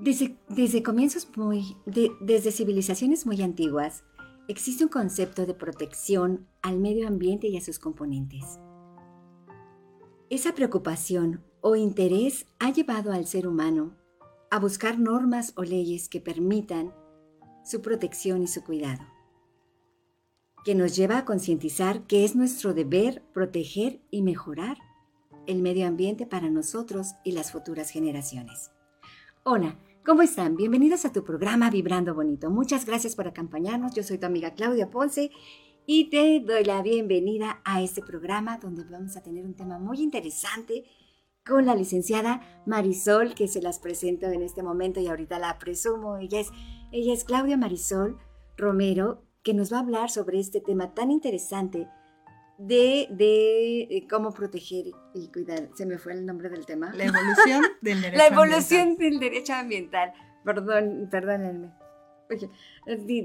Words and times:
Desde, 0.00 0.82
comienzos 0.82 1.28
muy, 1.36 1.76
desde 1.84 2.52
civilizaciones 2.52 3.26
muy 3.26 3.42
antiguas, 3.42 4.02
existe 4.48 4.82
un 4.82 4.88
concepto 4.88 5.44
de 5.44 5.52
protección 5.52 6.48
al 6.62 6.78
medio 6.78 7.06
ambiente 7.06 7.48
y 7.48 7.58
a 7.58 7.60
sus 7.60 7.78
componentes. 7.78 8.58
Esa 10.30 10.54
preocupación 10.54 11.44
o 11.60 11.76
interés 11.76 12.46
ha 12.58 12.72
llevado 12.72 13.12
al 13.12 13.26
ser 13.26 13.46
humano 13.46 13.94
a 14.50 14.58
buscar 14.58 14.98
normas 14.98 15.52
o 15.56 15.64
leyes 15.64 16.08
que 16.08 16.20
permitan 16.20 16.94
su 17.62 17.82
protección 17.82 18.42
y 18.42 18.46
su 18.46 18.64
cuidado, 18.64 19.02
que 20.64 20.74
nos 20.74 20.96
lleva 20.96 21.18
a 21.18 21.24
concientizar 21.26 22.06
que 22.06 22.24
es 22.24 22.34
nuestro 22.34 22.72
deber 22.72 23.22
proteger 23.34 24.00
y 24.10 24.22
mejorar 24.22 24.78
el 25.46 25.60
medio 25.60 25.86
ambiente 25.86 26.24
para 26.24 26.48
nosotros 26.48 27.16
y 27.22 27.32
las 27.32 27.52
futuras 27.52 27.90
generaciones. 27.90 28.70
Hola, 29.42 29.76
¿Cómo 30.02 30.22
están? 30.22 30.56
Bienvenidos 30.56 31.04
a 31.04 31.12
tu 31.12 31.24
programa 31.24 31.68
Vibrando 31.68 32.14
Bonito. 32.14 32.48
Muchas 32.48 32.86
gracias 32.86 33.14
por 33.14 33.28
acompañarnos. 33.28 33.94
Yo 33.94 34.02
soy 34.02 34.16
tu 34.16 34.24
amiga 34.24 34.54
Claudia 34.54 34.90
Ponce 34.90 35.30
y 35.84 36.08
te 36.08 36.40
doy 36.40 36.64
la 36.64 36.80
bienvenida 36.80 37.60
a 37.66 37.82
este 37.82 38.00
programa 38.00 38.56
donde 38.56 38.82
vamos 38.84 39.18
a 39.18 39.22
tener 39.22 39.44
un 39.44 39.54
tema 39.54 39.78
muy 39.78 40.00
interesante 40.00 40.84
con 41.46 41.66
la 41.66 41.74
licenciada 41.74 42.62
Marisol, 42.64 43.34
que 43.34 43.46
se 43.46 43.60
las 43.60 43.78
presento 43.78 44.26
en 44.28 44.40
este 44.40 44.62
momento 44.62 45.00
y 45.00 45.08
ahorita 45.08 45.38
la 45.38 45.58
presumo. 45.58 46.16
Ella 46.16 46.40
es, 46.40 46.50
ella 46.92 47.12
es 47.12 47.24
Claudia 47.24 47.58
Marisol 47.58 48.16
Romero, 48.56 49.26
que 49.42 49.52
nos 49.52 49.70
va 49.70 49.76
a 49.76 49.80
hablar 49.80 50.10
sobre 50.10 50.40
este 50.40 50.62
tema 50.62 50.94
tan 50.94 51.10
interesante 51.10 51.88
de, 52.60 53.08
de, 53.10 54.06
cómo 54.08 54.32
proteger 54.32 54.86
y 55.14 55.28
cuidar. 55.28 55.70
Se 55.74 55.86
me 55.86 55.98
fue 55.98 56.12
el 56.12 56.26
nombre 56.26 56.50
del 56.50 56.66
tema. 56.66 56.92
La 56.94 57.04
evolución 57.04 57.62
del 57.80 58.02
derecho 58.02 58.18
La 58.18 58.26
evolución 58.26 58.80
ambiental. 58.80 59.10
del 59.10 59.20
derecho 59.20 59.52
ambiental. 59.54 60.12
Perdón, 60.44 61.08
perdónenme. 61.10 61.72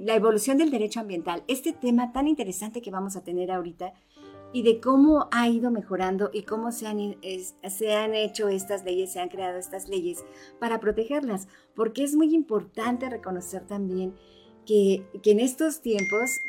la 0.05 0.15
evolución 0.15 0.57
del 0.57 0.71
derecho 0.71 1.01
ambiental. 1.01 1.43
Este 1.47 1.73
tema 1.73 2.13
tan 2.13 2.27
interesante 2.27 2.81
que 2.81 2.91
vamos 2.91 3.17
a 3.17 3.23
tener 3.23 3.51
ahorita 3.51 3.93
y 4.53 4.63
de 4.63 4.79
cómo 4.79 5.27
ha 5.31 5.49
ido 5.49 5.69
mejorando 5.69 6.29
y 6.31 6.43
cómo 6.43 6.71
se 6.71 6.87
han, 6.87 7.17
se 7.69 7.93
han 7.93 8.15
hecho 8.15 8.47
estas 8.47 8.85
leyes, 8.85 9.11
se 9.11 9.19
han 9.19 9.27
creado 9.27 9.57
estas 9.57 9.89
leyes 9.89 10.23
para 10.61 10.79
protegerlas. 10.79 11.49
Porque 11.75 12.05
es 12.05 12.15
muy 12.15 12.33
importante 12.33 13.09
reconocer 13.09 13.67
también 13.67 14.15
que, 14.65 15.05
en 15.23 15.39
estos 15.39 15.81
tiempos 15.81 16.41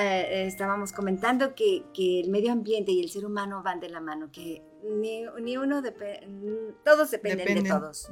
eh, 0.00 0.44
estábamos 0.46 0.92
comentando 0.92 1.54
que, 1.54 1.84
el 1.96 2.30
medio 2.30 2.52
ambiente 2.52 2.92
y 2.92 3.00
el 3.00 3.10
ser 3.10 3.26
humano 3.26 3.62
van 3.64 3.80
de 3.80 3.88
la 3.88 4.00
mano, 4.00 4.30
que 4.30 4.62
ni, 4.82 5.56
uno 5.56 5.82
depende, 5.82 6.74
todos 6.84 7.10
dependen, 7.10 7.62
de 7.62 7.68
todos. 7.68 8.08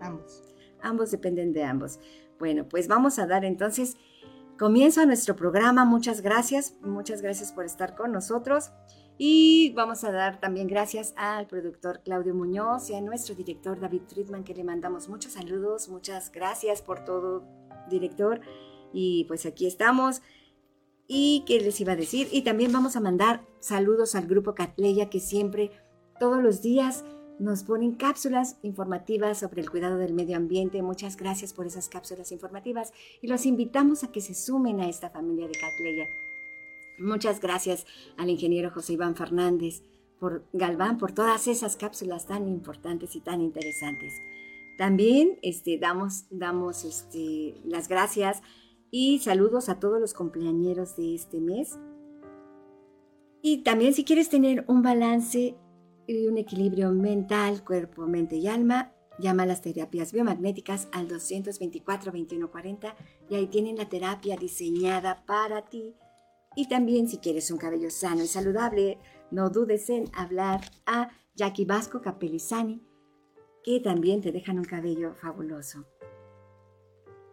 ambos. 0.00 0.42
Ambos 0.80 1.10
dependen 1.10 1.52
de 1.52 1.64
ambos. 1.64 1.98
Bueno, 2.38 2.68
pues 2.68 2.88
vamos 2.88 3.18
a 3.18 3.26
dar 3.26 3.44
entonces 3.44 3.96
comienzo 4.58 5.00
a 5.00 5.06
nuestro 5.06 5.36
programa. 5.36 5.84
Muchas 5.84 6.20
gracias, 6.20 6.74
muchas 6.82 7.22
gracias 7.22 7.52
por 7.52 7.64
estar 7.64 7.94
con 7.94 8.12
nosotros. 8.12 8.70
Y 9.16 9.72
vamos 9.74 10.02
a 10.02 10.10
dar 10.10 10.40
también 10.40 10.66
gracias 10.66 11.14
al 11.16 11.46
productor 11.46 12.00
Claudio 12.02 12.34
Muñoz 12.34 12.90
y 12.90 12.94
a 12.94 13.00
nuestro 13.00 13.36
director 13.36 13.78
David 13.78 14.02
Friedman, 14.08 14.42
que 14.42 14.54
le 14.54 14.64
mandamos 14.64 15.08
muchos 15.08 15.34
saludos, 15.34 15.88
muchas 15.88 16.32
gracias 16.32 16.82
por 16.82 17.04
todo, 17.04 17.44
director. 17.88 18.40
Y 18.94 19.24
pues 19.24 19.44
aquí 19.44 19.66
estamos. 19.66 20.22
¿Y 21.06 21.44
qué 21.46 21.60
les 21.60 21.78
iba 21.80 21.92
a 21.92 21.96
decir? 21.96 22.28
Y 22.32 22.42
también 22.42 22.72
vamos 22.72 22.96
a 22.96 23.00
mandar 23.00 23.44
saludos 23.60 24.14
al 24.14 24.26
grupo 24.26 24.54
Catleya 24.54 25.10
que 25.10 25.20
siempre, 25.20 25.70
todos 26.18 26.42
los 26.42 26.62
días, 26.62 27.04
nos 27.38 27.64
ponen 27.64 27.92
cápsulas 27.92 28.58
informativas 28.62 29.38
sobre 29.38 29.60
el 29.60 29.70
cuidado 29.70 29.98
del 29.98 30.14
medio 30.14 30.36
ambiente. 30.36 30.82
Muchas 30.82 31.16
gracias 31.16 31.52
por 31.52 31.66
esas 31.66 31.88
cápsulas 31.88 32.32
informativas 32.32 32.92
y 33.20 33.26
los 33.26 33.44
invitamos 33.44 34.04
a 34.04 34.12
que 34.12 34.20
se 34.20 34.34
sumen 34.34 34.80
a 34.80 34.88
esta 34.88 35.10
familia 35.10 35.48
de 35.48 35.54
Catleya. 35.54 36.08
Muchas 36.98 37.40
gracias 37.40 37.86
al 38.16 38.30
ingeniero 38.30 38.70
José 38.70 38.92
Iván 38.92 39.16
Fernández 39.16 39.82
por 40.20 40.44
Galván 40.52 40.96
por 40.96 41.12
todas 41.12 41.48
esas 41.48 41.76
cápsulas 41.76 42.26
tan 42.26 42.48
importantes 42.48 43.16
y 43.16 43.20
tan 43.20 43.40
interesantes. 43.40 44.14
También 44.78 45.38
este, 45.42 45.78
damos, 45.78 46.26
damos 46.30 46.84
este, 46.84 47.60
las 47.64 47.88
gracias 47.88 48.42
y 48.96 49.18
saludos 49.18 49.68
a 49.68 49.80
todos 49.80 50.00
los 50.00 50.14
cumpleañeros 50.14 50.94
de 50.94 51.16
este 51.16 51.40
mes. 51.40 51.80
Y 53.42 53.64
también 53.64 53.92
si 53.92 54.04
quieres 54.04 54.28
tener 54.28 54.64
un 54.68 54.82
balance 54.82 55.56
y 56.06 56.26
un 56.28 56.38
equilibrio 56.38 56.92
mental, 56.92 57.64
cuerpo, 57.64 58.06
mente 58.06 58.36
y 58.36 58.46
alma, 58.46 58.92
llama 59.18 59.42
a 59.42 59.46
las 59.46 59.62
terapias 59.62 60.12
biomagnéticas 60.12 60.86
al 60.92 61.08
224-2140 61.08 62.94
y 63.30 63.34
ahí 63.34 63.48
tienen 63.48 63.78
la 63.78 63.88
terapia 63.88 64.36
diseñada 64.36 65.26
para 65.26 65.64
ti. 65.64 65.96
Y 66.54 66.68
también 66.68 67.08
si 67.08 67.18
quieres 67.18 67.50
un 67.50 67.58
cabello 67.58 67.90
sano 67.90 68.22
y 68.22 68.28
saludable, 68.28 69.00
no 69.32 69.50
dudes 69.50 69.90
en 69.90 70.04
hablar 70.14 70.60
a 70.86 71.08
Jackie 71.34 71.64
Vasco 71.64 72.00
Capelizani, 72.00 72.80
que 73.64 73.80
también 73.80 74.20
te 74.20 74.30
dejan 74.30 74.60
un 74.60 74.64
cabello 74.64 75.14
fabuloso. 75.14 75.84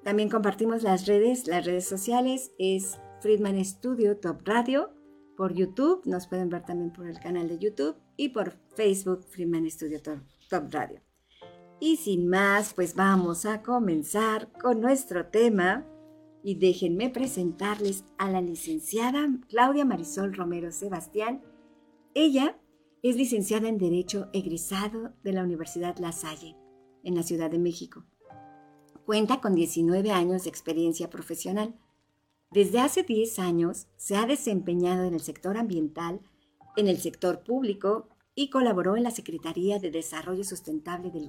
También 0.03 0.29
compartimos 0.29 0.81
las 0.81 1.05
redes, 1.05 1.47
las 1.47 1.65
redes 1.65 1.87
sociales 1.87 2.51
es 2.57 2.99
Friedman 3.21 3.63
Studio 3.63 4.17
Top 4.17 4.41
Radio 4.45 4.89
por 5.37 5.53
YouTube, 5.53 6.01
nos 6.05 6.27
pueden 6.27 6.49
ver 6.49 6.63
también 6.63 6.91
por 6.91 7.07
el 7.07 7.19
canal 7.19 7.47
de 7.47 7.59
YouTube 7.59 7.95
y 8.17 8.29
por 8.29 8.53
Facebook 8.75 9.23
Friedman 9.29 9.69
Studio 9.69 10.01
Top, 10.01 10.19
Top 10.49 10.71
Radio. 10.71 11.01
Y 11.79 11.97
sin 11.97 12.27
más, 12.27 12.73
pues 12.73 12.95
vamos 12.95 13.45
a 13.45 13.61
comenzar 13.61 14.51
con 14.53 14.81
nuestro 14.81 15.27
tema 15.27 15.85
y 16.43 16.55
déjenme 16.55 17.09
presentarles 17.09 18.03
a 18.17 18.29
la 18.29 18.41
licenciada 18.41 19.27
Claudia 19.49 19.85
Marisol 19.85 20.33
Romero 20.33 20.71
Sebastián. 20.71 21.41
Ella 22.13 22.59
es 23.03 23.15
licenciada 23.15 23.67
en 23.67 23.77
Derecho 23.77 24.29
egresado 24.33 25.13
de 25.23 25.33
la 25.33 25.43
Universidad 25.43 25.97
La 25.97 26.11
Salle 26.11 26.55
en 27.03 27.15
la 27.15 27.23
Ciudad 27.23 27.49
de 27.49 27.59
México. 27.59 28.03
Cuenta 29.05 29.41
con 29.41 29.55
19 29.55 30.11
años 30.11 30.43
de 30.43 30.49
experiencia 30.49 31.09
profesional. 31.09 31.75
Desde 32.51 32.79
hace 32.79 33.03
10 33.03 33.39
años 33.39 33.87
se 33.97 34.15
ha 34.15 34.25
desempeñado 34.25 35.03
en 35.05 35.13
el 35.13 35.21
sector 35.21 35.57
ambiental, 35.57 36.21
en 36.77 36.87
el 36.87 36.97
sector 36.97 37.43
público 37.43 38.09
y 38.35 38.49
colaboró 38.49 38.95
en 38.95 39.03
la 39.03 39.11
Secretaría 39.11 39.79
de 39.79 39.91
Desarrollo 39.91 40.43
Sustentable 40.43 41.11
del, 41.11 41.27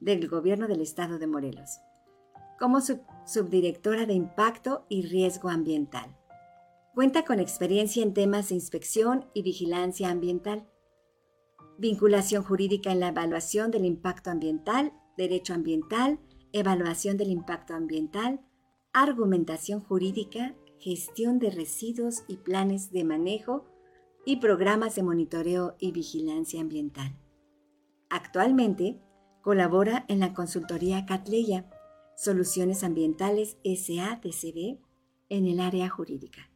del 0.00 0.28
Gobierno 0.28 0.68
del 0.68 0.80
Estado 0.80 1.18
de 1.18 1.26
Morelos, 1.26 1.78
como 2.58 2.80
subdirectora 2.80 4.06
de 4.06 4.14
Impacto 4.14 4.86
y 4.88 5.02
Riesgo 5.02 5.48
Ambiental. 5.48 6.16
Cuenta 6.94 7.24
con 7.24 7.40
experiencia 7.40 8.02
en 8.02 8.14
temas 8.14 8.50
de 8.50 8.54
inspección 8.54 9.26
y 9.34 9.42
vigilancia 9.42 10.10
ambiental, 10.10 10.68
vinculación 11.78 12.44
jurídica 12.44 12.92
en 12.92 13.00
la 13.00 13.08
evaluación 13.08 13.70
del 13.70 13.84
impacto 13.84 14.30
ambiental, 14.30 14.92
derecho 15.16 15.54
ambiental, 15.54 16.20
evaluación 16.54 17.16
del 17.16 17.30
impacto 17.30 17.74
ambiental, 17.74 18.40
argumentación 18.92 19.80
jurídica, 19.80 20.54
gestión 20.78 21.40
de 21.40 21.50
residuos 21.50 22.22
y 22.28 22.36
planes 22.36 22.92
de 22.92 23.04
manejo 23.04 23.64
y 24.24 24.36
programas 24.36 24.94
de 24.94 25.02
monitoreo 25.02 25.76
y 25.80 25.90
vigilancia 25.90 26.60
ambiental. 26.60 27.18
Actualmente 28.08 29.00
colabora 29.42 30.04
en 30.08 30.20
la 30.20 30.32
consultoría 30.32 31.04
Catleya, 31.06 31.68
Soluciones 32.16 32.84
Ambientales 32.84 33.58
SADCB 33.64 34.78
en 35.28 35.46
el 35.46 35.58
área 35.58 35.88
jurídica, 35.88 36.52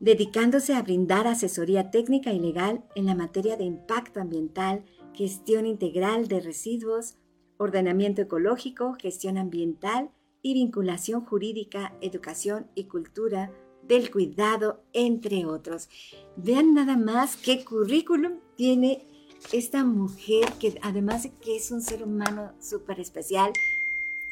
dedicándose 0.00 0.74
a 0.74 0.82
brindar 0.82 1.26
asesoría 1.26 1.90
técnica 1.90 2.32
y 2.32 2.40
legal 2.40 2.84
en 2.94 3.04
la 3.04 3.14
materia 3.14 3.58
de 3.58 3.64
impacto 3.64 4.20
ambiental, 4.20 4.86
gestión 5.12 5.66
integral 5.66 6.28
de 6.28 6.40
residuos, 6.40 7.19
ordenamiento 7.60 8.22
ecológico, 8.22 8.94
gestión 8.94 9.36
ambiental 9.36 10.10
y 10.40 10.54
vinculación 10.54 11.26
jurídica, 11.26 11.92
educación 12.00 12.66
y 12.74 12.84
cultura 12.84 13.52
del 13.82 14.10
cuidado, 14.10 14.82
entre 14.94 15.44
otros. 15.44 15.90
Vean 16.36 16.72
nada 16.72 16.96
más 16.96 17.36
qué 17.36 17.62
currículum 17.62 18.38
tiene 18.56 19.04
esta 19.52 19.84
mujer 19.84 20.50
que 20.58 20.78
además 20.82 21.24
de 21.24 21.32
que 21.32 21.56
es 21.56 21.70
un 21.70 21.82
ser 21.82 22.02
humano 22.02 22.54
súper 22.60 22.98
especial, 22.98 23.52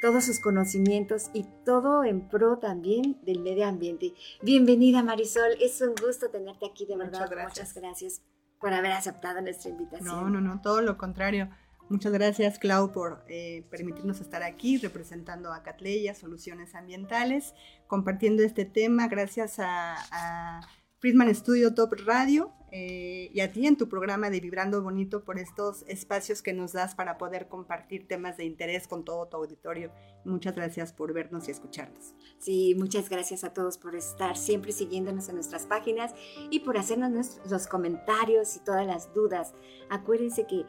todos 0.00 0.24
sus 0.24 0.40
conocimientos 0.40 1.28
y 1.34 1.44
todo 1.66 2.04
en 2.04 2.28
pro 2.28 2.58
también 2.58 3.18
del 3.24 3.40
medio 3.40 3.66
ambiente. 3.66 4.14
Bienvenida 4.42 5.02
Marisol, 5.02 5.52
es 5.60 5.82
un 5.82 5.94
gusto 6.02 6.30
tenerte 6.30 6.64
aquí, 6.64 6.86
de 6.86 6.96
verdad. 6.96 7.20
Muchas 7.20 7.30
gracias. 7.30 7.68
Muchas 7.68 7.82
gracias 7.82 8.22
por 8.58 8.72
haber 8.72 8.92
aceptado 8.92 9.42
nuestra 9.42 9.70
invitación. 9.70 10.06
No, 10.06 10.30
no, 10.30 10.40
no, 10.40 10.62
todo 10.62 10.80
lo 10.80 10.96
contrario. 10.96 11.50
Muchas 11.88 12.12
gracias, 12.12 12.58
Clau, 12.58 12.92
por 12.92 13.24
eh, 13.28 13.64
permitirnos 13.70 14.20
estar 14.20 14.42
aquí 14.42 14.76
representando 14.76 15.52
a 15.52 15.62
Catleya 15.62 16.14
Soluciones 16.14 16.74
Ambientales, 16.74 17.54
compartiendo 17.86 18.42
este 18.42 18.66
tema. 18.66 19.08
Gracias 19.08 19.58
a, 19.58 19.96
a 20.12 20.60
Friedman 20.98 21.34
Studio 21.34 21.74
Top 21.74 21.94
Radio 22.04 22.52
eh, 22.70 23.30
y 23.32 23.40
a 23.40 23.50
ti 23.50 23.66
en 23.66 23.76
tu 23.76 23.88
programa 23.88 24.28
de 24.28 24.40
Vibrando 24.40 24.82
Bonito 24.82 25.24
por 25.24 25.38
estos 25.38 25.84
espacios 25.88 26.42
que 26.42 26.52
nos 26.52 26.72
das 26.72 26.94
para 26.94 27.16
poder 27.16 27.48
compartir 27.48 28.06
temas 28.06 28.36
de 28.36 28.44
interés 28.44 28.86
con 28.86 29.04
todo 29.04 29.26
tu 29.26 29.38
auditorio. 29.38 29.90
Muchas 30.24 30.54
gracias 30.54 30.92
por 30.92 31.14
vernos 31.14 31.48
y 31.48 31.52
escucharnos. 31.52 32.14
Sí, 32.38 32.74
muchas 32.76 33.08
gracias 33.08 33.44
a 33.44 33.54
todos 33.54 33.78
por 33.78 33.96
estar 33.96 34.36
siempre 34.36 34.72
siguiéndonos 34.72 35.28
en 35.28 35.36
nuestras 35.36 35.66
páginas 35.66 36.14
y 36.50 36.60
por 36.60 36.76
hacernos 36.76 37.40
los 37.48 37.66
comentarios 37.66 38.56
y 38.56 38.60
todas 38.60 38.86
las 38.86 39.14
dudas. 39.14 39.54
Acuérdense 39.88 40.46
que 40.46 40.66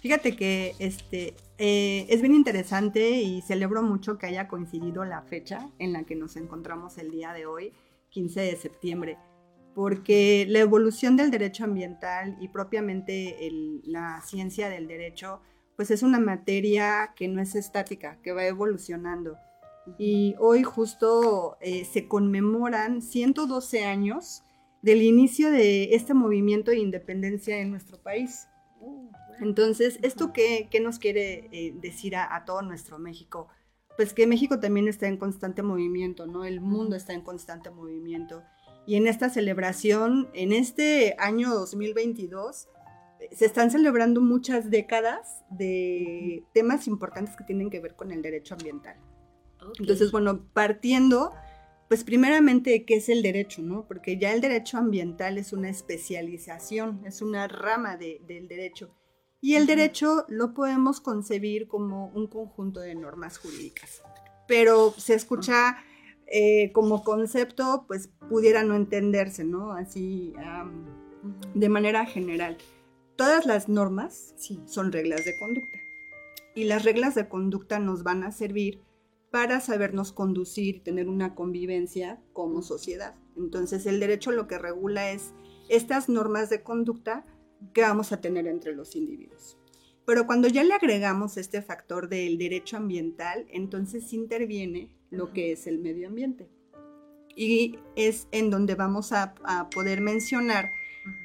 Fíjate 0.00 0.34
que 0.34 0.74
este, 0.78 1.34
eh, 1.58 2.06
es 2.08 2.22
bien 2.22 2.34
interesante 2.34 3.20
y 3.20 3.42
celebro 3.42 3.82
mucho 3.82 4.16
que 4.18 4.26
haya 4.26 4.48
coincidido 4.48 5.04
la 5.04 5.22
fecha 5.22 5.68
en 5.78 5.92
la 5.92 6.04
que 6.04 6.16
nos 6.16 6.36
encontramos 6.36 6.96
el 6.98 7.10
día 7.10 7.32
de 7.32 7.46
hoy, 7.46 7.72
15 8.10 8.40
de 8.40 8.56
septiembre 8.56 9.18
porque 9.74 10.46
la 10.48 10.60
evolución 10.60 11.16
del 11.16 11.30
derecho 11.30 11.64
ambiental 11.64 12.36
y 12.40 12.48
propiamente 12.48 13.36
la 13.84 14.20
ciencia 14.22 14.68
del 14.68 14.86
derecho, 14.86 15.40
pues 15.76 15.90
es 15.90 16.02
una 16.02 16.18
materia 16.20 17.12
que 17.16 17.28
no 17.28 17.40
es 17.40 17.54
estática, 17.54 18.18
que 18.22 18.32
va 18.32 18.44
evolucionando. 18.44 19.36
Y 19.98 20.34
hoy 20.38 20.62
justo 20.62 21.56
eh, 21.60 21.84
se 21.84 22.08
conmemoran 22.08 23.00
112 23.02 23.84
años 23.84 24.42
del 24.82 25.02
inicio 25.02 25.50
de 25.50 25.94
este 25.94 26.14
movimiento 26.14 26.70
de 26.70 26.78
independencia 26.78 27.58
en 27.58 27.70
nuestro 27.70 27.98
país. 28.02 28.48
Entonces, 29.40 29.98
¿esto 30.02 30.32
qué, 30.32 30.68
nos 30.82 30.98
quiere 30.98 31.48
eh, 31.52 31.74
decir 31.80 32.16
a, 32.16 32.34
a, 32.34 32.44
todo 32.44 32.62
nuestro 32.62 32.98
México? 32.98 33.48
Pues 33.96 34.14
que 34.14 34.26
México 34.26 34.60
también 34.60 34.88
está 34.88 35.06
en 35.06 35.16
constante 35.16 35.62
movimiento, 35.62 36.26
¿no? 36.26 36.44
El 36.44 36.60
mundo 36.60 36.96
está 36.96 37.12
en 37.12 37.22
constante 37.22 37.70
movimiento 37.70 38.42
y 38.86 38.96
en 38.96 39.06
esta 39.06 39.30
celebración, 39.30 40.28
en 40.32 40.52
este 40.52 41.14
año 41.18 41.50
2022, 41.50 42.68
se 43.30 43.44
están 43.44 43.70
celebrando 43.70 44.20
muchas 44.20 44.70
décadas 44.70 45.44
de 45.50 46.44
temas 46.54 46.86
importantes 46.88 47.36
que 47.36 47.44
tienen 47.44 47.70
que 47.70 47.80
ver 47.80 47.94
con 47.94 48.10
el 48.10 48.22
derecho 48.22 48.54
ambiental. 48.54 48.96
Entonces, 49.78 50.10
bueno, 50.10 50.44
partiendo, 50.54 51.32
pues 51.90 52.04
primeramente, 52.04 52.84
¿qué 52.84 52.98
es 52.98 53.08
el 53.08 53.20
derecho? 53.20 53.62
¿no? 53.62 53.84
Porque 53.88 54.16
ya 54.16 54.32
el 54.32 54.40
derecho 54.40 54.78
ambiental 54.78 55.38
es 55.38 55.52
una 55.52 55.70
especialización, 55.70 57.00
es 57.04 57.20
una 57.20 57.48
rama 57.48 57.96
del 57.96 58.46
derecho. 58.46 58.94
Y 59.40 59.56
el 59.56 59.66
derecho 59.66 60.24
lo 60.28 60.54
podemos 60.54 61.00
concebir 61.00 61.66
como 61.66 62.06
un 62.14 62.28
conjunto 62.28 62.78
de 62.78 62.94
normas 62.94 63.38
jurídicas. 63.38 64.02
Pero 64.46 64.94
se 64.98 65.14
escucha 65.14 65.78
eh, 66.28 66.70
como 66.70 67.02
concepto, 67.02 67.86
pues 67.88 68.08
pudiera 68.28 68.62
no 68.62 68.76
entenderse, 68.76 69.42
¿no? 69.42 69.72
Así, 69.72 70.32
de 71.54 71.68
manera 71.68 72.06
general. 72.06 72.56
Todas 73.16 73.46
las 73.46 73.68
normas 73.68 74.36
son 74.66 74.92
reglas 74.92 75.24
de 75.24 75.36
conducta. 75.40 75.78
Y 76.54 76.64
las 76.64 76.84
reglas 76.84 77.16
de 77.16 77.28
conducta 77.28 77.80
nos 77.80 78.04
van 78.04 78.22
a 78.22 78.30
servir 78.30 78.80
para 79.30 79.60
sabernos 79.60 80.12
conducir 80.12 80.82
tener 80.82 81.08
una 81.08 81.34
convivencia 81.34 82.20
como 82.32 82.62
sociedad. 82.62 83.14
Entonces 83.36 83.86
el 83.86 84.00
derecho 84.00 84.32
lo 84.32 84.46
que 84.46 84.58
regula 84.58 85.10
es 85.10 85.32
estas 85.68 86.08
normas 86.08 86.50
de 86.50 86.62
conducta 86.62 87.24
que 87.72 87.82
vamos 87.82 88.12
a 88.12 88.20
tener 88.20 88.46
entre 88.46 88.74
los 88.74 88.96
individuos. 88.96 89.56
Pero 90.04 90.26
cuando 90.26 90.48
ya 90.48 90.64
le 90.64 90.74
agregamos 90.74 91.36
este 91.36 91.62
factor 91.62 92.08
del 92.08 92.38
derecho 92.38 92.76
ambiental, 92.76 93.46
entonces 93.50 94.12
interviene 94.12 94.90
lo 95.10 95.32
que 95.32 95.52
es 95.52 95.66
el 95.66 95.78
medio 95.78 96.08
ambiente. 96.08 96.50
Y 97.36 97.78
es 97.94 98.26
en 98.32 98.50
donde 98.50 98.74
vamos 98.74 99.12
a, 99.12 99.34
poder 99.72 100.00
mencionar 100.00 100.72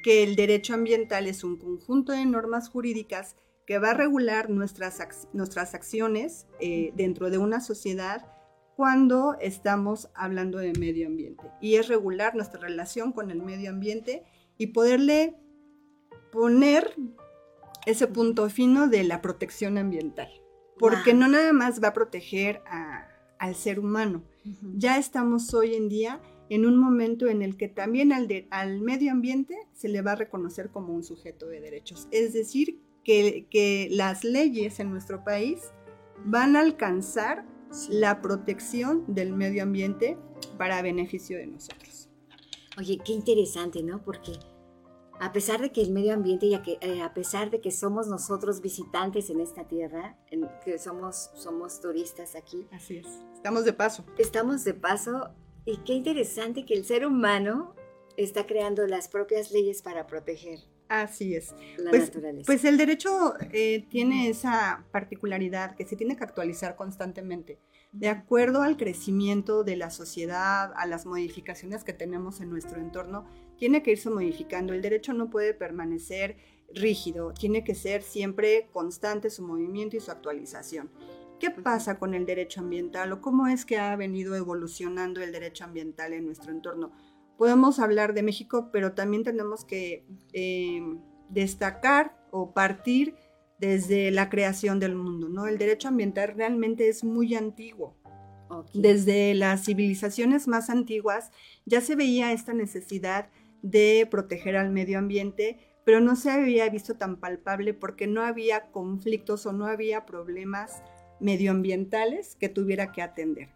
que 0.04 0.22
el 0.22 0.36
derecho 0.36 0.74
ambiental 0.74 1.26
es 1.26 1.42
un 1.42 1.56
conjunto 1.56 2.12
de 2.12 2.24
normas 2.24 2.68
jurídicas 2.68 3.36
que 3.66 3.78
va 3.78 3.90
a 3.90 3.94
regular 3.94 4.48
nuestras, 4.48 5.28
nuestras 5.32 5.74
acciones 5.74 6.46
eh, 6.60 6.92
dentro 6.94 7.30
de 7.30 7.38
una 7.38 7.60
sociedad 7.60 8.26
cuando 8.76 9.36
estamos 9.40 10.08
hablando 10.14 10.58
de 10.58 10.72
medio 10.78 11.06
ambiente. 11.08 11.50
Y 11.60 11.76
es 11.76 11.88
regular 11.88 12.34
nuestra 12.34 12.60
relación 12.60 13.12
con 13.12 13.30
el 13.30 13.42
medio 13.42 13.70
ambiente 13.70 14.24
y 14.56 14.68
poderle 14.68 15.36
poner 16.30 16.94
ese 17.86 18.06
punto 18.06 18.48
fino 18.50 18.88
de 18.88 19.02
la 19.04 19.22
protección 19.22 19.78
ambiental. 19.78 20.28
Porque 20.78 21.14
no 21.14 21.26
nada 21.26 21.52
más 21.52 21.82
va 21.82 21.88
a 21.88 21.94
proteger 21.94 22.62
a, 22.66 23.08
al 23.38 23.54
ser 23.54 23.80
humano. 23.80 24.22
Ya 24.76 24.98
estamos 24.98 25.54
hoy 25.54 25.74
en 25.74 25.88
día 25.88 26.20
en 26.50 26.66
un 26.66 26.76
momento 26.76 27.26
en 27.28 27.42
el 27.42 27.56
que 27.56 27.68
también 27.68 28.12
al, 28.12 28.28
al, 28.50 28.80
medio 28.80 29.10
ambiente 29.10 29.56
se 29.72 29.88
le 29.88 30.02
va 30.02 30.12
a 30.12 30.16
reconocer 30.16 30.70
como 30.70 30.92
un 30.92 31.02
sujeto 31.02 31.46
de 31.46 31.60
derechos. 31.60 32.08
Es 32.10 32.34
decir, 32.34 32.80
que, 33.06 33.46
que 33.48 33.86
las 33.92 34.24
leyes 34.24 34.80
en 34.80 34.90
nuestro 34.90 35.22
país 35.22 35.60
van 36.24 36.56
a 36.56 36.60
alcanzar 36.60 37.46
la 37.88 38.20
protección 38.20 39.04
del 39.06 39.32
medio 39.32 39.62
ambiente 39.62 40.18
para 40.58 40.82
beneficio 40.82 41.38
de 41.38 41.46
nosotros. 41.46 42.08
Oye, 42.76 42.98
qué 43.04 43.12
interesante, 43.12 43.84
¿no? 43.84 44.02
Porque 44.02 44.32
a 45.20 45.32
pesar 45.32 45.60
de 45.60 45.70
que 45.70 45.82
el 45.82 45.92
medio 45.92 46.14
ambiente 46.14 46.46
y 46.46 46.54
a, 46.54 46.62
que, 46.62 46.78
eh, 46.80 47.00
a 47.00 47.14
pesar 47.14 47.50
de 47.50 47.60
que 47.60 47.70
somos 47.70 48.08
nosotros 48.08 48.60
visitantes 48.60 49.30
en 49.30 49.38
esta 49.38 49.68
tierra, 49.68 50.18
en, 50.32 50.50
que 50.64 50.76
somos, 50.80 51.30
somos 51.34 51.80
turistas 51.80 52.34
aquí. 52.34 52.66
Así 52.72 52.96
es. 52.98 53.06
Estamos 53.34 53.64
de 53.64 53.72
paso. 53.72 54.04
Estamos 54.18 54.64
de 54.64 54.74
paso 54.74 55.30
y 55.64 55.76
qué 55.84 55.92
interesante 55.92 56.66
que 56.66 56.74
el 56.74 56.84
ser 56.84 57.06
humano 57.06 57.76
está 58.16 58.48
creando 58.48 58.84
las 58.88 59.06
propias 59.06 59.52
leyes 59.52 59.80
para 59.80 60.08
proteger. 60.08 60.58
Así 60.88 61.34
es. 61.34 61.54
La 61.78 61.90
pues, 61.90 62.04
naturaleza. 62.04 62.46
Pues 62.46 62.64
el 62.64 62.76
derecho 62.76 63.34
eh, 63.52 63.86
tiene 63.88 64.28
esa 64.28 64.84
particularidad 64.92 65.74
que 65.74 65.86
se 65.86 65.96
tiene 65.96 66.16
que 66.16 66.24
actualizar 66.24 66.76
constantemente 66.76 67.58
de 67.98 68.08
acuerdo 68.08 68.62
al 68.62 68.76
crecimiento 68.76 69.64
de 69.64 69.76
la 69.76 69.88
sociedad, 69.88 70.72
a 70.76 70.86
las 70.86 71.06
modificaciones 71.06 71.82
que 71.82 71.94
tenemos 71.94 72.40
en 72.40 72.50
nuestro 72.50 72.78
entorno, 72.78 73.24
tiene 73.56 73.82
que 73.82 73.92
irse 73.92 74.10
modificando. 74.10 74.74
El 74.74 74.82
derecho 74.82 75.14
no 75.14 75.30
puede 75.30 75.54
permanecer 75.54 76.36
rígido, 76.74 77.32
tiene 77.32 77.64
que 77.64 77.74
ser 77.74 78.02
siempre 78.02 78.68
constante 78.70 79.30
su 79.30 79.42
movimiento 79.42 79.96
y 79.96 80.00
su 80.00 80.10
actualización. 80.10 80.90
¿Qué 81.40 81.50
pasa 81.50 81.98
con 81.98 82.12
el 82.12 82.26
derecho 82.26 82.60
ambiental 82.60 83.12
o 83.12 83.20
cómo 83.22 83.46
es 83.46 83.64
que 83.64 83.78
ha 83.78 83.96
venido 83.96 84.34
evolucionando 84.34 85.22
el 85.22 85.32
derecho 85.32 85.64
ambiental 85.64 86.12
en 86.12 86.26
nuestro 86.26 86.50
entorno? 86.50 86.92
Podemos 87.36 87.78
hablar 87.78 88.14
de 88.14 88.22
México, 88.22 88.70
pero 88.72 88.92
también 88.92 89.24
tenemos 89.24 89.64
que 89.64 90.04
eh, 90.32 90.82
destacar 91.28 92.16
o 92.30 92.52
partir 92.52 93.14
desde 93.58 94.10
la 94.10 94.28
creación 94.28 94.80
del 94.80 94.94
mundo, 94.94 95.28
¿no? 95.28 95.46
El 95.46 95.58
derecho 95.58 95.88
ambiental 95.88 96.34
realmente 96.36 96.88
es 96.88 97.04
muy 97.04 97.34
antiguo. 97.34 97.96
Ok. 98.48 98.70
Desde 98.74 99.34
las 99.34 99.64
civilizaciones 99.64 100.46
más 100.46 100.70
antiguas 100.70 101.30
ya 101.64 101.80
se 101.80 101.96
veía 101.96 102.32
esta 102.32 102.52
necesidad 102.52 103.28
de 103.62 104.06
proteger 104.10 104.56
al 104.56 104.70
medio 104.70 104.98
ambiente, 104.98 105.58
pero 105.84 106.00
no 106.00 106.16
se 106.16 106.30
había 106.30 106.68
visto 106.68 106.96
tan 106.96 107.16
palpable 107.16 107.74
porque 107.74 108.06
no 108.06 108.22
había 108.22 108.70
conflictos 108.70 109.46
o 109.46 109.52
no 109.52 109.66
había 109.66 110.06
problemas 110.06 110.82
medioambientales 111.20 112.36
que 112.36 112.48
tuviera 112.48 112.92
que 112.92 113.02
atender, 113.02 113.48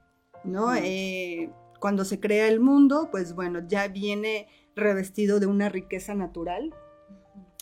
¿no? 0.44 0.75
Eh, 0.75 1.50
cuando 1.80 2.04
se 2.04 2.20
crea 2.20 2.46
el 2.46 2.60
mundo, 2.60 3.08
pues 3.10 3.34
bueno, 3.34 3.66
ya 3.66 3.88
viene 3.88 4.46
revestido 4.76 5.40
de 5.40 5.46
una 5.46 5.68
riqueza 5.68 6.14
natural, 6.14 6.75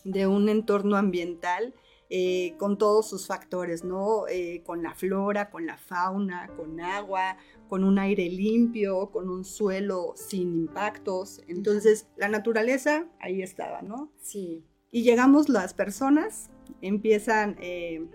de 0.04 0.26
un 0.26 0.48
entorno 0.48 0.96
ambiental 0.96 1.74
eh, 2.10 2.54
con 2.58 2.78
todos 2.78 3.08
sus 3.08 3.26
factores, 3.26 3.84
¿no? 3.84 4.26
Eh, 4.28 4.62
con 4.64 4.82
la 4.82 4.94
flora, 4.94 5.50
con 5.50 5.66
la 5.66 5.76
fauna, 5.76 6.48
con 6.56 6.80
agua, 6.80 7.36
con 7.68 7.84
un 7.84 7.98
aire 7.98 8.28
limpio, 8.28 9.10
con 9.10 9.28
un 9.28 9.44
suelo 9.44 10.14
sin 10.16 10.54
impactos. 10.54 11.42
Entonces, 11.48 12.06
la 12.16 12.28
naturaleza 12.28 13.06
ahí 13.20 13.42
estaba, 13.42 13.82
¿no? 13.82 14.10
Sí. 14.22 14.64
Y 14.90 15.02
llegamos 15.02 15.50
las 15.50 15.74
personas, 15.74 16.50
empiezan 16.80 17.56
eh, 17.60 18.06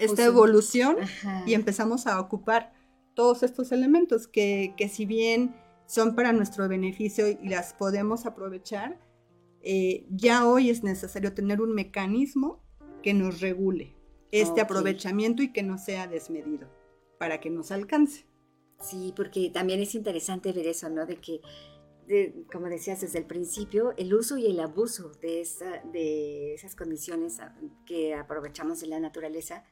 esta 0.00 0.24
evolución 0.24 0.96
Ajá. 1.00 1.44
y 1.46 1.54
empezamos 1.54 2.08
a 2.08 2.20
ocupar 2.20 2.72
todos 3.14 3.42
estos 3.42 3.72
elementos 3.72 4.26
que, 4.26 4.74
que 4.76 4.88
si 4.88 5.06
bien 5.06 5.54
son 5.86 6.14
para 6.14 6.32
nuestro 6.32 6.68
beneficio 6.68 7.28
y 7.28 7.48
las 7.48 7.74
podemos 7.74 8.24
aprovechar, 8.26 8.98
eh, 9.60 10.06
ya 10.10 10.46
hoy 10.46 10.70
es 10.70 10.82
necesario 10.82 11.34
tener 11.34 11.60
un 11.60 11.74
mecanismo 11.74 12.62
que 13.02 13.14
nos 13.14 13.40
regule 13.40 13.94
este 14.30 14.60
aprovechamiento 14.60 15.42
y 15.42 15.52
que 15.52 15.62
no 15.62 15.76
sea 15.78 16.06
desmedido 16.06 16.68
para 17.18 17.40
que 17.40 17.50
nos 17.50 17.70
alcance. 17.70 18.26
Sí, 18.80 19.12
porque 19.14 19.50
también 19.50 19.80
es 19.80 19.94
interesante 19.94 20.52
ver 20.52 20.66
eso, 20.66 20.88
¿no? 20.88 21.06
De 21.06 21.16
que, 21.16 21.40
de- 22.08 22.44
como 22.52 22.66
decías 22.68 23.00
desde 23.02 23.18
el 23.18 23.26
principio, 23.26 23.92
el 23.96 24.12
uso 24.14 24.38
y 24.38 24.46
el 24.46 24.58
abuso 24.58 25.12
de, 25.20 25.40
esa, 25.42 25.82
de 25.92 26.54
esas 26.54 26.74
condiciones 26.74 27.38
ah, 27.40 27.54
que 27.86 28.14
aprovechamos 28.14 28.80
de 28.80 28.86
la 28.88 28.98
naturaleza 28.98 29.64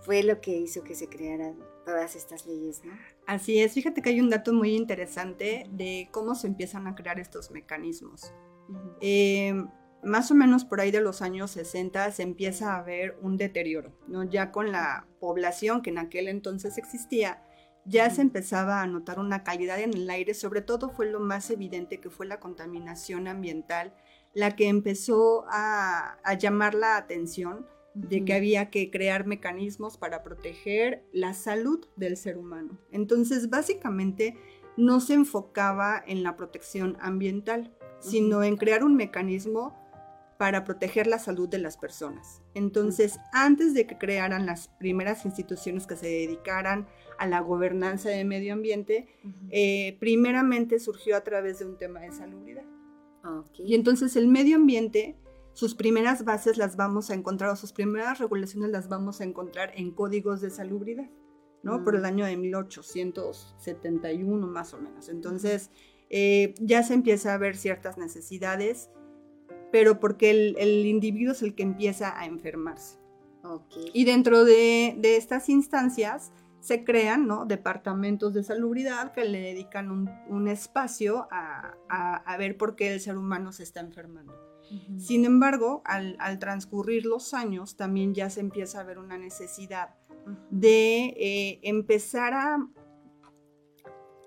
fue 0.00 0.22
lo 0.22 0.40
que 0.40 0.56
hizo 0.56 0.82
que 0.82 0.94
se 0.94 1.08
crearan 1.08 1.58
todas 1.86 2.16
estas 2.16 2.44
leyes, 2.46 2.84
¿no? 2.84 2.92
Así 3.26 3.60
es, 3.60 3.72
fíjate 3.72 4.02
que 4.02 4.10
hay 4.10 4.20
un 4.20 4.28
dato 4.28 4.52
muy 4.52 4.74
interesante 4.74 5.66
de 5.70 6.08
cómo 6.10 6.34
se 6.34 6.48
empiezan 6.48 6.86
a 6.86 6.96
crear 6.96 7.18
estos 7.20 7.50
mecanismos. 7.52 8.34
Eh, 9.00 9.54
más 10.02 10.30
o 10.30 10.34
menos 10.34 10.64
por 10.64 10.80
ahí 10.80 10.90
de 10.90 11.00
los 11.00 11.22
años 11.22 11.52
60 11.52 12.10
se 12.10 12.22
empieza 12.22 12.76
a 12.76 12.82
ver 12.82 13.16
un 13.22 13.36
deterioro, 13.36 13.92
¿no? 14.08 14.24
Ya 14.24 14.50
con 14.50 14.72
la 14.72 15.06
población 15.20 15.80
que 15.80 15.90
en 15.90 15.98
aquel 15.98 16.28
entonces 16.28 16.76
existía, 16.76 17.42
ya 17.84 18.10
se 18.10 18.20
empezaba 18.20 18.82
a 18.82 18.86
notar 18.88 19.20
una 19.20 19.44
calidad 19.44 19.78
en 19.78 19.94
el 19.94 20.10
aire, 20.10 20.34
sobre 20.34 20.60
todo 20.60 20.90
fue 20.90 21.06
lo 21.06 21.20
más 21.20 21.50
evidente 21.50 22.00
que 22.00 22.10
fue 22.10 22.26
la 22.26 22.40
contaminación 22.40 23.28
ambiental, 23.28 23.94
la 24.34 24.56
que 24.56 24.68
empezó 24.68 25.44
a, 25.48 26.18
a 26.24 26.34
llamar 26.34 26.74
la 26.74 26.96
atención 26.96 27.64
de 27.96 28.24
que 28.24 28.34
había 28.34 28.70
que 28.70 28.90
crear 28.90 29.26
mecanismos 29.26 29.96
para 29.96 30.22
proteger 30.22 31.02
la 31.12 31.32
salud 31.32 31.86
del 31.96 32.16
ser 32.16 32.36
humano. 32.36 32.78
Entonces, 32.92 33.48
básicamente, 33.48 34.36
no 34.76 35.00
se 35.00 35.14
enfocaba 35.14 36.02
en 36.06 36.22
la 36.22 36.36
protección 36.36 36.96
ambiental, 37.00 37.74
sino 38.00 38.42
en 38.42 38.56
crear 38.56 38.84
un 38.84 38.94
mecanismo 38.94 39.74
para 40.38 40.64
proteger 40.64 41.06
la 41.06 41.18
salud 41.18 41.48
de 41.48 41.58
las 41.58 41.78
personas. 41.78 42.42
Entonces, 42.54 43.18
antes 43.32 43.72
de 43.72 43.86
que 43.86 43.96
crearan 43.96 44.44
las 44.44 44.68
primeras 44.68 45.24
instituciones 45.24 45.86
que 45.86 45.96
se 45.96 46.06
dedicaran 46.06 46.86
a 47.18 47.26
la 47.26 47.40
gobernanza 47.40 48.10
de 48.10 48.24
medio 48.24 48.52
ambiente, 48.52 49.08
eh, 49.50 49.96
primeramente 49.98 50.78
surgió 50.78 51.16
a 51.16 51.22
través 51.22 51.60
de 51.60 51.64
un 51.64 51.78
tema 51.78 52.00
de 52.00 52.12
salubridad. 52.12 52.64
Ok. 53.24 53.60
Y 53.60 53.74
entonces 53.74 54.14
el 54.16 54.28
medio 54.28 54.56
ambiente, 54.56 55.16
sus 55.56 55.74
primeras 55.74 56.24
bases 56.26 56.58
las 56.58 56.76
vamos 56.76 57.08
a 57.10 57.14
encontrar, 57.14 57.48
o 57.50 57.56
sus 57.56 57.72
primeras 57.72 58.18
regulaciones 58.18 58.68
las 58.70 58.88
vamos 58.90 59.22
a 59.22 59.24
encontrar 59.24 59.72
en 59.74 59.90
códigos 59.90 60.42
de 60.42 60.50
salubridad, 60.50 61.08
¿no? 61.62 61.78
Mm. 61.78 61.84
Por 61.84 61.96
el 61.96 62.04
año 62.04 62.26
de 62.26 62.36
1871 62.36 64.46
más 64.46 64.74
o 64.74 64.78
menos. 64.78 65.08
Entonces 65.08 65.70
eh, 66.10 66.54
ya 66.60 66.82
se 66.82 66.94
empieza 66.94 67.34
a 67.34 67.38
ver 67.38 67.56
ciertas 67.56 67.96
necesidades, 67.98 68.90
pero 69.72 69.98
porque 69.98 70.30
el, 70.30 70.56
el 70.58 70.86
individuo 70.86 71.32
es 71.32 71.42
el 71.42 71.54
que 71.54 71.62
empieza 71.62 72.18
a 72.18 72.26
enfermarse. 72.26 72.98
Ok. 73.42 73.74
Y 73.94 74.04
dentro 74.04 74.44
de, 74.44 74.94
de 74.98 75.16
estas 75.16 75.48
instancias 75.48 76.32
se 76.60 76.84
crean 76.84 77.26
¿no? 77.26 77.46
departamentos 77.46 78.34
de 78.34 78.42
salubridad 78.42 79.12
que 79.12 79.24
le 79.24 79.40
dedican 79.40 79.90
un, 79.90 80.10
un 80.28 80.48
espacio 80.48 81.28
a, 81.30 81.74
a- 81.88 82.16
a 82.16 82.36
ver 82.36 82.58
por 82.58 82.76
qué 82.76 82.92
el 82.92 83.00
ser 83.00 83.16
humano 83.16 83.52
se 83.52 83.62
está 83.62 83.80
enfermando. 83.80 84.34
Sin 84.98 85.24
embargo, 85.24 85.82
al, 85.84 86.16
al 86.18 86.38
transcurrir 86.38 87.06
los 87.06 87.34
años, 87.34 87.76
también 87.76 88.14
ya 88.14 88.30
se 88.30 88.40
empieza 88.40 88.80
a 88.80 88.84
ver 88.84 88.98
una 88.98 89.16
necesidad 89.18 89.94
de 90.50 91.14
eh, 91.16 91.60
empezar 91.62 92.34
a 92.34 92.68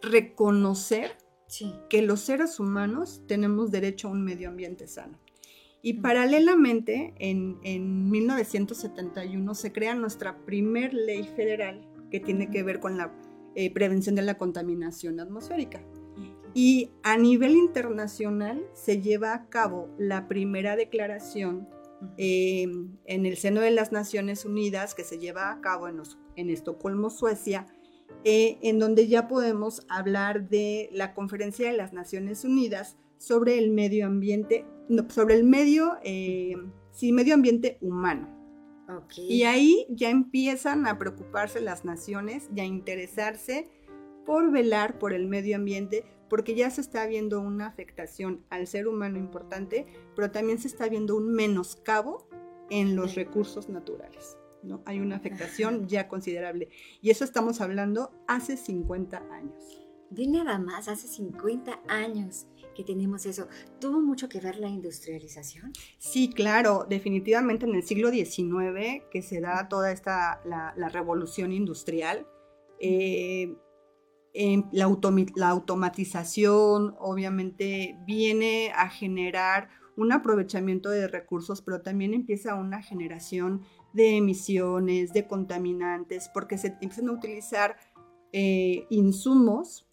reconocer 0.01 1.11
Sí. 1.47 1.73
que 1.89 2.03
los 2.03 2.19
seres 2.19 2.59
humanos 2.59 3.23
tenemos 3.27 3.71
derecho 3.71 4.07
a 4.07 4.11
un 4.11 4.23
medio 4.23 4.49
ambiente 4.49 4.87
sano. 4.87 5.17
Y 5.81 5.93
paralelamente, 5.93 7.15
en, 7.17 7.57
en 7.63 8.09
1971 8.11 9.55
se 9.55 9.71
crea 9.71 9.95
nuestra 9.95 10.45
primer 10.45 10.93
ley 10.93 11.23
federal 11.23 11.87
que 12.11 12.19
tiene 12.19 12.51
que 12.51 12.61
ver 12.61 12.79
con 12.79 12.97
la 12.97 13.11
eh, 13.55 13.73
prevención 13.73 14.13
de 14.15 14.21
la 14.21 14.37
contaminación 14.37 15.19
atmosférica. 15.19 15.81
Y 16.59 16.91
a 17.03 17.15
nivel 17.17 17.55
internacional 17.55 18.65
se 18.73 19.01
lleva 19.01 19.33
a 19.33 19.47
cabo 19.49 19.87
la 19.97 20.27
primera 20.27 20.75
declaración 20.75 21.69
eh, 22.17 22.67
en 23.05 23.25
el 23.25 23.37
seno 23.37 23.61
de 23.61 23.71
las 23.71 23.91
Naciones 23.91 24.43
Unidas 24.45 24.93
que 24.95 25.03
se 25.05 25.19
lleva 25.19 25.51
a 25.51 25.61
cabo 25.61 25.87
en, 25.87 25.97
los- 25.97 26.17
en 26.35 26.49
Estocolmo, 26.49 27.09
Suecia, 27.09 27.65
eh, 28.25 28.57
en 28.61 28.77
donde 28.79 29.07
ya 29.07 29.27
podemos 29.29 29.85
hablar 29.89 30.49
de 30.49 30.89
la 30.91 31.13
Conferencia 31.13 31.69
de 31.71 31.77
las 31.77 31.93
Naciones 31.93 32.43
Unidas 32.43 32.97
sobre 33.17 33.57
el 33.57 33.69
medio 33.71 34.05
ambiente, 34.05 34.65
no, 34.89 35.09
sobre 35.09 35.35
el 35.35 35.43
medio, 35.45 35.93
eh, 36.03 36.55
sí, 36.91 37.11
medio 37.13 37.33
ambiente 37.35 37.77
humano. 37.81 38.27
Y 39.29 39.43
ahí 39.43 39.85
ya 39.89 40.09
empiezan 40.09 40.87
a 40.87 40.97
preocuparse 40.97 41.61
las 41.61 41.85
naciones 41.85 42.49
y 42.55 42.59
a 42.59 42.65
interesarse 42.65 43.69
por 44.25 44.51
velar 44.51 44.99
por 44.99 45.13
el 45.13 45.27
medio 45.27 45.55
ambiente, 45.57 46.03
porque 46.29 46.55
ya 46.55 46.69
se 46.69 46.81
está 46.81 47.05
viendo 47.07 47.41
una 47.41 47.67
afectación 47.67 48.45
al 48.49 48.67
ser 48.67 48.87
humano 48.87 49.17
importante, 49.17 49.85
pero 50.15 50.31
también 50.31 50.59
se 50.59 50.67
está 50.67 50.87
viendo 50.87 51.15
un 51.15 51.33
menoscabo 51.33 52.27
en 52.69 52.95
los 52.95 53.15
recursos 53.15 53.69
naturales. 53.69 54.37
¿no? 54.63 54.81
Hay 54.85 54.99
una 54.99 55.15
afectación 55.15 55.87
ya 55.87 56.07
considerable. 56.07 56.69
Y 57.01 57.09
eso 57.09 57.23
estamos 57.23 57.61
hablando 57.61 58.11
hace 58.27 58.57
50 58.57 59.17
años. 59.31 59.85
De 60.09 60.25
nada 60.25 60.57
más, 60.57 60.87
hace 60.87 61.07
50 61.07 61.81
años 61.87 62.47
que 62.75 62.83
tenemos 62.83 63.25
eso. 63.25 63.47
¿Tuvo 63.79 64.01
mucho 64.01 64.27
que 64.27 64.39
ver 64.39 64.57
la 64.57 64.67
industrialización? 64.67 65.71
Sí, 65.99 66.29
claro, 66.29 66.85
definitivamente 66.89 67.65
en 67.65 67.75
el 67.75 67.83
siglo 67.83 68.09
XIX 68.09 69.03
que 69.11 69.21
se 69.21 69.39
da 69.39 69.67
toda 69.69 69.91
esta, 69.91 70.41
la, 70.45 70.73
la 70.77 70.89
revolución 70.89 71.51
industrial, 71.51 72.25
eh, 72.79 73.55
em, 74.33 74.63
la, 74.71 74.85
automatización 75.49 76.95
obviamente 76.99 77.97
viene 78.05 78.71
a 78.75 78.89
generar 78.89 79.69
un 79.97 80.11
aprovechamiento 80.11 80.89
de 80.89 81.07
recursos, 81.07 81.61
pero 81.61 81.81
también 81.81 82.13
empieza 82.13 82.55
una 82.55 82.81
generación 82.81 83.63
de 83.93 84.17
emisiones, 84.17 85.11
de 85.13 85.27
contaminantes, 85.27 86.29
porque 86.33 86.57
se 86.57 86.67
empiezan 86.81 87.09
a 87.09 87.13
utilizar 87.13 87.75
eh, 88.31 88.85
insumos 88.89 89.87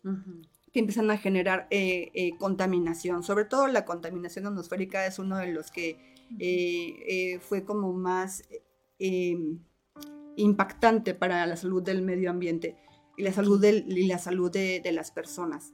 que 0.72 0.80
empiezan 0.80 1.10
a 1.10 1.16
generar 1.16 1.66
eh, 1.70 2.10
eh, 2.14 2.36
contaminación. 2.38 3.22
Sobre 3.22 3.46
todo 3.46 3.66
la 3.66 3.84
contaminación 3.84 4.46
atmosférica 4.46 5.06
es 5.06 5.18
uno 5.18 5.38
de 5.38 5.46
los 5.46 5.70
que 5.70 6.14
fue 7.40 7.64
como 7.64 7.92
más 7.92 8.42
eh, 8.98 9.36
impactante 10.36 11.14
para 11.14 11.46
la 11.46 11.56
salud 11.56 11.82
del 11.82 12.02
medio 12.02 12.30
ambiente 12.30 12.76
y 13.16 13.22
la 13.22 13.32
salud, 13.32 13.60
del- 13.60 13.84
y 13.96 14.06
la 14.06 14.18
salud 14.18 14.50
de, 14.50 14.80
de 14.80 14.92
las 14.92 15.10
personas. 15.10 15.72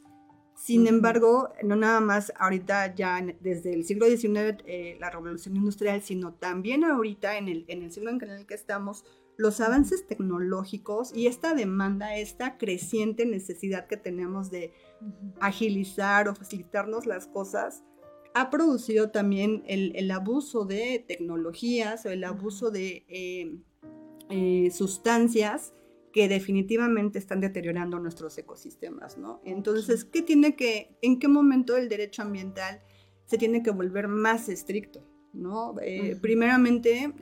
Sin 0.55 0.87
embargo, 0.87 1.49
no 1.65 1.75
nada 1.77 2.01
más 2.01 2.33
ahorita 2.39 2.95
ya 2.95 3.19
en- 3.19 3.37
desde 3.41 3.73
el 3.75 3.85
siglo 3.85 4.07
XIX 4.07 4.63
eh, 4.67 4.97
la 5.01 5.11
revolución 5.11 5.57
industrial, 5.57 6.03
sino 6.03 6.35
también 6.35 6.85
ahorita 6.85 7.37
en 7.37 7.49
el, 7.49 7.65
en 7.69 7.83
el 7.83 7.91
siglo 7.91 8.11
en 8.11 8.21
el 8.23 8.47
que 8.47 8.55
estamos, 8.55 9.05
los 9.37 9.61
avances 9.61 10.07
tecnológicos 10.07 11.13
y 11.17 11.27
esta 11.27 11.55
demanda, 11.55 12.17
esta 12.17 12.59
creciente 12.59 13.25
necesidad 13.27 13.87
que 13.87 13.97
tenemos 13.97 14.51
de 14.51 14.73
agilizar 15.41 16.29
o 16.29 16.35
facilitarnos 16.35 17.07
las 17.07 17.27
cosas, 17.27 17.83
ha 18.35 18.51
producido 18.51 19.11
también 19.11 19.63
el, 19.67 20.11
abuso 20.11 20.65
de 20.65 21.05
tecnologías 21.09 22.07
o 22.07 22.11
el 22.11 22.25
abuso 22.25 22.71
de 22.71 23.05
eh, 23.09 23.59
eh, 24.31 24.71
sustancias 24.71 25.75
que 26.13 26.29
definitivamente 26.29 27.19
están 27.19 27.41
deteriorando 27.41 27.99
nuestros 27.99 28.37
ecosistemas, 28.39 29.19
¿no? 29.19 29.41
Entonces, 29.45 30.05
¿qué 30.05 30.23
tiene 30.23 30.55
que, 30.57 30.97
en 31.03 31.19
qué 31.19 31.29
momento 31.29 31.77
el 31.77 31.89
derecho 31.89 32.23
ambiental 32.23 32.83
se 33.27 33.39
tiene 33.39 33.63
que 33.63 33.71
volver 33.71 34.09
más 34.09 34.49
estricto, 34.49 35.03
¿no? 35.33 35.75
Eh, 35.81 36.17
primeramente, 36.21 37.13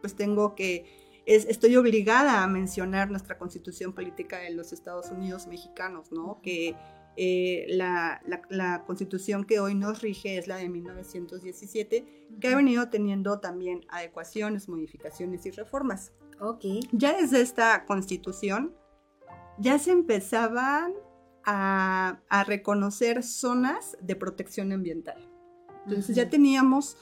pues 0.00 0.14
tengo 0.14 0.54
que, 0.54 0.84
estoy 1.24 1.76
obligada 1.76 2.42
a 2.42 2.46
mencionar 2.46 3.10
nuestra 3.10 3.38
constitución 3.38 3.92
política 3.92 4.38
de 4.38 4.50
los 4.50 4.72
Estados 4.72 5.10
Unidos 5.10 5.46
mexicanos, 5.46 6.12
¿no? 6.12 6.40
Que 6.42 6.74
eh, 7.20 7.66
la, 7.70 8.84
constitución 8.86 9.44
que 9.44 9.58
hoy 9.58 9.74
nos 9.74 10.02
rige 10.02 10.38
es 10.38 10.46
la 10.46 10.56
de 10.56 10.68
1917, 10.68 12.28
que 12.40 12.48
ha 12.48 12.56
venido 12.56 12.88
teniendo 12.90 13.40
también 13.40 13.80
adecuaciones, 13.88 14.68
modificaciones 14.68 15.44
y 15.44 15.50
reformas. 15.50 16.12
Ok. 16.40 16.64
Ya 16.92 17.16
desde 17.16 17.40
esta 17.40 17.84
constitución, 17.84 18.74
ya 19.58 19.78
se 19.78 19.90
empezaban 19.92 20.92
a, 21.44 22.20
reconocer 22.46 23.22
zonas 23.22 23.96
de 24.00 24.16
protección 24.16 24.72
ambiental. 24.72 25.28
Entonces 25.86 26.14
ya 26.14 26.28
teníamos 26.28 26.96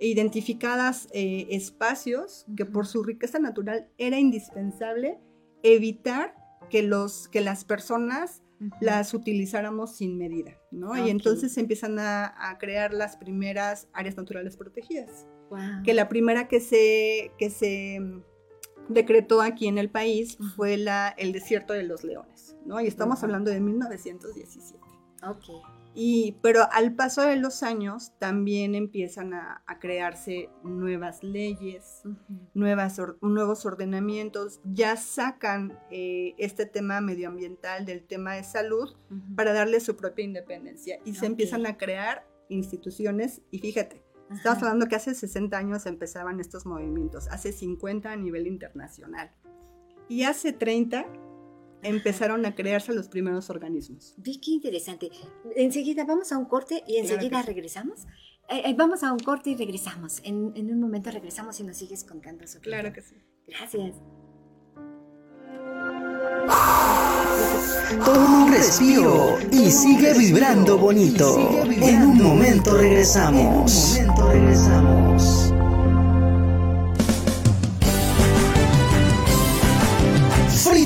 identificadas 0.00 1.08
eh, 1.12 1.48
espacios 1.50 2.46
que 2.56 2.64
por 2.64 2.86
su 2.86 3.02
riqueza 3.02 3.40
natural 3.40 3.88
era 3.98 4.18
indispensable 4.18 5.18
evitar 5.64 6.36
que, 6.70 6.84
los, 6.84 7.26
que 7.28 7.40
las 7.40 7.64
personas 7.64 8.42
las 8.80 9.14
utilizáramos 9.14 9.96
sin 9.96 10.18
medida, 10.18 10.56
¿no? 10.70 10.96
Y 10.96 11.10
entonces 11.10 11.52
se 11.52 11.60
empiezan 11.60 11.98
a, 11.98 12.56
crear 12.58 12.92
las 12.92 13.16
primeras 13.16 13.88
áreas 13.92 14.16
naturales 14.16 14.56
protegidas. 14.56 15.26
Que 15.84 15.94
la 15.94 16.08
primera 16.08 16.46
que 16.46 16.60
se, 16.60 17.32
que 17.38 17.50
se 17.50 18.00
decretó 18.88 19.40
aquí 19.40 19.66
en 19.66 19.78
el 19.78 19.90
país 19.90 20.38
fue 20.56 20.76
la, 20.76 21.08
el 21.08 21.32
desierto 21.32 21.72
de 21.72 21.82
los 21.82 22.04
leones, 22.04 22.56
¿no? 22.64 22.80
Y 22.80 22.86
estamos 22.86 23.22
hablando 23.22 23.50
de 23.50 23.60
1917. 23.60 24.78
Ok. 25.22 25.78
Pero 26.42 26.62
al 26.70 26.94
paso 26.94 27.22
de 27.22 27.36
los 27.36 27.64
años 27.64 28.12
también 28.18 28.76
empiezan 28.76 29.34
a, 29.34 29.64
crearse 29.80 30.48
nuevas 30.62 31.22
leyes, 31.22 32.02
nuevas 32.54 33.00
nuevos 33.20 33.66
ordenamientos, 33.66 34.60
ya 34.64 34.96
sacan 34.96 35.78
eh, 35.90 36.34
este 36.38 36.66
tema 36.66 37.00
medioambiental 37.00 37.84
del 37.84 38.04
tema 38.04 38.34
de 38.34 38.44
salud 38.44 38.96
para 39.36 39.52
darle 39.52 39.80
su 39.80 39.96
propia 39.96 40.24
independencia 40.24 40.98
y 41.04 41.14
se 41.14 41.26
empiezan 41.26 41.66
a 41.66 41.76
crear 41.76 42.26
instituciones 42.48 43.42
y 43.50 43.58
fíjate, 43.58 44.02
estamos 44.30 44.62
hablando 44.62 44.86
que 44.86 44.96
hace 44.96 45.14
60 45.14 45.56
años 45.56 45.86
empezaban 45.86 46.40
estos 46.40 46.66
movimientos, 46.66 47.28
hace 47.28 47.52
50 47.52 48.10
a 48.10 48.16
nivel 48.16 48.46
internacional 48.46 49.30
y 50.08 50.24
hace 50.24 50.52
30 50.52 51.06
empezaron 51.82 52.44
a 52.46 52.54
crearse 52.54 52.92
los 52.92 53.08
primeros 53.08 53.50
organismos. 53.50 54.14
Vi 54.18 54.40
qué 54.40 54.50
interesante. 54.50 55.10
Enseguida 55.56 56.04
vamos 56.04 56.32
a 56.32 56.38
un 56.38 56.46
corte 56.46 56.82
y 56.86 56.96
enseguida 56.96 57.42
regresamos. 57.42 58.06
Eh, 58.48 58.62
eh, 58.64 58.74
vamos 58.76 59.02
a 59.02 59.12
un 59.12 59.18
corte 59.18 59.50
y 59.50 59.56
regresamos. 59.56 60.20
En, 60.24 60.52
en, 60.56 60.72
un 60.72 60.80
momento 60.80 61.10
regresamos 61.10 61.60
y 61.60 61.64
nos 61.64 61.76
sigues 61.76 62.04
contando 62.04 62.46
sobre 62.46 62.64
Claro 62.64 62.92
que 62.92 63.02
sí. 63.02 63.14
Gracias. 63.46 63.94
Toma 68.04 68.44
un 68.44 68.52
respiro 68.52 69.38
y 69.52 69.70
sigue 69.70 70.14
vibrando 70.14 70.78
bonito. 70.78 71.62
En 71.64 72.02
un 72.02 72.22
momento 72.22 72.76
regresamos. 72.76 73.98
En 74.30 74.44
un 74.44 74.62
momento 74.62 74.97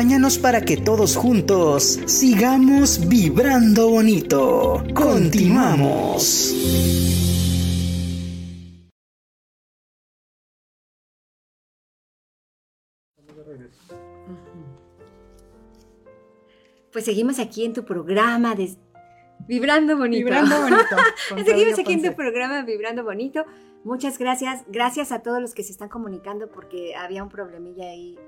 Acompáñanos 0.00 0.38
para 0.38 0.62
que 0.62 0.78
todos 0.78 1.14
juntos 1.14 2.00
sigamos 2.06 3.06
vibrando 3.06 3.90
bonito. 3.90 4.82
Continuamos. 4.94 6.54
Pues 16.90 17.04
seguimos 17.04 17.38
aquí 17.38 17.66
en 17.66 17.74
tu 17.74 17.84
programa 17.84 18.54
de 18.54 18.74
Vibrando 19.46 19.96
Bonito. 19.96 20.24
Vibrando 20.24 20.60
Bonito. 20.62 21.44
seguimos 21.44 21.78
aquí 21.78 21.92
en 21.92 22.02
tu 22.02 22.14
programa 22.14 22.62
Vibrando 22.62 23.04
Bonito. 23.04 23.44
Muchas 23.84 24.18
gracias. 24.18 24.64
Gracias 24.68 25.12
a 25.12 25.20
todos 25.20 25.40
los 25.40 25.54
que 25.54 25.62
se 25.62 25.72
están 25.72 25.88
comunicando 25.88 26.50
porque 26.50 26.94
había 26.94 27.22
un 27.22 27.28
problemilla 27.28 27.90
ahí 27.90 28.18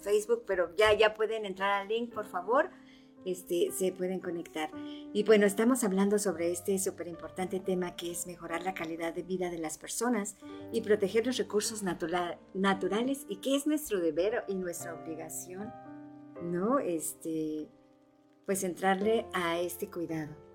Facebook, 0.00 0.44
pero 0.46 0.74
ya, 0.76 0.92
ya 0.92 1.14
pueden 1.14 1.44
entrar 1.44 1.82
al 1.82 1.88
link, 1.88 2.12
por 2.12 2.26
favor. 2.26 2.70
Este, 3.26 3.70
se 3.70 3.92
pueden 3.92 4.20
conectar. 4.20 4.70
Y 5.12 5.24
bueno, 5.24 5.44
estamos 5.44 5.84
hablando 5.84 6.18
sobre 6.18 6.50
este 6.50 6.78
súper 6.78 7.06
importante 7.06 7.60
tema 7.60 7.94
que 7.94 8.12
es 8.12 8.26
mejorar 8.26 8.62
la 8.62 8.72
calidad 8.72 9.12
de 9.12 9.22
vida 9.22 9.50
de 9.50 9.58
las 9.58 9.76
personas 9.76 10.36
y 10.72 10.80
proteger 10.80 11.26
los 11.26 11.36
recursos 11.36 11.82
naturales 11.82 13.26
y 13.28 13.36
que 13.36 13.56
es 13.56 13.66
nuestro 13.66 14.00
deber 14.00 14.44
y 14.48 14.54
nuestra 14.54 14.94
obligación, 14.94 15.70
¿no? 16.42 16.78
Este, 16.78 17.68
pues 18.46 18.64
entrarle 18.64 19.26
a 19.34 19.60
este 19.60 19.90
cuidado. 19.90 20.49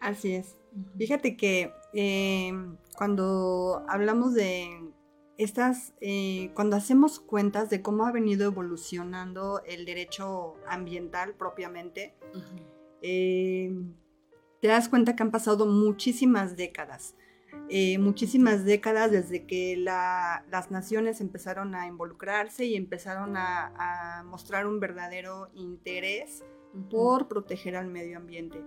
Así 0.00 0.34
es. 0.34 0.56
Fíjate 0.96 1.36
que 1.36 1.72
eh, 1.92 2.52
cuando 2.96 3.84
hablamos 3.88 4.34
de 4.34 4.92
estas, 5.36 5.94
eh, 6.00 6.50
cuando 6.54 6.76
hacemos 6.76 7.20
cuentas 7.20 7.70
de 7.70 7.82
cómo 7.82 8.06
ha 8.06 8.12
venido 8.12 8.46
evolucionando 8.46 9.62
el 9.66 9.84
derecho 9.84 10.54
ambiental 10.66 11.34
propiamente, 11.34 12.14
eh, 13.02 13.72
te 14.60 14.68
das 14.68 14.88
cuenta 14.88 15.16
que 15.16 15.22
han 15.22 15.30
pasado 15.30 15.66
muchísimas 15.66 16.56
décadas. 16.56 17.14
muchísimas 17.98 18.64
décadas 18.64 19.10
desde 19.10 19.46
que 19.46 19.76
las 19.76 20.70
naciones 20.70 21.20
empezaron 21.20 21.74
a 21.74 21.86
involucrarse 21.86 22.64
y 22.64 22.74
empezaron 22.74 23.36
a, 23.36 24.22
mostrar 24.26 24.66
un 24.66 24.80
verdadero 24.80 25.50
interés 25.54 26.44
por 26.90 27.28
proteger 27.28 27.76
al 27.76 27.88
medio 27.88 28.18
ambiente 28.18 28.62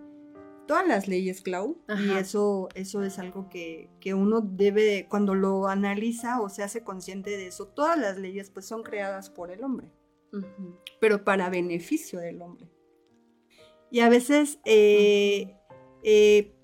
todas 0.66 0.88
las 0.88 1.08
leyes, 1.08 1.42
Clau, 1.42 1.78
y 1.88 2.12
eso, 2.12 2.70
eso 2.76 3.04
es 3.04 3.20
algo 3.20 3.50
que, 3.50 3.90
uno 4.14 4.42
debe, 4.42 5.08
cuando 5.10 5.36
lo 5.36 5.68
analiza 5.68 6.42
o 6.42 6.50
se 6.50 6.64
hace 6.64 6.84
consciente 6.84 7.32
de 7.32 7.48
eso, 7.48 7.68
todas 7.68 7.98
las 8.00 8.18
leyes 8.18 8.50
pues 8.50 8.66
son 8.66 8.84
creadas 8.84 9.30
por 9.30 9.52
el 9.52 9.64
hombre, 9.64 9.92
pero 11.00 11.24
para 11.24 11.50
beneficio 11.50 12.20
del 12.20 12.42
hombre. 12.42 12.70
Y 13.92 14.00
a 14.00 14.10
veces 14.10 14.60
eh, 14.66 15.56
eh, 16.02 16.56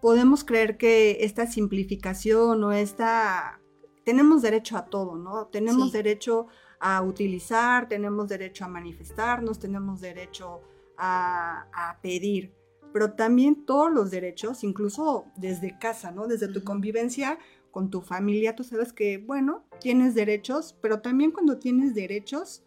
podemos 0.00 0.44
creer 0.44 0.76
que 0.76 1.18
esta 1.20 1.46
simplificación 1.46 2.62
o 2.62 2.72
esta... 2.72 3.60
Tenemos 4.04 4.42
derecho 4.42 4.76
a 4.78 4.86
todo, 4.86 5.16
¿no? 5.16 5.48
Tenemos 5.48 5.92
derecho 5.92 6.46
a 6.80 7.02
utilizar, 7.02 7.88
tenemos 7.88 8.28
derecho 8.28 8.64
a 8.64 8.68
manifestarnos, 8.68 9.58
tenemos 9.58 10.00
derecho 10.00 10.62
a, 10.96 11.66
a 11.72 12.00
pedir 12.00 12.57
pero 12.92 13.12
también 13.12 13.64
todos 13.64 13.92
los 13.92 14.10
derechos, 14.10 14.64
incluso 14.64 15.26
desde 15.36 15.78
casa, 15.78 16.10
¿no? 16.10 16.26
Desde 16.26 16.48
tu 16.48 16.64
convivencia 16.64 17.38
con 17.70 17.90
tu 17.90 18.00
familia, 18.00 18.56
tú 18.56 18.64
sabes 18.64 18.92
que, 18.92 19.18
bueno, 19.18 19.64
tienes 19.80 20.14
derechos, 20.14 20.76
pero 20.80 21.00
también 21.00 21.30
cuando 21.30 21.58
tienes 21.58 21.94
derechos, 21.94 22.64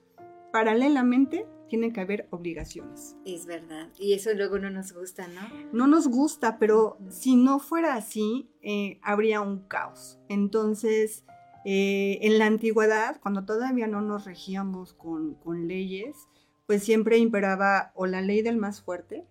paralelamente 0.51 1.47
tienen 1.71 1.93
que 1.93 2.01
haber 2.01 2.27
obligaciones. 2.31 3.15
Es 3.25 3.45
verdad. 3.45 3.87
Y 3.97 4.13
eso 4.13 4.33
luego 4.33 4.59
no 4.59 4.69
nos 4.69 4.91
gusta, 4.91 5.27
¿no? 5.27 5.41
No 5.71 5.87
nos 5.87 6.09
gusta, 6.09 6.59
pero 6.59 6.97
si 7.09 7.37
no 7.37 7.59
fuera 7.59 7.95
así, 7.95 8.49
eh, 8.61 8.99
habría 9.01 9.39
un 9.39 9.59
caos. 9.67 10.19
Entonces, 10.27 11.23
eh, 11.63 12.19
en 12.23 12.39
la 12.39 12.47
antigüedad, 12.47 13.21
cuando 13.21 13.45
todavía 13.45 13.87
no 13.87 14.01
nos 14.01 14.25
regíamos 14.25 14.93
con, 14.93 15.35
con 15.35 15.69
leyes, 15.69 16.27
pues 16.71 16.85
siempre 16.85 17.17
imperaba 17.17 17.91
o 17.95 18.05
la 18.05 18.21
ley 18.21 18.41
del 18.41 18.55
más 18.55 18.81
fuerte 18.81 19.25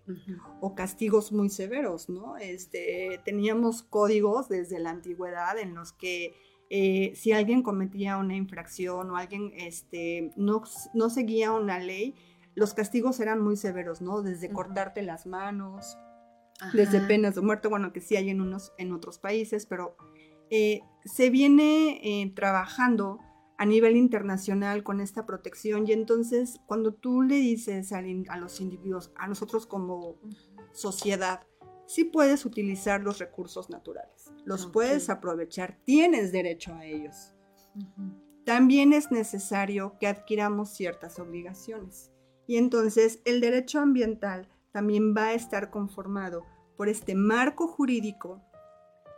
o 0.59 0.75
castigos 0.75 1.31
muy 1.31 1.49
severos, 1.49 2.07
¿no? 2.07 2.37
Este, 2.37 3.19
teníamos 3.25 3.81
códigos 3.81 4.47
desde 4.47 4.77
la 4.77 4.91
antigüedad 4.91 5.57
en 5.57 5.73
los 5.73 5.91
que 5.91 6.35
eh, 6.69 7.13
si 7.15 7.31
alguien 7.31 7.63
cometía 7.63 8.17
una 8.17 8.35
infracción 8.35 9.09
o 9.09 9.17
alguien 9.17 9.53
este, 9.55 10.31
no, 10.35 10.61
no, 10.93 11.09
seguía 11.09 11.51
una 11.51 11.79
ley, 11.79 12.13
los 12.53 12.75
castigos 12.75 13.19
eran 13.19 13.41
muy 13.41 13.57
severos, 13.57 14.03
¿no? 14.03 14.21
Desde 14.21 14.51
cortarte 14.51 15.01
las 15.01 15.25
manos, 15.25 15.97
desde 16.73 16.99
penas 16.99 17.33
de 17.33 17.41
muerte, 17.41 17.69
bueno, 17.69 17.91
que 17.91 18.01
sí 18.01 18.17
hay 18.17 18.29
en, 18.29 18.39
unos, 18.41 18.71
en 18.77 18.93
otros 18.93 19.17
países, 19.17 19.65
pero 19.65 19.97
eh, 20.51 20.81
se 21.05 21.31
viene 21.31 22.01
eh, 22.03 22.31
trabajando 22.35 23.17
a 23.61 23.65
nivel 23.67 23.95
internacional 23.95 24.83
con 24.83 25.01
esta 25.01 25.27
protección 25.27 25.85
y 25.87 25.91
entonces 25.91 26.59
cuando 26.65 26.95
tú 26.95 27.21
le 27.21 27.35
dices 27.35 27.93
a, 27.93 28.01
los 28.37 28.59
individuos, 28.59 29.11
a 29.15 29.27
nosotros 29.27 29.67
como 29.67 30.17
sociedad, 30.71 31.45
sí 31.85 32.05
puedes 32.05 32.43
utilizar 32.43 33.03
los 33.03 33.19
recursos 33.19 33.69
naturales, 33.69 34.33
los 34.45 34.65
puedes 34.65 35.11
aprovechar, 35.11 35.77
tienes 35.83 36.31
derecho 36.31 36.73
a 36.73 36.87
ellos. 36.87 37.35
También 38.45 38.93
es 38.93 39.11
necesario 39.11 39.95
que 39.99 40.07
adquiramos 40.07 40.71
ciertas 40.71 41.19
obligaciones. 41.19 42.11
Y 42.47 42.57
entonces 42.57 43.21
el 43.25 43.41
derecho 43.41 43.79
ambiental 43.79 44.49
también 44.71 45.13
va 45.15 45.25
a 45.25 45.33
estar 45.33 45.69
conformado 45.69 46.47
por 46.77 46.89
este 46.89 47.13
marco 47.13 47.67
jurídico 47.67 48.41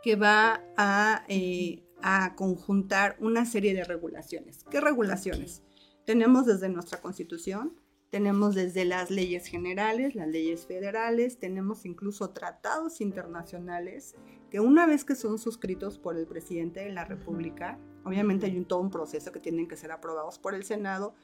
que 0.02 0.16
va 0.16 0.62
a 0.76 1.24
eh, 1.28 1.83
a 2.06 2.34
conjuntar 2.36 3.16
una 3.18 3.46
serie 3.46 3.72
de 3.72 3.82
regulaciones. 3.82 4.62
¿Qué 4.70 4.78
regulaciones? 4.78 5.62
Tenemos 6.04 6.44
desde 6.44 6.68
nuestra 6.68 7.00
constitución, 7.00 7.80
tenemos 8.10 8.54
desde 8.54 8.84
las 8.84 9.10
leyes 9.10 9.46
generales, 9.46 10.14
las 10.14 10.28
leyes 10.28 10.66
federales, 10.66 11.38
tenemos 11.38 11.86
incluso 11.86 12.28
tratados 12.28 13.00
internacionales 13.00 14.16
que 14.50 14.60
una 14.60 14.86
vez 14.86 15.02
que 15.06 15.14
son 15.14 15.38
suscritos 15.38 15.98
por 15.98 16.18
el 16.18 16.26
presidente 16.26 16.80
de 16.80 16.92
la 16.92 17.06
República, 17.06 17.80
obviamente 18.04 18.44
hay 18.44 18.58
un, 18.58 18.66
todo 18.66 18.80
un 18.80 18.90
proceso 18.90 19.32
que 19.32 19.40
tienen 19.40 19.66
que 19.66 19.78
ser 19.78 19.90
aprobados 19.90 20.38
por 20.38 20.54
el 20.54 20.64
Senado, 20.64 21.14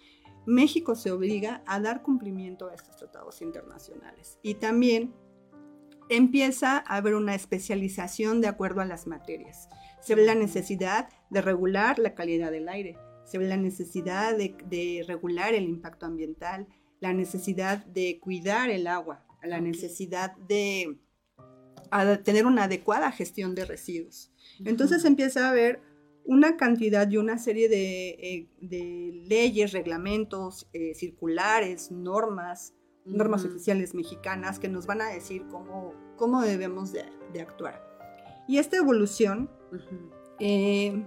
México 0.46 0.94
se 0.94 1.12
obliga 1.12 1.62
a 1.66 1.78
dar 1.78 2.02
cumplimiento 2.02 2.70
a 2.70 2.74
estos 2.74 2.96
tratados 2.96 3.42
internacionales. 3.42 4.38
Y 4.42 4.54
también 4.54 5.14
empieza 6.08 6.78
a 6.78 6.96
haber 6.96 7.16
una 7.16 7.34
especialización 7.34 8.40
de 8.40 8.48
acuerdo 8.48 8.80
a 8.80 8.86
las 8.86 9.06
materias. 9.06 9.68
Se 10.00 10.14
ve 10.14 10.24
la 10.24 10.34
necesidad 10.34 11.08
de 11.30 11.42
regular 11.42 11.98
la 11.98 12.14
calidad 12.14 12.50
del 12.50 12.68
aire, 12.68 12.96
se 13.30 13.38
ve 13.38 13.46
la 13.46 13.56
necesidad 13.56 14.36
de, 14.36 15.04
regular 15.06 15.54
el 15.54 15.64
impacto 15.64 16.04
ambiental, 16.06 16.66
la 16.98 17.12
necesidad 17.12 17.84
de 17.86 18.18
cuidar 18.20 18.70
el 18.70 18.88
agua, 18.88 19.24
la 19.42 19.60
necesidad 19.60 20.36
de 20.36 20.98
tener 22.24 22.46
una 22.46 22.64
adecuada 22.64 23.12
gestión 23.12 23.54
de 23.54 23.64
residuos. 23.64 24.32
Entonces 24.64 25.04
empieza 25.04 25.46
a 25.46 25.50
haber 25.50 25.80
una 26.24 26.56
cantidad 26.56 27.08
y 27.08 27.18
una 27.18 27.38
serie 27.38 27.68
de, 27.68 28.10
eh, 28.10 29.22
leyes, 29.28 29.72
reglamentos, 29.72 30.68
eh, 30.72 30.94
circulares, 30.94 31.90
normas, 31.90 32.74
normas 33.04 33.44
oficiales 33.44 33.94
mexicanas 33.94 34.58
que 34.58 34.68
nos 34.68 34.86
van 34.86 35.02
a 35.02 35.08
decir 35.08 35.46
cómo, 35.50 35.94
cómo 36.16 36.42
debemos 36.42 36.92
de, 36.92 37.04
de 37.32 37.40
actuar. 37.40 37.80
Y 38.48 38.58
esta 38.58 38.76
evolución 38.76 39.50
eh, 40.38 41.06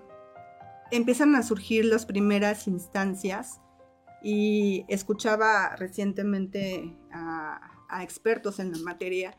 empiezan 0.91 1.35
a 1.35 1.43
surgir 1.43 1.85
las 1.85 2.05
primeras 2.05 2.67
instancias 2.67 3.59
y 4.21 4.85
escuchaba 4.87 5.75
recientemente 5.75 6.95
a, 7.11 7.69
expertos 8.01 8.57
en 8.57 8.71
la 8.71 8.79
materia 8.79 9.37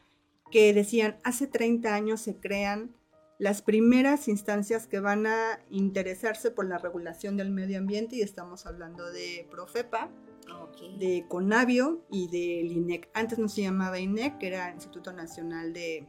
que 0.52 0.72
decían, 0.72 1.18
hace 1.24 1.48
30 1.48 1.92
años 1.92 2.20
se 2.20 2.36
crean 2.38 2.94
las 3.40 3.62
primeras 3.62 4.28
instancias 4.28 4.86
que 4.86 5.00
van 5.00 5.26
a 5.26 5.58
interesarse 5.70 6.52
por 6.52 6.66
la 6.66 6.78
regulación 6.78 7.36
del 7.36 7.50
medio 7.50 7.78
ambiente 7.78 8.14
y 8.14 8.22
estamos 8.22 8.64
hablando 8.64 9.10
de 9.10 9.48
Profepa, 9.50 10.08
de 11.00 11.24
Conavio 11.28 12.06
y 12.12 12.28
del 12.28 12.70
INEC. 12.70 13.10
Antes 13.12 13.40
no 13.40 13.48
se 13.48 13.62
llamaba 13.62 13.98
INEC, 13.98 14.38
que 14.38 14.46
era 14.46 14.70
Instituto 14.72 15.12
Nacional 15.12 15.72
de 15.72 16.06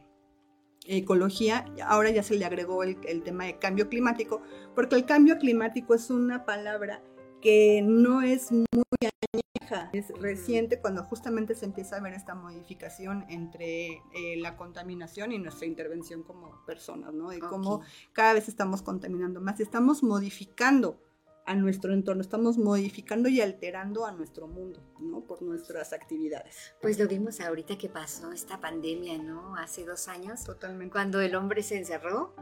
ecología, 0.88 1.64
ahora 1.84 2.10
ya 2.10 2.22
se 2.22 2.36
le 2.36 2.44
agregó 2.44 2.82
el, 2.82 2.96
tema 3.22 3.44
de 3.44 3.58
cambio 3.58 3.88
climático, 3.88 4.42
porque 4.74 4.94
el 4.96 5.04
cambio 5.04 5.38
climático 5.38 5.94
es 5.94 6.10
una 6.10 6.44
palabra 6.44 7.02
que 7.40 7.82
no 7.82 8.22
es 8.22 8.50
muy 8.52 8.64
añeja, 9.02 9.90
es 9.92 10.08
reciente 10.20 10.80
cuando 10.80 11.04
justamente 11.04 11.54
se 11.54 11.64
empieza 11.64 11.96
a 11.96 12.00
ver 12.00 12.14
esta 12.14 12.34
modificación 12.34 13.24
entre 13.28 14.02
eh, 14.14 14.36
la 14.38 14.56
contaminación 14.56 15.32
y 15.32 15.38
nuestra 15.38 15.66
intervención 15.66 16.22
como 16.22 16.64
personas, 16.64 17.12
¿no? 17.12 17.30
De 17.30 17.40
cómo 17.40 17.82
cada 18.12 18.34
vez 18.34 18.48
estamos 18.48 18.82
contaminando 18.82 19.40
más, 19.40 19.60
estamos 19.60 20.02
modificando 20.02 20.98
a 21.46 21.54
nuestro 21.54 21.94
entorno, 21.94 22.22
estamos 22.22 22.58
modificando 22.58 23.28
y 23.28 23.40
alterando 23.40 24.04
a 24.04 24.12
nuestro 24.12 24.48
mundo, 24.48 24.80
¿no? 25.00 25.20
Por 25.20 25.42
nuestras 25.42 25.92
actividades. 25.92 26.74
Pues 26.82 26.98
lo 26.98 27.06
vimos 27.06 27.40
ahorita 27.40 27.78
que 27.78 27.88
pasó 27.88 28.32
esta 28.32 28.60
pandemia, 28.60 29.16
¿no? 29.18 29.54
Hace 29.56 29.84
dos 29.84 30.08
años. 30.08 30.42
Totalmente. 30.44 30.92
Cuando 30.92 31.20
el 31.20 31.36
hombre 31.36 31.62
se 31.62 31.78
encerró. 31.78 32.34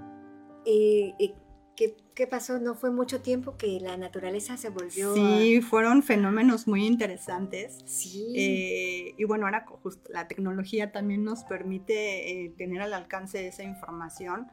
Eh, 0.64 1.12
eh, 1.18 1.34
¿qué, 1.76 2.26
pasó? 2.26 2.58
No 2.58 2.74
fue 2.74 2.90
mucho 2.90 3.20
tiempo 3.20 3.58
que 3.58 3.78
la 3.78 3.98
naturaleza 3.98 4.56
se 4.56 4.70
volvió. 4.70 5.14
Sí, 5.14 5.60
fueron 5.60 6.02
fenómenos 6.02 6.66
muy 6.66 6.86
interesantes. 6.86 7.80
Sí. 7.84 8.32
Eh, 8.34 9.14
y 9.18 9.24
bueno, 9.24 9.44
ahora 9.44 9.66
justo 9.82 10.10
la 10.10 10.28
tecnología 10.28 10.92
también 10.92 11.24
nos 11.24 11.44
permite 11.44 12.54
tener 12.56 12.80
al 12.80 12.94
alcance 12.94 13.46
esa 13.46 13.64
información. 13.64 14.46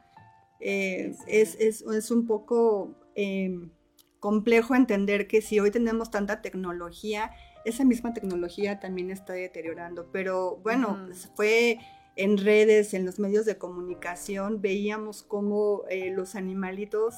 es, 0.60 1.16
es, 1.26 1.80
es, 1.80 2.10
un 2.10 2.26
poco 2.26 2.94
em, 3.14 3.70
complejo 4.22 4.76
entender 4.76 5.26
que 5.26 5.42
si 5.42 5.58
hoy 5.58 5.72
tenemos 5.72 6.12
tanta 6.12 6.42
tecnología, 6.42 7.32
esa 7.64 7.84
misma 7.84 8.14
tecnología 8.14 8.78
también 8.78 9.10
está 9.10 9.32
deteriorando. 9.32 10.10
Pero 10.12 10.60
bueno, 10.62 10.96
pues, 11.06 11.28
fue 11.34 11.80
en 12.14 12.38
redes, 12.38 12.94
en 12.94 13.04
los 13.04 13.18
medios 13.18 13.46
de 13.46 13.58
comunicación, 13.58 14.62
veíamos 14.62 15.24
cómo 15.24 15.82
eh, 15.90 16.12
los 16.12 16.36
animalitos 16.36 17.16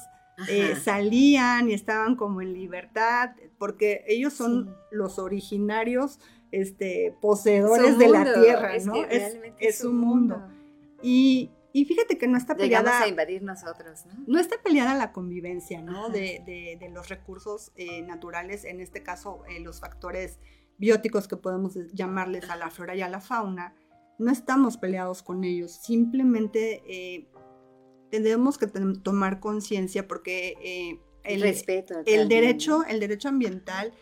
eh, 0.49 0.75
salían 0.83 1.69
y 1.69 1.75
estaban 1.75 2.15
como 2.15 2.41
en 2.41 2.53
libertad, 2.53 3.35
porque 3.59 4.03
ellos 4.07 4.33
son 4.33 4.75
los 4.89 5.19
originarios 5.19 6.19
este, 6.51 7.15
poseedores 7.21 7.99
de 7.99 8.09
la 8.09 8.33
tierra, 8.33 8.71
¿no? 8.83 8.95
Es, 8.95 9.37
es, 9.59 9.83
un 9.83 9.99
mundo. 9.99 10.41
Y, 11.03 11.51
y 11.81 11.85
fíjate 11.85 12.17
que 12.17 12.27
no 12.27 12.37
está 12.37 12.55
Llegamos 12.55 12.85
peleada. 12.85 13.05
a 13.05 13.07
invadir 13.07 13.43
nosotros, 13.43 14.05
¿no? 14.05 14.13
No 14.27 14.39
está 14.39 14.55
peleada 14.63 14.93
la 14.95 15.11
convivencia, 15.11 15.81
¿no? 15.81 16.09
De, 16.09 16.41
de- 16.45 16.77
de 16.79 16.89
los 16.89 17.09
recursos 17.09 17.71
eh, 17.75 18.01
naturales, 18.01 18.63
en 18.63 18.79
este 18.79 19.03
caso 19.03 19.43
eh, 19.49 19.59
los 19.59 19.79
factores 19.81 20.39
bióticos 20.77 21.27
que 21.27 21.37
podemos 21.37 21.75
llamarles 21.93 22.49
a 22.49 22.55
la 22.55 22.69
flora 22.69 22.95
y 22.95 23.01
a 23.01 23.09
la 23.09 23.19
fauna. 23.21 23.75
No 24.17 24.31
estamos 24.31 24.77
peleados 24.77 25.21
con 25.23 25.43
ellos, 25.43 25.71
simplemente 25.73 26.81
eh, 26.87 27.27
tenemos 28.09 28.57
que 28.57 28.67
tomar 28.67 29.39
conciencia 29.39 30.07
porque 30.07 30.99
el, 31.23 31.41
respeto. 31.41 31.95
el 31.99 32.05
también, 32.05 32.27
derecho, 32.29 32.83
el 32.87 32.99
derecho 32.99 33.27
ambiental 33.29 33.93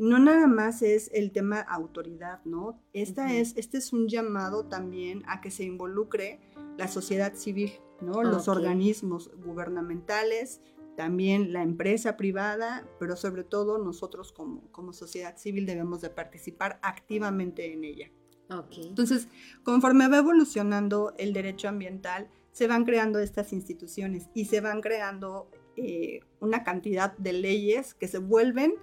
no 0.00 0.18
nada 0.18 0.46
más 0.46 0.80
es 0.80 1.10
el 1.12 1.30
tema 1.30 1.60
autoridad, 1.60 2.42
¿no? 2.46 2.82
Esta 2.94 3.34
es, 3.34 3.54
este 3.58 3.76
es 3.76 3.92
un 3.92 4.08
llamado 4.08 4.64
también 4.64 5.22
a 5.26 5.42
que 5.42 5.50
se 5.50 5.64
involucre 5.64 6.40
la 6.78 6.88
sociedad 6.88 7.34
civil, 7.34 7.72
¿no? 8.00 8.22
Los 8.22 8.48
organismos 8.48 9.30
gubernamentales, 9.44 10.62
también 10.96 11.52
la 11.52 11.62
empresa 11.62 12.16
privada, 12.16 12.88
pero 12.98 13.14
sobre 13.14 13.44
todo 13.44 13.76
nosotros 13.76 14.32
como, 14.32 14.62
como 14.72 14.94
sociedad 14.94 15.36
civil 15.36 15.66
debemos 15.66 16.00
de 16.00 16.08
participar 16.08 16.80
activamente 16.82 17.70
en 17.70 17.84
ella. 17.84 18.10
Ok. 18.48 18.78
Entonces, 18.78 19.28
conforme 19.64 20.08
va 20.08 20.16
evolucionando 20.16 21.12
el 21.18 21.34
derecho 21.34 21.68
ambiental, 21.68 22.30
se 22.52 22.66
van 22.66 22.86
creando 22.86 23.18
estas 23.18 23.52
instituciones 23.52 24.30
y 24.32 24.46
se 24.46 24.62
van 24.62 24.80
creando 24.80 25.50
eh, 25.76 26.20
una 26.40 26.64
cantidad 26.64 27.16
de 27.18 27.34
leyes 27.34 27.92
que 27.92 28.08
se 28.08 28.18
vuelven, 28.18 28.74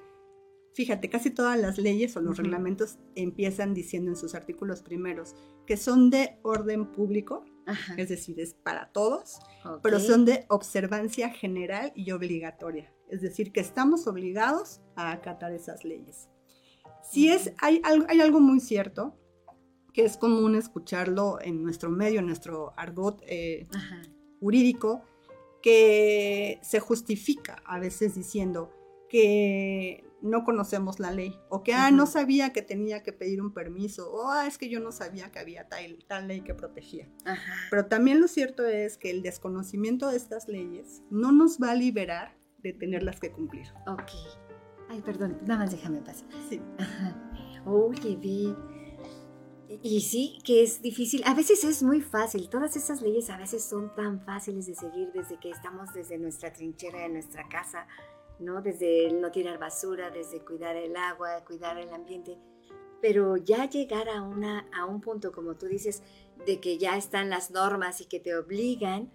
fíjate, 0.78 1.10
casi 1.10 1.32
todas 1.32 1.60
las 1.60 1.80
leyes 1.80 2.16
o 2.18 2.22
los 2.22 2.38
reglamentos 2.38 3.00
empiezan 3.16 3.74
diciendo 3.74 4.12
en 4.12 4.16
sus 4.16 4.36
artículos 4.36 4.84
primeros 4.84 5.36
que 5.66 5.76
son 5.76 6.12
de 6.12 6.38
orden 6.44 6.92
público, 6.92 7.44
Ajá. 7.66 7.96
es 7.98 8.10
decir, 8.10 8.40
es 8.40 8.54
para 8.54 8.92
todos, 8.92 9.40
pero 9.82 10.00
son 10.00 10.24
de 10.26 10.46
observancia 10.50 11.32
general 11.32 11.92
y 11.96 12.12
obligatoria, 12.12 12.94
es 13.10 13.22
decir, 13.22 13.52
que 13.52 13.60
estamos 13.60 14.06
obligados 14.06 14.82
a 14.96 15.12
acatar 15.12 15.52
esas 15.52 15.84
leyes. 15.84 16.30
Si 17.02 17.28
es, 17.32 17.52
hay, 17.58 17.82
algo- 17.84 18.06
hay 18.08 18.22
algo 18.22 18.40
muy 18.40 18.60
cierto, 18.60 19.18
que 19.94 20.06
es 20.06 20.16
común 20.16 20.54
escucharlo 20.56 21.40
en 21.42 21.64
nuestro 21.64 21.90
medio, 21.90 22.20
en 22.20 22.28
nuestro 22.28 22.74
argot 22.78 23.20
eh, 23.26 23.66
jurídico, 24.40 25.02
que 25.64 26.60
se 26.62 26.80
justifica 26.80 27.64
a 27.66 27.80
veces 27.80 28.14
diciendo 28.14 28.72
que 29.10 30.04
no 30.22 30.44
conocemos 30.44 31.00
la 31.00 31.12
ley, 31.12 31.40
o 31.50 31.64
que, 31.64 31.74
ah, 31.74 31.92
no 31.92 32.06
sabía 32.06 32.52
que 32.52 32.62
tenía 32.62 33.04
que 33.04 33.14
pedir 33.14 33.42
un 33.42 33.54
permiso, 33.54 34.12
o 34.12 34.30
ah, 34.30 34.48
es 34.48 34.58
que 34.58 34.70
yo 34.70 34.80
no 34.80 34.92
sabía 34.92 35.32
que 35.32 35.40
había 35.40 35.68
tal, 35.68 36.04
tal 36.08 36.28
ley 36.28 36.42
que 36.42 36.54
protegía. 36.54 37.08
Ajá. 37.26 37.54
Pero 37.70 37.86
también 37.86 38.20
lo 38.20 38.28
cierto 38.28 38.66
es 38.66 38.98
que 38.98 39.12
el 39.12 39.22
desconocimiento 39.22 40.10
de 40.10 40.18
estas 40.18 40.48
leyes 40.48 41.04
no 41.10 41.32
nos 41.32 41.60
va 41.62 41.72
a 41.72 41.76
liberar 41.76 42.36
de 42.60 42.74
tenerlas 42.74 43.20
que 43.20 43.32
cumplir. 43.32 43.68
Ok. 43.88 44.12
Ay, 44.90 45.02
perdón, 45.02 45.38
nada 45.44 45.62
más 45.62 45.72
déjame 45.72 46.00
pasar. 46.02 46.28
Sí. 46.50 46.62
Ajá. 46.80 47.64
Oye, 47.66 48.16
vi. 48.16 48.56
Y, 49.70 49.98
y 49.98 50.02
sí, 50.02 50.40
que 50.46 50.64
es 50.64 50.82
difícil. 50.82 51.22
A 51.26 51.34
veces 51.34 51.64
es 51.66 51.84
muy 51.84 52.02
fácil. 52.02 52.50
Todas 52.50 52.78
esas 52.78 53.02
leyes 53.02 53.30
a 53.30 53.38
veces 53.38 53.64
son 53.64 53.94
tan 53.96 54.22
fáciles 54.22 54.66
de 54.66 54.76
seguir 54.76 55.12
desde 55.14 55.38
que 55.40 55.50
estamos 55.50 55.94
desde 55.94 56.18
nuestra 56.18 56.54
trinchera 56.54 57.02
de 57.02 57.10
nuestra 57.10 57.48
casa, 57.50 57.86
¿no? 58.40 58.62
Desde 58.62 59.12
no 59.12 59.32
tirar 59.32 59.60
basura, 59.60 60.10
desde 60.10 60.40
cuidar 60.44 60.76
el 60.76 60.96
agua, 60.96 61.44
cuidar 61.46 61.78
el 61.78 61.94
ambiente. 61.94 62.38
Pero 63.02 63.38
ya 63.38 63.70
llegar 63.70 64.10
a, 64.10 64.22
una, 64.22 64.68
a 64.74 64.86
un 64.86 65.02
punto, 65.02 65.32
como 65.32 65.56
tú 65.56 65.68
dices, 65.68 66.04
de 66.46 66.60
que 66.60 66.78
ya 66.78 66.98
están 66.98 67.30
las 67.30 67.52
normas 67.52 68.02
y 68.02 68.06
que 68.06 68.20
te 68.20 68.36
obligan, 68.36 69.12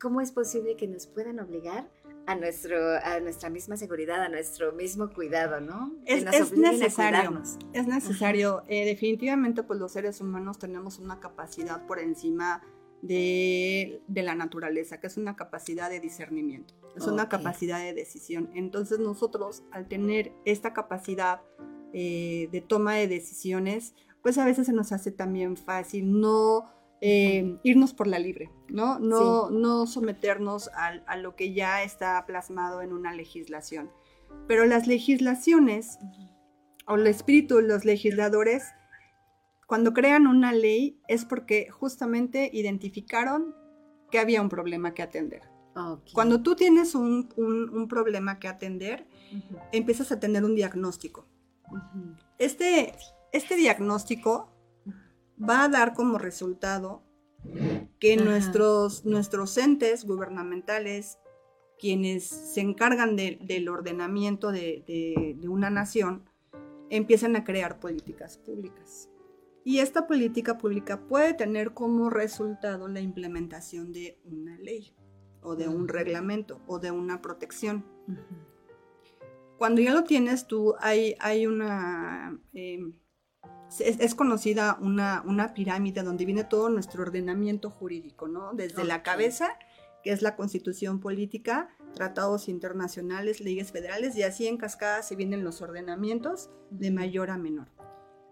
¿cómo 0.00 0.20
es 0.20 0.32
posible 0.32 0.76
que 0.76 0.88
nos 0.88 1.06
puedan 1.06 1.38
obligar 1.40 1.88
a, 2.26 2.34
nuestro, 2.34 2.76
a 3.02 3.20
nuestra 3.20 3.50
misma 3.50 3.76
seguridad, 3.76 4.22
a 4.22 4.28
nuestro 4.28 4.72
mismo 4.72 5.12
cuidado, 5.12 5.60
¿no? 5.60 5.92
Es, 6.06 6.24
es 6.24 6.52
necesario. 6.52 7.42
Es 7.72 7.86
necesario. 7.86 8.62
Eh, 8.68 8.84
definitivamente, 8.84 9.62
pues 9.62 9.78
los 9.78 9.92
seres 9.92 10.20
humanos 10.20 10.58
tenemos 10.58 10.98
una 10.98 11.20
capacidad 11.20 11.86
por 11.86 11.98
encima 11.98 12.62
de, 13.02 14.02
de 14.08 14.22
la 14.22 14.34
naturaleza, 14.34 15.00
que 15.00 15.06
es 15.06 15.16
una 15.16 15.36
capacidad 15.36 15.88
de 15.90 16.00
discernimiento, 16.00 16.74
es 16.96 17.06
una 17.06 17.28
capacidad 17.28 17.78
de 17.80 17.94
decisión. 17.94 18.50
Entonces 18.54 18.98
nosotros, 18.98 19.62
al 19.70 19.88
tener 19.88 20.32
esta 20.44 20.72
capacidad 20.72 21.40
eh, 21.92 22.48
de 22.52 22.60
toma 22.60 22.94
de 22.94 23.08
decisiones, 23.08 23.94
pues 24.22 24.36
a 24.38 24.44
veces 24.44 24.66
se 24.66 24.72
nos 24.72 24.92
hace 24.92 25.10
también 25.12 25.56
fácil 25.56 26.20
no 26.20 26.70
eh, 27.00 27.56
irnos 27.62 27.94
por 27.94 28.06
la 28.06 28.18
libre, 28.18 28.50
¿no? 28.68 28.98
No, 28.98 29.48
no 29.50 29.86
someternos 29.86 30.68
al- 30.74 31.02
a, 31.06 31.16
lo 31.16 31.34
que 31.34 31.54
ya 31.54 31.82
está 31.82 32.22
plasmado 32.26 32.82
en 32.82 32.92
una 32.92 33.14
legislación. 33.14 33.90
Pero 34.46 34.66
las 34.66 34.86
legislaciones 34.86 35.98
o 36.86 36.96
el 36.96 37.06
espíritu 37.06 37.56
de 37.56 37.62
los 37.62 37.84
legisladores, 37.86 38.64
cuando 39.70 39.92
crean 39.94 40.26
una 40.26 40.50
ley, 40.52 41.00
es 41.06 41.24
porque 41.24 41.70
justamente 41.70 42.50
identificaron 42.52 43.54
que 44.10 44.18
había 44.18 44.42
un 44.42 44.48
problema 44.48 44.94
que 44.94 45.02
atender. 45.02 45.42
Cuando 46.12 46.42
tú 46.42 46.56
tienes 46.56 46.96
un, 46.96 47.28
un- 47.36 47.70
un 47.70 47.86
problema 47.86 48.40
que 48.40 48.48
atender, 48.48 49.06
empiezas 49.70 50.10
a 50.10 50.18
tener 50.18 50.44
un 50.44 50.56
diagnóstico. 50.56 51.28
Este, 52.38 52.94
este 53.32 53.54
diagnóstico 53.54 54.50
va 55.40 55.62
a 55.62 55.68
dar 55.68 55.94
como 55.94 56.18
resultado 56.18 57.04
que 58.00 58.14
Ajá. 58.14 58.24
nuestros, 58.24 59.04
nuestros 59.06 59.56
entes 59.56 60.04
gubernamentales, 60.04 61.20
quienes 61.78 62.24
se 62.26 62.60
encargan 62.60 63.14
de- 63.14 63.38
del 63.40 63.68
ordenamiento 63.68 64.50
de, 64.50 64.82
de- 64.84 65.36
de 65.40 65.48
una 65.48 65.70
nación, 65.70 66.24
empiezan 66.90 67.36
a 67.36 67.44
crear 67.44 67.78
políticas 67.78 68.36
públicas. 68.36 69.08
Y 69.64 69.78
esta 69.78 70.06
política 70.06 70.56
pública 70.58 71.06
puede 71.06 71.34
tener 71.34 71.74
como 71.74 72.10
resultado 72.10 72.88
la 72.88 73.00
implementación 73.00 73.92
de 73.92 74.18
una 74.24 74.56
ley 74.58 74.94
o 75.42 75.54
de 75.54 75.68
un 75.68 75.88
reglamento 75.88 76.60
o 76.66 76.78
de 76.78 76.90
una 76.90 77.20
protección. 77.20 77.84
Cuando 79.58 79.82
ya 79.82 79.92
lo 79.92 80.04
tienes 80.04 80.46
tú, 80.46 80.74
hay, 80.80 81.14
hay 81.20 81.46
una... 81.46 82.40
eh, 82.54 82.80
es, 83.78 84.00
es 84.00 84.14
conocida 84.14 84.78
una, 84.80 85.22
una 85.26 85.54
pirámide 85.54 86.02
donde 86.02 86.24
viene 86.24 86.44
todo 86.44 86.70
nuestro 86.70 87.02
ordenamiento 87.02 87.70
jurídico, 87.70 88.26
¿no? 88.26 88.52
Desde 88.54 88.84
la 88.84 89.02
cabeza, 89.02 89.50
que 90.02 90.10
es 90.10 90.22
la 90.22 90.34
constitución 90.34 90.98
política, 90.98 91.68
tratados 91.94 92.48
internacionales, 92.48 93.40
leyes 93.40 93.70
federales, 93.70 94.16
y 94.16 94.22
así 94.22 94.46
en 94.46 94.56
cascada 94.56 95.02
se 95.02 95.14
vienen 95.14 95.44
los 95.44 95.62
ordenamientos 95.62 96.50
de 96.70 96.90
mayor 96.90 97.30
a 97.30 97.36
menor. 97.36 97.68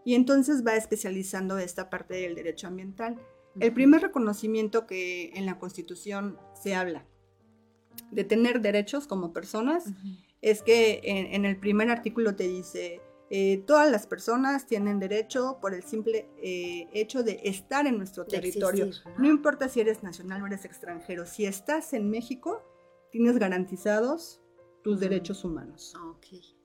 Y 0.09 0.15
entonces 0.15 0.67
va 0.67 0.75
especializando 0.75 1.59
esta 1.59 1.91
parte 1.91 2.15
del 2.15 2.35
derecho 2.35 2.67
ambiental. 2.67 3.21
El 3.61 3.75
primer 3.75 4.01
reconocimiento 4.01 4.87
que 4.87 5.33
en 5.35 5.45
la 5.45 5.59
constitución 5.59 6.39
se 6.55 6.75
habla 6.75 7.05
de 8.11 8.25
tener 8.25 8.63
derechos 8.63 9.07
como 9.07 9.35
personas 9.35 9.87
Ujú. 9.89 10.17
es 10.41 10.63
que 10.63 11.03
en, 11.05 11.35
en 11.35 11.45
el 11.45 11.59
primer 11.59 11.91
artículo 11.91 12.35
te 12.35 12.49
dice, 12.49 13.03
eh, 13.29 13.59
todas 13.67 13.91
las 13.91 14.07
personas 14.07 14.67
tienen 14.67 14.99
derecho 14.99 15.59
por 15.61 15.75
el 15.75 15.83
simple 15.83 16.31
eh, 16.43 16.89
hecho 16.95 17.23
de 17.23 17.41
estar 17.45 17.87
en 17.87 17.99
nuestro 17.99 18.25
De 18.25 18.31
territorio. 18.31 18.87
existir, 18.87 19.13
¿no? 19.13 19.25
¿no? 19.25 19.29
importa 19.29 19.69
si 19.69 19.81
eres 19.81 20.03
nacional 20.03 20.43
o 20.43 20.47
eres 20.47 20.65
extranjero, 20.65 21.27
si 21.27 21.45
estás 21.45 21.93
en 21.93 22.09
México, 22.09 22.63
tienes 23.13 23.37
garantizados 23.39 24.41
tus 24.83 24.95
Ujú. 24.95 25.01
derechos 25.01 25.45
humanos. 25.45 25.95
Ok. 26.03 26.58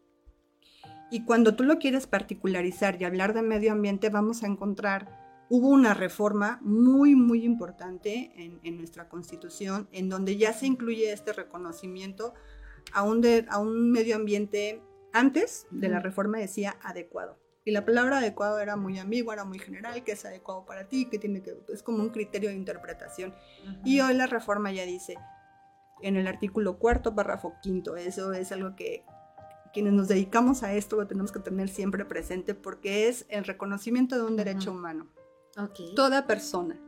Y 1.13 1.25
cuando 1.25 1.53
tú 1.55 1.63
lo 1.63 1.77
quieres 1.77 2.07
particularizar 2.07 2.99
y 2.99 3.05
hablar 3.05 3.35
de 3.35 3.43
medio 3.43 3.71
ambiente, 3.71 4.09
vamos 4.09 4.41
a 4.41 4.47
encontrar, 4.47 5.45
hubo 5.47 5.67
una 5.69 5.93
reforma 5.93 6.57
muy, 6.63 7.15
muy 7.15 7.45
importante 7.45 8.31
en, 8.35 8.59
en 8.63 8.77
nuestra 8.77 9.09
constitución, 9.09 9.87
en 9.91 10.09
donde 10.09 10.37
ya 10.37 10.53
se 10.53 10.65
incluye 10.65 11.13
este 11.13 11.31
reconocimiento 11.31 12.33
a 12.93 13.03
un, 13.03 13.21
de- 13.21 13.45
a 13.49 13.59
un 13.59 13.91
medio 13.91 14.15
ambiente, 14.15 14.81
antes 15.13 15.67
de 15.69 15.87
la 15.87 15.99
reforma 15.99 16.39
decía 16.39 16.77
adecuado. 16.81 17.37
Y 17.63 17.71
la 17.73 17.85
palabra 17.85 18.17
adecuado 18.17 18.59
era 18.59 18.75
muy 18.75 18.97
ambigua, 18.97 19.35
era 19.35 19.45
muy 19.45 19.59
general, 19.59 20.03
que 20.03 20.13
es 20.13 20.25
adecuado 20.25 20.65
para 20.65 20.87
ti, 20.87 21.05
que 21.11 21.19
tiene 21.19 21.43
que, 21.43 21.55
es 21.71 21.83
como 21.83 22.01
un 22.01 22.09
criterio 22.09 22.49
de 22.49 22.55
interpretación. 22.55 23.35
Y 23.85 23.99
hoy 24.01 24.15
la 24.15 24.25
reforma 24.25 24.71
ya 24.71 24.83
dice, 24.83 25.15
en 26.01 26.15
el 26.17 26.25
artículo 26.25 26.79
cuarto, 26.79 27.13
párrafo 27.13 27.53
quinto, 27.61 27.97
eso 27.97 28.33
es 28.33 28.51
algo 28.51 28.75
que 28.75 29.05
quienes 29.73 29.93
nos 29.93 30.07
dedicamos 30.07 30.63
a 30.63 30.73
esto 30.73 30.95
lo 30.95 31.07
tenemos 31.07 31.31
que 31.31 31.39
tener 31.39 31.67
siempre 31.67 32.05
presente 32.05 32.53
porque 32.53 33.09
es 33.09 33.25
el 33.29 33.43
reconocimiento 33.43 34.15
de 34.15 34.23
un 34.23 34.37
derecho 34.37 34.71
humano. 34.71 35.07
Ok. 35.57 35.95
Toda 35.95 36.27
persona 36.27 36.79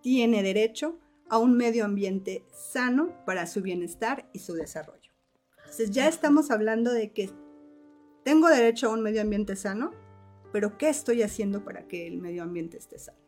tiene 0.00 0.42
derecho 0.42 0.98
a 1.28 1.38
un 1.38 1.56
medio 1.56 1.84
ambiente 1.84 2.44
sano 2.52 3.24
para 3.24 3.46
su 3.46 3.62
bienestar 3.62 4.28
y 4.32 4.40
su 4.40 4.54
desarrollo. 4.54 5.12
Entonces 5.58 5.90
ya 5.90 6.08
estamos 6.08 6.50
hablando 6.50 6.92
de 6.92 7.12
que 7.12 7.30
tengo 8.24 8.48
derecho 8.48 8.88
a 8.88 8.92
un 8.92 9.02
medio 9.02 9.22
ambiente 9.22 9.56
sano, 9.56 9.92
pero 10.52 10.76
¿qué 10.76 10.88
estoy 10.88 11.22
haciendo 11.22 11.64
para 11.64 11.86
que 11.86 12.06
el 12.06 12.18
medio 12.18 12.42
ambiente 12.42 12.76
esté 12.76 12.98
sano? 12.98 13.21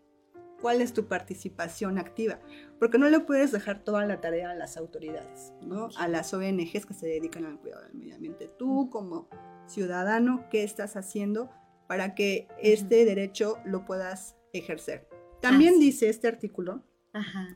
¿Cuál 0.65 0.81
es 0.81 0.95
tu 0.95 1.09
participación 1.09 1.99
activa? 1.99 2.41
Porque 2.79 2.97
no 2.97 3.11
le 3.11 3.21
puedes 3.21 3.53
dejar 3.53 3.85
toda 3.85 4.07
la 4.07 4.23
tarea 4.23 4.49
a 4.49 4.55
las 4.55 4.79
autoridades, 4.79 5.53
¿no? 5.61 5.91
A 5.99 6.09
las 6.09 6.33
ONGs 6.33 6.87
que 6.87 6.95
se 6.95 7.07
dedican 7.07 7.45
al 7.45 7.61
cuidado 7.61 7.83
del 7.83 7.93
medio 7.93 8.15
ambiente. 8.15 8.49
Tú 8.59 8.89
como 8.89 9.29
ciudadano, 9.67 10.49
¿qué 10.51 10.65
estás 10.65 10.97
haciendo 10.97 11.51
para 11.87 12.15
que 12.15 12.49
este 12.63 13.05
derecho 13.05 13.59
lo 13.67 13.85
puedas 13.85 14.39
ejercer? 14.55 15.07
También 15.43 15.79
dice 15.79 16.09
este 16.09 16.29
artículo 16.29 16.83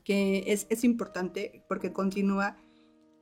que 0.05 0.45
es, 0.49 0.67
es 0.69 0.85
importante 0.85 1.65
porque 1.67 1.95
continúa 1.95 2.59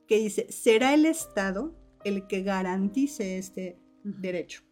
que 0.08 0.18
dice, 0.18 0.50
será 0.50 0.94
el 0.94 1.06
Estado 1.06 1.76
el 2.02 2.26
que 2.26 2.42
garantice 2.42 3.38
este 3.38 3.78
derecho. 4.02 4.64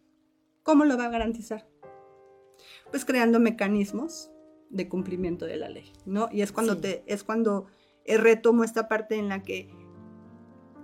¿Cómo 0.64 0.84
lo 0.84 0.98
va 0.98 1.04
a 1.04 1.10
garantizar? 1.10 1.68
Pues 2.90 3.04
creando 3.04 3.38
mecanismos 3.38 4.32
de 4.70 4.88
cumplimiento 4.88 5.46
de 5.46 5.56
la 5.56 5.68
ley, 5.68 5.92
¿no? 6.06 6.28
Y 6.32 6.42
es 6.42 6.52
cuando 6.52 6.78
te 6.78 7.04
es 7.06 7.24
cuando 7.24 7.66
eh, 8.04 8.18
retomo 8.18 8.64
esta 8.64 8.88
parte 8.88 9.16
en 9.16 9.28
la 9.28 9.42
que 9.42 9.70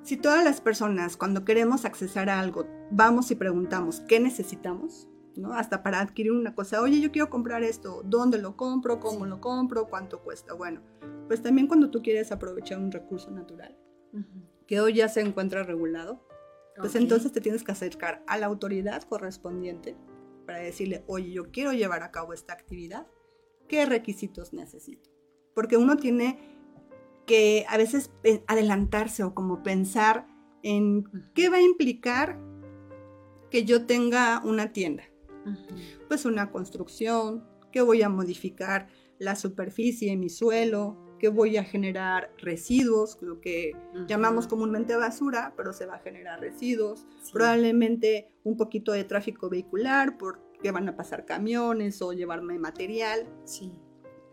si 0.03 0.16
todas 0.16 0.45
las 0.45 0.61
personas 0.61 1.16
cuando 1.16 1.45
queremos 1.45 1.85
accesar 1.85 2.31
a 2.31 2.40
algo 2.40 2.66
vamos 2.90 3.31
y 3.31 3.35
preguntamos 3.35 4.01
qué 4.01 4.21
necesitamos, 4.21 5.09
¿no? 5.37 5.53
Hasta 5.53 5.83
para 5.83 6.01
adquirir 6.01 6.33
una 6.33 6.55
cosa, 6.55 6.81
oye, 6.81 7.01
yo 7.01 7.12
quiero 7.12 7.31
comprar 7.31 7.62
esto, 7.62 8.03
¿dónde 8.05 8.38
lo 8.38 8.57
compro? 8.57 9.01
¿Cómo 9.01 9.27
lo 9.27 9.40
compro? 9.40 9.88
¿Cuánto 9.88 10.23
cuesta? 10.23 10.55
Bueno, 10.55 10.83
pues 11.29 11.43
también 11.43 11.66
cuando 11.66 11.90
tú 11.90 12.03
quieres 12.03 12.33
aprovechar 12.33 12.79
un 12.79 12.93
recurso 12.93 13.31
natural, 13.31 13.77
que 14.66 14.81
hoy 14.81 14.95
ya 14.95 15.09
se 15.09 15.21
encuentra 15.21 15.62
regulado, 15.62 16.27
pues 16.77 16.95
entonces 16.95 17.33
te 17.33 17.40
tienes 17.40 17.62
que 17.62 17.73
acercar 17.73 18.23
a 18.27 18.38
la 18.38 18.47
autoridad 18.47 19.03
correspondiente 19.03 19.97
para 20.47 20.59
decirle, 20.59 21.05
oye, 21.07 21.33
yo 21.33 21.51
quiero 21.51 21.73
llevar 21.73 22.03
a 22.03 22.11
cabo 22.11 22.33
esta 22.33 22.53
actividad, 22.53 23.07
¿qué 23.71 23.87
requisitos 23.87 24.53
necesito? 24.53 25.09
Porque 25.55 25.77
uno 25.77 25.97
tiene 25.97 26.39
que 27.25 27.65
a 27.69 27.77
veces 27.77 28.11
adelantarse 28.49 29.23
o 29.23 29.33
como 29.33 29.63
pensar 29.63 30.27
en 30.65 31.05
qué 31.35 31.49
va 31.49 31.59
a 31.59 31.63
implicar 31.63 32.39
que 33.49 33.65
yo 33.65 33.87
tenga 33.87 34.43
una 34.45 34.73
tienda. 34.73 35.05
Pues 36.09 36.25
una 36.25 36.51
construcción, 36.51 37.49
que 37.71 37.81
voy 37.81 38.03
a 38.03 38.09
modificar 38.09 38.89
la 39.21 39.37
superficie, 39.37 40.17
mi 40.17 40.29
suelo, 40.29 40.99
que 41.21 41.29
voy 41.29 41.57
a 41.57 41.63
generar 41.63 42.33
residuos, 42.39 43.19
lo 43.21 43.41
que 43.41 43.77
llamamos 44.09 44.49
comúnmente 44.49 44.97
basura, 44.97 45.55
pero 45.57 45.73
se 45.73 45.87
va 45.87 45.95
a 45.95 45.99
generar 46.01 46.41
residuos, 46.41 47.07
probablemente 47.33 48.33
un 48.43 48.57
poquito 48.57 48.91
de 48.91 49.05
tráfico 49.05 49.49
vehicular 49.49 50.19
porque 50.61 50.73
van 50.73 50.90
a 50.90 50.96
pasar 50.96 51.25
camiones 51.25 52.03
o 52.03 52.12
llevarme 52.12 52.59
material. 52.59 53.27
Sí. 53.44 53.73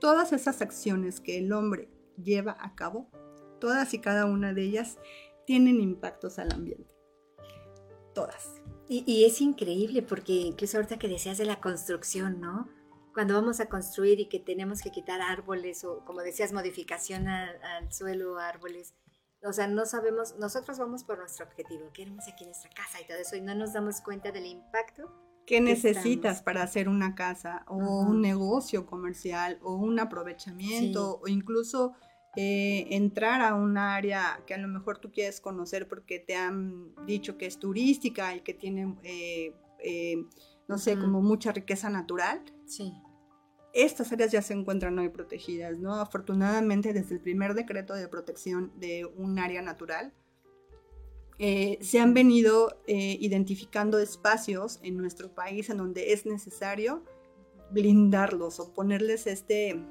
Todas 0.01 0.33
esas 0.33 0.61
acciones 0.61 1.21
que 1.21 1.37
el 1.37 1.53
hombre 1.53 1.89
lleva 2.21 2.57
a 2.59 2.75
cabo, 2.75 3.09
todas 3.61 3.93
y 3.93 3.99
cada 3.99 4.25
una 4.25 4.53
de 4.53 4.63
ellas 4.63 4.97
tienen 5.45 5.79
impactos 5.79 6.37
al 6.37 6.51
ambiente. 6.51 6.93
Todas. 8.13 8.61
Y, 8.89 9.05
y 9.09 9.23
es 9.23 9.39
increíble 9.39 10.01
porque 10.01 10.33
incluso 10.33 10.75
ahorita 10.77 10.99
que 10.99 11.07
decías 11.07 11.37
de 11.37 11.45
la 11.45 11.61
construcción, 11.61 12.41
¿no? 12.41 12.67
cuando 13.13 13.33
vamos 13.33 13.61
a 13.61 13.67
construir 13.67 14.19
y 14.19 14.27
que 14.27 14.39
tenemos 14.39 14.81
que 14.81 14.91
quitar 14.91 15.21
árboles 15.21 15.85
o, 15.85 16.03
como 16.03 16.21
decías, 16.21 16.51
modificación 16.51 17.29
al, 17.29 17.91
suelo, 17.91 18.37
árboles. 18.37 18.93
O 19.43 19.53
sea, 19.53 19.65
no 19.65 19.85
sabemos, 19.85 20.35
nosotros 20.37 20.77
vamos 20.77 21.05
por 21.05 21.17
nuestro 21.19 21.45
objetivo, 21.45 21.89
queremos 21.93 22.27
aquí 22.27 22.45
nuestra 22.45 22.69
casa 22.69 23.01
y 23.01 23.07
todo 23.07 23.17
eso, 23.17 23.37
y 23.37 23.41
no 23.41 23.55
nos 23.55 23.71
damos 23.71 24.01
cuenta 24.01 24.31
del 24.31 24.45
impacto. 24.45 25.26
¿Qué 25.47 25.61
necesitas 25.61 26.41
para 26.41 26.61
hacer 26.61 26.89
una 26.89 27.15
casa 27.15 27.63
o 27.69 27.77
un 27.77 28.21
negocio 28.21 28.85
comercial 28.85 29.57
o 29.61 29.75
un 29.75 29.97
aprovechamiento 29.97 31.21
o 31.23 31.27
incluso 31.29 31.93
eh, 32.35 32.85
entrar 32.91 33.39
a 33.39 33.55
un 33.55 33.77
área 33.77 34.41
que 34.45 34.53
a 34.53 34.57
lo 34.57 34.67
mejor 34.67 34.97
tú 34.97 35.09
quieres 35.09 35.39
conocer 35.39 35.87
porque 35.87 36.19
te 36.19 36.35
han 36.35 36.93
dicho 37.05 37.37
que 37.37 37.45
es 37.45 37.59
turística 37.59 38.35
y 38.35 38.41
que 38.41 38.53
tiene, 38.53 38.97
eh, 39.03 39.53
eh, 39.79 40.17
no 40.67 40.77
sé, 40.77 40.99
como 40.99 41.21
mucha 41.21 41.53
riqueza 41.53 41.89
natural? 41.89 42.43
Sí. 42.65 42.93
Estas 43.73 44.11
áreas 44.11 44.33
ya 44.33 44.41
se 44.41 44.53
encuentran 44.53 44.99
hoy 44.99 45.07
protegidas, 45.07 45.79
¿no? 45.79 45.95
Afortunadamente, 45.95 46.91
desde 46.91 47.15
el 47.15 47.21
primer 47.21 47.53
decreto 47.53 47.93
de 47.93 48.09
protección 48.09 48.73
de 48.75 49.05
un 49.05 49.39
área 49.39 49.61
natural, 49.61 50.13
eh, 51.39 51.77
se 51.81 51.99
han 51.99 52.13
venido 52.13 52.81
eh, 52.87 53.17
identificando 53.19 53.99
espacios 53.99 54.79
en 54.83 54.97
nuestro 54.97 55.33
país 55.33 55.69
en 55.69 55.77
donde 55.77 56.13
es 56.13 56.25
necesario 56.25 57.03
blindarlos 57.71 58.59
o 58.59 58.73
ponerles 58.73 59.27
este... 59.27 59.83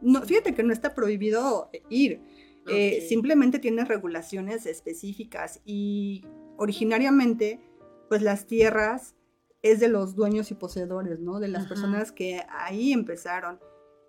No, 0.00 0.22
fíjate 0.22 0.54
que 0.54 0.62
no 0.62 0.72
está 0.72 0.94
prohibido 0.94 1.70
ir, 1.88 2.20
eh, 2.68 3.04
simplemente 3.08 3.58
tiene 3.58 3.84
regulaciones 3.84 4.66
específicas 4.66 5.60
y 5.64 6.24
originariamente, 6.56 7.60
pues 8.08 8.22
las 8.22 8.46
tierras 8.46 9.16
es 9.62 9.80
de 9.80 9.88
los 9.88 10.14
dueños 10.14 10.50
y 10.50 10.54
poseedores, 10.54 11.18
¿no? 11.20 11.40
De 11.40 11.48
las 11.48 11.66
personas 11.66 12.12
que 12.12 12.42
ahí 12.50 12.92
empezaron. 12.92 13.60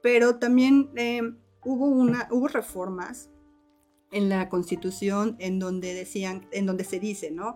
Pero 0.02 0.38
también 0.38 0.92
eh, 0.96 1.22
hubo, 1.64 1.88
una, 1.88 2.28
hubo 2.32 2.48
reformas 2.48 3.30
en 4.14 4.30
la 4.30 4.48
Constitución 4.48 5.36
en 5.40 5.60
donde 5.60 5.94
decían, 5.94 6.48
en 6.52 6.66
donde 6.66 6.84
se 6.84 7.00
dice, 7.00 7.32
¿no? 7.32 7.56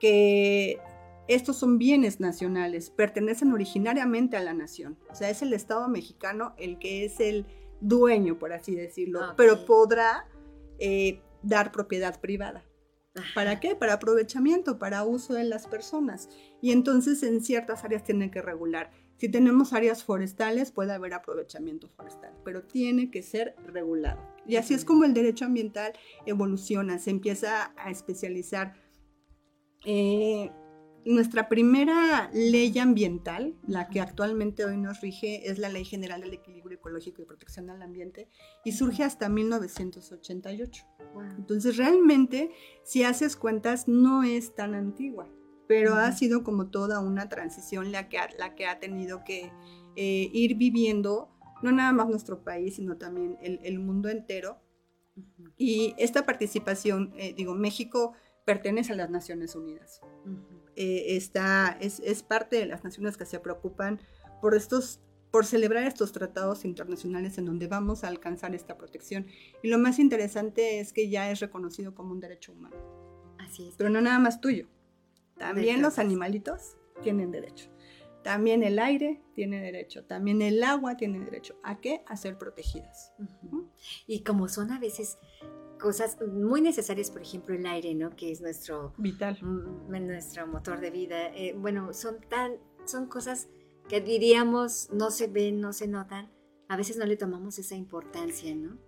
Que 0.00 0.80
estos 1.28 1.56
son 1.56 1.78
bienes 1.78 2.18
nacionales, 2.18 2.90
pertenecen 2.90 3.52
originariamente 3.52 4.36
a 4.36 4.42
la 4.42 4.54
nación. 4.54 4.98
O 5.10 5.14
sea, 5.14 5.30
es 5.30 5.42
el 5.42 5.52
Estado 5.52 5.88
mexicano 5.88 6.54
el 6.58 6.78
que 6.78 7.04
es 7.04 7.20
el 7.20 7.46
dueño, 7.80 8.38
por 8.38 8.52
así 8.52 8.74
decirlo, 8.74 9.20
pero 9.36 9.64
podrá 9.64 10.26
eh, 10.78 11.20
dar 11.42 11.70
propiedad 11.70 12.20
privada. 12.20 12.64
¿Para 13.34 13.60
qué? 13.60 13.74
Para 13.74 13.94
aprovechamiento, 13.94 14.78
para 14.78 15.04
uso 15.04 15.34
de 15.34 15.44
las 15.44 15.66
personas. 15.66 16.28
Y 16.60 16.72
entonces 16.72 17.22
en 17.22 17.42
ciertas 17.42 17.84
áreas 17.84 18.04
tienen 18.04 18.30
que 18.30 18.40
regular. 18.40 18.90
Si 19.16 19.28
tenemos 19.28 19.72
áreas 19.72 20.02
forestales, 20.02 20.72
puede 20.72 20.92
haber 20.92 21.12
aprovechamiento 21.12 21.88
forestal, 21.88 22.32
pero 22.44 22.62
tiene 22.62 23.10
que 23.10 23.22
ser 23.22 23.54
regulado. 23.66 24.20
Y 24.50 24.56
así 24.56 24.74
es 24.74 24.84
como 24.84 25.04
el 25.04 25.14
derecho 25.14 25.44
ambiental 25.44 25.92
evoluciona, 26.26 26.98
se 26.98 27.10
empieza 27.10 27.72
a 27.76 27.90
especializar. 27.90 28.74
Eh, 29.86 30.50
nuestra 31.04 31.48
primera 31.48 32.30
ley 32.34 32.78
ambiental, 32.78 33.54
la 33.66 33.88
que 33.88 34.00
actualmente 34.00 34.64
hoy 34.64 34.76
nos 34.76 35.00
rige, 35.00 35.48
es 35.48 35.58
la 35.58 35.68
Ley 35.68 35.84
General 35.84 36.20
del 36.20 36.34
Equilibrio 36.34 36.78
Ecológico 36.78 37.22
y 37.22 37.24
Protección 37.24 37.70
al 37.70 37.82
Ambiente 37.82 38.28
y 38.64 38.72
surge 38.72 39.02
hasta 39.02 39.28
1988. 39.28 40.84
Entonces 41.38 41.76
realmente, 41.76 42.50
si 42.84 43.04
haces 43.04 43.36
cuentas, 43.36 43.88
no 43.88 44.24
es 44.24 44.54
tan 44.54 44.74
antigua, 44.74 45.28
pero 45.66 45.94
ha 45.94 46.12
sido 46.12 46.44
como 46.44 46.68
toda 46.70 47.00
una 47.00 47.28
transición 47.28 47.92
la 47.92 48.08
que 48.08 48.18
ha, 48.18 48.28
la 48.38 48.54
que 48.54 48.66
ha 48.66 48.78
tenido 48.78 49.24
que 49.24 49.50
eh, 49.96 50.30
ir 50.32 50.56
viviendo, 50.56 51.30
no 51.62 51.72
nada 51.72 51.92
más 51.92 52.08
nuestro 52.08 52.42
país, 52.42 52.76
sino 52.76 52.96
también 52.96 53.38
el, 53.40 53.78
mundo 53.78 54.08
entero. 54.08 54.58
Y 55.56 55.94
esta 55.98 56.24
participación, 56.24 57.12
eh, 57.16 57.34
digo, 57.36 57.54
México 57.54 58.14
pertenece 58.44 58.92
a 58.92 58.96
las 58.96 59.10
Naciones 59.10 59.54
Unidas. 59.54 60.00
Eh, 60.76 61.16
está, 61.16 61.76
es, 61.80 62.00
es, 62.00 62.22
parte 62.22 62.56
de 62.56 62.66
las 62.66 62.84
naciones 62.84 63.16
que 63.16 63.26
se 63.26 63.38
preocupan 63.38 64.00
por 64.40 64.54
estos 64.54 65.00
por 65.30 65.46
celebrar 65.46 65.84
estos 65.84 66.12
tratados 66.12 66.64
internacionales 66.64 67.38
en 67.38 67.46
donde 67.46 67.68
vamos 67.68 68.04
a 68.04 68.08
alcanzar 68.08 68.54
esta 68.54 68.76
protección. 68.76 69.26
Y 69.62 69.68
lo 69.68 69.78
más 69.78 69.98
interesante 69.98 70.80
es 70.80 70.92
que 70.92 71.08
ya 71.08 71.30
es 71.30 71.40
reconocido 71.40 71.94
como 71.94 72.12
un 72.12 72.20
derecho 72.20 72.52
humano. 72.52 72.76
Así 73.38 73.68
es. 73.68 73.74
Pero 73.76 73.90
no 73.90 74.00
nada 74.00 74.18
más 74.18 74.40
tuyo. 74.40 74.66
También 75.38 75.82
los 75.82 75.98
animalitos 75.98 76.76
tienen 77.02 77.30
derecho. 77.30 77.70
También 78.22 78.62
el 78.62 78.78
aire 78.78 79.22
tiene 79.34 79.60
derecho. 79.60 80.04
También 80.04 80.42
el 80.42 80.62
agua 80.62 80.96
tiene 80.96 81.20
derecho. 81.20 81.58
¿A 81.62 81.80
qué? 81.80 82.02
A 82.06 82.16
ser 82.16 82.36
protegidas. 82.36 83.12
Y 84.06 84.22
como 84.22 84.48
son 84.48 84.70
a 84.72 84.78
veces 84.78 85.18
cosas 85.78 86.18
muy 86.20 86.60
necesarias, 86.60 87.10
por 87.10 87.22
ejemplo, 87.22 87.54
el 87.54 87.66
aire, 87.66 87.94
¿no? 87.94 88.14
Que 88.14 88.30
es 88.30 88.40
nuestro... 88.40 88.94
Vital. 88.98 89.38
Nuestro 89.88 90.46
motor 90.46 90.80
de 90.80 90.90
vida. 90.90 91.34
Eh, 91.34 91.54
bueno, 91.56 91.92
son 91.92 92.20
tan... 92.28 92.58
Son 92.84 93.06
cosas 93.06 93.48
que 93.88 94.00
diríamos 94.00 94.88
no 94.92 95.10
se 95.10 95.26
ven, 95.26 95.60
no 95.60 95.72
se 95.72 95.88
notan. 95.88 96.30
A 96.68 96.76
veces 96.76 96.96
no 96.96 97.06
le 97.06 97.16
tomamos 97.16 97.58
esa 97.58 97.74
importancia, 97.74 98.54
¿no? 98.54 98.78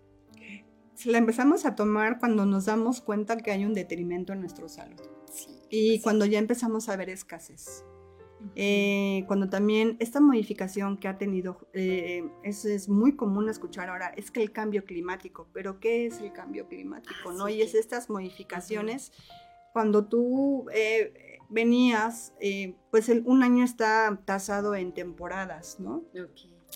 Si 0.95 1.11
la 1.11 1.19
empezamos 1.19 1.65
a 1.65 1.75
tomar 1.75 2.19
cuando 2.19 2.47
nos 2.47 2.67
damos 2.67 3.01
cuenta 3.01 3.37
que 3.39 3.51
hay 3.51 3.65
un 3.65 3.75
detrimento 3.75 4.33
en 4.33 4.41
nuestro 4.41 4.69
salud. 4.69 5.01
Sí, 5.33 5.49
y 5.71 6.01
cuando 6.01 6.27
ya 6.27 6.39
empezamos 6.39 6.89
a 6.89 6.97
ver 6.97 7.09
escasez. 7.09 7.85
Eh, 8.57 9.25
cuando 9.27 9.49
también 9.49 9.97
esta 10.01 10.21
modificación 10.21 10.99
que 10.99 11.09
ha 11.09 11.19
tenido, 11.19 11.69
eh, 11.73 12.25
eso 12.43 12.69
es 12.69 12.89
muy 12.89 13.17
común 13.17 13.49
escuchar 13.49 13.89
ahora, 13.89 14.13
es 14.17 14.31
que 14.31 14.43
el 14.43 14.53
cambio 14.53 14.85
climático, 14.85 15.49
pero 15.53 15.81
¿qué 15.81 16.07
es 16.07 16.21
el 16.21 16.33
cambio 16.33 16.69
climático? 16.69 17.31
Ah, 17.31 17.35
¿no? 17.37 17.49
Y 17.49 17.63
es 17.63 17.75
estas 17.75 18.11
modificaciones, 18.11 19.13
cuando 19.73 20.05
tú 20.05 20.67
eh, 20.75 21.39
venías, 21.49 22.35
pues 22.91 23.09
un 23.09 23.43
año 23.43 23.65
está 23.65 24.21
tasado 24.25 24.75
en 24.75 24.93
temporadas, 24.93 25.81
¿no? 25.81 26.05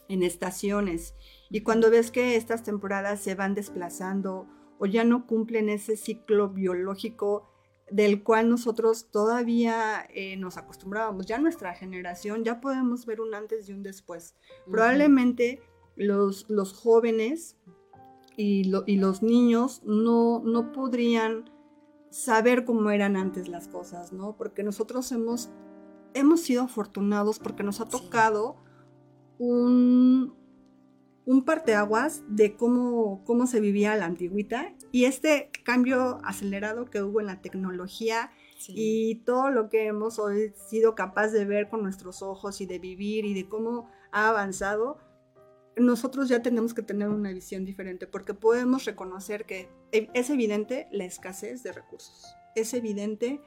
en 0.08 0.22
estaciones. 0.22 1.14
Y 1.50 1.60
cuando 1.60 1.90
ves 1.90 2.10
que 2.10 2.36
estas 2.36 2.62
temporadas 2.62 3.20
se 3.20 3.34
van 3.34 3.54
desplazando 3.54 4.46
o 4.78 4.86
ya 4.86 5.04
no 5.04 5.26
cumplen 5.26 5.68
ese 5.68 5.96
ciclo 5.96 6.50
biológico 6.50 7.55
del 7.90 8.22
cual 8.22 8.48
nosotros 8.48 9.08
todavía 9.10 10.06
eh, 10.10 10.36
nos 10.36 10.56
acostumbrábamos, 10.56 11.26
ya 11.26 11.38
nuestra 11.38 11.74
generación, 11.74 12.44
ya 12.44 12.60
podemos 12.60 13.06
ver 13.06 13.20
un 13.20 13.34
antes 13.34 13.68
y 13.68 13.72
un 13.72 13.82
después. 13.82 14.34
Probablemente 14.70 15.60
los, 15.94 16.50
los 16.50 16.72
jóvenes 16.72 17.56
y, 18.36 18.70
y, 18.86 18.96
los 18.96 19.22
niños 19.22 19.82
no, 19.84 20.42
no 20.44 20.72
podrían 20.72 21.50
saber 22.10 22.64
cómo 22.64 22.90
eran 22.90 23.16
antes 23.16 23.48
las 23.48 23.68
cosas, 23.68 24.12
¿no? 24.12 24.36
Porque 24.36 24.62
nosotros 24.62 25.10
hemos, 25.12 25.50
hemos 26.12 26.40
sido 26.40 26.64
afortunados 26.64 27.38
porque 27.38 27.62
nos 27.62 27.80
ha 27.80 27.88
tocado 27.88 28.56
un, 29.38 30.34
un 31.24 31.44
parteaguas 31.44 32.22
de 32.28 32.56
cómo, 32.56 33.22
cómo 33.24 33.46
se 33.46 33.60
vivía 33.60 33.96
la 33.96 34.06
antigüita 34.06 34.74
y 34.96 35.04
este 35.04 35.50
cambio 35.62 36.20
acelerado 36.24 36.86
que 36.86 37.02
hubo 37.02 37.20
en 37.20 37.26
la 37.26 37.42
tecnología 37.42 38.30
y 38.68 39.16
todo 39.26 39.50
lo 39.50 39.68
que 39.68 39.88
hemos 39.88 40.18
hoy 40.18 40.54
sido 40.70 40.94
capaz 40.94 41.28
de 41.32 41.44
ver 41.44 41.68
con 41.68 41.82
nuestros 41.82 42.22
ojos 42.22 42.62
y 42.62 42.66
de 42.66 42.78
vivir 42.78 43.26
y 43.26 43.34
de 43.34 43.46
cómo 43.46 43.90
ha 44.10 44.30
avanzado, 44.30 44.96
nosotros 45.76 46.30
ya 46.30 46.40
tenemos 46.40 46.72
que 46.72 46.80
tener 46.80 47.10
una 47.10 47.30
visión 47.30 47.66
diferente 47.66 48.06
porque 48.06 48.32
podemos 48.32 48.86
reconocer 48.86 49.44
que 49.44 49.68
e, 49.92 50.08
es 50.14 50.30
evidente 50.30 50.88
la 50.90 51.04
escasez 51.04 51.62
de 51.62 51.72
recursos, 51.72 52.34
es 52.54 52.72
evidente 52.72 53.42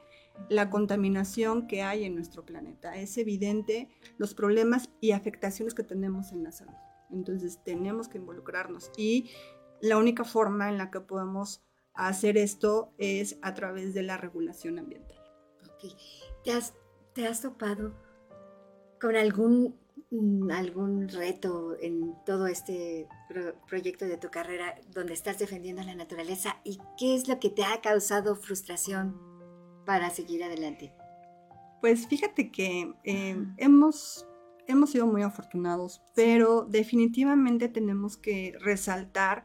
la 0.48 0.70
contaminación 0.70 1.66
que 1.66 1.82
hay 1.82 2.04
en 2.04 2.14
nuestro 2.14 2.46
planeta, 2.46 2.94
es 2.94 3.18
evidente 3.18 3.88
los 4.18 4.34
problemas 4.34 4.88
y 5.00 5.10
afectaciones 5.10 5.74
que 5.74 5.82
tenemos 5.82 6.30
en 6.30 6.44
la 6.44 6.52
salud. 6.52 6.74
Entonces 7.10 7.58
tenemos 7.64 8.06
que 8.06 8.18
involucrarnos 8.18 8.92
y 8.96 9.30
la 9.80 9.98
única 9.98 10.24
forma 10.24 10.68
en 10.68 10.78
la 10.78 10.90
que 10.90 11.00
podemos 11.00 11.62
hacer 11.94 12.38
esto 12.38 12.92
es 12.98 13.38
a 13.42 13.54
través 13.54 13.94
de 13.94 14.02
la 14.02 14.16
regulación 14.16 14.78
ambiental. 14.78 15.18
¿Te, 16.44 16.52
has, 16.52 16.74
¿Te 17.14 17.26
has 17.26 17.42
topado 17.42 17.94
con 19.00 19.16
algún, 19.16 19.78
mm, 20.10 20.50
algún 20.50 21.08
reto 21.08 21.76
en 21.80 22.14
todo 22.24 22.46
este 22.46 23.08
proyecto 23.66 24.06
de 24.06 24.18
tu 24.18 24.30
carrera 24.30 24.74
donde 24.90 25.14
estás 25.14 25.38
defendiendo 25.38 25.82
la 25.82 25.94
naturaleza 25.94 26.60
y 26.64 26.78
qué 26.98 27.14
es 27.14 27.28
lo 27.28 27.38
que 27.40 27.50
te 27.50 27.64
ha 27.64 27.80
causado 27.80 28.36
frustración 28.36 29.18
para 29.86 30.10
seguir 30.10 30.44
adelante? 30.44 30.94
Pues 31.80 32.06
fíjate 32.06 32.50
que 32.52 32.92
eh, 33.04 33.36
hemos 33.56 34.26
hemos 34.66 34.90
sido 34.90 35.06
muy 35.06 35.22
afortunados, 35.22 36.00
pero 36.14 36.64
definitivamente 36.64 37.68
tenemos 37.68 38.16
que 38.16 38.54
resaltar 38.60 39.44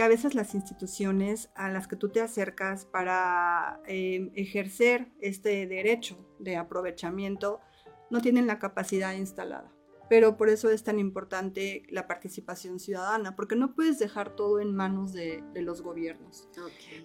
que 0.00 0.04
a 0.04 0.08
veces 0.08 0.34
las 0.34 0.54
instituciones 0.54 1.50
a 1.54 1.68
las 1.68 1.86
que 1.86 1.94
tú 1.94 2.08
te 2.08 2.22
acercas 2.22 2.86
para 2.86 3.82
em, 3.86 4.30
ejercer 4.34 5.12
este 5.20 5.66
derecho 5.66 6.16
de 6.38 6.56
aprovechamiento 6.56 7.60
no 8.08 8.22
tienen 8.22 8.46
la 8.46 8.58
capacidad 8.58 9.12
instalada. 9.12 9.70
Pero 10.08 10.38
por 10.38 10.48
eso 10.48 10.70
es 10.70 10.84
tan 10.84 10.98
importante 10.98 11.82
la 11.90 12.06
participación 12.06 12.80
ciudadana, 12.80 13.36
porque 13.36 13.56
no 13.56 13.74
puedes 13.74 13.98
dejar 13.98 14.34
todo 14.36 14.58
en 14.58 14.74
manos 14.74 15.12
de, 15.12 15.44
los 15.56 15.82
gobiernos. 15.82 16.48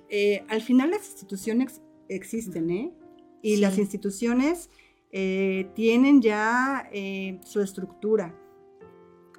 Eh, 0.07 0.45
al 0.47 0.61
final 0.61 0.91
las 0.91 1.05
instituciones 1.05 1.81
existen, 2.07 2.69
¿eh? 2.69 2.93
Y 3.41 3.57
las 3.57 3.77
instituciones 3.77 4.69
eh, 5.11 5.69
tienen 5.75 6.21
ya 6.21 6.87
eh, 6.93 7.41
su 7.43 7.59
estructura. 7.59 8.33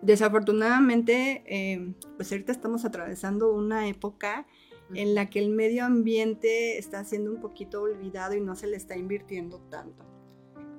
Desafortunadamente, 0.06 1.42
eh, 1.46 1.94
pues 2.16 2.30
ahorita 2.30 2.52
estamos 2.52 2.84
atravesando 2.84 3.52
una 3.52 3.88
época 3.88 4.46
en 4.94 5.16
la 5.16 5.28
que 5.28 5.40
el 5.40 5.50
medio 5.50 5.84
ambiente 5.84 6.78
está 6.78 7.04
siendo 7.04 7.32
un 7.32 7.40
poquito 7.40 7.82
olvidado 7.82 8.34
y 8.34 8.40
no 8.40 8.54
se 8.54 8.68
le 8.68 8.76
está 8.76 8.96
invirtiendo 8.96 9.58
tanto. 9.68 10.04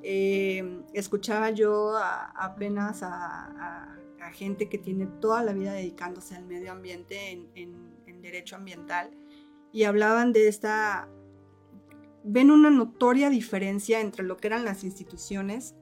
escuchaba 0.02 1.50
yo 1.50 1.98
apenas 2.36 3.02
a, 3.04 3.94
gente 4.34 4.68
que 4.68 4.78
tiene 4.78 5.08
toda 5.22 5.42
la 5.42 5.54
vida 5.54 5.72
dedicándose 5.72 6.36
al 6.36 6.46
medio 6.46 6.74
ambiente 6.74 7.32
en 7.56 8.22
derecho 8.22 8.58
ambiental 8.58 9.10
y 9.72 9.84
hablaban 9.84 10.34
de 10.34 10.48
esta 10.48 11.08
ven 12.24 12.52
una 12.52 12.70
notoria 12.70 13.30
diferencia 13.30 14.02
entre 14.02 14.26
lo 14.26 14.38
que 14.38 14.48
eran 14.48 14.66
las 14.66 14.84
instituciones 14.84 15.76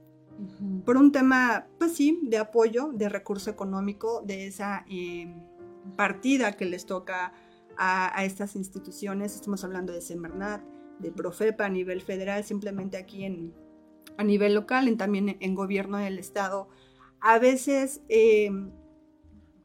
por 0.86 0.97
un 0.97 1.11
tema, 1.11 1.67
pues 1.77 1.93
sí, 1.93 2.19
de 2.23 2.38
apoyo, 2.38 2.91
de 2.93 3.09
recurso 3.09 3.49
económico, 3.49 4.21
de 4.25 4.47
esa 4.47 4.86
em, 4.89 5.41
partida 5.95 6.53
que 6.53 6.65
les 6.65 6.86
toca 6.86 7.33
a, 7.77 8.23
estas 8.23 8.55
instituciones. 8.55 9.36
Estamos 9.36 9.63
hablando 9.63 9.93
de 9.93 10.01
Semarnat, 10.01 10.61
de 10.99 11.11
Profepa 11.11 11.65
a 11.65 11.69
nivel 11.69 12.01
federal, 12.01 12.43
simplemente 12.43 12.97
aquí 12.97 13.23
en, 13.23 13.53
a 14.17 14.23
nivel 14.23 14.53
local, 14.53 14.88
en, 14.88 14.97
también 14.97 15.38
en 15.39 15.55
gobierno 15.55 15.97
del 15.97 16.19
estado. 16.19 16.69
A 17.21 17.39
veces 17.39 18.01
em, 18.09 18.71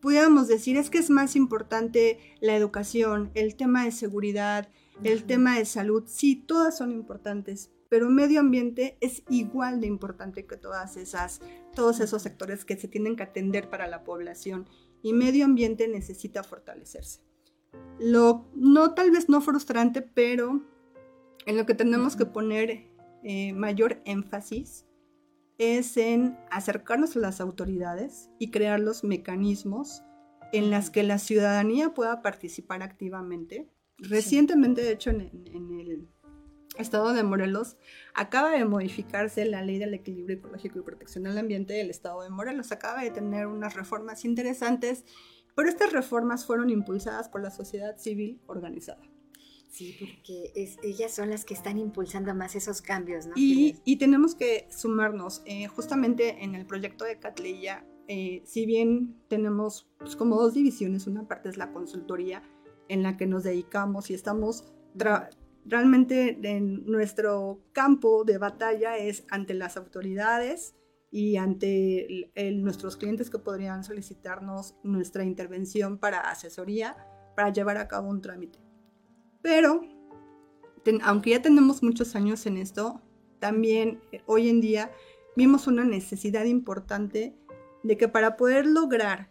pudiéramos 0.01 0.49
decir 0.49 0.77
es 0.77 0.91
que 0.91 0.99
es 0.99 1.11
más 1.11 1.37
importante 1.37 2.19
la 2.41 2.57
educación, 2.57 3.31
el 3.35 3.57
tema 3.57 3.85
de 3.85 3.93
seguridad, 3.93 4.69
el 5.03 5.25
tema 5.25 5.59
de 5.59 5.65
salud, 5.65 6.05
sí, 6.07 6.37
todas 6.37 6.77
son 6.77 6.93
importantes, 6.93 7.71
pero 7.91 8.09
medio 8.09 8.41
ambiente 8.41 8.97
es 9.01 9.23
igual 9.29 9.83
de 9.83 9.89
importante 9.89 10.47
que 10.47 10.57
todas 10.57 10.97
esas, 10.97 11.43
todos 11.75 12.01
esos 12.01 12.23
sectores 12.23 12.65
que 12.65 12.77
se 12.77 12.89
tienen 12.89 13.17
que 13.17 13.25
atender 13.25 13.69
para 13.69 13.87
la 13.89 14.05
población 14.05 14.67
y 15.03 15.13
medio 15.13 15.45
ambiente 15.45 15.89
necesita 15.89 16.43
fortalecerse. 16.43 17.21
Lo, 17.99 18.47
no 18.55 18.95
tal 18.95 19.11
vez 19.11 19.29
no 19.29 19.43
frustrante, 19.43 20.01
pero 20.03 20.63
en 21.47 21.57
lo 21.57 21.67
que 21.67 21.75
tenemos 21.75 22.17
que 22.17 22.27
poner 22.27 22.89
eh, 23.23 23.53
mayor 23.53 24.01
énfasis 24.05 24.87
es 25.59 25.97
en 25.97 26.39
acercarnos 26.51 27.17
a 27.17 27.21
las 27.21 27.41
autoridades 27.41 28.31
y 28.39 28.51
crear 28.51 28.81
los 28.81 29.05
mecanismos 29.05 30.03
en 30.53 30.71
las 30.71 30.91
que 30.91 31.03
la 31.03 31.19
ciudadanía 31.19 31.93
pueda 31.93 32.23
participar 32.23 32.83
activamente. 32.83 33.69
Recientemente, 33.99 34.81
de 34.81 34.93
hecho, 34.93 35.11
en, 35.11 35.21
el 35.21 36.09
estado 36.81 37.13
de 37.13 37.23
Morelos, 37.23 37.77
acaba 38.15 38.51
de 38.51 38.65
modificarse 38.65 39.45
la 39.45 39.63
ley 39.63 39.79
del 39.79 39.95
equilibrio 39.95 40.39
ecológico 40.39 40.79
y 40.79 40.83
protección 40.83 41.25
del 41.25 41.39
ambiente 41.39 41.75
del 41.75 41.91
estado 41.91 42.23
de 42.23 42.31
Morelos. 42.31 42.73
Acaba 42.73 43.03
de 43.03 43.11
tener 43.11 43.47
unas 43.47 43.75
reformas 43.75 44.25
interesantes, 44.25 45.05
pero 45.55 45.69
estas 45.69 45.93
reformas 45.93 46.45
fueron 46.45 46.71
impulsadas 46.71 47.29
por 47.29 47.43
la 47.43 47.51
sociedad 47.51 47.97
civil 47.99 48.41
organizada. 48.47 49.03
Sí, 49.71 49.97
porque 50.01 50.53
ellas 50.83 51.15
son 51.15 51.31
las 51.31 51.45
que 51.45 51.55
están 51.55 51.79
impulsando 51.79 52.35
más 52.35 52.57
esos 52.57 52.83
cambios, 52.83 53.27
¿no? 53.27 53.35
Y, 53.37 53.97
tenemos 53.99 54.35
que 54.35 54.67
sumarnos. 54.71 55.43
Eh, 55.45 55.69
justamente 55.69 56.43
en 56.43 56.57
el 56.57 56.67
proyecto 56.67 57.05
de 57.05 57.21
Catleya, 57.21 57.87
eh, 58.09 58.43
si 58.45 58.67
bien 58.67 59.15
tenemos 59.29 59.89
pues, 59.99 60.17
como 60.17 60.35
dos 60.37 60.55
divisiones, 60.55 61.07
una 61.07 61.29
parte 61.29 61.49
es 61.49 61.57
la 61.57 61.73
consultoría, 61.73 62.43
en 62.89 63.05
la 63.05 63.17
que 63.17 63.27
nos 63.27 63.45
dedicamos 63.45 64.11
y 64.11 64.15
estamos 64.15 64.65
realmente 65.71 66.39
en 66.43 66.85
nuestro 66.85 67.63
campo 67.73 68.25
de 68.25 68.39
batalla 68.39 68.97
es 68.97 69.25
ante 69.31 69.55
las 69.55 69.77
autoridades 69.77 70.75
y 71.11 71.37
ante 71.37 72.33
nuestros 72.55 72.97
clientes 72.97 73.31
que 73.31 73.39
podrían 73.39 73.85
solicitarnos 73.85 74.77
nuestra 74.83 75.25
intervención 75.25 75.99
para 75.99 76.21
asesoría 76.21 76.97
para 77.35 77.53
llevar 77.53 77.79
a 77.79 77.89
cabo 77.89 78.11
un 78.11 78.21
trámite. 78.21 78.59
Pero, 79.43 79.83
aunque 81.03 81.31
ya 81.31 81.43
tenemos 81.43 81.83
muchos 81.83 82.15
años 82.15 82.45
en 82.47 82.57
esto, 82.57 83.01
también 83.39 84.01
eh, 84.13 84.23
hoy 84.27 84.49
en 84.49 84.61
día 84.61 84.91
vimos 85.37 85.67
una 85.67 85.85
necesidad 85.85 86.45
importante 86.45 87.35
de 87.83 87.97
que 87.97 88.09
para 88.09 88.37
poder 88.37 88.67
lograr 88.67 89.31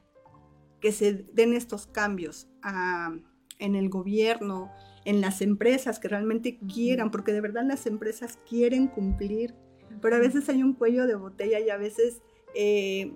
que 0.79 0.91
se 0.91 1.13
den 1.33 1.53
estos 1.53 1.85
cambios 1.85 2.47
a, 2.61 3.13
en 3.59 3.75
el 3.75 3.89
gobierno, 3.89 4.71
en 5.09 5.21
las 5.21 5.41
empresas 5.41 5.97
que 5.97 6.07
realmente 6.07 6.59
quieran, 6.71 7.09
porque 7.09 7.33
de 7.33 7.41
verdad 7.41 7.63
las 7.65 7.87
empresas 7.87 8.37
quieren 8.47 8.85
cumplir, 8.85 9.55
pero 10.03 10.15
a 10.15 10.19
veces 10.19 10.47
hay 10.49 10.61
un 10.61 10.73
cuello 10.73 11.07
de 11.07 11.15
botella 11.15 11.59
y 11.59 11.71
a 11.71 11.77
veces 11.77 12.21
eh, 12.53 13.15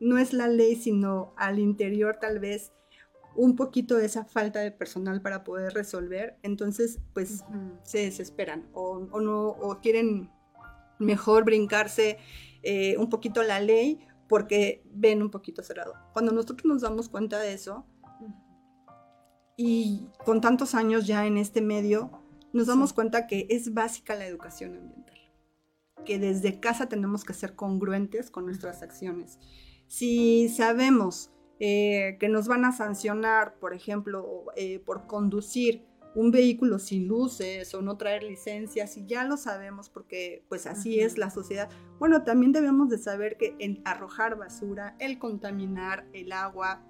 no 0.00 0.16
es 0.16 0.32
la 0.32 0.48
ley, 0.48 0.74
sino 0.74 1.34
al 1.36 1.58
interior 1.58 2.16
tal 2.18 2.38
vez 2.38 2.72
un 3.36 3.56
poquito 3.56 3.96
de 3.96 4.06
esa 4.06 4.24
falta 4.24 4.60
de 4.60 4.72
personal 4.72 5.20
para 5.20 5.44
poder 5.44 5.74
resolver, 5.74 6.38
entonces 6.42 6.98
pues 7.12 7.44
se 7.82 7.98
desesperan 7.98 8.70
o, 8.72 9.00
no 9.20 9.48
o 9.48 9.80
quieren 9.82 10.30
mejor 10.98 11.44
brincarse 11.44 12.16
eh, 12.62 12.96
un 12.96 13.10
poquito 13.10 13.42
la 13.42 13.60
ley 13.60 14.00
porque 14.30 14.82
ven 14.94 15.20
un 15.20 15.30
poquito 15.30 15.62
cerrado. 15.62 15.92
Cuando 16.14 16.32
nosotros 16.32 16.64
nos 16.64 16.80
damos 16.80 17.10
cuenta 17.10 17.38
de 17.38 17.52
eso, 17.52 17.84
y 19.56 20.08
con 20.24 20.40
tantos 20.40 20.74
años 20.74 21.06
ya 21.06 21.26
en 21.26 21.36
este 21.36 21.60
medio, 21.60 22.10
nos 22.52 22.66
damos 22.66 22.92
cuenta 22.92 23.26
que 23.26 23.46
es 23.50 23.72
básica 23.72 24.14
la 24.14 24.26
educación 24.26 24.76
ambiental, 24.76 25.18
que 26.04 26.18
desde 26.18 26.60
casa 26.60 26.88
tenemos 26.88 27.24
que 27.24 27.34
ser 27.34 27.54
congruentes 27.54 28.30
con 28.30 28.46
nuestras 28.46 28.82
acciones. 28.82 29.38
Si 29.88 30.48
sabemos 30.48 31.30
eh, 31.60 32.16
que 32.18 32.28
nos 32.28 32.48
van 32.48 32.64
a 32.64 32.72
sancionar, 32.72 33.58
por 33.58 33.74
ejemplo, 33.74 34.46
eh, 34.56 34.80
por 34.80 35.06
conducir 35.06 35.86
un 36.14 36.30
vehículo 36.30 36.78
sin 36.78 37.08
luces 37.08 37.74
o 37.74 37.80
no 37.80 37.96
traer 37.96 38.22
licencia, 38.22 38.86
si 38.86 39.06
ya 39.06 39.24
lo 39.24 39.36
sabemos 39.36 39.88
porque 39.88 40.44
pues 40.48 40.66
así 40.66 41.00
es 41.00 41.16
la 41.16 41.30
sociedad, 41.30 41.70
bueno, 41.98 42.22
también 42.22 42.52
debemos 42.52 42.90
de 42.90 42.98
saber 42.98 43.36
que 43.36 43.56
en 43.58 43.80
arrojar 43.84 44.36
basura, 44.36 44.96
el 44.98 45.18
contaminar 45.18 46.06
el 46.12 46.32
agua, 46.32 46.82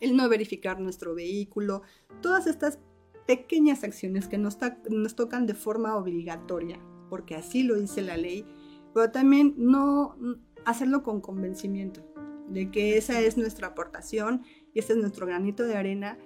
el 0.00 0.16
no 0.16 0.28
verificar 0.28 0.80
nuestro 0.80 1.14
vehículo, 1.14 1.82
todas 2.20 2.46
estas 2.46 2.78
pequeñas 3.26 3.84
acciones 3.84 4.28
que 4.28 4.38
nos, 4.38 4.58
nos 4.90 5.14
tocan 5.14 5.46
de 5.46 5.54
forma 5.54 5.96
obligatoria, 5.96 6.80
porque 7.10 7.34
así 7.34 7.62
lo 7.62 7.74
dice 7.76 8.02
la 8.02 8.16
ley, 8.16 8.46
pero 8.94 9.10
también 9.10 9.54
no 9.56 10.16
hacerlo 10.64 11.02
con 11.02 11.20
convencimiento 11.20 12.04
de 12.48 12.70
que 12.70 12.96
esa 12.96 13.20
es 13.20 13.36
nuestra 13.36 13.68
aportación 13.68 14.42
y 14.72 14.78
ese 14.78 14.94
es 14.94 14.98
nuestro 14.98 15.26
granito 15.26 15.64
de 15.64 15.76
arena 15.76 16.18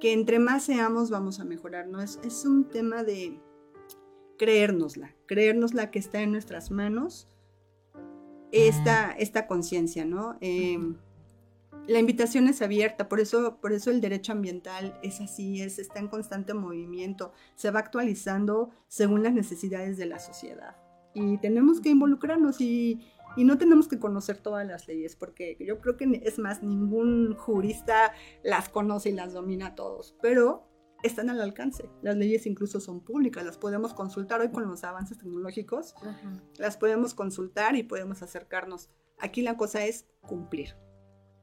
que 0.00 0.12
entre 0.12 0.40
más 0.40 0.64
seamos 0.64 1.10
vamos 1.10 1.38
a 1.38 1.44
mejorar, 1.44 1.86
¿no? 1.86 2.02
Es, 2.02 2.18
es 2.24 2.44
un 2.44 2.68
tema 2.68 3.04
de 3.04 3.40
creérnosla, 4.36 5.14
creérnosla 5.26 5.92
que 5.92 6.00
está 6.00 6.20
en 6.22 6.32
nuestras 6.32 6.72
manos 6.72 7.28
esta, 8.52 9.12
esta 9.12 9.46
conciencia, 9.46 10.04
¿no? 10.04 10.36
Em, 10.40 10.96
la 11.86 11.98
invitación 11.98 12.46
es 12.48 12.62
abierta, 12.62 13.08
por 13.08 13.20
eso, 13.20 13.58
por 13.60 13.72
eso 13.72 13.90
el 13.90 14.00
derecho 14.00 14.32
ambiental 14.32 14.98
es 15.02 15.20
así, 15.20 15.62
es, 15.62 15.78
está 15.78 15.98
en 15.98 16.08
constante 16.08 16.54
movimiento, 16.54 17.32
se 17.56 17.70
va 17.70 17.80
actualizando 17.80 18.70
según 18.88 19.22
las 19.22 19.32
necesidades 19.32 19.96
de 19.96 20.06
la 20.06 20.18
sociedad. 20.18 20.76
Y 21.14 21.38
tenemos 21.38 21.80
que 21.80 21.90
involucrarnos 21.90 22.60
y, 22.60 23.00
y 23.36 23.44
no 23.44 23.58
tenemos 23.58 23.88
que 23.88 23.98
conocer 23.98 24.38
todas 24.38 24.66
las 24.66 24.86
leyes, 24.86 25.16
porque 25.16 25.56
yo 25.60 25.80
creo 25.80 25.96
que 25.96 26.22
es 26.24 26.38
más, 26.38 26.62
ningún 26.62 27.34
jurista 27.34 28.12
las 28.44 28.68
conoce 28.68 29.10
y 29.10 29.12
las 29.12 29.32
domina 29.32 29.74
todos, 29.74 30.16
pero 30.22 30.68
están 31.02 31.30
al 31.30 31.40
alcance. 31.40 31.90
Las 32.00 32.16
leyes 32.16 32.46
incluso 32.46 32.80
son 32.80 33.00
públicas, 33.00 33.44
las 33.44 33.58
podemos 33.58 33.92
consultar 33.92 34.40
hoy 34.40 34.50
con 34.50 34.68
los 34.68 34.84
avances 34.84 35.18
tecnológicos, 35.18 35.96
las 36.58 36.76
podemos 36.76 37.14
consultar 37.14 37.74
y 37.76 37.82
podemos 37.82 38.22
acercarnos. 38.22 38.88
Aquí 39.18 39.42
la 39.42 39.56
cosa 39.56 39.84
es 39.84 40.06
cumplir. 40.20 40.76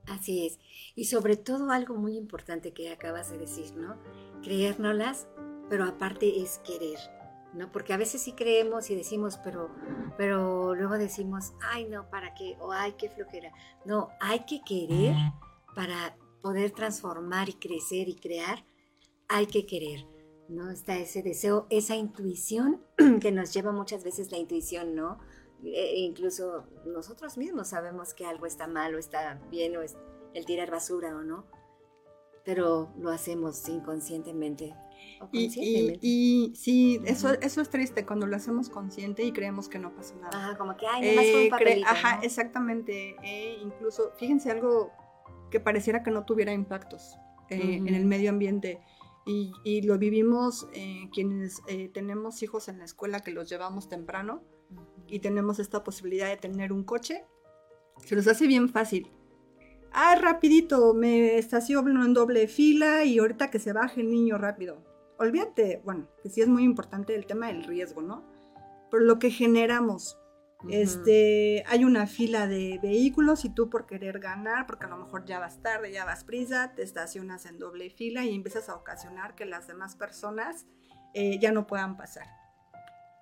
Así 0.10 0.46
es. 0.46 0.60
Y 0.96 1.06
sobre 1.06 1.38
todo 1.38 1.72
algo 1.72 1.96
muy 1.96 2.18
importante 2.18 2.74
que 2.74 2.92
acabas 2.92 3.32
de 3.32 3.38
decir, 3.38 3.74
¿no? 3.76 3.98
Creérnoslas, 4.42 5.28
pero 5.70 5.86
aparte 5.86 6.42
es 6.42 6.60
querer. 6.60 7.00
¿no? 7.54 7.72
Porque 7.72 7.94
a 7.94 7.98
veces 7.98 8.22
sí 8.22 8.34
creemos 8.34 8.90
y 8.90 8.96
decimos, 8.96 9.40
pero, 9.44 9.70
pero 10.18 10.76
luego 10.76 10.98
decimos, 10.98 11.54
ay, 11.62 11.86
no, 11.86 12.10
¿para 12.10 12.34
qué? 12.34 12.58
O 12.60 12.72
ay, 12.72 12.94
qué 12.98 13.10
flojera. 13.10 13.52
No, 13.86 14.10
hay 14.20 14.42
que 14.42 14.62
querer 14.62 15.16
para 15.76 16.16
poder 16.42 16.72
transformar 16.72 17.50
y 17.50 17.54
crecer 17.54 18.08
y 18.10 18.16
crear, 18.16 18.64
hay 19.28 19.48
que 19.48 19.66
querer, 19.66 20.06
¿no? 20.48 20.70
Está 20.70 20.98
ese 20.98 21.22
deseo, 21.22 21.68
esa 21.70 21.96
intuición 21.96 22.82
que 23.22 23.32
nos 23.32 23.54
lleva 23.54 23.72
muchas 23.72 24.04
veces 24.04 24.32
la 24.32 24.38
intuición, 24.38 24.96
¿no? 24.96 25.20
E 25.64 26.00
incluso 26.00 26.66
nosotros 26.86 27.38
mismos 27.38 27.70
sabemos 27.70 28.14
que 28.14 28.26
algo 28.26 28.46
está 28.46 28.68
mal 28.68 28.96
o 28.96 28.98
está 28.98 29.42
bien 29.50 29.76
o 29.78 29.82
es 29.82 29.98
el 30.34 30.46
tirar 30.46 30.72
basura 30.72 31.16
o 31.16 31.24
no, 31.24 31.46
pero 32.46 32.94
lo 32.98 33.10
hacemos 33.10 33.68
inconscientemente 33.68 34.74
y, 35.32 36.00
y, 36.02 36.56
sí, 36.56 37.02
eso, 37.06 37.34
eso 37.42 37.62
es 37.62 37.70
triste 37.70 38.06
cuando 38.06 38.26
lo 38.26 38.36
hacemos 38.36 38.70
consciente 38.70 39.24
y 39.24 39.32
creemos 39.32 39.68
que 39.68 39.78
no 39.78 39.94
pasa 39.94 40.16
nada. 40.16 40.30
Ajá, 40.38 40.58
como 40.58 40.78
que, 40.78 40.88
ay, 40.88 41.16
más 41.16 41.26
un 41.26 41.42
eh, 41.42 41.48
papelito, 41.50 41.88
Ajá, 41.88 42.20
exactamente. 42.24 43.16
Eh, 43.24 43.58
incluso, 43.62 44.14
fíjense 44.18 44.50
algo 44.50 44.92
que 45.52 45.60
pareciera 45.60 46.04
que 46.04 46.12
no 46.12 46.24
tuviera 46.24 46.54
impactos 46.54 47.18
eh, 47.50 47.76
en 47.76 47.94
el 47.94 48.06
medio 48.06 48.30
ambiente. 48.30 48.82
Y, 49.26 49.52
y 49.64 49.82
lo 49.82 49.98
vivimos 49.98 50.68
quienes 51.14 51.62
tenemos 51.94 52.42
hijos 52.42 52.68
en 52.68 52.80
la 52.80 52.86
escuela 52.86 53.20
que 53.20 53.32
los 53.32 53.48
llevamos 53.50 53.88
temprano 53.88 54.42
y 55.08 55.20
tenemos 55.20 55.60
esta 55.60 55.84
posibilidad 55.84 56.28
de 56.28 56.38
tener 56.38 56.72
un 56.72 56.84
coche. 56.84 57.26
Se 58.06 58.16
nos 58.16 58.28
hace 58.28 58.48
bien 58.48 58.70
fácil 58.70 59.12
ah, 59.92 60.16
rapidito, 60.16 60.94
me 60.94 61.38
estaciono 61.40 62.06
en 62.06 62.14
doble 62.14 62.48
fila 62.48 63.04
y 63.06 63.18
ahorita 63.18 63.50
que 63.50 63.58
se 63.58 63.74
baje 63.74 64.02
el 64.02 64.12
niño 64.12 64.38
rápido 64.38 64.90
olvídate, 65.20 65.82
bueno, 65.84 66.08
que 66.24 66.30
sí 66.30 66.42
es 66.42 66.48
muy 66.48 66.64
importante 66.64 67.14
el 67.14 67.26
tema 67.26 67.48
del 67.48 67.66
riesgo, 67.66 68.02
¿no? 68.02 68.24
Pero 68.90 69.04
lo 69.04 69.20
que 69.20 69.30
generamos, 69.30 70.18
este, 70.70 71.64
hay 71.68 71.84
una 71.84 72.08
fila 72.08 72.48
de 72.48 72.80
vehículos 72.82 73.46
y 73.46 73.50
tú 73.50 73.70
por 73.70 73.86
querer 73.86 74.20
ganar, 74.20 74.66
porque 74.66 74.86
a 74.86 74.90
lo 74.90 74.98
mejor 74.98 75.26
ya 75.26 75.40
vas 75.40 75.62
tarde, 75.62 75.92
ya 75.92 76.06
vas 76.06 76.24
prisa, 76.24 76.74
te 76.74 76.84
estacionas 76.84 77.46
en 77.46 77.60
doble 77.60 77.90
fila 77.90 78.26
y 78.26 78.34
empiezas 78.34 78.70
a 78.70 78.76
ocasionar 78.76 79.36
que 79.36 79.46
las 79.46 79.68
demás 79.68 79.96
personas 79.96 80.66
eh, 81.14 81.38
ya 81.40 81.52
no 81.52 81.68
puedan 81.68 81.98
pasar. 81.98 82.26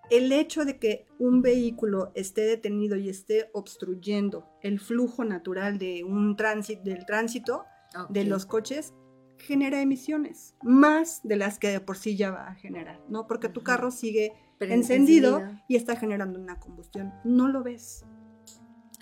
El 0.10 0.32
hecho 0.32 0.64
de 0.64 0.80
que 0.80 1.05
un 1.20 1.41
vehículo 1.41 2.12
esté 2.16 2.41
detenido 2.41 2.95
y 2.95 3.10
esté 3.10 3.49
obstruyendo 3.53 4.49
el 4.62 4.80
flujo 4.80 5.26
natural 5.26 5.78
de 5.78 6.03
un 6.03 6.36
tránsito, 6.36 6.82
del 6.84 7.05
tránsito 7.05 7.66
de 8.10 8.24
los 8.24 8.45
coches 8.45 8.93
genera 9.38 9.82
emisiones, 9.82 10.55
más 10.64 11.22
de 11.24 11.36
las 11.36 11.60
que 11.60 11.70
de 11.70 11.80
por 11.80 11.97
sí 11.97 12.16
ya 12.16 12.32
va 12.32 12.47
a 12.47 12.55
generar, 12.55 13.01
¿no? 13.10 13.28
Porque 13.28 13.49
tu 13.49 13.64
carro 13.64 13.91
sigue 13.91 14.34
encendido, 14.60 15.41
y 15.68 15.76
está 15.76 15.95
generando 15.95 16.39
una 16.39 16.60
combustión. 16.60 17.14
No 17.24 17.47
lo 17.47 17.64
ves. 17.64 18.05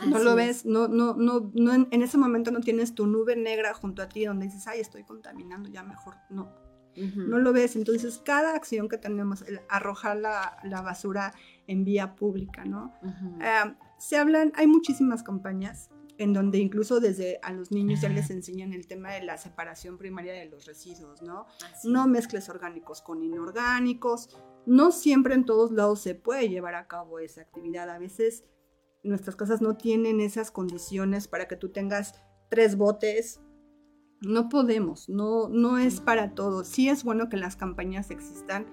no 0.05 0.19
lo 0.19 0.35
ves, 0.35 0.65
no, 0.65 0.87
no, 0.87 1.13
no, 1.13 1.51
no 1.53 1.73
en, 1.73 2.01
ese 2.01 2.17
momento 2.17 2.51
no 2.51 2.59
tienes 2.59 2.93
tu 2.93 3.07
nube 3.07 3.35
negra 3.35 3.73
junto 3.73 4.01
a 4.01 4.09
ti 4.09 4.25
donde 4.25 4.45
dices, 4.45 4.67
ay, 4.67 4.81
estoy 4.81 5.03
contaminando, 5.03 5.69
ya 5.69 5.83
mejor. 5.83 6.15
No, 6.29 6.51
no 6.95 7.39
lo 7.39 7.53
ves. 7.53 7.75
Entonces, 7.75 8.21
cada 8.23 8.55
acción 8.55 8.89
que 8.89 8.97
tenemos, 8.97 9.41
el 9.43 9.61
arrojar 9.69 10.17
la, 10.17 10.57
la 10.63 10.81
basura 10.81 11.33
en 11.67 11.83
vía 11.83 12.15
pública, 12.15 12.65
¿no? 12.65 12.93
Eh, 13.41 13.75
se 13.97 14.17
hablan, 14.17 14.51
hay 14.55 14.67
muchísimas 14.67 15.23
campañas 15.23 15.89
en 16.17 16.33
donde 16.33 16.59
incluso 16.59 16.99
desde 16.99 17.39
a 17.41 17.51
los 17.51 17.71
niños 17.71 18.01
ya 18.01 18.09
les 18.09 18.29
enseñan 18.29 18.73
el 18.73 18.87
tema 18.87 19.11
de 19.11 19.23
la 19.23 19.37
separación 19.37 19.97
primaria 19.97 20.33
de 20.33 20.45
los 20.45 20.65
residuos, 20.65 21.21
¿no? 21.21 21.45
No 21.83 22.07
mezcles 22.07 22.49
orgánicos 22.49 23.01
con 23.01 23.21
inorgánicos. 23.21 24.29
No 24.65 24.91
siempre 24.91 25.35
en 25.35 25.45
todos 25.45 25.71
lados 25.71 26.01
se 26.01 26.15
puede 26.15 26.49
llevar 26.49 26.75
a 26.75 26.87
cabo 26.87 27.19
esa 27.19 27.41
actividad. 27.41 27.89
A 27.89 27.99
veces 27.99 28.45
nuestras 29.03 29.35
casas 29.35 29.61
no 29.61 29.75
tienen 29.75 30.21
esas 30.21 30.51
condiciones 30.51 31.27
para 31.27 31.47
que 31.47 31.55
tú 31.55 31.69
tengas 31.69 32.15
tres 32.49 32.77
botes. 32.77 33.41
No 34.25 34.49
podemos, 34.49 35.07
no, 35.07 35.49
no 35.49 35.77
es 35.77 36.01
para 36.01 36.33
todos. 36.33 36.67
Sí 36.67 36.89
es 36.89 37.03
bueno 37.03 37.29
que 37.29 37.37
las 37.37 37.55
campañas 37.55 38.09
existan. 38.09 38.65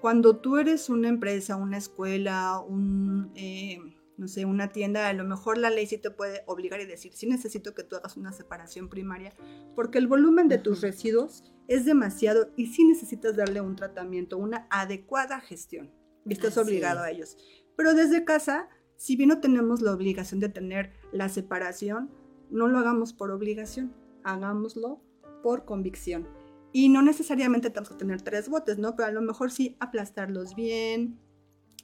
Cuando 0.00 0.36
tú 0.36 0.58
eres 0.58 0.90
una 0.90 1.08
empresa, 1.08 1.56
una 1.56 1.78
escuela, 1.78 2.60
un... 2.60 3.32
Eh, 3.34 3.78
no 4.20 4.28
sé, 4.28 4.44
una 4.44 4.68
tienda, 4.68 5.08
a 5.08 5.14
lo 5.14 5.24
mejor 5.24 5.56
la 5.56 5.70
ley 5.70 5.86
sí 5.86 5.96
te 5.96 6.10
puede 6.10 6.42
obligar 6.46 6.78
y 6.82 6.84
decir, 6.84 7.14
sí 7.14 7.26
necesito 7.26 7.74
que 7.74 7.84
tú 7.84 7.96
hagas 7.96 8.18
una 8.18 8.32
separación 8.32 8.90
primaria, 8.90 9.34
porque 9.74 9.96
el 9.96 10.08
volumen 10.08 10.46
de 10.46 10.58
tus 10.58 10.82
residuos 10.82 11.42
es 11.68 11.86
demasiado 11.86 12.50
y 12.54 12.66
sí 12.66 12.84
necesitas 12.84 13.34
darle 13.34 13.62
un 13.62 13.76
tratamiento, 13.76 14.36
una 14.36 14.66
adecuada 14.68 15.40
gestión, 15.40 15.90
y 16.26 16.34
estás 16.34 16.58
obligado 16.58 17.00
a 17.00 17.10
ellos. 17.10 17.38
Pero 17.78 17.94
desde 17.94 18.26
casa, 18.26 18.68
si 18.96 19.16
bien 19.16 19.30
no 19.30 19.40
tenemos 19.40 19.80
la 19.80 19.94
obligación 19.94 20.38
de 20.38 20.50
tener 20.50 20.92
la 21.12 21.30
separación, 21.30 22.10
no 22.50 22.68
lo 22.68 22.78
hagamos 22.78 23.14
por 23.14 23.30
obligación, 23.30 23.94
hagámoslo 24.24 25.00
por 25.42 25.64
convicción. 25.64 26.28
Y 26.72 26.88
no 26.88 27.02
necesariamente 27.02 27.70
tenemos 27.70 27.88
que 27.88 27.96
tener 27.96 28.22
tres 28.22 28.48
botes, 28.48 28.78
¿no? 28.78 28.94
Pero 28.94 29.08
a 29.08 29.12
lo 29.12 29.22
mejor 29.22 29.50
sí 29.50 29.76
aplastarlos 29.80 30.54
bien, 30.54 31.18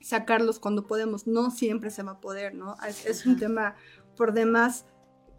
sacarlos 0.00 0.60
cuando 0.60 0.86
podemos. 0.86 1.26
No 1.26 1.50
siempre 1.50 1.90
se 1.90 2.02
va 2.02 2.12
a 2.12 2.20
poder, 2.20 2.54
¿no? 2.54 2.76
Es, 2.86 3.26
un 3.26 3.36
tema 3.36 3.74
por 4.16 4.32
demás 4.32 4.86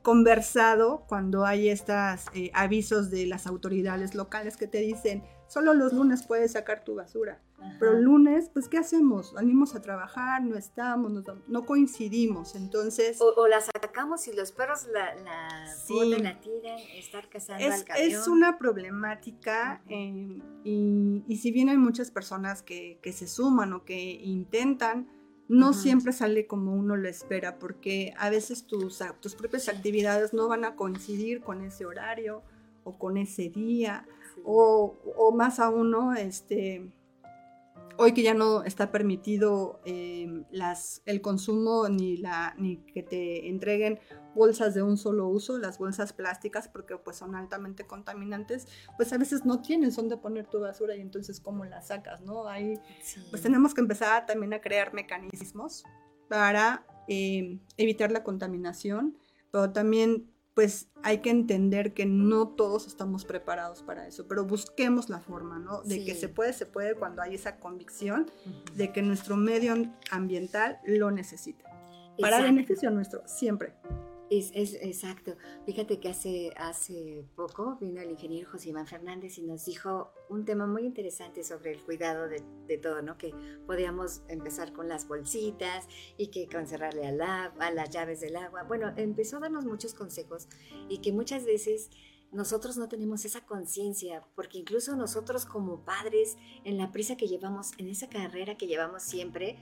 conversado 0.07 1.03
cuando 1.05 1.45
hay 1.45 1.67
estos 1.67 2.27
eh, 2.33 2.49
avisos 2.53 3.11
de 3.11 3.25
las 3.25 3.45
autoridades 3.45 4.15
locales 4.15 4.55
que 4.55 4.65
te 4.65 4.77
dicen, 4.77 5.21
solo 5.49 5.73
los 5.73 5.91
lunes 5.91 6.25
puedes 6.25 6.53
sacar 6.53 6.85
tu 6.85 6.95
basura. 6.95 7.41
Pero 7.77 7.97
el 7.97 8.03
lunes, 8.03 8.49
pues, 8.53 8.69
¿qué 8.69 8.77
hacemos? 8.77 9.33
Venimos 9.33 9.75
a 9.75 9.81
trabajar, 9.81 10.41
no 10.43 10.55
estamos, 10.55 11.11
no, 11.49 11.65
coincidimos, 11.65 12.55
entonces... 12.55 13.19
O, 13.19 13.47
la 13.49 13.59
sacamos 13.59 14.29
y 14.29 14.33
los 14.33 14.53
perros 14.53 14.87
la, 14.93 15.13
la 15.15 15.65
la 16.19 16.39
tiran, 16.39 16.79
estar 16.95 17.27
cazando 17.27 17.65
es, 17.65 17.73
al 17.73 17.83
camión. 17.83 18.07
Es 18.09 18.27
una 18.29 18.57
problemática 18.57 19.81
em, 19.89 20.41
y, 20.63 21.35
si 21.35 21.51
bien 21.51 21.67
hay 21.67 21.77
muchas 21.77 22.11
personas 22.11 22.61
que, 22.61 22.99
que 23.01 23.11
se 23.11 23.27
suman 23.27 23.73
o 23.73 23.83
que 23.83 23.99
intentan, 24.23 25.09
no 25.47 25.73
siempre 25.73 26.11
sale 26.11 26.45
como 26.45 26.73
uno 26.73 26.97
lo 26.97 27.07
espera, 27.07 27.57
porque 27.57 28.13
a 28.17 28.29
veces 28.29 28.65
tus, 28.65 29.01
tus 29.21 29.35
propias 29.35 29.69
actividades 29.69 30.33
no 30.33 30.47
van 30.47 30.65
a 30.65 30.75
coincidir 30.75 31.41
con 31.41 31.61
ese 31.61 31.85
horario 31.85 32.41
o 32.83 32.97
con 32.97 33.17
ese 33.17 33.49
día, 33.49 34.05
o, 34.43 34.95
o, 35.15 35.31
más 35.31 35.59
aún, 35.59 35.91
¿no? 35.91 36.13
Este, 36.13 36.87
hoy 37.97 38.13
que 38.13 38.23
ya 38.23 38.33
no 38.33 38.63
está 38.63 38.91
permitido 38.91 39.81
eh, 39.85 40.43
las, 40.51 41.01
el 41.05 41.21
consumo 41.21 41.89
ni, 41.89 42.17
la, 42.17 42.55
ni 42.57 42.77
que 42.77 43.03
te 43.03 43.49
entreguen 43.49 43.99
bolsas 44.35 44.73
de 44.73 44.83
un 44.83 44.97
solo 44.97 45.27
uso, 45.27 45.57
las 45.57 45.79
bolsas 45.79 46.13
plásticas, 46.13 46.67
porque 46.67 46.95
pues 46.97 47.17
son 47.17 47.35
altamente 47.35 47.85
contaminantes, 47.85 48.67
pues 48.95 49.11
a 49.13 49.17
veces 49.17 49.45
no 49.45 49.61
tienen 49.61 49.91
son 49.91 50.09
de 50.09 50.17
poner 50.17 50.47
tu 50.47 50.59
basura 50.59 50.95
y 50.95 51.01
entonces 51.01 51.39
cómo 51.39 51.65
la 51.65 51.81
sacas, 51.81 52.21
¿no? 52.21 52.47
Ahí 52.47 52.79
pues 53.29 53.41
tenemos 53.41 53.73
que 53.73 53.81
empezar 53.81 54.25
también 54.25 54.53
a 54.53 54.61
crear 54.61 54.93
mecanismos 54.93 55.83
para 56.29 56.85
eh, 57.07 57.59
evitar 57.77 58.11
la 58.11 58.23
contaminación, 58.23 59.17
pero 59.51 59.71
también 59.71 60.29
pues 60.57 60.87
hay 61.03 61.19
que 61.19 61.29
entender 61.29 61.93
que 61.93 62.07
no 62.07 62.47
todos 62.47 62.87
estamos 62.87 63.25
preparados 63.25 63.83
para 63.83 64.07
eso, 64.07 64.27
pero 64.27 64.43
busquemos 64.43 65.07
la 65.07 65.19
forma, 65.19 65.59
¿no? 65.59 65.83
De 65.83 66.03
que 66.03 66.15
se 66.15 66.29
puede, 66.29 66.51
se 66.51 66.65
puede 66.65 66.95
cuando 66.95 67.21
hay 67.21 67.35
esa 67.35 67.57
convicción 67.57 68.25
de 68.73 68.91
que 68.91 69.03
nuestro 69.03 69.37
medio 69.37 69.75
ambiental 70.09 70.79
lo 70.83 71.11
necesita. 71.11 71.63
Para 72.19 72.41
beneficio 72.41 72.89
nuestro, 72.89 73.21
siempre. 73.27 73.75
Es, 74.29 74.51
es, 74.53 74.73
exacto. 74.73 75.35
Fíjate 75.65 75.99
que 75.99 76.09
hace, 76.09 76.51
hace 76.57 77.23
poco 77.35 77.77
vino 77.79 78.01
el 78.01 78.11
ingeniero 78.11 78.49
José 78.51 78.69
Iván 78.69 78.85
Fernández 78.85 79.37
y 79.37 79.43
nos 79.43 79.63
dijo 79.65 80.11
un 80.29 80.43
tema 80.43 80.67
muy 80.67 80.83
interesante 80.83 81.43
sobre 81.43 81.71
el 81.71 81.81
cuidado 81.81 82.27
de, 82.27 82.43
de 82.67 82.77
todo, 82.77 83.01
¿no? 83.01 83.17
Que 83.17 83.33
podíamos 83.65 84.23
empezar 84.27 84.73
con 84.73 84.89
las 84.89 85.07
bolsitas 85.07 85.87
y 86.17 86.27
que 86.27 86.47
con 86.47 86.67
cerrarle 86.67 87.07
al 87.07 87.21
agua, 87.21 87.67
a 87.67 87.71
las 87.71 87.89
llaves 87.89 88.19
del 88.19 88.35
agua. 88.35 88.63
Bueno, 88.63 88.91
empezó 88.97 89.37
a 89.37 89.41
darnos 89.41 89.65
muchos 89.65 89.93
consejos 89.93 90.49
y 90.89 90.97
que 90.97 91.13
muchas 91.13 91.45
veces 91.45 91.89
nosotros 92.31 92.77
no 92.77 92.89
tenemos 92.89 93.23
esa 93.23 93.45
conciencia, 93.45 94.25
porque 94.35 94.57
incluso 94.57 94.95
nosotros 94.95 95.45
como 95.45 95.85
padres, 95.85 96.37
en 96.65 96.77
la 96.77 96.91
prisa 96.91 97.15
que 97.15 97.27
llevamos, 97.27 97.71
en 97.77 97.87
esa 97.87 98.09
carrera 98.09 98.57
que 98.57 98.67
llevamos 98.67 99.03
siempre, 99.03 99.57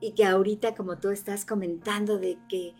y 0.00 0.12
que 0.12 0.24
ahorita 0.24 0.74
como 0.74 0.98
tú 0.98 1.10
estás 1.10 1.44
comentando 1.44 2.18
de 2.18 2.38
que 2.48 2.74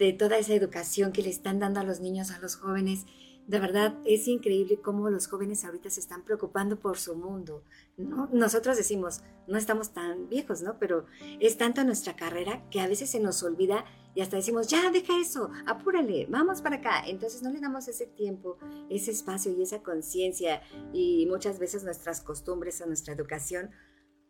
de 0.00 0.14
toda 0.14 0.38
esa 0.38 0.54
educación 0.54 1.12
que 1.12 1.22
le 1.22 1.28
están 1.28 1.58
dando 1.58 1.78
a 1.78 1.84
los 1.84 2.00
niños, 2.00 2.30
a 2.30 2.38
los 2.38 2.56
jóvenes. 2.56 3.04
De 3.46 3.60
verdad 3.60 3.98
es 4.06 4.28
increíble 4.28 4.80
cómo 4.80 5.10
los 5.10 5.26
jóvenes 5.26 5.62
ahorita 5.62 5.90
se 5.90 6.00
están 6.00 6.24
preocupando 6.24 6.80
por 6.80 6.96
su 6.96 7.14
mundo. 7.16 7.62
¿no? 7.98 8.26
Nosotros 8.32 8.78
decimos, 8.78 9.20
no 9.46 9.58
estamos 9.58 9.92
tan 9.92 10.30
viejos, 10.30 10.62
¿no? 10.62 10.78
Pero 10.78 11.04
es 11.38 11.58
tanta 11.58 11.84
nuestra 11.84 12.16
carrera 12.16 12.64
que 12.70 12.80
a 12.80 12.88
veces 12.88 13.10
se 13.10 13.20
nos 13.20 13.42
olvida 13.42 13.84
y 14.14 14.22
hasta 14.22 14.36
decimos, 14.36 14.68
ya, 14.68 14.90
deja 14.90 15.20
eso, 15.20 15.50
apúrale, 15.66 16.26
vamos 16.30 16.62
para 16.62 16.76
acá. 16.76 17.02
Entonces 17.06 17.42
no 17.42 17.50
le 17.50 17.60
damos 17.60 17.86
ese 17.86 18.06
tiempo, 18.06 18.56
ese 18.88 19.10
espacio 19.10 19.52
y 19.52 19.60
esa 19.60 19.82
conciencia 19.82 20.62
y 20.94 21.26
muchas 21.28 21.58
veces 21.58 21.84
nuestras 21.84 22.22
costumbres 22.22 22.80
o 22.80 22.86
nuestra 22.86 23.12
educación 23.12 23.70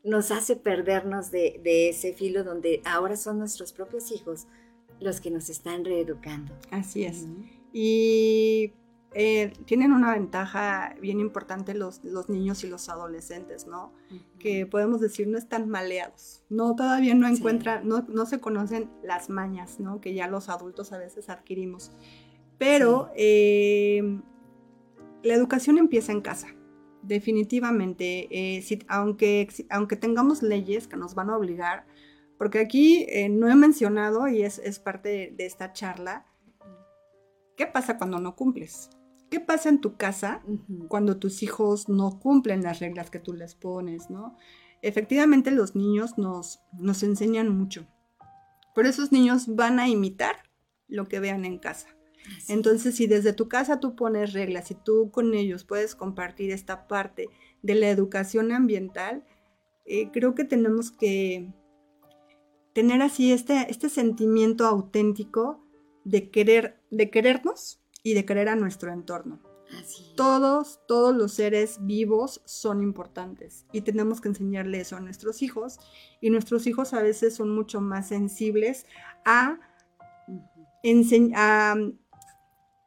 nos 0.03 0.33
hace 0.33 0.57
perdernos 0.57 1.31
de, 1.31 1.61
de 1.63 1.91
ese 1.91 2.13
filo 2.13 2.43
donde 2.43 2.83
ahora 2.85 3.17
son 3.17 3.39
nuestros 3.39 3.73
propios 3.73 4.11
hijos 4.11 4.49
los 5.01 5.21
que 5.21 5.31
nos 5.31 5.49
están 5.51 5.85
reeducando. 5.85 6.53
Así 6.71 7.05
es. 7.05 7.27
Y 7.73 8.73
eh, 9.13 9.53
tienen 9.65 9.93
una 9.93 10.13
ventaja 10.15 10.95
bien 11.01 11.19
importante 11.19 11.75
los, 11.75 12.05
los, 12.05 12.29
niños 12.29 12.63
y 12.63 12.69
los 12.69 12.89
adolescentes, 12.89 13.67
¿no? 13.67 13.93
Que 14.39 14.67
podemos 14.67 15.01
decir 15.01 15.27
no 15.27 15.37
están 15.37 15.69
maleados, 15.69 16.45
no 16.49 16.77
todavía 16.77 17.15
no 17.15 17.27
encuentran, 17.27 17.89
no, 17.89 18.07
no, 18.09 18.27
se 18.27 18.41
conocen 18.41 18.89
las 19.03 19.29
mañas, 19.29 19.81
¿no? 19.81 20.01
Que 20.01 20.15
ya 20.15 20.29
los 20.29 20.49
adultos 20.49 20.93
a 20.93 20.99
veces 20.99 21.29
adquirimos. 21.29 21.91
Pero 22.57 23.11
eh, 23.17 24.21
la 25.25 25.35
educación 25.35 25.79
empieza 25.79 26.13
en 26.13 26.21
casa, 26.21 26.49
definitivamente. 27.03 28.29
Eh, 28.31 28.79
aunque, 28.87 29.49
aunque 29.71 29.97
tengamos 29.97 30.43
leyes 30.43 30.87
que 30.87 30.97
nos 30.97 31.17
van 31.17 31.31
a 31.31 31.37
obligar 31.37 31.85
porque 32.41 32.59
aquí 32.59 33.05
eh, 33.11 33.29
no 33.29 33.51
he 33.51 33.55
mencionado, 33.55 34.27
y 34.27 34.45
es, 34.45 34.79
parte 34.79 35.35
de, 35.37 35.45
esta 35.45 35.75
charla, 35.75 36.25
¿qué 37.55 37.67
pasa 37.67 37.99
cuando 37.99 38.19
no 38.19 38.35
cumples? 38.35 38.89
¿Qué 39.29 39.41
pasa 39.41 39.69
en 39.69 39.83
tu 39.83 39.99
casa 39.99 40.43
cuando 40.89 41.19
tus 41.19 41.43
hijos 41.43 41.91
no 41.91 42.19
cumplen 42.19 42.63
las 42.63 42.81
reglas 42.81 43.11
que 43.11 43.19
tú 43.19 43.35
les 43.35 43.55
pones, 43.55 44.09
no? 44.09 44.39
Efectivamente, 44.81 45.51
los 45.51 45.77
niños 45.77 46.17
nos, 46.17 46.61
nos 46.73 47.03
enseñan 47.03 47.55
mucho, 47.55 47.87
pero 48.75 48.89
esos 48.89 49.13
niños 49.13 49.55
van 49.55 49.79
a 49.79 49.91
imitar 49.91 50.37
lo 50.89 51.09
que 51.09 51.21
vean 51.21 51.45
en 51.45 51.59
casa. 51.59 51.89
Entonces, 52.49 52.97
si 52.97 53.07
desde 53.07 53.35
tu 53.35 53.51
casa 53.51 53.81
tú 53.81 53.95
pones 53.95 54.33
reglas 54.33 54.71
y 54.71 54.77
tú 54.77 55.11
con 55.11 55.35
ellos 55.35 55.65
puedes 55.65 55.95
compartir 55.95 56.53
esta 56.53 56.89
parte 56.89 57.29
de 57.61 57.75
la 57.75 57.91
educación 57.91 58.51
ambiental, 58.51 59.27
eh, 59.85 60.11
creo 60.11 60.35
que 60.35 60.45
tenemos 60.45 60.91
que 60.91 61.53
tener 62.73 63.03
así 63.03 63.33
este, 63.33 63.67
este 63.71 63.89
sentimiento 63.89 64.67
auténtico 64.67 65.65
de 66.05 66.31
querer, 66.31 66.81
de 66.91 67.11
querernos 67.11 67.81
y 68.03 68.15
de 68.15 68.25
querer 68.25 68.49
a 68.49 68.57
nuestro 68.57 68.93
entorno. 68.93 69.41
Todos, 70.17 70.81
todos 70.89 71.15
los 71.15 71.33
seres 71.33 71.79
vivos 71.83 72.43
son 72.45 72.83
importantes 72.83 73.67
y 73.73 73.83
tenemos 73.83 74.21
que 74.21 74.29
enseñarle 74.29 74.81
eso 74.81 74.97
a 74.97 75.01
nuestros 75.01 75.43
hijos 75.43 75.79
y 76.21 76.31
nuestros 76.31 76.67
hijos 76.67 76.93
a 76.93 77.03
veces 77.03 77.37
son 77.37 77.55
mucho 77.55 77.81
más 77.81 78.09
sensibles 78.09 78.87
a, 79.25 79.61
a 81.37 81.77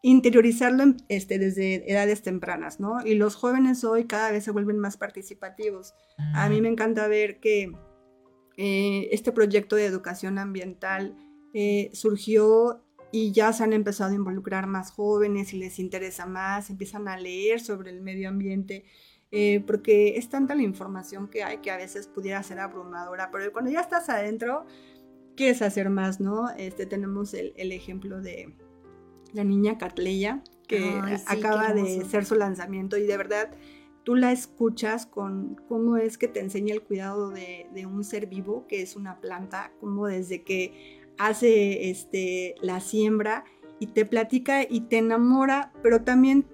interiorizarlo 0.02 0.84
este, 1.08 1.40
desde 1.40 1.90
edades 1.90 2.22
tempranas, 2.22 2.82
¿no? 2.82 3.06
Y 3.06 3.16
los 3.16 3.36
jóvenes 3.36 3.86
hoy 3.86 4.04
cada 4.04 4.32
vez 4.32 4.44
se 4.44 4.52
vuelven 4.52 4.78
más 4.78 4.98
participativos. 4.98 5.94
A 6.36 6.50
mí 6.50 6.60
me 6.60 6.68
encanta 6.68 7.08
ver 7.08 7.40
que 7.40 7.72
eh, 8.58 9.10
este 9.12 9.32
proyecto 9.32 9.76
de 9.76 9.86
educación 9.86 10.38
ambiental 10.38 11.16
eh, 11.54 11.90
surgió 11.94 12.84
y 13.12 13.32
ya 13.32 13.54
se 13.54 13.64
han 13.64 13.74
empezado 13.74 14.12
a 14.12 14.16
involucrar 14.16 14.66
más 14.66 14.92
jóvenes 14.92 15.54
y 15.54 15.58
les 15.58 15.78
interesa 15.80 16.26
más, 16.26 16.70
empiezan 16.70 17.08
a 17.08 17.18
leer 17.18 17.60
sobre 17.60 17.92
el 17.92 18.02
medio 18.02 18.28
ambiente, 18.30 18.86
eh, 19.32 19.64
porque 19.68 20.18
es 20.18 20.30
tanta 20.30 20.56
la 20.56 20.64
información 20.64 21.28
que 21.28 21.44
hay 21.44 21.58
que 21.60 21.70
a 21.70 21.78
veces 21.78 22.08
pudiera 22.08 22.42
ser 22.42 22.60
abrumadora, 22.60 23.30
pero 23.32 23.52
cuando 23.52 23.70
ya 23.70 23.82
estás 23.82 24.10
adentro, 24.10 24.66
quieres 25.36 25.62
hacer 25.62 25.90
más, 25.90 26.20
¿no? 26.20 26.50
Este, 26.58 26.86
tenemos 26.86 27.36
el, 27.36 27.54
ejemplo 27.72 28.20
de 28.20 28.56
la 29.32 29.44
niña 29.44 29.78
Catleya, 29.78 30.44
que 30.68 31.00
acaba 31.28 31.74
de 31.74 32.02
hacer 32.02 32.26
su 32.26 32.36
lanzamiento 32.36 32.98
y 32.98 33.06
de 33.06 33.18
verdad 33.18 33.50
tú 34.04 34.16
la 34.16 34.32
escuchas 34.32 35.06
con 35.06 35.56
cómo 35.68 35.98
es 35.98 36.18
que 36.18 36.28
te 36.28 36.40
enseña 36.40 36.74
el 36.74 36.82
cuidado 36.82 37.30
de, 37.30 37.68
un 37.86 38.04
ser 38.04 38.28
vivo, 38.28 38.68
que 38.68 38.82
es 38.82 38.96
una 38.96 39.20
planta, 39.20 39.72
como 39.80 40.08
desde 40.08 40.44
que 40.44 41.02
hace 41.18 41.90
este, 41.90 42.56
la 42.62 42.80
siembra 42.80 43.46
y 43.80 43.88
te 43.88 44.06
platica 44.06 44.64
y 44.64 44.82
te 44.82 44.98
enamora, 44.98 45.72
pero 45.82 46.04
también 46.04 46.46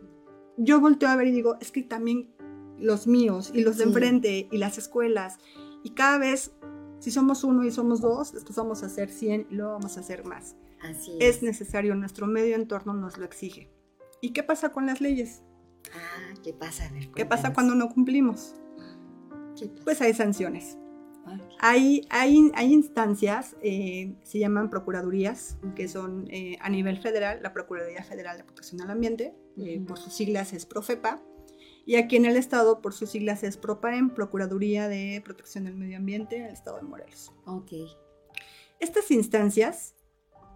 yo 0.57 0.79
volteo 0.79 1.09
a 1.09 1.15
ver 1.15 1.27
y 1.27 1.31
digo, 1.31 1.57
es 1.59 1.71
que 1.71 1.81
también 1.83 2.29
los 2.77 3.07
míos 3.07 3.51
y 3.53 3.61
los 3.61 3.77
de 3.77 3.85
enfrente 3.85 4.47
y 4.51 4.57
las 4.57 4.77
escuelas, 4.77 5.37
y 5.83 5.91
cada 5.91 6.17
vez, 6.17 6.53
si 6.99 7.11
somos 7.11 7.43
uno 7.43 7.63
y 7.63 7.71
somos 7.71 8.01
dos, 8.01 8.33
después 8.33 8.55
vamos 8.57 8.83
a 8.83 8.87
hacer 8.87 9.09
100 9.09 9.47
y 9.49 9.55
luego 9.55 9.73
vamos 9.73 9.97
a 9.97 10.01
hacer 10.01 10.25
más. 10.25 10.55
Así 10.81 11.17
es. 11.19 11.37
es 11.37 11.43
necesario, 11.43 11.95
nuestro 11.95 12.27
medio 12.27 12.55
entorno 12.55 12.93
nos 12.93 13.17
lo 13.17 13.25
exige. 13.25 13.71
¿Y 14.21 14.31
qué 14.31 14.43
pasa 14.43 14.69
con 14.69 14.85
las 14.85 15.01
leyes? 15.01 15.41
Ah, 15.93 16.33
¿qué 16.43 16.53
pasa? 16.53 16.89
¿Qué 17.15 17.25
pasa 17.25 17.53
cuando 17.53 17.75
no 17.75 17.89
cumplimos? 17.89 18.55
Pues 19.83 20.01
hay 20.01 20.13
sanciones. 20.13 20.77
Hay, 21.59 22.07
hay, 22.09 22.51
hay, 22.55 22.73
instancias, 22.73 23.55
eh, 23.61 24.15
se 24.23 24.39
llaman 24.39 24.69
procuradurías, 24.69 25.57
que 25.75 25.87
son 25.87 26.27
eh, 26.31 26.57
a 26.61 26.69
nivel 26.69 26.97
federal, 26.97 27.39
la 27.43 27.53
Procuraduría 27.53 28.03
Federal 28.03 28.37
de 28.37 28.43
Protección 28.43 28.81
al 28.81 28.89
Ambiente, 28.89 29.35
eh, 29.57 29.79
por 29.85 29.99
sus 29.99 30.13
siglas 30.13 30.53
es 30.53 30.65
PROFEPA, 30.65 31.21
y 31.85 31.95
aquí 31.95 32.15
en 32.15 32.25
el 32.25 32.35
Estado, 32.35 32.81
por 32.81 32.93
sus 32.93 33.11
siglas 33.11 33.43
es 33.43 33.57
PROPAEM, 33.57 34.11
Procuraduría 34.11 34.87
de 34.87 35.21
Protección 35.23 35.65
del 35.65 35.75
Medio 35.75 35.97
Ambiente, 35.97 36.37
en 36.37 36.45
el 36.45 36.53
Estado 36.53 36.77
de 36.77 36.83
Morelos. 36.83 37.31
Ok. 37.45 37.73
Estas 38.79 39.11
instancias 39.11 39.95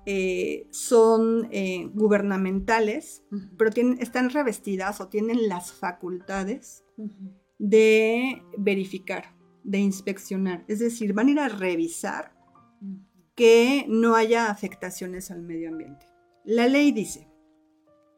eh, 0.05 0.67
son 0.71 1.47
eh, 1.51 1.89
gubernamentales, 1.93 3.23
pero 3.57 3.71
tienen, 3.71 3.99
están 4.01 4.29
revestidas 4.29 4.99
o 4.99 5.07
tienen 5.07 5.47
las 5.47 5.71
facultades 5.71 6.83
de 7.57 8.41
verificar, 8.57 9.35
de 9.63 9.79
inspeccionar. 9.79 10.65
Es 10.67 10.79
decir, 10.79 11.13
van 11.13 11.27
a 11.27 11.31
ir 11.31 11.39
a 11.39 11.49
revisar 11.49 12.33
que 13.35 13.85
no 13.87 14.15
haya 14.15 14.49
afectaciones 14.49 15.31
al 15.31 15.41
medio 15.41 15.69
ambiente. 15.69 16.05
La 16.43 16.67
ley 16.67 16.91
dice 16.91 17.29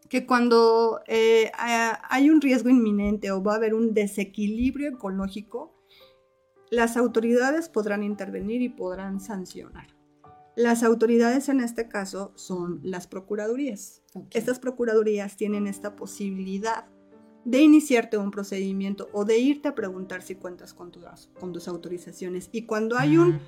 que 0.10 0.26
cuando 0.26 1.02
eh, 1.08 1.52
hay 1.58 2.30
un 2.30 2.42
riesgo 2.42 2.70
inminente 2.70 3.32
o 3.32 3.44
va 3.44 3.54
a 3.54 3.58
haber 3.58 3.74
un 3.74 3.94
desequilibrio 3.94 4.90
ecológico, 4.90 5.76
las 6.72 6.98
autoridades 6.98 7.70
podrán 7.70 8.04
intervenir 8.04 8.62
y 8.62 8.70
podrán 8.70 9.20
sancionar. 9.20 9.95
Las 10.56 10.84
autoridades 10.84 11.50
en 11.50 11.60
este 11.60 11.88
caso 11.88 12.32
son 12.36 12.80
las 12.84 13.08
procuradurías. 13.08 14.02
Estas 14.32 14.60
procuradurías 14.60 15.36
tienen 15.36 15.68
esta 15.68 15.96
posibilidad 15.96 16.86
de 17.44 17.62
iniciarte 17.62 18.18
un 18.18 18.32
procedimiento 18.32 19.10
o 19.14 19.26
de 19.26 19.38
irte 19.38 19.68
a 19.68 19.76
preguntar 19.76 20.22
si 20.22 20.36
cuentas 20.36 20.74
con 20.74 20.92
tus, 20.92 21.04
con 21.40 21.54
tus 21.54 21.68
autorizaciones. 21.68 22.50
Y 22.52 22.66
cuando 22.66 22.98
hay 22.98 23.18
un, 23.18 23.40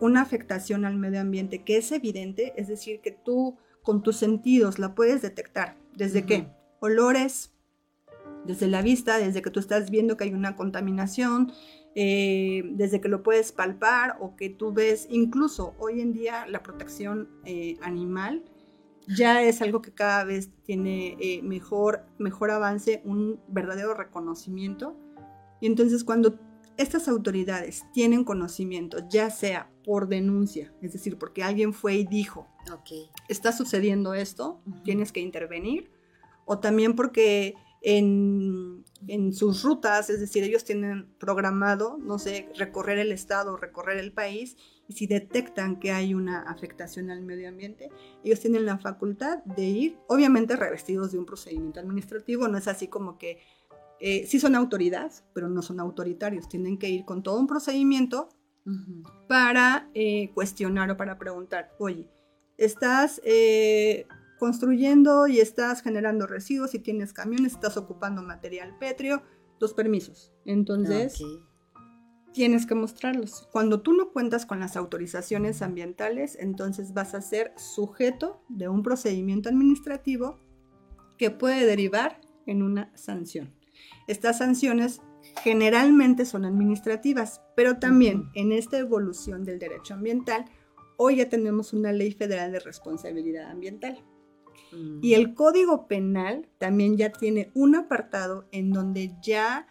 una 0.00 0.22
afectación 0.22 0.84
al 0.84 0.96
medio 0.96 1.20
ambiente 1.20 1.62
que 1.62 1.76
es 1.76 1.92
evidente, 1.92 2.54
es 2.56 2.68
decir, 2.68 3.00
que 3.00 3.10
tú 3.10 3.56
con 3.82 4.02
tus 4.02 4.16
sentidos 4.16 4.78
la 4.78 4.94
puedes 4.94 5.22
detectar. 5.22 5.76
¿Desde 5.94 6.24
qué? 6.24 6.48
Olores, 6.80 7.52
desde 8.44 8.66
la 8.66 8.80
vista, 8.80 9.18
desde 9.18 9.42
que 9.42 9.50
tú 9.50 9.60
estás 9.60 9.90
viendo 9.90 10.16
que 10.16 10.24
hay 10.24 10.32
una 10.32 10.56
contaminación, 10.56 11.52
eh, 11.94 12.62
desde 12.72 13.00
que 13.00 13.08
lo 13.08 13.22
puedes 13.22 13.52
palpar 13.52 14.16
o 14.20 14.36
que 14.36 14.50
tú 14.50 14.72
ves, 14.72 15.06
incluso 15.10 15.74
hoy 15.78 16.00
en 16.00 16.12
día 16.12 16.46
la 16.46 16.62
protección 16.62 17.28
eh, 17.44 17.76
animal 17.82 18.44
ya 19.08 19.42
es 19.42 19.62
algo 19.62 19.80
que 19.80 19.92
cada 19.92 20.24
vez 20.24 20.50
tiene 20.64 21.16
eh, 21.18 21.40
mejor, 21.42 22.04
mejor 22.18 22.50
avance, 22.50 23.00
un 23.04 23.40
verdadero 23.48 23.94
reconocimiento. 23.94 24.96
Y 25.60 25.66
entonces 25.66 26.04
cuando 26.04 26.38
estas 26.76 27.08
autoridades 27.08 27.84
tienen 27.92 28.24
conocimiento, 28.24 28.98
ya 29.08 29.30
sea 29.30 29.70
por 29.84 30.08
denuncia, 30.08 30.72
es 30.82 30.92
decir, 30.92 31.16
porque 31.18 31.42
alguien 31.42 31.72
fue 31.72 31.94
y 31.96 32.04
dijo, 32.04 32.46
está 33.28 33.52
sucediendo 33.52 34.14
esto, 34.14 34.60
tienes 34.84 35.10
que 35.10 35.20
intervenir, 35.20 35.90
o 36.44 36.58
también 36.58 36.94
porque 36.94 37.54
en, 37.80 38.84
en, 39.06 39.32
sus 39.32 39.62
rutas, 39.62 40.10
es 40.10 40.20
decir, 40.20 40.42
ellos 40.42 40.64
tienen 40.64 41.06
programado, 41.18 41.98
no 41.98 42.18
sé, 42.18 42.48
recorrer 42.56 42.98
el 42.98 43.12
estado, 43.12 43.56
recorrer 43.56 43.98
el 43.98 44.12
país, 44.12 44.56
y 44.88 44.94
si 44.94 45.06
detectan 45.06 45.78
que 45.78 45.92
hay 45.92 46.14
una 46.14 46.42
afectación 46.42 47.10
al 47.10 47.22
medio 47.22 47.48
ambiente, 47.48 47.90
ellos 48.24 48.40
tienen 48.40 48.66
la 48.66 48.78
facultad 48.78 49.44
de 49.44 49.64
ir, 49.64 49.98
obviamente 50.08 50.56
revestidos 50.56 51.12
de 51.12 51.18
un 51.18 51.26
procedimiento 51.26 51.80
administrativo, 51.80 52.48
no 52.48 52.58
es 52.58 52.68
así 52.68 52.88
como 52.88 53.18
que 53.18 53.38
eh, 54.00 54.26
sí 54.26 54.40
son 54.40 54.54
autoridad, 54.54 55.12
pero 55.34 55.48
no 55.48 55.62
son 55.62 55.80
autoritarios, 55.80 56.48
tienen 56.48 56.78
que 56.78 56.88
ir 56.88 57.04
con 57.04 57.22
todo 57.22 57.38
un 57.38 57.46
procedimiento 57.46 58.28
para 59.28 59.88
eh, 59.94 60.30
cuestionar 60.34 60.90
o 60.90 60.96
para 60.96 61.18
preguntar, 61.18 61.74
oye, 61.78 62.06
estás 62.58 63.20
eh, 63.24 64.06
construyendo 64.38 65.26
y 65.26 65.40
estás 65.40 65.82
generando 65.82 66.26
residuos 66.26 66.74
y 66.74 66.78
tienes 66.78 67.12
camiones, 67.12 67.52
estás 67.52 67.76
ocupando 67.76 68.22
material 68.22 68.76
pétreo, 68.78 69.22
dos 69.58 69.74
permisos. 69.74 70.32
Entonces, 70.44 71.22
tienes 72.32 72.66
que 72.66 72.74
mostrarlos. 72.74 73.48
Cuando 73.52 73.80
tú 73.80 73.92
no 73.92 74.12
cuentas 74.12 74.46
con 74.46 74.60
las 74.60 74.76
autorizaciones 74.76 75.62
ambientales, 75.62 76.36
entonces 76.40 76.94
vas 76.94 77.14
a 77.14 77.20
ser 77.20 77.52
sujeto 77.56 78.42
de 78.48 78.68
un 78.68 78.82
procedimiento 78.82 79.48
administrativo 79.48 80.38
que 81.16 81.30
puede 81.30 81.66
derivar 81.66 82.20
en 82.46 82.62
una 82.62 82.92
sanción. 82.96 83.52
Estas 84.06 84.38
sanciones 84.38 85.02
generalmente 85.42 86.24
son 86.24 86.44
administrativas, 86.44 87.42
pero 87.56 87.78
también 87.78 88.30
en 88.34 88.52
esta 88.52 88.78
evolución 88.78 89.44
del 89.44 89.58
derecho 89.58 89.94
ambiental, 89.94 90.44
hoy 90.96 91.16
ya 91.16 91.28
tenemos 91.28 91.72
una 91.72 91.92
ley 91.92 92.12
federal 92.12 92.52
de 92.52 92.60
responsabilidad 92.60 93.50
ambiental. 93.50 94.04
Mm. 94.72 95.00
Y 95.02 95.14
el 95.14 95.34
Código 95.34 95.86
Penal 95.86 96.48
también 96.58 96.96
ya 96.96 97.12
tiene 97.12 97.50
un 97.54 97.74
apartado 97.74 98.48
en 98.52 98.70
donde 98.70 99.16
ya 99.22 99.66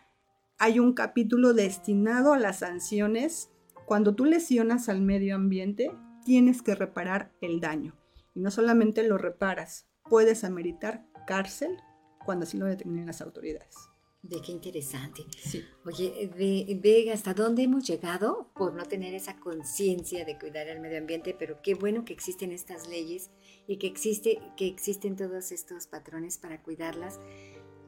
hay 0.57 0.79
un 0.79 0.93
capítulo 0.93 1.53
destinado 1.53 2.33
a 2.33 2.39
las 2.39 2.59
sanciones. 2.59 3.51
Cuando 3.85 4.15
tú 4.15 4.25
lesionas 4.25 4.89
al 4.89 5.01
medio 5.01 5.35
ambiente, 5.35 5.91
tienes 6.25 6.61
que 6.61 6.75
reparar 6.75 7.31
el 7.41 7.59
daño. 7.59 7.95
Y 8.33 8.41
no 8.41 8.51
solamente 8.51 9.07
lo 9.07 9.17
reparas, 9.17 9.87
puedes 10.09 10.43
ameritar 10.43 11.05
cárcel 11.25 11.77
cuando 12.25 12.43
así 12.43 12.57
lo 12.57 12.65
determinen 12.65 13.05
las 13.05 13.21
autoridades. 13.21 13.75
De 14.21 14.41
qué 14.41 14.51
interesante. 14.51 15.23
Sí. 15.37 15.63
Oye, 15.85 16.29
ve, 16.35 17.11
hasta 17.13 17.33
dónde 17.33 17.63
hemos 17.63 17.87
llegado 17.87 18.51
por 18.55 18.73
no 18.73 18.83
tener 18.83 19.13
esa 19.13 19.39
conciencia 19.39 20.25
de 20.25 20.37
cuidar 20.37 20.67
el 20.67 20.81
medio 20.81 20.97
ambiente, 20.97 21.35
pero 21.37 21.61
qué 21.61 21.75
bueno 21.75 22.03
que 22.03 22.13
existen 22.13 22.51
estas 22.51 22.89
leyes 22.89 23.29
y 23.67 23.77
que, 23.77 23.87
existe, 23.87 24.39
que 24.55 24.67
existen 24.67 25.15
todos 25.15 25.51
estos 25.51 25.87
patrones 25.87 26.37
para 26.37 26.61
cuidarlas, 26.61 27.19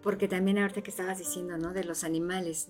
porque 0.04 0.28
también 0.28 0.58
ahorita 0.58 0.82
que 0.82 0.92
estabas 0.92 1.18
diciendo, 1.18 1.58
¿no? 1.58 1.74
De 1.74 1.84
los 1.84 2.04
animales, 2.04 2.70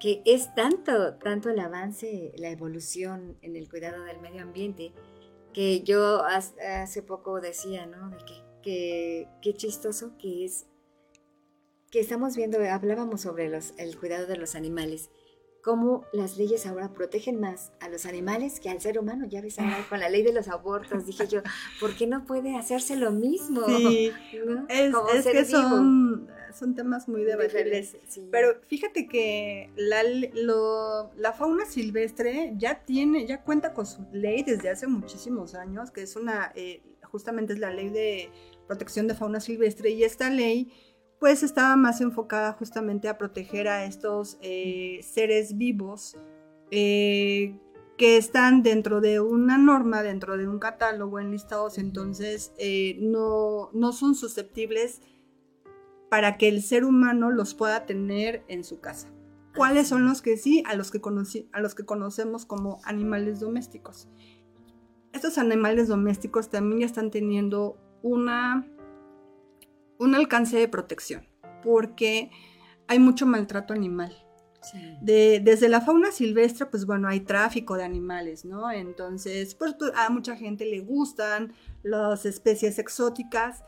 que 0.00 0.22
es 0.24 0.54
tanto, 0.54 1.14
tanto 1.14 1.50
el 1.50 1.58
avance, 1.58 2.32
la 2.36 2.50
evolución 2.50 3.36
en 3.42 3.56
el 3.56 3.68
cuidado 3.68 4.04
del 4.04 4.20
medio 4.20 4.42
ambiente, 4.42 4.92
que 5.52 5.82
yo 5.82 6.22
hace 6.24 7.02
poco 7.02 7.40
decía, 7.40 7.86
¿no? 7.86 8.16
Que, 8.62 9.28
que 9.42 9.54
chistoso 9.54 10.16
que 10.18 10.44
es 10.44 10.66
que 11.90 12.00
estamos 12.00 12.36
viendo, 12.36 12.58
hablábamos 12.68 13.20
sobre 13.22 13.48
los, 13.48 13.72
el 13.78 13.96
cuidado 13.96 14.26
de 14.26 14.36
los 14.36 14.54
animales, 14.54 15.08
cómo 15.66 16.06
las 16.12 16.36
leyes 16.38 16.64
ahora 16.64 16.92
protegen 16.92 17.40
más 17.40 17.72
a 17.80 17.88
los 17.88 18.06
animales 18.06 18.60
que 18.60 18.70
al 18.70 18.80
ser 18.80 19.00
humano. 19.00 19.26
Ya 19.28 19.40
ves 19.40 19.58
ahora 19.58 19.84
con 19.88 19.98
la 19.98 20.08
ley 20.08 20.22
de 20.22 20.32
los 20.32 20.46
abortos, 20.46 21.04
dije 21.06 21.26
yo, 21.26 21.40
¿por 21.80 21.96
qué 21.96 22.06
no 22.06 22.24
puede 22.24 22.54
hacerse 22.54 22.94
lo 22.94 23.10
mismo? 23.10 23.66
Sí, 23.66 24.12
es, 24.68 25.26
que 25.26 25.44
son, 25.44 26.28
son, 26.56 26.76
temas 26.76 27.08
muy 27.08 27.24
debatibles. 27.24 27.96
Pero 28.30 28.60
fíjate 28.68 29.08
que 29.08 29.72
la, 29.74 30.04
la 31.16 31.32
fauna 31.32 31.66
silvestre 31.66 32.52
ya 32.56 32.84
tiene, 32.84 33.26
ya 33.26 33.42
cuenta 33.42 33.74
con 33.74 33.86
su 33.86 34.06
ley 34.12 34.44
desde 34.44 34.70
hace 34.70 34.86
muchísimos 34.86 35.56
años, 35.56 35.90
que 35.90 36.02
es 36.02 36.14
una, 36.14 36.52
eh, 36.54 36.80
justamente 37.02 37.54
es 37.54 37.58
la 37.58 37.72
ley 37.72 37.88
de 37.88 38.30
protección 38.68 39.08
de 39.08 39.16
fauna 39.16 39.40
silvestre, 39.40 39.90
y 39.90 40.04
esta 40.04 40.30
ley 40.30 40.70
pues 41.18 41.42
estaba 41.42 41.76
más 41.76 42.00
enfocada 42.00 42.52
justamente 42.52 43.08
a 43.08 43.18
proteger 43.18 43.68
a 43.68 43.84
estos 43.84 44.38
eh, 44.42 45.00
seres 45.02 45.56
vivos 45.56 46.16
eh, 46.70 47.58
que 47.96 48.16
están 48.16 48.62
dentro 48.62 49.00
de 49.00 49.20
una 49.20 49.56
norma, 49.56 50.02
dentro 50.02 50.36
de 50.36 50.46
un 50.46 50.58
catálogo 50.58 51.18
enlistados, 51.18 51.78
entonces 51.78 52.52
eh, 52.58 52.98
no, 53.00 53.70
no 53.72 53.92
son 53.92 54.14
susceptibles 54.14 55.00
para 56.10 56.36
que 56.36 56.48
el 56.48 56.62
ser 56.62 56.84
humano 56.84 57.30
los 57.30 57.54
pueda 57.54 57.86
tener 57.86 58.44
en 58.48 58.64
su 58.64 58.80
casa. 58.80 59.08
¿Cuáles 59.54 59.88
son 59.88 60.04
los 60.04 60.20
que 60.20 60.36
sí? 60.36 60.62
A 60.66 60.76
los 60.76 60.90
que, 60.90 61.00
a 61.52 61.60
los 61.60 61.74
que 61.74 61.86
conocemos 61.86 62.44
como 62.44 62.78
animales 62.84 63.40
domésticos. 63.40 64.06
Estos 65.14 65.38
animales 65.38 65.88
domésticos 65.88 66.50
también 66.50 66.80
ya 66.80 66.86
están 66.86 67.10
teniendo 67.10 67.78
una 68.02 68.68
un 69.98 70.14
alcance 70.14 70.56
de 70.56 70.68
protección, 70.68 71.26
porque 71.62 72.30
hay 72.88 72.98
mucho 72.98 73.26
maltrato 73.26 73.74
animal. 73.74 74.22
desde 75.00 75.68
la 75.68 75.80
fauna 75.80 76.10
silvestre, 76.10 76.66
pues 76.66 76.86
bueno, 76.86 77.06
hay 77.06 77.20
tráfico 77.20 77.76
de 77.76 77.84
animales, 77.84 78.44
¿no? 78.44 78.72
Entonces, 78.72 79.54
pues, 79.54 79.74
pues, 79.78 79.92
a 79.94 80.10
mucha 80.10 80.34
gente 80.34 80.64
le 80.64 80.80
gustan 80.80 81.52
las 81.84 82.26
especies 82.26 82.80
exóticas, 82.80 83.62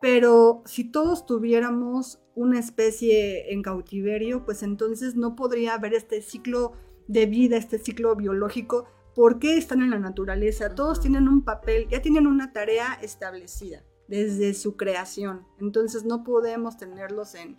pero 0.00 0.62
si 0.64 0.84
todos 0.84 1.26
tuviéramos 1.26 2.20
una 2.36 2.60
especie 2.60 3.52
en 3.52 3.62
cautiverio, 3.62 4.44
pues 4.44 4.62
entonces 4.62 5.16
no 5.16 5.34
podría 5.34 5.74
haber 5.74 5.94
este 5.94 6.22
ciclo 6.22 6.72
de 7.08 7.26
vida, 7.26 7.56
este 7.56 7.78
ciclo 7.78 8.14
biológico. 8.14 8.86
¿Por 9.16 9.40
qué 9.40 9.56
están 9.56 9.82
en 9.82 9.90
la 9.90 9.98
naturaleza? 9.98 10.74
Todos 10.74 11.00
tienen 11.00 11.26
un 11.26 11.42
papel, 11.42 11.88
ya 11.88 12.00
tienen 12.00 12.28
una 12.28 12.52
tarea 12.52 12.94
establecida 13.02 13.82
desde 14.08 14.54
su 14.54 14.76
creación. 14.76 15.46
Entonces 15.60 16.04
no 16.04 16.24
podemos 16.24 16.76
tenerlos 16.76 17.34
en, 17.34 17.58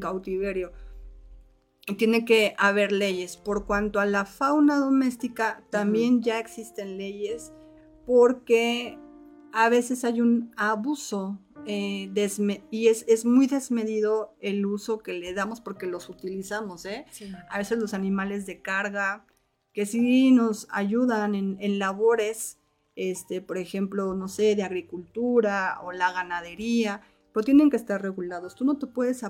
cautiverio. 0.00 0.72
Tiene 1.98 2.24
que 2.24 2.54
haber 2.58 2.92
leyes. 2.92 3.36
Por 3.36 3.66
cuanto 3.66 4.00
a 4.00 4.06
la 4.06 4.24
fauna 4.24 4.76
doméstica, 4.76 5.62
también 5.70 6.22
ya 6.22 6.38
existen 6.38 6.98
leyes 6.98 7.52
porque 8.04 8.98
a 9.52 9.68
veces 9.68 10.04
hay 10.04 10.20
un 10.20 10.52
abuso 10.56 11.38
eh, 11.68 12.10
y 12.70 12.88
es, 12.88 13.24
muy 13.24 13.46
desmedido 13.46 14.36
el 14.40 14.66
uso 14.66 14.98
que 14.98 15.14
le 15.14 15.32
damos 15.34 15.60
porque 15.60 15.86
los 15.86 16.08
utilizamos. 16.08 16.84
¿eh? 16.84 17.06
A 17.50 17.58
veces 17.58 17.78
los 17.78 17.94
animales 17.94 18.46
de 18.46 18.60
carga 18.62 19.26
que 19.72 19.86
sí 19.86 20.30
nos 20.30 20.68
ayudan 20.70 21.34
en, 21.34 21.56
en 21.60 21.78
labores 21.78 22.58
este, 22.96 23.42
por 23.42 23.58
ejemplo, 23.58 24.14
no 24.14 24.26
sé, 24.26 24.56
de 24.56 24.62
agricultura 24.62 25.78
o 25.82 25.92
la 25.92 26.12
ganadería, 26.12 27.02
pero 27.32 27.44
tienen 27.44 27.70
que 27.70 27.76
estar 27.76 28.02
regulados. 28.02 28.54
Tú 28.54 28.64
no 28.64 28.78
te 28.78 28.86
puedes, 28.86 29.22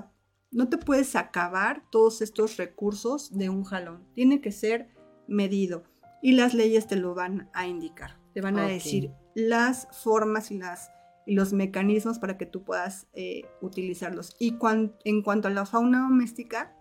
no 0.51 0.69
te 0.69 0.77
puedes 0.77 1.15
acabar 1.15 1.83
todos 1.91 2.21
estos 2.21 2.57
recursos 2.57 3.37
de 3.37 3.49
un 3.49 3.63
jalón. 3.65 4.07
Tiene 4.13 4.41
que 4.41 4.51
ser 4.51 4.89
medido 5.27 5.83
y 6.21 6.31
las 6.31 6.53
leyes 6.53 6.87
te 6.87 6.95
lo 6.95 7.13
van 7.13 7.49
a 7.53 7.67
indicar. 7.67 8.17
Te 8.33 8.41
van 8.41 8.57
a 8.57 8.67
decir 8.67 9.11
las 9.35 9.87
formas 9.91 10.51
y, 10.51 10.57
las, 10.57 10.89
y 11.25 11.35
los 11.35 11.53
mecanismos 11.53 12.19
para 12.19 12.37
que 12.37 12.45
tú 12.45 12.63
puedas 12.63 13.07
eh, 13.13 13.43
utilizarlos. 13.61 14.35
Y 14.39 14.57
en 15.03 15.21
cuanto 15.21 15.47
a 15.47 15.51
la 15.51 15.65
fauna 15.65 16.01
doméstica, 16.01 16.75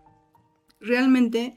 realmente 0.81 1.57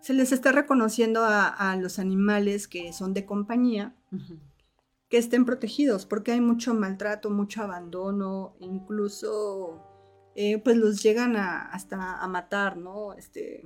se 0.00 0.14
les 0.14 0.32
está 0.32 0.52
reconociendo 0.52 1.22
a, 1.24 1.76
los 1.76 1.98
animales 1.98 2.66
que 2.66 2.92
son 2.92 3.14
de 3.14 3.24
compañía 3.24 3.94
que 5.12 5.18
estén 5.18 5.44
protegidos, 5.44 6.06
porque 6.06 6.32
hay 6.32 6.40
mucho 6.40 6.72
maltrato, 6.72 7.28
mucho 7.28 7.62
abandono, 7.62 8.56
incluso 8.60 9.82
eh, 10.34 10.56
pues 10.56 10.78
los 10.78 11.02
llegan 11.02 11.36
a, 11.36 11.66
hasta 11.66 12.14
a 12.14 12.26
matar, 12.28 12.78
¿no? 12.78 13.12
Este, 13.12 13.62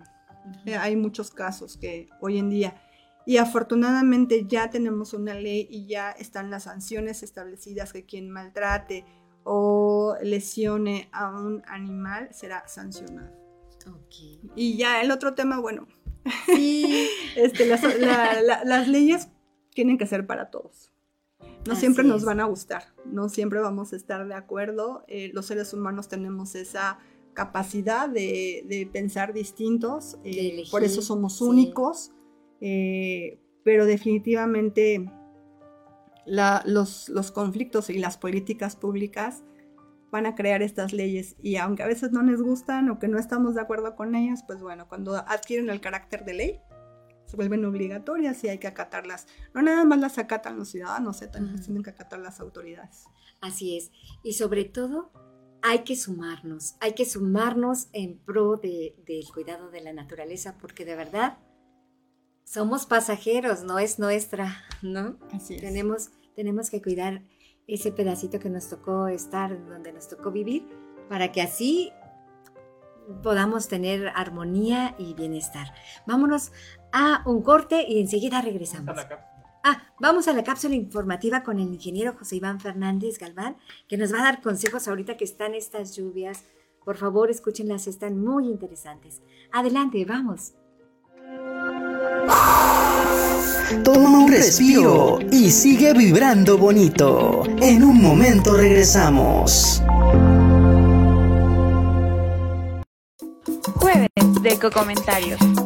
eh, 0.64 0.74
hay 0.74 0.97
muchos 0.97 1.30
casos 1.30 1.76
que 1.76 2.09
hoy 2.20 2.38
en 2.38 2.51
día. 2.51 2.82
Y 3.26 3.36
afortunadamente 3.36 4.44
ya 4.49 4.70
tenemos 4.70 5.14
una 5.14 5.34
ley 5.34 5.68
y 5.70 5.86
ya 5.86 6.11
están 6.11 6.51
las 6.51 6.64
sanciones 6.64 7.22
establecidas 7.22 7.92
que 7.92 8.05
quien 8.05 8.28
maltrate 8.28 9.05
o 9.44 10.16
lesione 10.20 11.09
a 11.12 11.30
un 11.30 11.62
animal 11.68 12.28
será 12.32 12.66
sancionado. 12.66 13.30
Y 14.57 14.76
ya 14.76 15.01
el 15.01 15.12
otro 15.12 15.34
tema, 15.36 15.61
bueno, 15.61 15.86
este, 17.36 17.66
las, 17.66 18.88
leyes 18.88 19.28
tienen 19.74 19.97
que 19.97 20.07
ser 20.07 20.26
para 20.26 20.51
todos. 20.51 20.90
No 21.67 21.77
siempre 21.77 22.05
nos 22.05 22.25
van 22.25 22.41
a 22.41 22.45
gustar, 22.45 22.95
no 23.05 23.29
siempre 23.29 23.61
vamos 23.61 23.93
a 23.93 23.97
estar 23.97 24.27
de 24.27 24.35
acuerdo. 24.35 25.05
Eh, 25.09 25.31
los 25.33 25.47
seres 25.47 25.73
humanos 25.73 26.09
tenemos 26.09 26.55
esa 26.55 26.99
capacidad 27.35 28.09
de, 28.09 28.89
pensar 28.93 29.33
distintos, 29.33 30.19
eh, 30.25 30.64
por 30.71 30.85
eso 30.85 31.03
somos 31.03 31.41
únicos, 31.41 32.12
eh, 32.61 33.39
pero 33.62 33.85
definitivamente 33.85 35.11
los, 36.25 37.09
los, 37.09 37.31
conflictos 37.31 37.91
y 37.91 37.99
las 37.99 38.17
políticas 38.17 38.75
públicas 38.75 39.45
van 40.11 40.27
a 40.27 40.35
crear 40.35 40.62
estas 40.62 40.93
leyes. 40.93 41.37
Y 41.43 41.57
aunque 41.57 41.83
a 41.83 41.87
veces 41.87 42.12
no 42.12 42.23
les 42.23 42.41
gustan 42.41 42.89
o 42.89 42.99
que 42.99 43.09
no 43.09 43.19
estamos 43.19 43.55
de 43.55 43.61
acuerdo 43.61 43.95
con 43.97 44.14
ellas, 44.14 44.43
pues 44.47 44.61
bueno, 44.62 44.89
cuando 44.89 45.14
adquieren 45.14 45.69
el 45.69 45.81
carácter 45.81 46.25
de 46.25 46.35
ley, 46.35 46.61
se 47.27 47.37
vuelven 47.37 47.64
obligatorias 47.64 48.43
y 48.45 48.49
hay 48.49 48.59
que 48.59 48.66
acatarlas. 48.66 49.27
No 49.55 49.62
nada 49.62 49.85
más 49.85 49.99
las 49.99 50.18
acatan 50.18 50.59
los 50.59 50.68
ciudadanos, 50.70 51.20
¿eh? 51.22 51.29
también 51.29 51.61
tienen 51.62 51.83
que 51.83 51.91
acatar 51.91 52.20
las 52.20 52.41
autoridades. 52.41 53.05
Así 53.41 53.77
es. 53.77 53.91
Y 54.22 54.35
sobre 54.35 54.64
todo, 54.64 55.11
hay 55.62 55.81
que 55.81 55.97
sumarnos, 55.97 56.77
hay 56.81 56.95
que 56.95 57.05
sumarnos 57.05 57.89
en 57.93 58.18
pro 58.18 58.57
del 58.57 59.24
cuidado 59.35 59.70
de 59.70 59.81
la 59.81 59.93
naturaleza, 59.93 60.57
porque 60.59 60.85
de 60.85 60.95
verdad 60.95 61.39
somos 62.45 62.87
pasajeros, 62.87 63.64
no 63.64 63.79
es 63.79 63.99
nuestra, 63.99 64.62
¿no? 64.83 65.18
Así 65.33 65.55
es. 65.55 65.61
Tenemos, 65.61 66.11
tenemos 66.37 66.70
que 66.70 66.81
cuidar 66.81 67.22
ese 67.66 67.91
pedacito 67.91 68.39
que 68.39 68.49
nos 68.49 68.68
tocó 68.68 69.09
estar, 69.09 69.66
donde 69.66 69.93
nos 69.93 70.09
tocó 70.09 70.31
vivir, 70.31 70.68
para 71.09 71.33
que 71.33 71.43
así 71.43 71.93
podamos 73.22 73.68
tener 73.68 74.09
armonía 74.14 74.95
y 74.99 75.14
bienestar. 75.14 75.72
Vámonos 76.07 76.53
a 76.97 77.22
un 77.26 77.42
corte 77.42 77.84
y 77.86 78.01
enseguida 78.01 78.40
regresamos. 78.40 78.97
Ah, 79.62 79.82
vamos 80.01 80.28
a 80.28 80.32
la 80.32 80.42
cápsula 80.42 80.76
informativa 80.76 81.42
con 81.42 81.59
el 81.59 81.68
ingeniero 81.68 82.14
José 82.18 82.36
Iván 82.36 82.59
Fernández 82.59 83.18
Galván, 83.18 83.57
que 83.86 83.99
nos 83.99 84.14
va 84.14 84.20
a 84.20 84.22
dar 84.22 84.40
consejos 84.40 84.88
ahorita 84.88 85.18
que 85.18 85.24
están 85.24 85.55
estas 85.55 85.94
lluvias. 85.94 86.44
Por 86.86 86.97
favor, 86.97 87.30
escúchenlas, 87.30 87.86
están 87.86 88.18
muy 88.18 88.47
interesantes. 88.47 89.20
Adelante, 89.53 90.07
vamos. 90.07 90.55
Toma 93.84 94.18
un 94.20 94.32
respiro 94.32 95.18
y 95.30 95.51
sigue 95.51 95.92
vibrando 95.92 96.57
bonito. 96.57 97.42
En 97.61 97.84
un 97.84 98.01
momento 98.01 98.57
regresamos. 98.57 99.82
Jueves 103.74 104.09
de 104.40 104.49
Ecocomentarios 104.49 105.66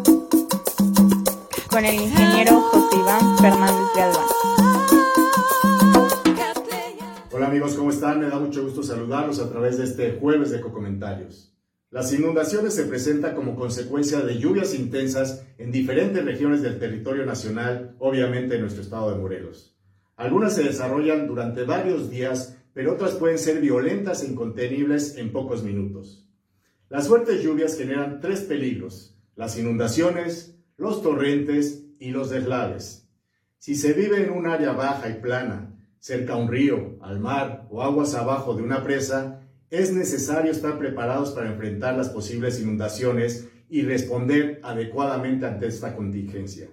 con 1.71 1.85
el 1.85 1.95
ingeniero 1.95 2.61
José 2.63 2.97
Iván 2.97 3.39
Fernández 3.39 3.89
Galván. 3.97 4.27
Hola 7.31 7.47
amigos, 7.47 7.75
¿cómo 7.75 7.91
están? 7.91 8.19
Me 8.19 8.29
da 8.29 8.41
mucho 8.41 8.65
gusto 8.65 8.83
saludarlos 8.83 9.39
a 9.39 9.49
través 9.49 9.79
de 9.79 9.85
este 9.85 10.19
jueves 10.19 10.51
de 10.51 10.59
Ecocomentarios. 10.59 11.55
Las 11.91 12.13
inundaciones 12.13 12.75
se 12.75 12.85
presentan 12.85 13.37
como 13.37 13.55
consecuencia 13.55 14.21
de 14.21 14.39
lluvias 14.39 14.75
intensas 14.75 15.45
en 15.59 15.71
diferentes 15.71 16.25
regiones 16.25 16.63
del 16.63 16.79
territorio 16.79 17.25
nacional, 17.25 17.95
obviamente 17.99 18.57
en 18.57 18.63
nuestro 18.63 18.83
estado 18.83 19.13
de 19.13 19.19
Morelos. 19.19 19.77
Algunas 20.17 20.55
se 20.55 20.65
desarrollan 20.65 21.29
durante 21.29 21.65
varios 21.65 22.11
días, 22.11 22.57
pero 22.73 22.95
otras 22.95 23.13
pueden 23.13 23.39
ser 23.39 23.61
violentas 23.61 24.23
e 24.23 24.27
incontenibles 24.27 25.17
en 25.17 25.33
pocos 25.33 25.63
minutos. 25.63 26.29
Las 26.89 27.07
fuertes 27.07 27.43
lluvias 27.43 27.77
generan 27.77 28.21
tres 28.21 28.41
peligros, 28.41 29.17
las 29.37 29.57
inundaciones, 29.57 30.50
los 30.81 31.03
torrentes 31.03 31.85
y 31.99 32.09
los 32.09 32.31
deslaves. 32.31 33.07
Si 33.59 33.75
se 33.75 33.93
vive 33.93 34.25
en 34.25 34.31
un 34.31 34.47
área 34.47 34.73
baja 34.73 35.11
y 35.11 35.21
plana, 35.21 35.79
cerca 35.99 36.33
a 36.33 36.37
un 36.37 36.49
río, 36.49 36.97
al 37.03 37.21
mar 37.21 37.67
o 37.69 37.83
aguas 37.83 38.15
abajo 38.15 38.55
de 38.55 38.63
una 38.63 38.83
presa, 38.83 39.43
es 39.69 39.93
necesario 39.93 40.51
estar 40.51 40.79
preparados 40.79 41.33
para 41.33 41.51
enfrentar 41.51 41.99
las 41.99 42.09
posibles 42.09 42.59
inundaciones 42.63 43.47
y 43.69 43.83
responder 43.83 44.59
adecuadamente 44.63 45.45
ante 45.45 45.67
esta 45.67 45.95
contingencia. 45.95 46.71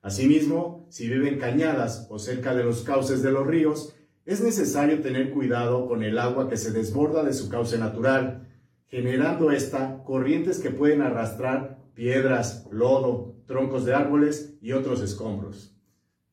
Asimismo, 0.00 0.86
si 0.88 1.10
viven 1.10 1.38
cañadas 1.38 2.06
o 2.08 2.18
cerca 2.18 2.54
de 2.54 2.64
los 2.64 2.80
cauces 2.80 3.22
de 3.22 3.30
los 3.30 3.46
ríos, 3.46 3.94
es 4.24 4.40
necesario 4.40 5.02
tener 5.02 5.32
cuidado 5.32 5.86
con 5.86 6.02
el 6.02 6.18
agua 6.18 6.48
que 6.48 6.56
se 6.56 6.70
desborda 6.70 7.24
de 7.24 7.34
su 7.34 7.50
cauce 7.50 7.76
natural, 7.76 8.48
generando 8.86 9.50
esta 9.50 10.02
corrientes 10.04 10.60
que 10.60 10.70
pueden 10.70 11.02
arrastrar 11.02 11.78
piedras, 11.94 12.66
lodo, 12.70 13.29
troncos 13.50 13.84
de 13.84 13.92
árboles 13.92 14.56
y 14.62 14.70
otros 14.70 15.02
escombros. 15.02 15.74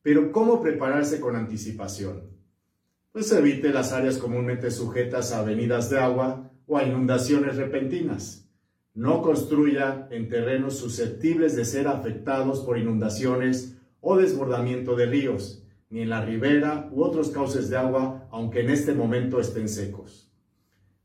Pero 0.02 0.30
¿cómo 0.30 0.62
prepararse 0.62 1.18
con 1.18 1.34
anticipación? 1.34 2.30
Pues 3.10 3.32
evite 3.32 3.70
las 3.70 3.92
áreas 3.92 4.18
comúnmente 4.18 4.70
sujetas 4.70 5.32
a 5.32 5.40
avenidas 5.40 5.90
de 5.90 5.98
agua 5.98 6.52
o 6.68 6.78
a 6.78 6.84
inundaciones 6.84 7.56
repentinas. 7.56 8.48
No 8.94 9.20
construya 9.20 10.06
en 10.12 10.28
terrenos 10.28 10.76
susceptibles 10.76 11.56
de 11.56 11.64
ser 11.64 11.88
afectados 11.88 12.60
por 12.60 12.78
inundaciones 12.78 13.76
o 14.00 14.16
desbordamiento 14.16 14.94
de 14.94 15.06
ríos, 15.06 15.64
ni 15.90 16.02
en 16.02 16.10
la 16.10 16.24
ribera 16.24 16.88
u 16.92 17.02
otros 17.02 17.30
cauces 17.30 17.68
de 17.68 17.78
agua, 17.78 18.28
aunque 18.30 18.60
en 18.60 18.70
este 18.70 18.94
momento 18.94 19.40
estén 19.40 19.68
secos. 19.68 20.30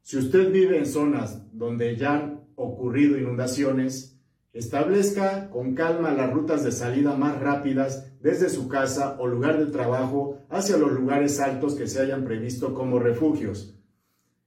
Si 0.04 0.18
usted 0.18 0.52
vive 0.52 0.78
en 0.78 0.86
zonas 0.86 1.42
donde 1.54 1.96
ya 1.96 2.14
han 2.14 2.44
ocurrido 2.56 3.18
inundaciones, 3.18 4.13
establezca 4.54 5.50
con 5.50 5.74
calma 5.74 6.14
las 6.14 6.32
rutas 6.32 6.64
de 6.64 6.72
salida 6.72 7.16
más 7.16 7.40
rápidas 7.40 8.14
desde 8.22 8.50
su 8.50 8.68
casa 8.68 9.18
o 9.20 9.28
lugar 9.28 9.58
de 9.58 9.72
trabajo 9.72 10.38
hacia 10.50 10.78
los 10.78 10.92
lugares 10.92 11.40
altos 11.40 11.74
que 11.74 11.88
se 11.88 12.02
hayan 12.02 12.24
previsto 12.24 12.76
como 12.76 13.00
refugios. 13.00 13.76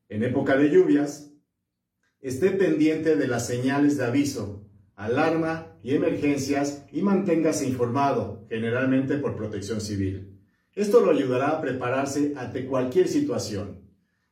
En 0.08 0.22
época 0.22 0.56
de 0.56 0.70
lluvias, 0.70 1.32
esté 2.20 2.50
pendiente 2.50 3.16
de 3.16 3.26
las 3.26 3.46
señales 3.46 3.96
de 3.96 4.04
aviso, 4.04 4.64
alarma 4.94 5.76
y 5.82 5.94
emergencias 5.94 6.84
y 6.92 7.02
manténgase 7.02 7.68
informado, 7.68 8.46
generalmente 8.48 9.18
por 9.18 9.36
protección 9.36 9.80
civil. 9.80 10.40
Esto 10.72 11.00
lo 11.00 11.10
ayudará 11.10 11.48
a 11.48 11.60
prepararse 11.60 12.34
ante 12.36 12.66
cualquier 12.66 13.08
situación. 13.08 13.80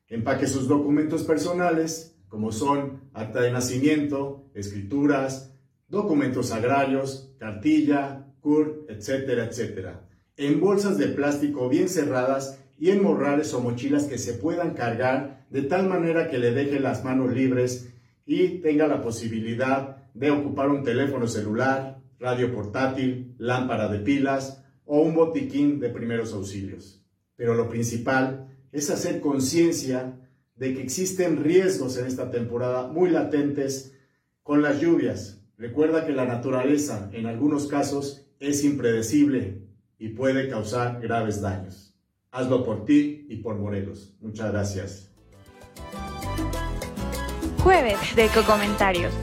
Empaque 0.08 0.46
sus 0.46 0.68
documentos 0.68 1.24
personales, 1.24 2.16
como 2.28 2.52
son 2.52 3.10
acta 3.12 3.40
de 3.40 3.50
nacimiento, 3.50 4.50
escrituras, 4.54 5.53
documentos 5.94 6.52
agrarios, 6.52 7.34
cartilla, 7.38 8.26
CUR, 8.40 8.86
etcétera, 8.88 9.46
etcétera, 9.46 10.06
en 10.36 10.60
bolsas 10.60 10.98
de 10.98 11.06
plástico 11.08 11.68
bien 11.68 11.88
cerradas 11.88 12.58
y 12.78 12.90
en 12.90 13.02
morrales 13.02 13.54
o 13.54 13.60
mochilas 13.60 14.04
que 14.04 14.18
se 14.18 14.34
puedan 14.34 14.74
cargar 14.74 15.46
de 15.48 15.62
tal 15.62 15.88
manera 15.88 16.28
que 16.28 16.38
le 16.38 16.50
deje 16.50 16.80
las 16.80 17.04
manos 17.04 17.32
libres 17.32 17.88
y 18.26 18.58
tenga 18.58 18.88
la 18.88 19.00
posibilidad 19.00 19.96
de 20.12 20.30
ocupar 20.30 20.68
un 20.68 20.82
teléfono 20.82 21.26
celular, 21.26 22.02
radio 22.18 22.52
portátil, 22.52 23.34
lámpara 23.38 23.88
de 23.88 24.00
pilas 24.00 24.62
o 24.84 25.00
un 25.00 25.14
botiquín 25.14 25.80
de 25.80 25.90
primeros 25.90 26.32
auxilios. 26.32 27.04
Pero 27.36 27.54
lo 27.54 27.68
principal 27.68 28.48
es 28.72 28.90
hacer 28.90 29.20
conciencia 29.20 30.20
de 30.56 30.74
que 30.74 30.82
existen 30.82 31.42
riesgos 31.42 31.96
en 31.96 32.06
esta 32.06 32.30
temporada 32.30 32.88
muy 32.88 33.10
latentes 33.10 33.94
con 34.42 34.62
las 34.62 34.80
lluvias. 34.80 35.43
Recuerda 35.64 36.04
que 36.04 36.12
la 36.12 36.26
naturaleza 36.26 37.08
en 37.14 37.24
algunos 37.24 37.68
casos 37.68 38.26
es 38.38 38.64
impredecible 38.64 39.62
y 39.98 40.10
puede 40.10 40.50
causar 40.50 41.00
graves 41.00 41.40
daños. 41.40 41.94
Hazlo 42.32 42.66
por 42.66 42.84
ti 42.84 43.24
y 43.30 43.36
por 43.36 43.56
Morelos. 43.56 44.14
Muchas 44.20 44.52
gracias. 44.52 45.10
Jueves 47.62 47.96
de 48.14 48.26
Ecocomentarios 48.26 49.14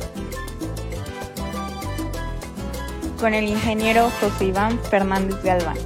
con 3.20 3.36
el 3.36 3.44
ingeniero 3.46 4.10
José 4.20 4.46
Iván 4.46 4.80
Fernández 4.86 5.44
Galván. 5.44 5.78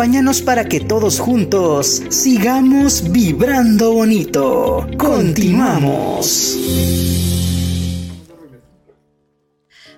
Acompáñanos 0.00 0.40
para 0.40 0.64
que 0.64 0.80
todos 0.80 1.20
juntos 1.20 2.02
sigamos 2.08 3.12
vibrando 3.12 3.92
bonito. 3.92 4.86
Continuamos. 4.96 6.56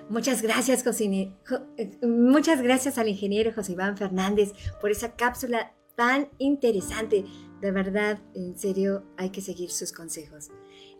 Muchas 0.09 0.41
gracias, 0.41 0.83
Josini- 0.85 1.33
Jo- 1.47 1.61
eh, 1.77 1.97
muchas 2.05 2.61
gracias 2.61 2.97
al 2.97 3.07
ingeniero 3.07 3.53
José 3.55 3.71
Iván 3.71 3.95
Fernández 3.95 4.51
por 4.81 4.91
esa 4.91 5.13
cápsula 5.15 5.73
tan 5.95 6.27
interesante. 6.37 7.23
De 7.61 7.71
verdad, 7.71 8.19
en 8.35 8.59
serio, 8.59 9.05
hay 9.15 9.29
que 9.29 9.39
seguir 9.39 9.71
sus 9.71 9.93
consejos. 9.93 10.49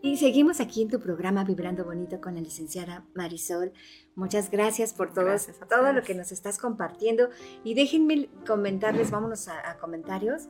Y 0.04 0.18
seguimos 0.18 0.60
aquí 0.60 0.82
en 0.82 0.90
tu 0.90 1.00
programa 1.00 1.44
Vibrando 1.44 1.82
Bonito 1.86 2.20
con 2.20 2.34
la 2.34 2.42
licenciada 2.42 3.06
Marisol. 3.14 3.72
Muchas 4.14 4.50
gracias 4.50 4.92
por 4.92 5.14
todos, 5.14 5.46
Gracias 5.46 5.58
todo 5.66 5.94
lo 5.94 6.02
que 6.02 6.14
nos 6.14 6.30
estás 6.30 6.58
compartiendo. 6.58 7.30
Y 7.64 7.72
déjenme 7.72 8.28
comentarles, 8.46 9.10
vámonos 9.10 9.48
a, 9.48 9.70
a 9.70 9.78
comentarios. 9.78 10.42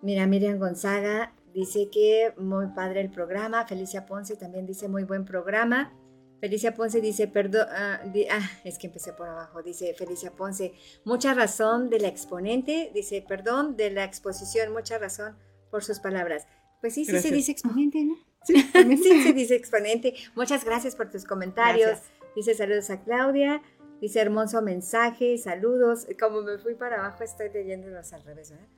Mira, 0.00 0.26
Miriam 0.26 0.58
Gonzaga 0.58 1.34
dice 1.52 1.90
que 1.92 2.32
muy 2.38 2.68
padre 2.68 3.02
el 3.02 3.10
programa. 3.10 3.66
Felicia 3.66 4.06
Ponce 4.06 4.34
también 4.34 4.64
dice 4.64 4.88
muy 4.88 5.04
buen 5.04 5.26
programa. 5.26 5.92
Felicia 6.40 6.74
Ponce 6.74 7.02
dice, 7.02 7.28
perdón, 7.28 7.66
ah, 7.70 8.00
di- 8.14 8.28
ah, 8.30 8.50
es 8.64 8.78
que 8.78 8.86
empecé 8.86 9.12
por 9.12 9.28
abajo, 9.28 9.62
dice 9.62 9.92
Felicia 9.92 10.30
Ponce, 10.30 10.72
mucha 11.04 11.34
razón 11.34 11.90
de 11.90 12.00
la 12.00 12.08
exponente, 12.08 12.90
dice, 12.94 13.22
perdón, 13.26 13.76
de 13.76 13.90
la 13.90 14.04
exposición, 14.04 14.72
mucha 14.72 14.96
razón 14.98 15.36
por 15.70 15.84
sus 15.84 15.98
palabras. 16.00 16.46
Pues 16.80 16.94
sí, 16.94 17.04
sí 17.04 17.18
se 17.18 17.30
dice 17.30 17.52
exponente, 17.52 18.04
¿no? 18.04 18.16
Sí, 18.44 18.62
también. 18.72 19.02
sí 19.02 19.22
se 19.22 19.32
dice 19.32 19.54
exponente. 19.56 20.14
Muchas 20.34 20.64
gracias 20.64 20.94
por 20.96 21.10
tus 21.10 21.24
comentarios. 21.24 21.88
Gracias. 21.90 22.10
Dice 22.36 22.54
saludos 22.54 22.90
a 22.90 23.02
Claudia. 23.02 23.62
Dice 24.00 24.20
hermoso 24.20 24.60
mensaje, 24.62 25.38
saludos. 25.38 26.06
Como 26.20 26.42
me 26.42 26.58
fui 26.58 26.74
para 26.74 26.96
abajo, 26.98 27.24
estoy 27.24 27.50
leyéndolos 27.50 28.12
al 28.12 28.22
revés, 28.24 28.50
¿verdad? 28.50 28.68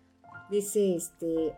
Dice 0.49 0.95
este. 0.95 1.53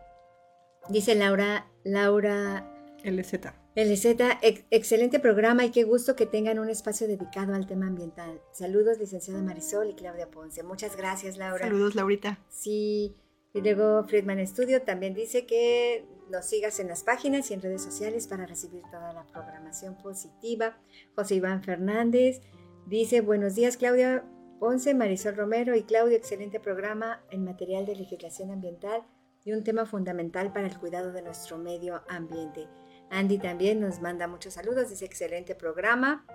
Dice 0.89 1.13
Laura, 1.13 1.67
Laura 1.83 2.67
LZ. 3.03 3.33
LZ, 3.75 4.05
ex- 4.41 4.65
excelente 4.71 5.19
programa 5.19 5.63
y 5.63 5.69
qué 5.71 5.83
gusto 5.83 6.15
que 6.15 6.25
tengan 6.25 6.59
un 6.59 6.69
espacio 6.69 7.07
dedicado 7.07 7.53
al 7.53 7.67
tema 7.67 7.85
ambiental. 7.87 8.41
Saludos, 8.51 8.97
licenciada 8.99 9.41
Marisol 9.41 9.91
y 9.91 9.93
Claudia 9.93 10.29
Ponce. 10.29 10.63
Muchas 10.63 10.97
gracias, 10.97 11.37
Laura. 11.37 11.65
Saludos, 11.65 11.93
Laurita. 11.95 12.39
Sí, 12.49 13.15
y 13.53 13.61
luego 13.61 14.03
Friedman 14.05 14.45
Studio 14.47 14.81
también 14.83 15.13
dice 15.13 15.45
que 15.45 16.05
nos 16.29 16.45
sigas 16.45 16.79
en 16.79 16.87
las 16.87 17.03
páginas 17.03 17.51
y 17.51 17.53
en 17.53 17.61
redes 17.61 17.81
sociales 17.81 18.27
para 18.27 18.45
recibir 18.45 18.81
toda 18.89 19.13
la 19.13 19.25
programación 19.25 19.97
positiva. 19.97 20.77
José 21.15 21.35
Iván 21.35 21.61
Fernández 21.61 22.41
dice, 22.85 23.21
buenos 23.21 23.55
días 23.55 23.75
Claudia 23.75 24.23
Ponce, 24.59 24.93
Marisol 24.93 25.35
Romero 25.35 25.75
y 25.75 25.83
Claudio, 25.83 26.15
excelente 26.15 26.59
programa 26.59 27.23
en 27.31 27.43
material 27.43 27.85
de 27.85 27.95
legislación 27.95 28.51
ambiental 28.51 29.03
y 29.43 29.53
un 29.53 29.63
tema 29.63 29.85
fundamental 29.85 30.53
para 30.53 30.67
el 30.67 30.77
cuidado 30.77 31.11
de 31.11 31.21
nuestro 31.21 31.57
medio 31.57 32.03
ambiente. 32.07 32.67
Andy 33.09 33.39
también 33.39 33.81
nos 33.81 33.99
manda 34.01 34.27
muchos 34.27 34.53
saludos, 34.53 34.89
dice 34.89 35.05
excelente 35.05 35.55
programa. 35.55 36.25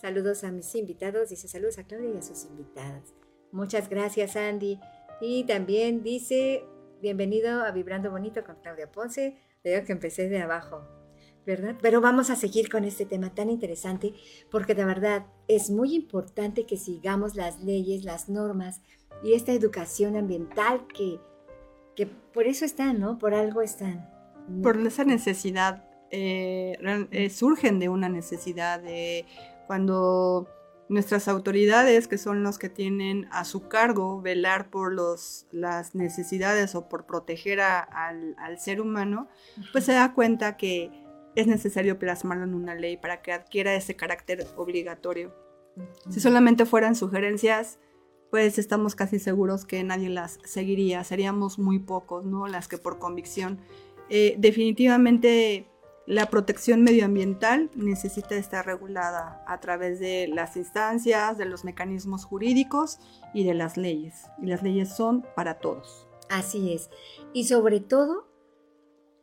Saludos 0.00 0.44
a 0.44 0.50
mis 0.50 0.74
invitados, 0.74 1.30
dice 1.30 1.48
saludos 1.48 1.78
a 1.78 1.84
Claudia 1.84 2.10
y 2.14 2.18
a 2.18 2.22
sus 2.22 2.44
invitadas. 2.44 3.14
Muchas 3.52 3.88
gracias 3.88 4.36
Andy. 4.36 4.78
Y 5.20 5.44
también 5.44 6.02
dice, 6.02 6.64
bienvenido 7.00 7.62
a 7.62 7.70
Vibrando 7.70 8.10
Bonito 8.10 8.44
con 8.44 8.56
Claudia 8.56 8.90
Ponce. 8.90 9.38
Veo 9.64 9.82
que 9.84 9.92
empecé 9.92 10.28
de 10.28 10.42
abajo, 10.42 10.82
¿verdad? 11.46 11.74
Pero 11.80 12.02
vamos 12.02 12.28
a 12.28 12.36
seguir 12.36 12.68
con 12.68 12.84
este 12.84 13.06
tema 13.06 13.34
tan 13.34 13.48
interesante 13.48 14.12
porque 14.50 14.74
de 14.74 14.84
verdad 14.84 15.26
es 15.48 15.70
muy 15.70 15.94
importante 15.94 16.66
que 16.66 16.76
sigamos 16.76 17.34
las 17.34 17.62
leyes, 17.62 18.04
las 18.04 18.28
normas 18.28 18.82
y 19.24 19.32
esta 19.32 19.52
educación 19.52 20.16
ambiental 20.16 20.86
que, 20.94 21.18
que 21.96 22.06
por 22.06 22.46
eso 22.46 22.66
están, 22.66 23.00
¿no? 23.00 23.18
Por 23.18 23.32
algo 23.32 23.62
están. 23.62 24.10
Por 24.62 24.76
esa 24.76 25.04
necesidad, 25.04 25.88
eh, 26.10 26.76
eh, 27.10 27.30
surgen 27.30 27.78
de 27.80 27.88
una 27.88 28.10
necesidad 28.10 28.80
de 28.80 29.24
cuando 29.66 30.46
nuestras 30.88 31.26
autoridades, 31.28 32.06
que 32.08 32.16
son 32.18 32.42
los 32.42 32.58
que 32.58 32.68
tienen 32.68 33.26
a 33.32 33.44
su 33.44 33.68
cargo 33.68 34.20
velar 34.22 34.70
por 34.70 34.92
los, 34.92 35.46
las 35.50 35.94
necesidades 35.94 36.74
o 36.74 36.88
por 36.88 37.06
proteger 37.06 37.60
a- 37.60 37.80
al, 37.80 38.34
al 38.38 38.58
ser 38.58 38.80
humano, 38.80 39.28
pues 39.72 39.84
se 39.84 39.92
da 39.92 40.14
cuenta 40.14 40.56
que 40.56 40.90
es 41.34 41.46
necesario 41.46 41.98
plasmarlo 41.98 42.44
en 42.44 42.54
una 42.54 42.74
ley 42.74 42.96
para 42.96 43.20
que 43.20 43.32
adquiera 43.32 43.74
ese 43.74 43.96
carácter 43.96 44.46
obligatorio. 44.56 45.34
Si 46.08 46.20
solamente 46.20 46.64
fueran 46.64 46.94
sugerencias, 46.94 47.78
pues 48.30 48.58
estamos 48.58 48.94
casi 48.94 49.18
seguros 49.18 49.64
que 49.66 49.82
nadie 49.84 50.08
las 50.08 50.38
seguiría, 50.44 51.04
seríamos 51.04 51.58
muy 51.58 51.78
pocos, 51.78 52.24
¿no? 52.24 52.46
Las 52.46 52.68
que 52.68 52.78
por 52.78 52.98
convicción. 52.98 53.60
Eh, 54.08 54.36
definitivamente 54.38 55.68
la 56.06 56.26
protección 56.26 56.82
medioambiental 56.82 57.70
necesita 57.74 58.36
estar 58.36 58.64
regulada 58.64 59.42
a 59.46 59.60
través 59.60 59.98
de 59.98 60.28
las 60.28 60.56
instancias, 60.56 61.36
de 61.36 61.46
los 61.46 61.64
mecanismos 61.64 62.24
jurídicos 62.24 62.98
y 63.34 63.44
de 63.44 63.54
las 63.54 63.76
leyes. 63.76 64.26
Y 64.40 64.46
las 64.46 64.62
leyes 64.62 64.94
son 64.94 65.26
para 65.34 65.58
todos. 65.58 66.06
Así 66.30 66.72
es. 66.72 66.90
Y 67.32 67.44
sobre 67.44 67.80
todo, 67.80 68.28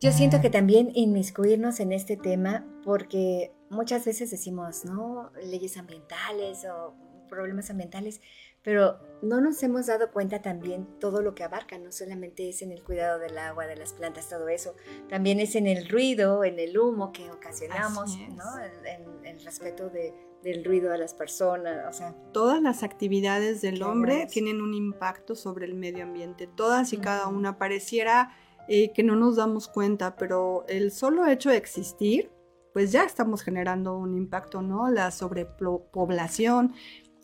yo 0.02 0.12
siento 0.12 0.42
que 0.42 0.50
también 0.50 0.92
inmiscuirnos 0.94 1.80
en 1.80 1.94
este 1.94 2.18
tema, 2.18 2.66
porque 2.84 3.56
muchas 3.70 4.06
veces 4.06 4.30
decimos, 4.30 4.84
¿no? 4.84 5.32
Leyes 5.42 5.78
ambientales 5.78 6.66
o 6.66 6.94
problemas 7.30 7.70
ambientales, 7.70 8.20
pero 8.64 8.98
no 9.22 9.40
nos 9.40 9.62
hemos 9.64 9.88
dado 9.88 10.12
cuenta 10.12 10.42
también 10.42 10.86
todo 11.00 11.22
lo 11.22 11.34
que 11.34 11.44
abarca, 11.44 11.78
no 11.78 11.92
solamente 11.92 12.50
es 12.50 12.62
en 12.62 12.72
el 12.72 12.84
cuidado 12.84 13.20
del 13.20 13.38
agua, 13.38 13.68
de 13.68 13.76
las 13.78 13.94
plantas, 13.94 14.28
todo 14.30 14.50
eso, 14.50 14.76
también 15.10 15.40
es 15.40 15.56
en 15.56 15.68
el 15.68 15.88
ruido, 15.88 16.44
en 16.44 16.60
el 16.60 16.78
humo 16.78 17.12
que 17.14 17.32
ocasionamos. 17.32 18.18
¿no? 18.36 18.44
En, 18.86 19.26
el 19.26 19.44
respeto 19.44 19.90
de- 19.90 20.14
del 20.44 20.66
ruido 20.66 20.92
a 20.92 20.98
las 20.98 21.14
personas, 21.14 21.86
o 21.90 21.94
sea, 21.98 22.14
Todas 22.34 22.62
las 22.62 22.84
actividades 22.84 23.62
del 23.62 23.82
hombre 23.84 24.28
tienen 24.30 24.62
un 24.62 24.74
impacto 24.74 25.36
sobre 25.36 25.66
el 25.66 25.74
medio 25.74 26.04
ambiente. 26.04 26.48
Todas 26.48 26.92
y 26.92 26.98
cada 26.98 27.28
Ujú. 27.28 27.38
una 27.38 27.58
pareciera 27.58 28.36
eh, 28.68 28.92
que 28.92 29.04
no 29.04 29.16
nos 29.16 29.38
damos 29.38 29.68
cuenta, 29.70 30.16
pero 30.18 30.66
el 30.68 30.92
solo 30.92 31.26
hecho 31.28 31.50
de 31.50 31.56
existir, 31.58 32.30
pues 32.74 32.92
ya 32.92 33.04
estamos 33.04 33.42
generando 33.42 33.98
un 33.98 34.16
impacto, 34.16 34.62
¿no? 34.62 34.90
La 34.90 35.12
sobrepoblación, 35.12 36.74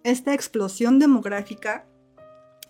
esta 0.04 0.34
explosión 0.34 1.00
demográfica, 1.00 1.86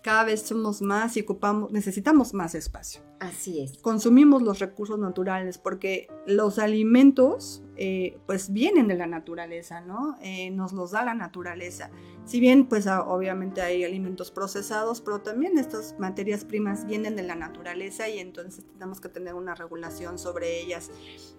cada 0.02 0.24
vez 0.24 0.42
somos 0.42 0.80
más 0.80 1.16
y 1.16 1.20
ocupamos, 1.20 1.70
necesitamos 1.72 2.32
más 2.32 2.54
espacio. 2.54 3.02
así 3.18 3.60
es. 3.60 3.76
Consumimos 3.76 4.40
los 4.40 4.58
recursos 4.58 4.98
naturales 4.98 5.58
porque 5.58 6.08
los 6.26 6.58
alimentos 6.58 7.62
eh, 7.76 8.18
pues 8.26 8.50
vienen 8.50 8.88
de 8.88 8.94
la 8.94 9.06
naturaleza, 9.06 9.82
¿no? 9.82 10.16
Eh, 10.22 10.50
nos 10.50 10.72
los 10.72 10.92
da 10.92 11.04
la 11.04 11.12
naturaleza. 11.12 11.90
Si 12.24 12.40
bien 12.40 12.66
pues 12.66 12.86
ah, 12.86 13.02
obviamente 13.02 13.60
hay 13.60 13.84
alimentos 13.84 14.30
procesados, 14.30 15.02
pero 15.02 15.20
también 15.20 15.58
estas 15.58 15.98
materias 15.98 16.46
primas 16.46 16.86
vienen 16.86 17.14
de 17.14 17.22
la 17.22 17.34
naturaleza 17.34 18.08
y 18.08 18.20
entonces 18.20 18.64
tenemos 18.72 19.02
que 19.02 19.10
tener 19.10 19.34
una 19.34 19.54
regulación 19.54 20.18
sobre 20.18 20.60
ellas. 20.62 20.90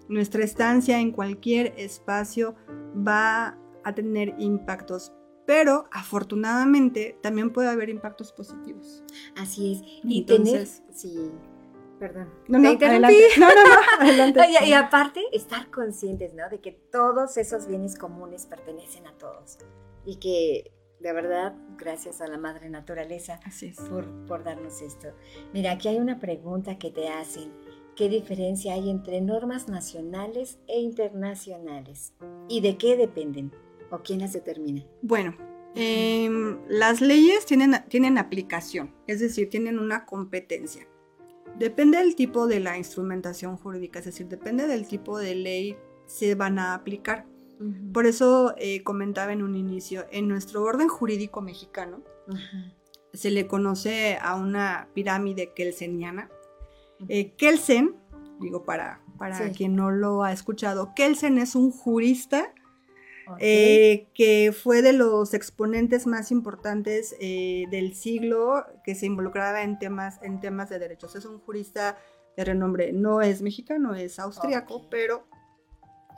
Nuestra 0.08 0.44
estancia 0.44 1.00
en 1.00 1.10
cualquier 1.10 1.74
espacio 1.76 2.54
va 2.96 3.58
a 3.84 3.92
tener 3.92 4.36
impactos, 4.38 5.12
pero 5.46 5.86
afortunadamente 5.90 7.18
también 7.22 7.52
puede 7.52 7.68
haber 7.68 7.88
impactos 7.88 8.32
positivos. 8.32 9.02
Así 9.36 9.72
es. 9.74 9.82
Y 10.04 10.20
Entonces- 10.20 10.80
tener, 10.82 10.94
sí, 10.94 11.30
perdón. 11.98 12.28
No, 12.48 12.58
no, 12.58 12.68
adelante. 12.70 13.16
No, 13.38 13.48
no, 13.48 13.54
no, 13.54 13.74
adelante. 14.00 14.40
Y 14.66 14.72
aparte, 14.72 15.20
estar 15.32 15.70
conscientes, 15.70 16.34
¿no? 16.34 16.48
De 16.48 16.60
que 16.60 16.72
todos 16.72 17.36
esos 17.36 17.66
bienes 17.66 17.96
comunes 17.98 18.46
pertenecen 18.46 19.06
a 19.06 19.12
todos. 19.18 19.58
Y 20.04 20.16
que, 20.16 20.72
de 21.00 21.12
verdad, 21.12 21.54
gracias 21.78 22.20
a 22.20 22.26
la 22.26 22.38
madre 22.38 22.70
naturaleza 22.70 23.38
Así 23.44 23.66
es. 23.66 23.76
por, 23.76 24.06
por 24.26 24.44
darnos 24.44 24.80
esto. 24.82 25.08
Mira, 25.52 25.72
aquí 25.72 25.88
hay 25.88 25.98
una 25.98 26.18
pregunta 26.18 26.78
que 26.78 26.90
te 26.90 27.08
hacen. 27.08 27.52
¿Qué 27.94 28.08
diferencia 28.08 28.72
hay 28.74 28.88
entre 28.88 29.20
normas 29.20 29.68
nacionales 29.68 30.58
e 30.66 30.80
internacionales? 30.80 32.14
¿Y 32.48 32.60
de 32.62 32.78
qué 32.78 32.96
dependen? 32.96 33.52
¿O 33.92 34.02
quién 34.02 34.18
las 34.20 34.32
determina? 34.32 34.84
Bueno, 35.02 35.36
em, 35.76 36.58
las 36.68 37.00
leyes 37.00 37.46
tienen, 37.46 37.76
tienen 37.88 38.18
aplicación, 38.18 38.92
es 39.06 39.20
decir, 39.20 39.48
tienen 39.50 39.78
una 39.78 40.04
competencia. 40.06 40.88
Depende 41.58 41.98
del 41.98 42.16
tipo 42.16 42.46
de 42.46 42.58
la 42.60 42.78
instrumentación 42.78 43.56
jurídica, 43.58 43.98
es 44.00 44.06
decir, 44.06 44.26
depende 44.28 44.66
del 44.66 44.86
tipo 44.88 45.18
de 45.18 45.34
ley 45.34 45.76
se 46.06 46.34
van 46.34 46.58
a 46.58 46.74
aplicar. 46.74 47.26
Por 47.92 48.06
eso 48.06 48.54
eh, 48.58 48.82
comentaba 48.82 49.32
en 49.32 49.40
un 49.42 49.54
inicio, 49.54 50.04
en 50.10 50.26
nuestro 50.26 50.64
orden 50.64 50.88
jurídico 50.88 51.42
mexicano 51.42 52.02
Ajá. 52.28 52.74
se 53.12 53.30
le 53.30 53.46
conoce 53.46 54.18
a 54.20 54.34
una 54.34 54.88
pirámide 54.94 55.52
kelseniana. 55.54 56.28
Eh, 57.08 57.34
Kelsen, 57.36 57.94
digo 58.40 58.64
para, 58.64 59.00
para 59.16 59.36
Sí. 59.48 59.54
quien 59.54 59.76
no 59.76 59.92
lo 59.92 60.24
ha 60.24 60.32
escuchado, 60.32 60.92
Kelsen 60.96 61.38
es 61.38 61.54
un 61.54 61.70
jurista 61.70 62.52
Ok. 63.28 63.36
eh, 63.40 64.08
que 64.14 64.52
fue 64.52 64.82
de 64.82 64.92
los 64.92 65.34
exponentes 65.34 66.06
más 66.06 66.30
importantes 66.30 67.14
eh, 67.20 67.64
del 67.70 67.94
siglo 67.94 68.64
que 68.84 68.94
se 68.94 69.06
involucraba 69.06 69.62
en 69.62 69.78
temas, 69.78 70.18
en 70.22 70.40
temas 70.40 70.68
de 70.70 70.78
derechos. 70.78 71.14
Es 71.16 71.24
un 71.24 71.38
jurista 71.40 71.96
de 72.36 72.44
renombre, 72.44 72.92
no 72.92 73.20
es 73.20 73.42
mexicano, 73.42 73.94
es 73.94 74.18
austriaco, 74.18 74.74
Ok. 74.76 74.86
pero 74.90 75.26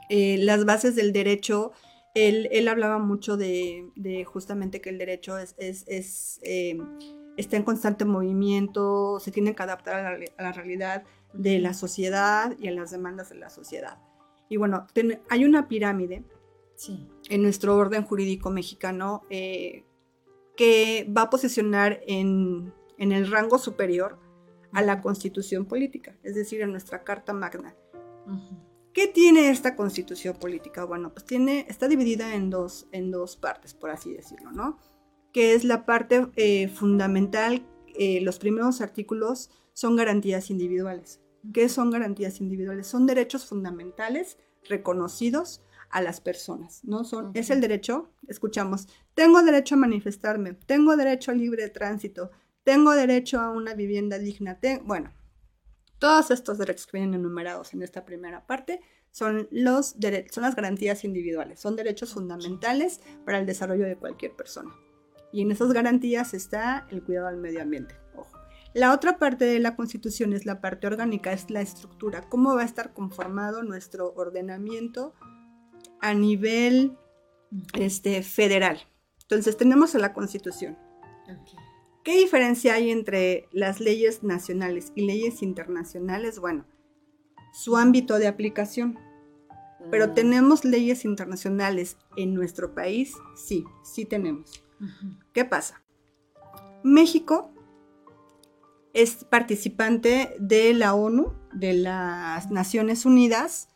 eh, 0.09 0.37
las 0.39 0.65
bases 0.65 0.95
del 0.95 1.11
derecho 1.13 1.71
él, 2.13 2.47
él 2.51 2.67
hablaba 2.69 2.97
mucho 2.97 3.35
de, 3.35 3.89
de 3.97 4.23
justamente 4.23 4.79
que 4.79 4.89
el 4.89 4.97
derecho 4.97 5.37
es, 5.37 5.53
es, 5.57 5.83
es, 5.87 6.39
eh, 6.43 6.77
está 7.35 7.57
en 7.57 7.63
constante 7.63 8.05
movimiento, 8.05 9.19
se 9.19 9.31
tiene 9.31 9.53
que 9.53 9.63
adaptar 9.63 9.95
a 10.05 10.17
la, 10.17 10.25
a 10.37 10.43
la 10.43 10.51
realidad 10.53 11.03
de 11.33 11.59
la 11.59 11.73
sociedad 11.73 12.55
y 12.57 12.69
a 12.69 12.71
las 12.71 12.91
demandas 12.91 13.27
de 13.29 13.35
la 13.35 13.49
sociedad. 13.49 13.97
Y 14.47 14.55
bueno, 14.55 14.87
ten- 14.93 15.19
hay 15.29 15.43
una 15.43 15.67
pirámide 15.67 16.23
Sí. 16.75 17.07
en 17.29 17.41
nuestro 17.41 17.75
orden 17.77 18.03
jurídico 18.03 18.49
mexicano 18.49 19.23
eh, 19.29 19.85
que 20.57 21.09
va 21.15 21.23
a 21.23 21.29
posicionar 21.29 22.01
en, 22.05 22.73
en 22.97 23.11
el 23.11 23.31
rango 23.31 23.57
superior 23.57 24.19
a 24.73 24.81
la 24.81 25.01
constitución 25.01 25.65
política, 25.65 26.17
es 26.23 26.35
decir, 26.35 26.61
en 26.61 26.71
nuestra 26.71 27.03
Carta 27.03 27.33
Magna. 27.33 27.75
Ujú. 28.27 28.57
¿Qué 28.91 29.07
tiene 29.07 29.49
esta 29.49 29.75
constitución 29.75 30.37
política? 30.37 30.85
Bueno, 30.85 31.13
pues 31.13 31.25
tiene, 31.25 31.65
está 31.69 31.87
dividida 31.87 32.33
en 32.33 32.49
dos, 32.49 32.87
en 32.91 33.11
dos 33.11 33.35
partes, 33.35 33.73
por 33.73 33.89
así 33.89 34.13
decirlo, 34.13 34.51
¿no? 34.51 34.77
Que 35.33 35.53
es 35.53 35.65
la 35.65 35.85
parte 35.85 36.27
eh, 36.37 36.69
fundamental, 36.69 37.65
eh, 37.97 38.21
los 38.21 38.39
primeros 38.39 38.79
artículos 38.79 39.49
son 39.73 39.97
garantías 39.97 40.49
individuales. 40.49 41.19
¿Qué 41.53 41.67
son 41.67 41.91
garantías 41.91 42.39
individuales? 42.39 42.87
Son 42.87 43.05
derechos 43.05 43.45
fundamentales 43.45 44.37
reconocidos 44.63 45.61
a 45.89 46.01
las 46.01 46.21
personas, 46.21 46.81
¿no? 46.83 47.03
Son, 47.03 47.31
Es 47.33 47.49
el 47.49 47.61
derecho, 47.61 48.11
escuchamos, 48.27 48.87
tengo 49.13 49.41
derecho 49.43 49.75
a 49.75 49.77
manifestarme, 49.77 50.53
tengo 50.53 50.95
derecho 50.97 51.31
a 51.31 51.35
libre 51.35 51.69
tránsito, 51.69 52.31
tengo 52.63 52.91
derecho 52.91 53.39
a 53.39 53.51
una 53.51 53.73
vivienda 53.73 54.17
digna, 54.19 54.59
te- 54.59 54.79
bueno, 54.83 55.11
todos 55.99 56.31
estos 56.31 56.57
derechos 56.57 56.87
que 56.87 56.97
vienen 56.97 57.19
enumerados 57.19 57.73
en 57.73 57.81
esta 57.81 58.05
primera 58.05 58.45
parte 58.45 58.81
son, 59.11 59.47
los 59.51 59.95
son 60.31 60.43
las 60.43 60.55
garantías 60.55 61.03
individuales, 61.05 61.59
son 61.59 61.75
derechos 61.75 62.13
fundamentales 62.13 62.99
para 63.23 63.39
el 63.39 63.45
desarrollo 63.45 63.85
de 63.85 63.95
cualquier 63.95 64.33
persona. 64.33 64.73
Y 65.31 65.41
en 65.41 65.51
esas 65.51 65.71
garantías 65.71 66.33
está 66.33 66.87
el 66.91 67.01
cuidado 67.03 67.27
al 67.27 67.37
medio 67.37 67.61
ambiente. 67.61 67.95
Ojo. 68.15 68.37
La 68.73 68.93
otra 68.93 69.17
parte 69.17 69.45
de 69.45 69.59
la 69.59 69.75
Constitución 69.77 70.33
es 70.33 70.45
la 70.45 70.59
parte 70.59 70.85
orgánica, 70.87 71.31
es 71.31 71.49
la 71.49 71.61
estructura, 71.61 72.27
cómo 72.29 72.55
va 72.55 72.61
a 72.63 72.65
estar 72.65 72.93
conformado 72.93 73.63
nuestro 73.63 74.13
ordenamiento 74.15 75.13
a 76.05 76.13
nivel 76.13 76.97
este, 77.73 78.21
federal. 78.21 78.79
Entonces 79.23 79.57
tenemos 79.57 79.95
a 79.95 79.99
la 79.99 80.13
Constitución. 80.13 80.77
¿Qué 82.03 82.17
diferencia 82.17 82.75
hay 82.75 82.91
entre 82.91 83.47
las 83.51 83.79
leyes 83.79 84.21
nacionales 84.21 84.91
y 84.95 85.07
leyes 85.07 85.41
internacionales? 85.41 86.39
Bueno, 86.39 86.65
su 87.53 87.75
ámbito 87.77 88.19
de 88.19 88.27
aplicación. 88.27 88.99
Pero 89.89 90.07
Mm. 90.07 90.13
tenemos 90.13 90.65
leyes 90.65 91.05
internacionales 91.05 91.97
en 92.15 92.35
nuestro 92.35 92.75
país, 92.75 93.13
sí, 93.35 93.65
sí 93.83 94.05
tenemos. 94.05 94.63
¿Qué 95.33 95.45
pasa? 95.45 95.81
México 96.83 97.51
es 98.93 99.23
participante 99.25 100.35
de 100.39 100.73
la 100.73 100.93
ONU, 100.93 101.33
de 101.53 101.73
las 101.73 102.51
Naciones 102.51 103.05
Unidas, 103.05 103.69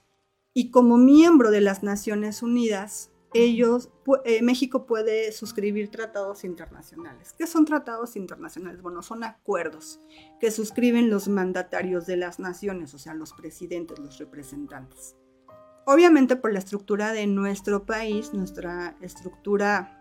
y 0.59 0.71
como 0.71 0.97
miembro 0.97 1.51
de 1.51 1.61
las 1.61 1.83
Naciones 1.83 2.43
Unidas, 2.43 3.11
ellos, 3.33 3.89
eh, 4.25 4.41
México 4.41 4.85
puede 4.85 5.31
suscribir 5.31 5.89
tratados 5.89 6.43
internacionales. 6.43 7.33
¿Qué 7.37 7.45
son 7.47 7.63
tratados 7.63 8.15
internacionales? 8.15 8.81
Bueno, 8.81 9.01
son 9.01 9.23
acuerdos 9.23 10.01
que 10.41 10.49
suscriben 10.51 11.09
los 11.09 11.27
mandatarios 11.27 12.05
de 12.07 12.17
las 12.17 12.39
naciones, 12.39 12.93
o 12.93 12.97
sea, 12.97 13.13
los 13.13 13.31
presidentes, 13.33 13.99
los 13.99 14.17
representantes. 14.17 15.15
Obviamente 15.85 16.35
por 16.35 16.51
la 16.51 16.59
estructura 16.59 17.13
de 17.13 17.25
nuestro 17.27 17.85
país, 17.85 18.33
nuestra 18.33 18.97
estructura 19.01 19.95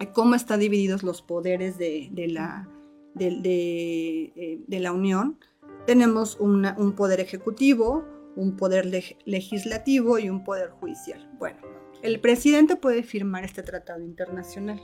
eh, 0.00 0.08
cómo 0.12 0.34
están 0.34 0.60
divididos 0.60 1.02
los 1.02 1.20
poderes 1.22 1.76
de, 1.76 2.08
de 2.12 2.28
la, 2.28 2.68
de, 3.14 3.30
de, 3.42 4.32
eh, 4.36 4.64
de 4.66 4.80
la 4.80 4.92
Unión. 4.92 5.38
Tenemos 5.86 6.36
una- 6.40 6.74
un 6.78 6.92
poder 6.94 7.20
ejecutivo, 7.20 8.04
un 8.36 8.56
poder 8.56 8.86
leg- 8.86 9.16
legislativo 9.24 10.18
y 10.18 10.28
un 10.28 10.44
poder 10.44 10.70
judicial. 10.70 11.30
Bueno, 11.38 11.58
el 12.02 12.20
presidente 12.20 12.76
puede 12.76 13.02
firmar 13.02 13.44
este 13.44 13.62
tratado 13.62 14.02
internacional, 14.02 14.80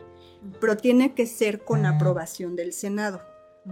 pero 0.61 0.77
tiene 0.77 1.15
que 1.15 1.27
ser 1.27 1.65
con 1.65 1.85
aprobación 1.87 2.57
del 2.57 2.73
Senado. 2.73 3.21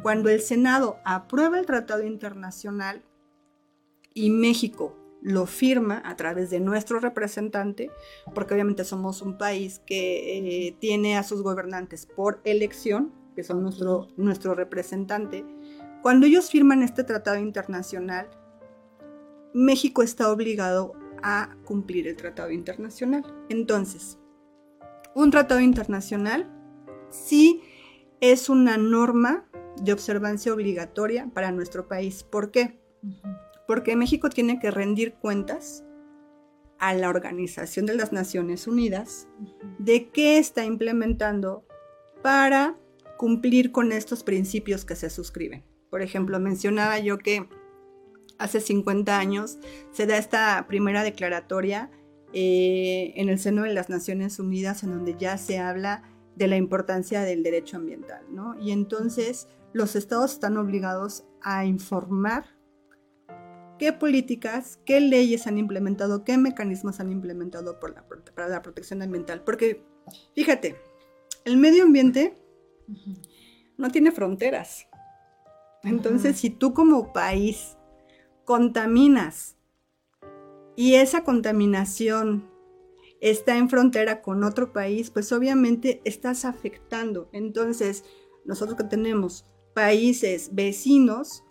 Cuando 0.03 0.29
el 0.29 0.41
Senado 0.41 0.99
aprueba 1.05 1.59
el 1.59 1.67
tratado 1.67 2.05
internacional 2.05 3.03
y 4.13 4.31
México 4.31 4.97
lo 5.23 5.47
firma 5.47 6.03
a 6.05 6.15
través 6.17 6.51
de 6.51 6.61
nuestro 6.61 7.01
representante, 7.01 7.91
porque 8.35 8.55
obviamente 8.55 8.85
somos 8.85 9.23
un 9.23 9.39
país 9.39 9.81
que 9.87 10.67
eh, 10.69 10.77
tiene 10.79 11.17
a 11.17 11.23
sus 11.23 11.43
gobernantes 11.43 12.07
por 12.07 12.41
elección, 12.45 13.13
que 13.35 13.43
son 13.43 13.63
nuestro, 13.63 14.09
nuestro 14.17 14.55
representante. 14.55 15.45
Cuando 16.03 16.27
ellos 16.27 16.51
firman 16.51 16.83
este 16.83 17.03
tratado 17.03 17.39
internacional, 17.39 18.29
México 19.59 20.05
está 20.05 20.31
obligado 20.31 20.93
a 21.21 21.57
cumplir 21.65 22.07
el 22.07 22.15
tratado 22.15 22.53
internacional. 22.53 23.25
Entonces, 23.49 24.17
un 25.17 25.33
tratado 25.33 25.59
internacional 25.59 26.49
sí 27.11 27.63
es 28.21 28.49
una 28.49 28.77
norma 28.77 29.49
de 29.83 29.93
observancia 29.93 30.55
obligatoria 30.55 31.29
para 31.35 31.51
nuestro 31.51 31.89
país. 31.89 32.23
¿Por 32.23 32.53
qué? 32.53 32.79
Porque 33.67 33.97
México 33.97 34.31
tiene 34.31 34.61
que 34.61 34.71
rendir 34.71 35.15
cuentas 35.15 35.85
a 36.79 36.95
la 36.95 37.09
Organización 37.09 37.85
de 37.87 37.97
las 37.97 38.13
Naciones 38.13 38.69
Unidas 38.69 39.27
de 39.81 40.09
qué 40.11 40.39
está 40.39 40.65
implementando 40.67 41.67
para 42.23 42.79
cumplir 43.17 43.73
con 43.73 43.91
estos 43.91 44.23
principios 44.23 44.85
que 44.85 44.95
se 44.95 45.11
suscriben. 45.11 45.65
Por 45.91 46.01
ejemplo, 46.01 46.39
mencionaba 46.39 47.01
yo 47.01 47.19
que 47.19 47.49
hace 48.39 48.61
50 48.61 49.19
años 49.19 49.59
se 49.93 50.07
da 50.07 50.17
esta 50.17 50.65
primera 50.69 51.03
declaratoria 51.03 51.91
eh, 52.33 53.13
en 53.17 53.29
el 53.29 53.39
seno 53.39 53.63
de 53.63 53.73
las 53.73 53.89
Naciones 53.89 54.39
Unidas 54.39 54.83
en 54.83 54.91
donde 54.91 55.17
ya 55.19 55.39
se 55.39 55.59
habla 55.59 56.03
de 56.37 56.47
la 56.47 56.57
importancia 56.57 57.23
del 57.23 57.43
derecho 57.43 57.77
ambiental, 57.77 58.25
¿no? 58.31 58.59
Y 58.61 58.71
entonces 58.71 59.49
los 59.73 59.97
estados 59.97 60.35
están 60.35 60.57
obligados 60.57 61.25
a 61.43 61.65
informar 61.65 62.45
qué 63.79 63.93
políticas, 63.93 64.79
qué 64.85 65.01
leyes 65.01 65.47
han 65.47 65.57
implementado, 65.57 66.25
qué 66.25 66.37
mecanismos 66.37 67.01
han 67.01 67.11
implementado 67.13 67.81
por 67.81 67.95
la 67.95 68.05
para 68.35 68.49
la 68.49 68.63
protección 68.63 69.03
ambiental. 69.03 69.43
Porque, 69.43 69.83
fíjate, 70.35 70.77
el 71.45 71.57
medio 71.57 71.85
ambiente 71.85 72.39
no 73.77 73.91
tiene 73.91 74.13
fronteras. 74.13 74.87
Entonces, 75.83 76.37
si 76.37 76.51
tú 76.51 76.75
como 76.75 77.13
país 77.13 77.78
contaminas. 78.49 79.59
Y 80.75 80.95
esa 80.95 81.23
contaminación 81.23 82.49
está 83.21 83.59
en 83.59 83.69
frontera 83.69 84.23
con 84.23 84.43
otro 84.43 84.73
país, 84.73 85.11
pues 85.11 85.33
obviamente 85.33 86.01
estás 86.07 86.47
afectando. 86.47 87.29
Entonces, 87.35 88.07
nosotros 88.47 88.79
que 88.79 88.85
tenemos 88.85 89.45
países 89.75 90.49
vecinos, 90.55 91.45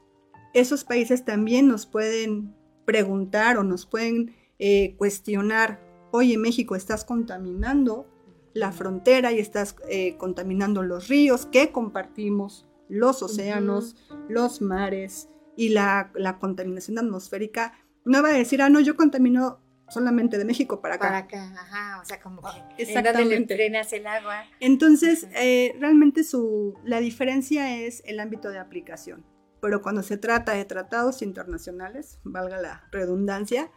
esos 0.55 0.83
países 0.83 1.23
también 1.23 1.67
nos 1.67 1.85
pueden 1.85 2.55
preguntar 2.83 3.59
o 3.59 3.63
nos 3.63 3.85
pueden 3.85 4.35
eh, 4.57 4.95
cuestionar, 4.97 5.79
oye 6.11 6.35
México, 6.39 6.75
estás 6.75 7.05
contaminando 7.05 8.07
la 8.55 8.71
frontera 8.71 9.31
y 9.31 9.37
estás 9.37 9.75
eh, 9.87 10.17
contaminando 10.17 10.81
los 10.81 11.09
ríos 11.09 11.45
que 11.45 11.71
compartimos, 11.71 12.65
los 12.89 13.21
océanos, 13.21 13.95
los 14.27 14.63
mares 14.63 15.29
y 15.57 15.69
la, 15.69 16.11
la 16.15 16.39
contaminación 16.39 16.97
atmosférica. 16.97 17.73
No 18.05 18.23
va 18.23 18.29
a 18.29 18.33
decir, 18.33 18.61
ah, 18.61 18.69
no, 18.69 18.79
yo 18.79 18.95
contamino 18.95 19.59
solamente 19.89 20.37
de 20.37 20.45
México 20.45 20.81
para 20.81 20.95
acá. 20.95 21.07
Para 21.07 21.17
acá, 21.17 21.53
ajá, 21.59 22.01
o 22.01 22.05
sea, 22.05 22.21
como 22.21 22.41
que 22.41 22.83
Exactamente. 22.83 23.55
drenas 23.55 23.91
el 23.91 24.07
agua. 24.07 24.43
Entonces, 24.59 25.27
eh, 25.35 25.75
realmente 25.79 26.23
su, 26.23 26.79
la 26.85 26.99
diferencia 26.99 27.77
es 27.77 28.03
el 28.05 28.19
ámbito 28.19 28.49
de 28.49 28.59
aplicación. 28.59 29.25
Pero 29.61 29.81
cuando 29.81 30.03
se 30.03 30.17
trata 30.17 30.53
de 30.53 30.65
tratados 30.65 31.21
internacionales, 31.21 32.19
valga 32.23 32.61
la 32.61 32.87
redundancia, 32.91 33.71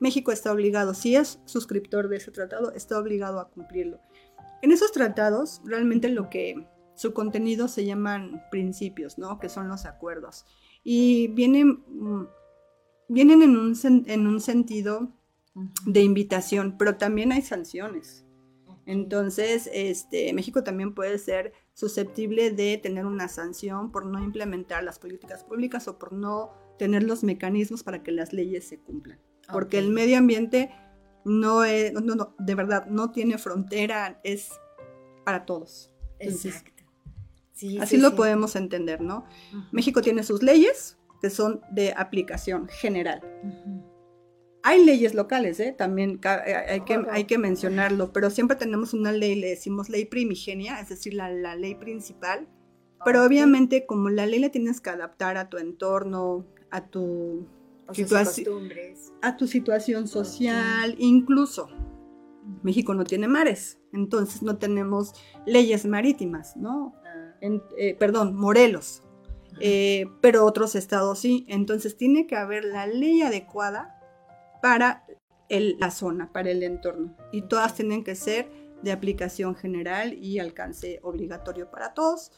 México 0.00 0.32
está 0.32 0.50
obligado, 0.52 0.94
si 0.94 1.14
es 1.14 1.40
suscriptor 1.44 2.08
de 2.08 2.16
ese 2.16 2.32
tratado, 2.32 2.72
está 2.72 2.98
obligado 2.98 3.38
a 3.38 3.50
cumplirlo. 3.50 4.00
En 4.62 4.72
esos 4.72 4.92
tratados, 4.92 5.62
realmente 5.64 6.08
lo 6.08 6.28
que 6.30 6.66
su 6.96 7.14
contenido 7.14 7.68
se 7.68 7.84
llaman 7.84 8.42
principios, 8.50 9.18
¿no? 9.18 9.38
Que 9.38 9.48
son 9.48 9.68
los 9.68 9.86
acuerdos. 9.86 10.44
Y 10.82 11.28
vienen, 11.28 11.82
mm, 11.88 12.26
vienen 13.08 13.42
en, 13.42 13.56
un, 13.56 13.74
sen- 13.74 14.04
en 14.06 14.26
un 14.26 14.40
sentido 14.40 15.12
de 15.86 16.02
invitación, 16.02 16.76
pero 16.78 16.96
también 16.96 17.32
hay 17.32 17.42
sanciones. 17.42 18.24
Entonces, 18.86 19.68
este, 19.72 20.32
México 20.32 20.64
también 20.64 20.94
puede 20.94 21.18
ser 21.18 21.52
susceptible 21.74 22.50
de 22.50 22.78
tener 22.78 23.06
una 23.06 23.28
sanción 23.28 23.92
por 23.92 24.06
no 24.06 24.22
implementar 24.22 24.82
las 24.82 24.98
políticas 24.98 25.44
públicas 25.44 25.86
o 25.86 25.98
por 25.98 26.12
no 26.12 26.50
tener 26.78 27.02
los 27.02 27.22
mecanismos 27.22 27.82
para 27.82 28.02
que 28.02 28.10
las 28.10 28.32
leyes 28.32 28.66
se 28.66 28.78
cumplan. 28.78 29.20
Porque 29.52 29.78
el 29.78 29.90
medio 29.90 30.18
ambiente 30.18 30.70
no, 31.24 31.64
es, 31.64 31.92
no, 31.92 32.00
no, 32.00 32.34
de 32.38 32.54
verdad, 32.54 32.86
no 32.86 33.10
tiene 33.10 33.36
frontera, 33.38 34.20
es 34.24 34.50
para 35.24 35.44
todos. 35.44 35.92
Entonces, 36.18 36.56
Exacto. 36.56 36.79
Sí, 37.60 37.78
Así 37.78 37.96
sí, 37.96 38.02
lo 38.02 38.10
sí. 38.10 38.16
podemos 38.16 38.56
entender, 38.56 39.00
¿no? 39.02 39.24
México 39.70 40.00
tiene 40.00 40.22
sus 40.22 40.42
leyes 40.42 40.98
que 41.20 41.28
son 41.28 41.60
de 41.70 41.92
aplicación 41.94 42.66
general. 42.68 43.20
Hay 44.62 44.84
leyes 44.84 45.14
locales, 45.14 45.58
¿eh? 45.60 45.74
También 45.76 46.20
eh, 46.22 46.54
hay 46.68 46.80
que, 46.82 47.02
hay 47.10 47.24
que 47.24 47.38
mencionarlo, 47.38 48.12
pero 48.12 48.30
siempre 48.30 48.56
tenemos 48.56 48.92
una 48.94 49.10
ley, 49.12 49.34
le 49.34 49.48
decimos 49.50 49.88
ley 49.88 50.04
primigenia, 50.04 50.80
es 50.80 50.88
decir, 50.90 51.14
la, 51.14 51.30
la 51.30 51.56
ley 51.56 51.74
principal. 51.74 52.48
Pero 53.04 53.24
obviamente 53.24 53.86
como 53.86 54.10
la 54.10 54.26
ley 54.26 54.38
la 54.40 54.50
tienes 54.50 54.80
que 54.82 54.90
adaptar 54.90 55.36
a 55.38 55.48
tu 55.48 55.56
entorno, 55.58 56.46
a 56.70 56.86
tu, 56.88 57.46
O 57.86 57.94
sus 57.94 58.04
situaci- 58.10 58.44
costumbres. 58.44 59.12
a 59.22 59.36
tu 59.38 59.46
situación 59.46 60.06
social, 60.08 60.94
incluso 60.98 61.68
México 62.62 62.92
no 62.94 63.04
tiene 63.04 63.28
mares, 63.28 63.78
entonces 63.94 64.42
no 64.42 64.58
tenemos 64.58 65.14
leyes 65.46 65.86
marítimas, 65.86 66.56
¿no? 66.56 66.94
En- 67.40 67.62
eh, 67.78 67.94
perdón, 67.94 68.34
Morelos, 68.34 69.02
eh, 69.60 70.06
pero 70.20 70.44
otros 70.44 70.74
estados 70.74 71.18
sí. 71.18 71.44
Entonces 71.48 71.96
tiene 71.96 72.26
que 72.26 72.36
haber 72.36 72.64
la 72.64 72.86
ley 72.86 73.22
adecuada 73.22 73.98
para 74.62 75.04
el- 75.48 75.76
la 75.78 75.90
zona, 75.90 76.32
para 76.32 76.50
el 76.50 76.62
entorno. 76.62 77.16
Y 77.32 77.42
todas 77.42 77.74
tienen 77.74 78.04
que 78.04 78.14
ser 78.14 78.48
de 78.82 78.92
aplicación 78.92 79.54
general 79.56 80.14
y 80.14 80.38
alcance 80.38 81.00
obligatorio 81.02 81.70
para 81.70 81.92
todos. 81.92 82.32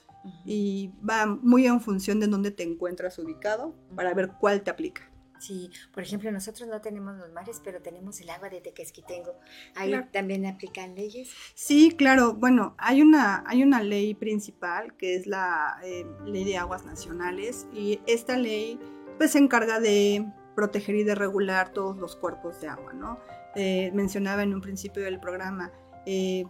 Y 0.45 0.93
va 1.09 1.27
muy 1.27 1.67
en 1.67 1.81
función 1.81 2.21
de 2.21 2.29
dónde 2.29 2.51
te 2.53 2.63
encuentras 2.63 3.19
ubicado 3.19 3.75
para 3.95 4.15
ver 4.15 4.31
cuál 4.41 4.63
te 4.63 4.71
aplica. 4.71 5.12
Sí, 5.43 5.71
por 5.93 6.05
ejemplo, 6.05 6.31
nosotros 6.31 6.69
no 6.69 6.81
tenemos 6.81 7.17
los 7.17 7.33
mares, 7.33 7.61
pero 7.65 7.83
tenemos 7.83 8.21
el 8.21 8.31
agua 8.31 8.49
de 8.49 8.61
Tequesquitengo. 8.61 9.35
Ahí 9.75 9.89
Claro. 9.89 10.07
también 10.13 10.47
aplican 10.47 10.95
leyes. 10.95 11.31
Sí, 11.55 11.91
claro. 11.99 12.35
Bueno, 12.35 12.77
hay 12.79 13.03
una, 13.03 13.43
hay 13.49 13.65
una 13.65 13.83
ley 13.83 14.15
principal 14.15 14.97
que 14.97 15.17
es 15.17 15.27
la 15.27 15.79
eh, 15.83 16.07
Ley 16.25 16.45
de 16.45 16.59
Aguas 16.59 16.85
Nacionales 16.85 17.67
y 17.75 17.99
esta 18.07 18.37
ley 18.37 18.79
pues 19.19 19.33
se 19.33 19.39
encarga 19.39 19.81
de 19.81 20.25
proteger 20.55 20.95
y 20.95 21.03
de 21.03 21.17
regular 21.17 21.73
todos 21.73 21.97
los 21.97 22.15
cuerpos 22.15 22.61
de 22.61 22.69
agua, 22.69 22.93
¿no? 22.93 23.19
Eh, 23.57 23.91
mencionaba 23.95 24.45
en 24.45 24.55
un 24.55 24.61
principio 24.61 25.03
del 25.03 25.19
programa, 25.19 25.73
eh, 26.07 26.45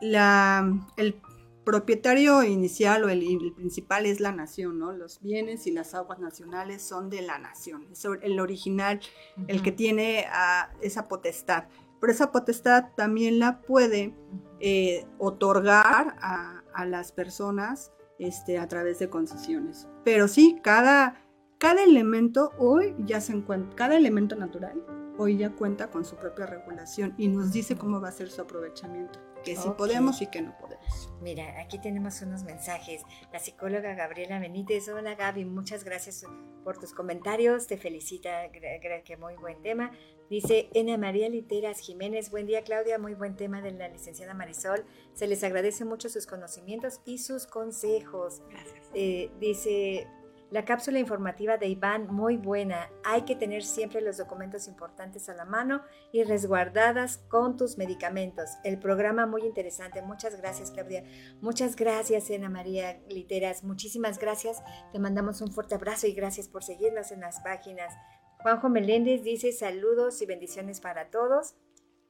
la, 0.00 0.72
el 0.96 1.20
propietario 1.66 2.44
inicial 2.44 3.02
o 3.02 3.08
el, 3.08 3.24
el 3.24 3.52
principal 3.52 4.06
es 4.06 4.20
la 4.20 4.30
nación, 4.30 4.78
¿no? 4.78 4.92
Los 4.92 5.20
bienes 5.20 5.66
y 5.66 5.72
las 5.72 5.94
aguas 5.94 6.20
nacionales 6.20 6.80
son 6.80 7.10
de 7.10 7.22
la 7.22 7.40
nación. 7.40 7.88
Es 7.90 8.04
el 8.04 8.38
original 8.38 9.00
el 9.48 9.62
que 9.62 9.72
tiene 9.72 10.26
ah, 10.30 10.70
esa 10.80 11.08
potestad. 11.08 11.64
Pero 12.00 12.12
esa 12.12 12.30
potestad 12.30 12.92
también 12.96 13.40
la 13.40 13.62
puede 13.62 14.14
eh, 14.60 15.06
otorgar 15.18 16.16
a, 16.20 16.62
a 16.72 16.86
las 16.86 17.10
personas 17.10 17.92
este, 18.20 18.58
a 18.58 18.68
través 18.68 19.00
de 19.00 19.10
concesiones. 19.10 19.88
Pero 20.04 20.28
sí, 20.28 20.60
cada, 20.62 21.20
cada 21.58 21.82
elemento 21.82 22.52
hoy 22.58 22.94
ya 23.00 23.20
se 23.20 23.32
encuentra, 23.32 23.74
cada 23.74 23.96
elemento 23.96 24.36
natural 24.36 24.84
hoy 25.18 25.38
ya 25.38 25.50
cuenta 25.50 25.90
con 25.90 26.04
su 26.04 26.16
propia 26.16 26.46
regulación 26.46 27.14
y 27.16 27.28
nos 27.28 27.52
dice 27.52 27.76
cómo 27.76 28.00
va 28.00 28.08
a 28.08 28.12
ser 28.12 28.30
su 28.30 28.42
aprovechamiento, 28.42 29.18
que 29.46 29.56
sí 29.56 29.68
podemos 29.78 30.20
y 30.22 30.26
que 30.26 30.42
no 30.42 30.58
podemos. 30.58 31.08
Mira, 31.22 31.60
aquí 31.60 31.78
tenemos 31.78 32.20
unos 32.20 32.42
mensajes. 32.42 33.02
La 33.32 33.38
psicóloga 33.38 33.94
Gabriela 33.94 34.40
Benítez. 34.40 34.88
Hola 34.88 35.14
Gaby, 35.14 35.44
muchas 35.44 35.84
gracias 35.84 36.24
por 36.64 36.78
tus 36.78 36.92
comentarios. 36.92 37.68
Te 37.68 37.76
felicita, 37.76 38.50
que 38.50 39.16
muy 39.16 39.36
buen 39.36 39.62
tema. 39.62 39.92
Dice 40.28 40.68
Ena 40.74 40.98
María 40.98 41.28
Literas 41.28 41.78
Jiménez. 41.78 42.30
Buen 42.30 42.46
día 42.46 42.64
Claudia, 42.64 42.98
muy 42.98 43.14
buen 43.14 43.36
tema 43.36 43.62
de 43.62 43.70
la 43.70 43.88
licenciada 43.88 44.34
Marisol. 44.34 44.84
Se 45.14 45.28
les 45.28 45.44
agradece 45.44 45.84
mucho 45.84 46.08
sus 46.08 46.26
conocimientos 46.26 47.00
y 47.04 47.18
sus 47.18 47.46
consejos. 47.46 48.42
Gracias. 48.50 48.90
Eh, 48.94 49.30
dice, 49.38 50.08
la 50.50 50.64
cápsula 50.64 51.00
informativa 51.00 51.56
de 51.58 51.66
Iván, 51.66 52.06
muy 52.06 52.36
buena. 52.36 52.88
Hay 53.04 53.22
que 53.22 53.34
tener 53.34 53.64
siempre 53.64 54.00
los 54.00 54.16
documentos 54.16 54.68
importantes 54.68 55.28
a 55.28 55.34
la 55.34 55.44
mano 55.44 55.82
y 56.12 56.22
resguardadas 56.22 57.18
con 57.28 57.56
tus 57.56 57.78
medicamentos. 57.78 58.50
El 58.62 58.78
programa 58.78 59.26
muy 59.26 59.42
interesante. 59.42 60.02
Muchas 60.02 60.36
gracias, 60.40 60.70
Claudia. 60.70 61.02
Muchas 61.40 61.74
gracias, 61.74 62.30
Ana 62.30 62.48
María 62.48 63.00
Literas. 63.08 63.64
Muchísimas 63.64 64.18
gracias. 64.20 64.62
Te 64.92 65.00
mandamos 65.00 65.40
un 65.40 65.50
fuerte 65.50 65.74
abrazo 65.74 66.06
y 66.06 66.12
gracias 66.12 66.48
por 66.48 66.62
seguirnos 66.62 67.10
en 67.10 67.20
las 67.20 67.40
páginas. 67.40 67.92
Juanjo 68.38 68.68
Meléndez 68.68 69.24
dice 69.24 69.50
saludos 69.50 70.22
y 70.22 70.26
bendiciones 70.26 70.80
para 70.80 71.10
todos. 71.10 71.56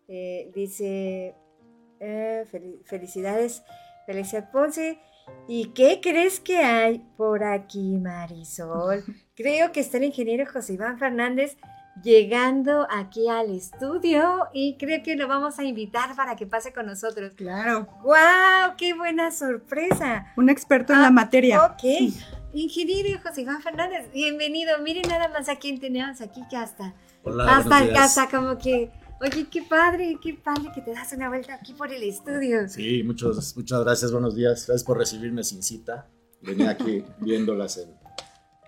Eh, 0.08 0.50
dice 0.54 1.34
eh, 2.00 2.44
fel- 2.52 2.84
felicidades, 2.84 3.62
Felicidad 4.06 4.50
Ponce. 4.52 5.00
¿Y 5.48 5.66
qué 5.74 6.00
crees 6.02 6.40
que 6.40 6.58
hay 6.58 6.98
por 7.16 7.44
aquí, 7.44 7.98
Marisol? 7.98 9.04
Creo 9.36 9.72
que 9.72 9.80
está 9.80 9.98
el 9.98 10.04
ingeniero 10.04 10.44
José 10.50 10.74
Iván 10.74 10.98
Fernández 10.98 11.56
llegando 12.02 12.86
aquí 12.90 13.28
al 13.28 13.54
estudio 13.56 14.48
y 14.52 14.76
creo 14.76 15.02
que 15.02 15.16
lo 15.16 15.28
vamos 15.28 15.58
a 15.58 15.64
invitar 15.64 16.14
para 16.14 16.36
que 16.36 16.46
pase 16.46 16.72
con 16.72 16.84
nosotros. 16.86 17.32
Claro, 17.36 17.86
¡Wow! 18.02 18.76
¡Qué 18.76 18.92
buena 18.94 19.30
sorpresa! 19.30 20.26
un 20.36 20.50
experto 20.50 20.92
en 20.92 20.98
Ah, 20.98 21.02
la 21.02 21.10
materia. 21.10 21.64
Ok. 21.64 22.12
Ingeniero 22.52 23.18
José 23.22 23.42
Iván 23.42 23.62
Fernández, 23.62 24.10
bienvenido. 24.12 24.78
Miren 24.82 25.08
nada 25.08 25.28
más 25.28 25.48
a 25.48 25.56
quién 25.56 25.80
tenemos 25.80 26.20
aquí 26.20 26.42
que 26.50 26.56
hasta, 26.56 26.94
Hola, 27.22 27.56
hasta, 27.56 27.78
hasta 28.02 28.28
como 28.28 28.58
que, 28.58 28.90
oye, 29.20 29.46
qué 29.50 29.62
padre, 29.62 30.18
qué 30.22 30.34
padre 30.34 30.70
que 30.74 30.80
te 30.82 30.92
das 30.92 31.12
una 31.12 31.28
vuelta 31.28 31.54
aquí 31.54 31.72
por 31.74 31.92
el 31.92 32.02
estudio. 32.02 32.68
Sí, 32.68 33.02
muchos, 33.02 33.56
muchas 33.56 33.82
gracias, 33.84 34.12
buenos 34.12 34.34
días. 34.34 34.66
Gracias 34.66 34.84
por 34.84 34.98
recibirme 34.98 35.42
sin 35.44 35.62
cita. 35.62 36.08
Venía 36.42 36.70
aquí 36.70 37.04
viéndolas 37.20 37.78
en, 37.78 37.94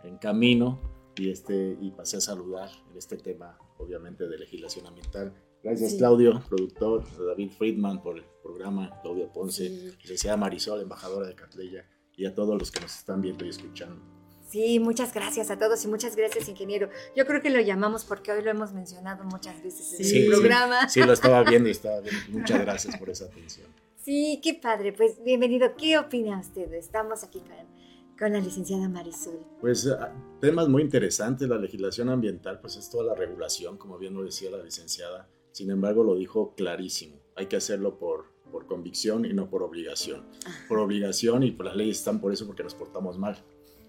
en 0.05 0.19
camino 0.19 0.81
y, 1.17 1.31
este, 1.31 1.77
y 1.81 1.91
pasé 1.91 2.17
a 2.19 2.21
saludar 2.21 2.71
en 2.91 2.97
este 2.97 3.17
tema, 3.17 3.59
obviamente, 3.79 4.27
de 4.29 4.39
legislación 4.39 4.87
ambiental. 4.87 5.35
Gracias, 5.63 5.93
Sí. 5.93 5.99
Claudio, 5.99 6.41
productor, 6.49 7.05
David 7.27 7.51
Friedman 7.51 8.01
por 8.01 8.17
el 8.19 8.25
programa, 8.43 9.01
Claudia 9.03 9.31
Ponce, 9.33 9.69
Sí. 9.69 9.97
licenciada 10.03 10.37
Marisol, 10.37 10.81
embajadora 10.81 11.27
de 11.27 11.35
Catleya, 11.35 11.85
y 12.17 12.27
a 12.27 12.35
todos 12.35 12.57
los 12.59 12.71
que 12.71 12.81
nos 12.81 12.97
están 12.97 13.21
viendo 13.21 13.45
y 13.45 13.49
escuchando. 13.49 14.01
Sí, 14.49 14.81
muchas 14.81 15.13
gracias 15.13 15.51
a 15.51 15.59
todos 15.59 15.85
y 15.85 15.89
muchas 15.89 16.17
gracias, 16.17 16.49
ingeniero. 16.49 16.89
Yo 17.15 17.27
creo 17.27 17.43
que 17.43 17.51
lo 17.51 17.61
llamamos 17.61 18.05
porque 18.05 18.33
hoy 18.33 18.43
lo 18.43 18.51
hemos 18.51 18.73
mencionado 18.73 19.25
muchas 19.25 19.63
veces 19.63 19.93
en 19.99 20.05
Sí, 20.07 20.19
el 20.23 20.29
programa. 20.31 20.89
Sí, 20.89 21.03
lo 21.03 21.13
estaba 21.13 21.43
viendo 21.45 21.69
y 21.69 21.73
estaba 21.73 22.01
viendo. 22.01 22.21
Muchas 22.31 22.61
gracias 22.61 22.97
por 22.97 23.11
esa 23.11 23.27
atención. 23.27 23.67
Sí, 24.03 24.41
qué 24.43 24.55
padre. 24.55 24.95
Pues 24.95 25.23
bienvenido. 25.23 25.77
¿Qué 25.77 25.99
opina 25.99 26.41
usted? 26.41 26.73
Estamos 26.73 27.25
aquí 27.25 27.41
con, 27.41 28.19
con 28.19 28.33
la 28.33 28.41
licenciada 28.41 28.89
Marisol. 28.89 29.39
Pues 29.61 29.87
ah, 29.87 30.15
temas 30.41 30.67
muy 30.69 30.81
interesantes, 30.81 31.47
la 31.47 31.59
legislación 31.59 32.09
ambiental, 32.09 32.59
pues 32.61 32.77
es 32.77 32.89
toda 32.89 33.05
la 33.05 33.15
regulación, 33.15 33.77
como 33.77 33.99
bien 33.99 34.15
lo 34.15 34.25
decía 34.25 34.51
la 34.51 34.63
licenciada, 34.63 35.29
sin 35.53 35.71
embargo 35.71 36.03
lo 36.05 36.17
dijo 36.17 36.55
clarísimo, 36.55 37.21
hay 37.37 37.47
que 37.47 37.57
hacerlo 37.57 37.99
por, 37.99 38.33
por 38.51 38.67
convicción 38.67 39.27
y 39.27 39.35
no 39.35 39.51
por 39.51 39.63
obligación. 39.63 40.27
Por 40.69 40.79
obligación 40.79 41.43
y 41.43 41.51
por 41.51 41.67
las 41.67 41.77
leyes 41.77 41.99
están 41.99 42.19
por 42.19 42.33
eso 42.33 42.47
porque 42.47 42.63
nos 42.63 42.75
portamos 42.75 43.19
mal, 43.19 43.37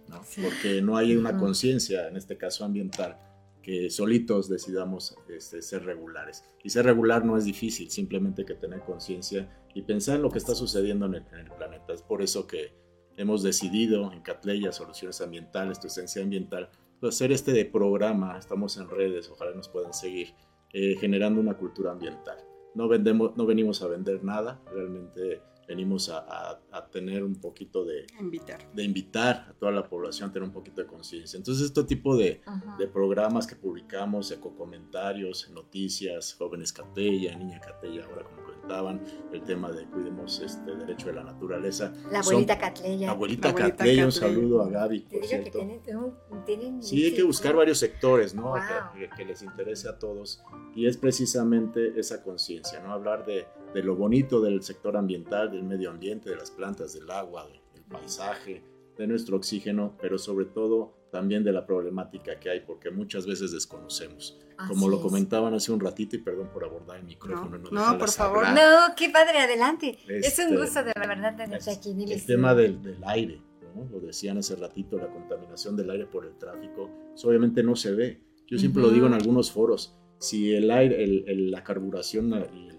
¿no? 0.09 0.23
Sí. 0.23 0.41
porque 0.41 0.81
no 0.81 0.97
hay 0.97 1.15
una 1.15 1.37
conciencia, 1.37 2.07
en 2.07 2.17
este 2.17 2.37
caso 2.37 2.65
ambiental, 2.65 3.17
que 3.61 3.89
solitos 3.89 4.49
decidamos 4.49 5.15
este, 5.29 5.61
ser 5.61 5.85
regulares. 5.85 6.43
Y 6.63 6.69
ser 6.69 6.85
regular 6.85 7.23
no 7.23 7.37
es 7.37 7.45
difícil, 7.45 7.89
simplemente 7.91 8.41
hay 8.41 8.47
que 8.47 8.55
tener 8.55 8.81
conciencia 8.81 9.49
y 9.73 9.83
pensar 9.83 10.15
en 10.15 10.23
lo 10.23 10.31
que 10.31 10.39
está 10.39 10.55
sucediendo 10.55 11.05
en 11.05 11.15
el, 11.15 11.25
en 11.31 11.39
el 11.39 11.51
planeta. 11.51 11.93
Es 11.93 12.01
por 12.01 12.21
eso 12.21 12.47
que 12.47 12.73
hemos 13.17 13.43
decidido 13.43 14.11
en 14.13 14.21
Catleya 14.21 14.71
Soluciones 14.71 15.19
Ambientales, 15.21 15.79
tu 15.79 15.87
esencia 15.87 16.23
ambiental, 16.23 16.69
pues, 16.99 17.15
hacer 17.15 17.31
este 17.31 17.51
de 17.51 17.65
programa, 17.65 18.37
estamos 18.37 18.77
en 18.77 18.89
redes, 18.89 19.29
ojalá 19.29 19.53
nos 19.53 19.69
puedan 19.69 19.93
seguir, 19.93 20.33
eh, 20.73 20.95
generando 20.99 21.39
una 21.39 21.57
cultura 21.57 21.91
ambiental. 21.91 22.37
No, 22.75 22.87
vendemos, 22.87 23.35
no 23.35 23.45
venimos 23.45 23.81
a 23.81 23.87
vender 23.87 24.23
nada, 24.23 24.61
realmente 24.71 25.41
venimos 25.69 26.09
a, 26.09 26.17
a- 26.27 26.59
a 26.71 26.87
tener 26.89 27.23
un 27.23 27.35
poquito 27.35 27.85
de, 27.85 28.07
Invitar. 28.19 28.59
de 28.73 28.83
invitar 28.83 29.45
a 29.49 29.53
toda 29.53 29.71
la 29.71 29.87
población 29.87 30.29
a 30.29 30.33
tener 30.33 30.47
un 30.47 30.53
poquito 30.53 30.81
de 30.81 30.87
conciencia. 30.87 31.37
Entonces, 31.37 31.67
este 31.67 31.83
tipo 31.83 32.17
de, 32.17 32.41
de 32.79 32.87
programas 32.87 33.45
que 33.45 33.55
publicamos, 33.55 34.31
ecocomentarios, 34.31 35.49
noticias, 35.51 36.33
jóvenes 36.37 36.73
Catella, 36.73 37.35
niña 37.37 37.59
Catella, 37.59 38.05
ahora 38.05 38.23
como 38.23 38.43
comentaban, 38.43 39.01
el 39.31 39.43
tema 39.43 39.71
de 39.71 39.85
cuidemos 39.85 40.39
este 40.39 40.75
derecho 40.75 41.07
de 41.07 41.13
la 41.13 41.23
naturaleza. 41.23 41.93
La 42.11 42.19
abuelita 42.21 42.57
Catleya. 42.57 43.11
Abuelita, 43.11 43.47
La 43.49 43.51
abuelita 43.53 43.77
Catella, 43.77 44.05
un 44.05 44.11
saludo 44.11 44.61
a 44.63 44.69
Gaby, 44.69 44.99
por 45.01 45.09
digo 45.09 45.21
que 45.21 45.27
cierto. 45.27 45.59
tienen, 45.59 45.81
tienen- 46.45 46.81
Sí, 46.83 47.05
hay 47.05 47.13
que 47.13 47.23
buscar 47.23 47.55
varios 47.55 47.77
sectores, 47.77 48.33
¿no? 48.33 48.43
Wow. 48.49 48.59
Que, 48.97 49.07
que 49.15 49.25
les 49.25 49.43
interese 49.43 49.87
a 49.87 49.99
todos. 49.99 50.41
Y 50.75 50.87
es 50.87 50.97
precisamente 50.97 51.99
esa 51.99 52.23
conciencia, 52.23 52.79
¿no? 52.79 52.91
Hablar 52.91 53.25
de, 53.25 53.45
de 53.73 53.83
lo 53.83 53.95
bonito 53.95 54.41
del 54.41 54.61
sector 54.63 54.97
ambiental, 54.97 55.51
del 55.51 55.63
medio 55.63 55.89
ambiente, 55.91 56.29
de 56.29 56.35
las 56.35 56.51
plantas, 56.51 56.93
del 56.93 57.09
agua, 57.11 57.47
del 57.73 57.83
paisaje, 57.83 58.63
de 58.97 59.07
nuestro 59.07 59.37
oxígeno, 59.37 59.95
pero 60.01 60.17
sobre 60.17 60.45
todo 60.45 60.93
también 61.11 61.43
de 61.43 61.51
la 61.51 61.65
problemática 61.65 62.39
que 62.39 62.49
hay, 62.49 62.59
porque 62.61 62.91
muchas 62.91 63.25
veces 63.25 63.51
desconocemos. 63.51 64.37
Como 64.67 64.81
Así 64.85 64.89
lo 64.89 64.97
es. 64.97 65.01
comentaban 65.01 65.53
hace 65.53 65.71
un 65.71 65.79
ratito, 65.79 66.15
y 66.15 66.19
perdón 66.19 66.49
por 66.53 66.63
abordar 66.65 66.97
el 66.99 67.05
micrófono. 67.05 67.57
No, 67.57 67.69
No, 67.71 67.91
no, 67.93 67.97
por 67.97 68.09
favor. 68.09 68.45
hablar. 68.45 68.89
No, 68.89 68.95
qué 68.95 69.09
padre, 69.09 69.39
adelante. 69.39 69.97
es 70.07 70.27
Este, 70.27 70.47
un 70.47 70.57
gusto 70.59 70.83
de 70.83 70.91
verdad 70.95 71.35
tenerte 71.37 71.71
aquí. 71.71 71.95
El 72.11 72.25
tema 72.25 72.53
del, 72.53 72.81
del 72.81 73.01
aire, 73.05 73.41
¿no? 73.75 73.87
lo 73.89 73.99
decían 74.05 74.37
hace 74.37 74.55
ratito, 74.57 74.97
la 74.97 75.07
contaminación 75.07 75.75
del 75.77 75.89
aire 75.91 76.05
por 76.05 76.25
el 76.25 76.37
tráfico, 76.37 76.89
obviamente 77.23 77.63
no 77.63 77.75
se 77.75 77.91
ve. 77.93 78.21
Yo 78.47 78.57
siempre 78.57 78.81
lo 78.81 78.89
digo 78.89 79.07
en 79.07 79.13
algunos 79.13 79.51
foros, 79.51 79.95
si 80.19 80.53
el 80.53 80.69
aire, 80.71 81.03
el- 81.03 81.23
el- 81.27 81.51
la 81.51 81.63
carburación 81.63 82.29
la- 82.31 82.39
y 82.53 82.67
el- 82.67 82.78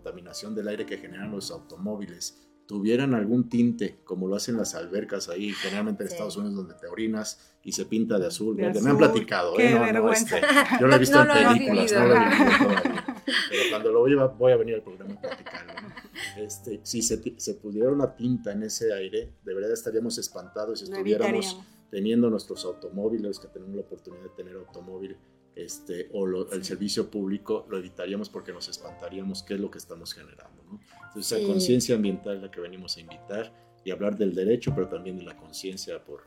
contaminación 0.00 0.54
del 0.54 0.68
aire 0.68 0.86
que 0.86 0.96
generan 0.98 1.30
los 1.30 1.50
automóviles 1.50 2.46
tuvieran 2.66 3.14
algún 3.14 3.48
tinte, 3.48 3.98
como 4.04 4.28
lo 4.28 4.36
hacen 4.36 4.56
las 4.56 4.76
albercas 4.76 5.28
ahí, 5.28 5.50
generalmente 5.52 6.04
en 6.04 6.08
Sí. 6.08 6.14
Estados 6.14 6.36
Unidos 6.36 6.54
donde 6.54 6.74
te 6.74 6.86
orinas 6.86 7.58
y 7.64 7.72
se 7.72 7.84
pinta 7.84 8.16
de 8.18 8.28
azul, 8.28 8.56
De 8.56 8.62
verde. 8.62 8.80
me 8.80 8.90
han 8.90 8.96
azul, 8.96 9.10
platicado, 9.10 9.54
qué 9.56 9.66
¿eh? 9.70 9.70
No, 9.74 9.78
no, 9.80 9.84
vergüenza. 9.86 10.38
este, 10.38 10.46
yo 10.80 10.86
lo 10.86 10.94
he 10.94 10.98
visto 11.00 11.24
No 11.24 11.34
en 11.36 11.48
películas, 11.48 11.90
vivido, 11.90 12.00
no 12.00 12.06
lo 12.06 12.14
he 12.14 12.18
vivido 12.28 12.58
todavía. 12.58 13.04
Pero 13.50 13.62
cuando 13.70 13.92
lo 13.92 13.98
voy 14.00 14.18
a, 14.18 14.24
voy 14.26 14.52
a 14.52 14.56
venir 14.56 14.74
al 14.76 14.82
programa 14.82 15.14
a 15.14 15.20
platicarlo. 15.20 15.72
¿no? 15.82 16.42
Este, 16.44 16.80
si 16.84 17.02
se, 17.02 17.34
se 17.38 17.54
pudiera 17.54 17.90
una 17.90 18.14
tinta 18.14 18.52
en 18.52 18.62
ese 18.62 18.92
aire, 18.94 19.34
de 19.44 19.54
verdad 19.54 19.72
estaríamos 19.72 20.16
espantados 20.18 20.78
si 20.78 20.84
estuviéramos 20.84 21.60
teniendo 21.90 22.30
nuestros 22.30 22.64
automóviles, 22.64 23.40
que 23.40 23.48
tenemos 23.48 23.74
la 23.74 23.82
oportunidad 23.82 24.22
de 24.22 24.30
tener 24.30 24.54
automóvil, 24.54 25.16
este, 25.56 26.08
o 26.12 26.26
lo- 26.26 26.50
el 26.52 26.64
servicio 26.64 27.10
público, 27.10 27.66
lo 27.68 27.78
evitaríamos 27.78 28.28
porque 28.30 28.52
nos 28.52 28.68
espantaríamos 28.68 29.42
qué 29.42 29.54
es 29.54 29.60
lo 29.60 29.70
que 29.70 29.78
estamos 29.78 30.12
generando. 30.14 30.62
¿no? 30.64 30.80
Entonces, 31.08 31.26
Sí. 31.26 31.34
esa 31.36 31.46
conciencia 31.52 31.94
ambiental 31.96 32.36
es 32.36 32.42
la 32.42 32.50
que 32.50 32.60
venimos 32.60 32.96
a 32.96 33.00
invitar 33.00 33.52
y 33.84 33.90
hablar 33.90 34.16
del 34.16 34.34
derecho, 34.34 34.72
pero 34.74 34.88
también 34.88 35.16
de 35.16 35.24
la 35.24 35.36
conciencia 35.36 36.02
por, 36.04 36.22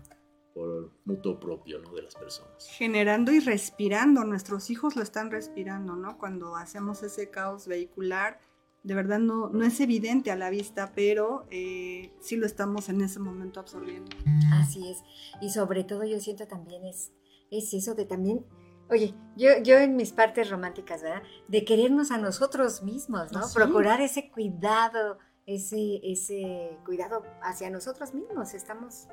por 0.53 0.91
mutuo 1.05 1.39
propio 1.39 1.79
¿no? 1.79 1.93
de 1.93 2.01
las 2.03 2.15
personas. 2.15 2.67
generando 2.69 3.31
y 3.31 3.39
respirando. 3.39 4.23
Nuestros 4.23 4.69
hijos 4.69 4.95
lo 4.95 5.01
están 5.03 5.31
respirando, 5.31 5.95
¿no? 5.95 6.17
Cuando 6.17 6.55
hacemos 6.55 7.01
ese 7.03 7.29
caos 7.29 7.67
vehicular, 7.67 8.39
de 8.83 8.95
verdad 8.95 9.19
no, 9.19 9.49
no 9.49 9.63
es 9.65 9.79
evidente 9.79 10.29
a 10.29 10.35
la 10.35 10.49
vista, 10.49 10.91
pero 10.93 11.47
eh, 11.51 12.11
sí 12.19 12.35
lo 12.35 12.45
estamos 12.45 12.89
en 12.89 13.01
ese 13.01 13.19
momento 13.19 13.61
absorbiendo. 13.61 14.11
Así 14.53 14.91
es. 14.91 14.97
Y 15.41 15.51
sobre 15.51 15.85
todo 15.85 16.03
yo 16.03 16.19
siento 16.19 16.45
también 16.47 16.83
es, 16.83 17.13
es 17.49 17.73
eso 17.73 17.95
de 17.95 18.03
también, 18.05 18.45
oye, 18.89 19.15
yo, 19.35 19.49
yo 19.63 19.77
en 19.77 19.95
mis 19.95 20.11
partes 20.11 20.49
románticas, 20.49 21.01
¿verdad? 21.01 21.23
De 21.47 21.65
querernos 21.65 22.11
a 22.11 22.17
nosotros 22.17 22.83
mismos, 22.83 23.31
¿no? 23.31 23.47
Sí. 23.47 23.55
Procurar 23.55 24.01
ese 24.01 24.29
cuidado, 24.29 25.17
ese, 25.45 25.99
ese 26.03 26.77
cuidado 26.85 27.23
hacia 27.41 27.69
nosotros 27.69 28.13
mismos. 28.13 28.53
Estamos... 28.53 29.07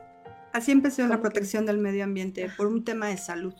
Así 0.52 0.72
empezó 0.72 1.02
la 1.02 1.08
¿Cómo 1.08 1.18
que? 1.18 1.22
protección 1.30 1.66
del 1.66 1.78
medio 1.78 2.04
ambiente 2.04 2.50
por 2.56 2.66
un 2.66 2.84
tema 2.84 3.08
de 3.08 3.16
salud. 3.16 3.54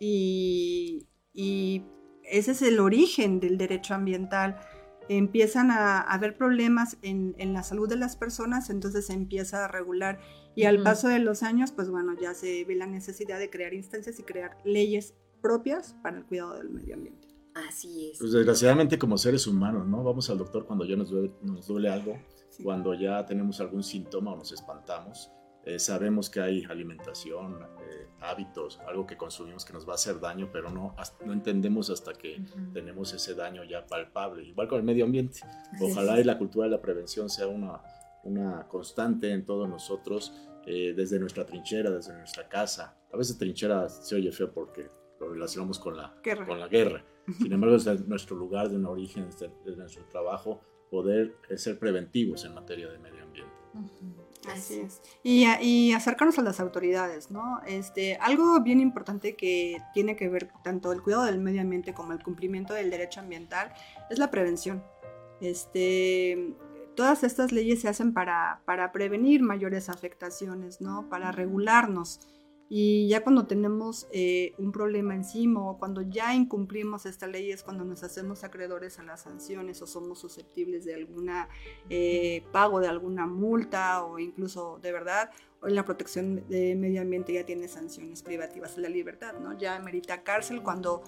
Y, 0.00 1.06
y 1.32 1.84
ese 2.24 2.52
es 2.52 2.62
el 2.62 2.80
origen 2.80 3.38
del 3.38 3.58
derecho 3.58 3.94
ambiental. 3.94 4.58
Empiezan 5.08 5.70
a, 5.70 5.98
a 5.98 6.14
haber 6.14 6.36
problemas 6.36 6.96
en, 7.02 7.34
en 7.38 7.52
la 7.52 7.62
salud 7.62 7.88
de 7.88 7.96
las 7.96 8.16
personas, 8.16 8.70
entonces 8.70 9.06
se 9.06 9.12
empieza 9.12 9.64
a 9.64 9.68
regular. 9.68 10.18
Y 10.54 10.64
al 10.64 10.82
paso 10.82 11.08
de 11.08 11.18
los 11.18 11.42
años, 11.42 11.72
pues 11.72 11.88
bueno, 11.90 12.14
ya 12.20 12.34
se 12.34 12.64
ve 12.64 12.74
la 12.74 12.86
necesidad 12.86 13.38
de 13.38 13.48
crear 13.50 13.74
instancias 13.74 14.18
y 14.18 14.22
crear 14.22 14.58
leyes 14.64 15.14
propias 15.42 15.94
para 16.02 16.16
el 16.18 16.24
cuidado 16.24 16.54
del 16.54 16.70
medio 16.70 16.94
ambiente. 16.94 17.28
Así 17.68 18.10
es. 18.12 18.18
Pues 18.18 18.32
desgraciadamente 18.32 18.98
como 18.98 19.18
seres 19.18 19.46
humanos, 19.46 19.86
¿no? 19.86 20.02
Vamos 20.02 20.30
al 20.30 20.38
doctor 20.38 20.64
cuando 20.66 20.84
ya 20.86 20.96
nos 20.96 21.10
duele, 21.10 21.32
nos 21.42 21.66
duele 21.66 21.90
algo, 21.90 22.16
Sí. 22.48 22.62
cuando 22.62 22.94
ya 22.94 23.24
tenemos 23.26 23.60
algún 23.60 23.82
síntoma 23.82 24.32
o 24.32 24.36
nos 24.36 24.52
espantamos. 24.52 25.30
Eh, 25.64 25.78
sabemos 25.78 26.28
que 26.28 26.40
hay 26.40 26.64
alimentación, 26.64 27.62
eh, 27.62 28.08
hábitos, 28.20 28.80
algo 28.88 29.06
que 29.06 29.16
consumimos 29.16 29.64
que 29.64 29.72
nos 29.72 29.86
va 29.86 29.92
a 29.92 29.94
hacer 29.94 30.18
daño, 30.18 30.48
pero 30.52 30.70
no, 30.70 30.94
hasta- 30.98 31.24
no 31.24 31.32
entendemos 31.32 31.88
hasta 31.90 32.12
que 32.14 32.40
Ujú. 32.40 32.72
tenemos 32.72 33.12
ese 33.12 33.34
daño 33.34 33.62
ya 33.64 33.86
palpable. 33.86 34.42
Igual 34.44 34.66
con 34.68 34.78
el 34.78 34.84
medio 34.84 35.04
ambiente. 35.04 35.40
Ojalá 35.80 36.18
y 36.20 36.24
la 36.24 36.36
cultura 36.38 36.64
de 36.64 36.70
la 36.72 36.80
prevención 36.82 37.28
sea 37.30 37.46
una, 37.46 37.80
una 38.24 38.66
constante 38.68 39.30
en 39.30 39.44
todos 39.46 39.68
nosotros, 39.68 40.32
eh, 40.66 40.94
desde 40.96 41.18
nuestra 41.20 41.44
trinchera, 41.46 41.90
desde 41.90 42.12
nuestra 42.12 42.48
casa. 42.48 42.96
A 43.12 43.16
veces 43.16 43.36
trinchera 43.38 43.88
se 43.88 44.14
oye 44.16 44.32
feo 44.32 44.52
porque 44.52 44.88
lo 45.22 45.32
relacionamos 45.32 45.78
con 45.78 45.96
la, 45.96 46.14
Guerra. 46.22 46.46
con 46.46 46.60
la 46.60 46.68
guerra. 46.68 47.04
Sin 47.38 47.52
embargo, 47.52 47.76
desde 47.76 47.98
nuestro 48.04 48.36
lugar 48.36 48.68
de 48.68 48.76
un 48.76 48.86
origen, 48.86 49.26
desde, 49.26 49.50
desde 49.64 49.78
nuestro 49.78 50.04
trabajo, 50.06 50.60
poder 50.90 51.36
eh, 51.48 51.56
ser 51.56 51.78
preventivos 51.78 52.44
en 52.44 52.54
materia 52.54 52.88
de 52.90 52.98
medio 52.98 53.22
ambiente. 53.22 53.52
Así 54.48 54.80
es. 54.80 55.00
Y, 55.22 55.46
y 55.60 55.92
acercarnos 55.92 56.38
a 56.38 56.42
las 56.42 56.58
autoridades, 56.58 57.30
¿no? 57.30 57.60
Este, 57.66 58.16
algo 58.16 58.60
bien 58.60 58.80
importante 58.80 59.36
que 59.36 59.78
tiene 59.94 60.16
que 60.16 60.28
ver 60.28 60.50
tanto 60.64 60.92
el 60.92 61.00
cuidado 61.00 61.24
del 61.24 61.38
medio 61.38 61.60
ambiente 61.60 61.94
como 61.94 62.12
el 62.12 62.22
cumplimiento 62.22 62.74
del 62.74 62.90
derecho 62.90 63.20
ambiental 63.20 63.72
es 64.10 64.18
la 64.18 64.30
prevención. 64.30 64.82
Este, 65.40 66.54
todas 66.96 67.22
estas 67.22 67.52
leyes 67.52 67.80
se 67.80 67.88
hacen 67.88 68.12
para, 68.12 68.60
para 68.64 68.92
prevenir 68.92 69.42
mayores 69.42 69.88
afectaciones, 69.88 70.80
¿no? 70.80 71.08
Para 71.08 71.32
regularnos. 71.32 72.20
Y 72.74 73.06
ya 73.06 73.22
cuando 73.22 73.46
tenemos 73.46 74.06
eh, 74.12 74.54
un 74.56 74.72
problema 74.72 75.14
encima 75.14 75.60
o 75.68 75.76
cuando 75.76 76.00
ya 76.00 76.34
incumplimos 76.34 77.04
esta 77.04 77.26
ley 77.26 77.50
es 77.50 77.62
cuando 77.62 77.84
nos 77.84 78.02
hacemos 78.02 78.44
acreedores 78.44 78.98
a 78.98 79.02
las 79.02 79.20
sanciones 79.20 79.82
o 79.82 79.86
somos 79.86 80.20
susceptibles 80.20 80.86
de 80.86 80.94
alguna 80.94 81.50
eh, 81.90 82.42
pago 82.50 82.80
de 82.80 82.88
alguna 82.88 83.26
multa 83.26 84.02
o 84.06 84.18
incluso 84.18 84.78
de 84.80 84.90
verdad 84.90 85.28
hoy 85.60 85.74
la 85.74 85.84
protección 85.84 86.48
de 86.48 86.74
medio 86.74 87.02
ambiente 87.02 87.34
ya 87.34 87.44
tiene 87.44 87.68
sanciones 87.68 88.22
privativas 88.22 88.74
de 88.74 88.80
la 88.80 88.88
libertad, 88.88 89.34
¿no? 89.34 89.58
Ya 89.58 89.78
merita 89.78 90.22
cárcel 90.22 90.62
cuando 90.62 91.02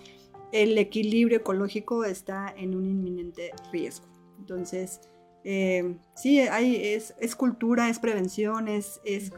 el 0.52 0.76
equilibrio 0.76 1.38
ecológico 1.38 2.04
está 2.04 2.52
en 2.54 2.74
un 2.74 2.84
inminente 2.84 3.52
riesgo. 3.72 4.04
Entonces, 4.38 5.00
eh, 5.44 5.96
sí, 6.14 6.40
hay, 6.40 6.76
es, 6.76 7.14
es 7.18 7.34
cultura, 7.34 7.88
es 7.88 8.00
prevención, 8.00 8.68
es, 8.68 9.00
es 9.02 9.32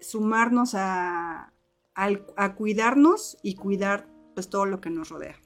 sumarnos 0.00 0.76
a, 0.76 1.52
al- 1.96 2.24
a 2.36 2.54
cuidarnos 2.54 3.36
y 3.42 3.54
cuidar 3.56 4.08
pues 4.34 4.48
todo 4.48 4.66
lo 4.66 4.80
que 4.80 4.90
nos 4.90 5.08
rodea. 5.08 5.36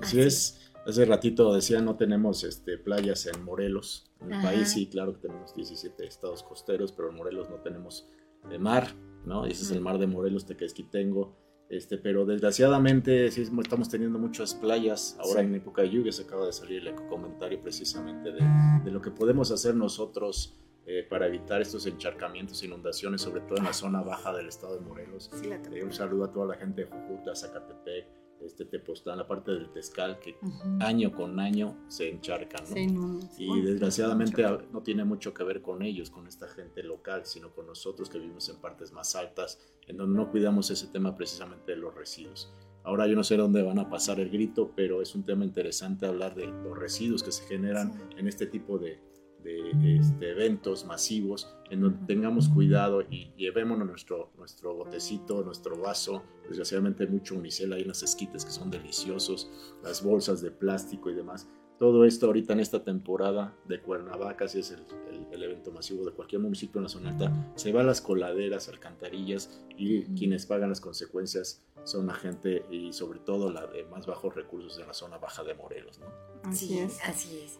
Así 0.00 0.18
Así 0.18 0.20
es. 0.20 0.72
Hace 0.86 1.04
ratito 1.04 1.52
decía, 1.54 1.80
no 1.80 1.96
tenemos 1.96 2.42
este, 2.44 2.78
playas 2.78 3.26
en 3.26 3.44
Morelos. 3.44 4.10
En 4.20 4.28
el 4.32 4.38
Ajá. 4.38 4.48
país 4.50 4.70
sí, 4.72 4.88
claro 4.88 5.12
que 5.14 5.20
tenemos 5.28 5.54
17 5.54 6.06
estados 6.06 6.42
costeros, 6.42 6.92
pero 6.92 7.10
en 7.10 7.16
Morelos 7.16 7.48
no 7.50 7.56
tenemos 7.56 8.08
eh, 8.50 8.58
mar, 8.58 8.94
¿no? 9.26 9.46
Y 9.46 9.50
ese 9.52 9.62
es 9.64 9.70
el 9.70 9.80
mar 9.82 9.98
de 9.98 10.06
Morelos, 10.06 10.46
Tequesquitengo. 10.46 11.36
Este, 11.68 11.98
pero 11.98 12.24
desgraciadamente 12.26 13.30
sí 13.30 13.42
estamos 13.42 13.88
teniendo 13.88 14.18
muchas 14.18 14.54
playas. 14.54 15.16
Ahora 15.20 15.40
Sí. 15.40 15.46
en 15.46 15.54
época 15.54 15.82
de 15.82 15.90
lluvias 15.90 16.18
acaba 16.18 16.46
de 16.46 16.52
salir 16.52 16.88
el 16.88 16.94
comentario 17.08 17.60
precisamente 17.62 18.32
de, 18.32 18.40
de 18.84 18.90
lo 18.90 19.00
que 19.00 19.10
podemos 19.12 19.50
hacer 19.52 19.76
nosotros 19.76 20.56
eh, 20.92 21.06
para 21.08 21.26
evitar 21.28 21.60
estos 21.62 21.86
encharcamientos, 21.86 22.64
inundaciones, 22.64 23.20
sobre 23.20 23.42
todo 23.42 23.58
en 23.58 23.64
la 23.64 23.72
zona 23.72 24.02
baja 24.02 24.32
del 24.36 24.48
estado 24.48 24.74
de 24.74 24.80
Morelos. 24.80 25.30
Sí, 25.40 25.46
la 25.46 25.56
Eh, 25.56 25.84
un 25.84 25.92
saludo 25.92 26.24
a 26.24 26.32
toda 26.32 26.46
la 26.46 26.54
gente 26.56 26.84
de 26.84 26.90
Jujuta, 26.90 27.36
Zacatepec, 27.36 28.08
este 28.44 28.64
Tepoztlán, 28.64 29.18
la 29.18 29.26
parte 29.28 29.52
del 29.52 29.70
Tezcal, 29.70 30.18
que 30.18 30.34
Ujú. 30.42 30.78
año 30.80 31.12
con 31.12 31.38
año 31.38 31.76
se 31.88 32.08
encharcan. 32.08 32.64
¿no? 32.68 32.74
Sí, 32.74 32.86
no, 32.88 33.20
Y 33.38 33.60
desgraciadamente 33.62 34.42
mucho. 34.42 34.54
a- 34.54 34.72
no 34.72 34.82
tiene 34.82 35.04
mucho 35.04 35.32
que 35.32 35.44
ver 35.44 35.62
con 35.62 35.82
ellos, 35.82 36.10
con 36.10 36.26
esta 36.26 36.48
gente 36.48 36.82
local, 36.82 37.24
sino 37.24 37.54
con 37.54 37.66
nosotros 37.66 38.08
que 38.10 38.18
vivimos 38.18 38.48
en 38.48 38.56
partes 38.60 38.90
más 38.92 39.14
altas, 39.14 39.60
en 39.86 39.96
donde 39.96 40.16
no 40.18 40.28
cuidamos 40.30 40.70
ese 40.70 40.88
tema 40.88 41.14
precisamente 41.16 41.70
de 41.72 41.76
los 41.78 41.94
residuos. 41.94 42.52
Ahora 42.82 43.06
yo 43.06 43.14
no 43.14 43.22
sé 43.22 43.36
dónde 43.36 43.62
van 43.62 43.78
a 43.78 43.90
pasar 43.90 44.18
el 44.18 44.30
grito, 44.30 44.72
pero 44.74 45.02
es 45.02 45.14
un 45.14 45.22
tema 45.24 45.44
interesante 45.44 46.06
hablar 46.06 46.34
de 46.34 46.46
los 46.46 46.76
residuos 46.76 47.22
que 47.22 47.30
se 47.30 47.44
generan 47.46 47.92
en 48.16 48.26
este 48.26 48.46
tipo 48.46 48.78
de, 48.78 48.98
de, 49.42 49.96
este, 49.98 50.30
eventos 50.30 50.84
masivos, 50.84 51.54
en 51.70 51.80
donde 51.80 52.06
tengamos 52.06 52.48
cuidado 52.48 53.02
y 53.02 53.32
llevémonos 53.36 53.86
nuestro, 53.86 54.30
nuestro 54.36 54.74
botecito, 54.74 55.42
nuestro 55.42 55.76
vaso. 55.80 56.22
Desgraciadamente 56.48 57.04
hay 57.04 57.10
mucho 57.10 57.34
unicel 57.36 57.72
ahí 57.72 57.82
en 57.82 57.88
las 57.88 58.02
esquites 58.02 58.44
que 58.44 58.50
son 58.50 58.70
deliciosos, 58.70 59.50
las 59.82 60.02
bolsas 60.02 60.40
de 60.42 60.50
plástico 60.50 61.10
y 61.10 61.14
demás. 61.14 61.48
Todo 61.78 62.04
esto 62.04 62.26
ahorita 62.26 62.52
en 62.52 62.60
esta 62.60 62.84
temporada 62.84 63.56
de 63.66 63.80
Cuernavaca, 63.80 64.46
si 64.48 64.58
es 64.60 64.70
el, 64.72 64.80
el- 65.10 65.20
el 65.32 65.42
evento 65.44 65.70
masivo 65.72 66.04
de 66.04 66.10
cualquier 66.12 66.42
municipio 66.42 66.78
en 66.80 66.82
la 66.82 66.88
zona 66.88 67.10
alta, 67.10 67.52
se 67.54 67.72
va 67.72 67.80
a 67.82 67.84
las 67.84 68.00
coladeras, 68.02 68.68
alcantarillas 68.68 69.62
y 69.78 70.02
quienes 70.16 70.44
pagan 70.44 70.68
las 70.70 70.80
consecuencias 70.80 71.64
son 71.84 72.08
la 72.08 72.14
gente 72.14 72.64
y 72.70 72.92
sobre 72.92 73.20
todo 73.20 73.50
la 73.50 73.66
de 73.66 73.84
más 73.84 74.06
bajos 74.06 74.34
recursos 74.34 74.78
en 74.78 74.88
la 74.88 74.92
zona 74.92 75.16
baja 75.18 75.42
de 75.44 75.54
Morelos. 75.54 75.98
¿no? 76.00 76.06
Así 76.42 76.66
sí, 76.66 76.78
es. 76.80 76.98
así 77.04 77.38
es. 77.38 77.58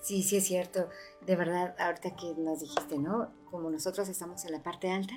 Sí, 0.00 0.22
sí 0.22 0.36
es 0.36 0.44
cierto. 0.46 0.88
De 1.26 1.36
verdad, 1.36 1.74
ahorita 1.78 2.14
que 2.16 2.34
nos 2.36 2.60
dijiste, 2.60 2.98
¿no? 2.98 3.30
Como 3.50 3.70
nosotros 3.70 4.08
estamos 4.08 4.44
en 4.44 4.52
la 4.52 4.62
parte 4.62 4.90
alta 4.90 5.14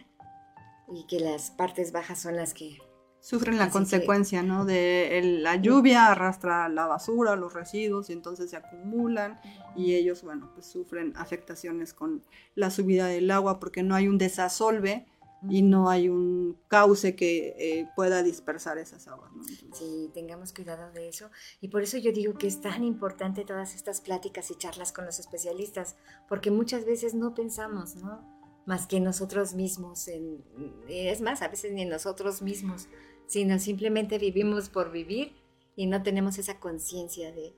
y 0.93 1.05
que 1.07 1.19
las 1.19 1.51
partes 1.51 1.91
bajas 1.91 2.19
son 2.21 2.35
las 2.35 2.53
que... 2.53 2.77
Sufren 3.21 3.57
la 3.57 3.63
Así 3.63 3.69
que- 3.71 3.73
consecuencia, 3.73 4.43
¿no? 4.43 4.65
De 4.65 5.17
el- 5.17 5.41
la 5.41 5.55
lluvia 5.55 6.11
arrastra 6.11 6.69
la 6.69 6.85
basura, 6.85 7.35
los 7.35 7.53
residuos 7.55 8.11
y 8.11 8.13
entonces 8.13 8.51
se 8.51 8.55
acumulan 8.57 9.39
y 9.75 9.95
ellos, 9.95 10.21
bueno, 10.21 10.51
pues 10.53 10.67
sufren 10.67 11.11
afectaciones 11.17 11.95
con 11.95 12.23
la 12.53 12.69
subida 12.69 13.07
del 13.07 13.31
agua 13.31 13.59
porque 13.59 13.81
no 13.81 13.95
hay 13.95 14.07
un 14.07 14.19
desasolve 14.19 15.07
y 15.49 15.61
no 15.61 15.89
hay 15.89 16.09
un 16.09 16.57
cauce 16.67 17.15
que 17.15 17.55
eh, 17.57 17.89
pueda 17.95 18.23
dispersar 18.23 18.77
esas 18.77 19.07
aguas. 19.07 19.31
¿no? 19.33 19.41
Entonces, 19.41 19.77
Sí, 19.77 20.09
tengamos 20.13 20.53
cuidado 20.53 20.91
de 20.91 21.07
eso. 21.07 21.29
Y 21.61 21.67
por 21.69 21.81
eso 21.81 21.97
yo 21.97 22.11
digo 22.11 22.37
que 22.37 22.47
es 22.47 22.61
tan 22.61 22.83
importante 22.83 23.45
todas 23.45 23.75
estas 23.75 24.01
pláticas 24.01 24.51
y 24.51 24.55
charlas 24.55 24.91
con 24.91 25.05
los 25.05 25.19
especialistas, 25.19 25.95
porque 26.27 26.51
muchas 26.51 26.85
veces 26.85 27.13
no 27.13 27.33
pensamos, 27.33 27.95
¿no? 27.95 28.23
Más 28.65 28.87
que 28.87 28.97
en 28.97 29.03
nosotros 29.03 29.53
mismos. 29.53 30.07
En, 30.07 30.43
es 30.87 31.21
más, 31.21 31.41
a 31.41 31.47
veces 31.47 31.71
ni 31.73 31.83
en 31.83 31.89
nosotros 31.89 32.41
mismos, 32.41 32.87
sino 33.27 33.59
simplemente 33.59 34.17
vivimos 34.17 34.69
por 34.69 34.91
vivir 34.91 35.33
y 35.75 35.87
no 35.87 36.01
tenemos 36.03 36.37
esa 36.37 36.59
conciencia 36.59 37.31
de, 37.31 37.53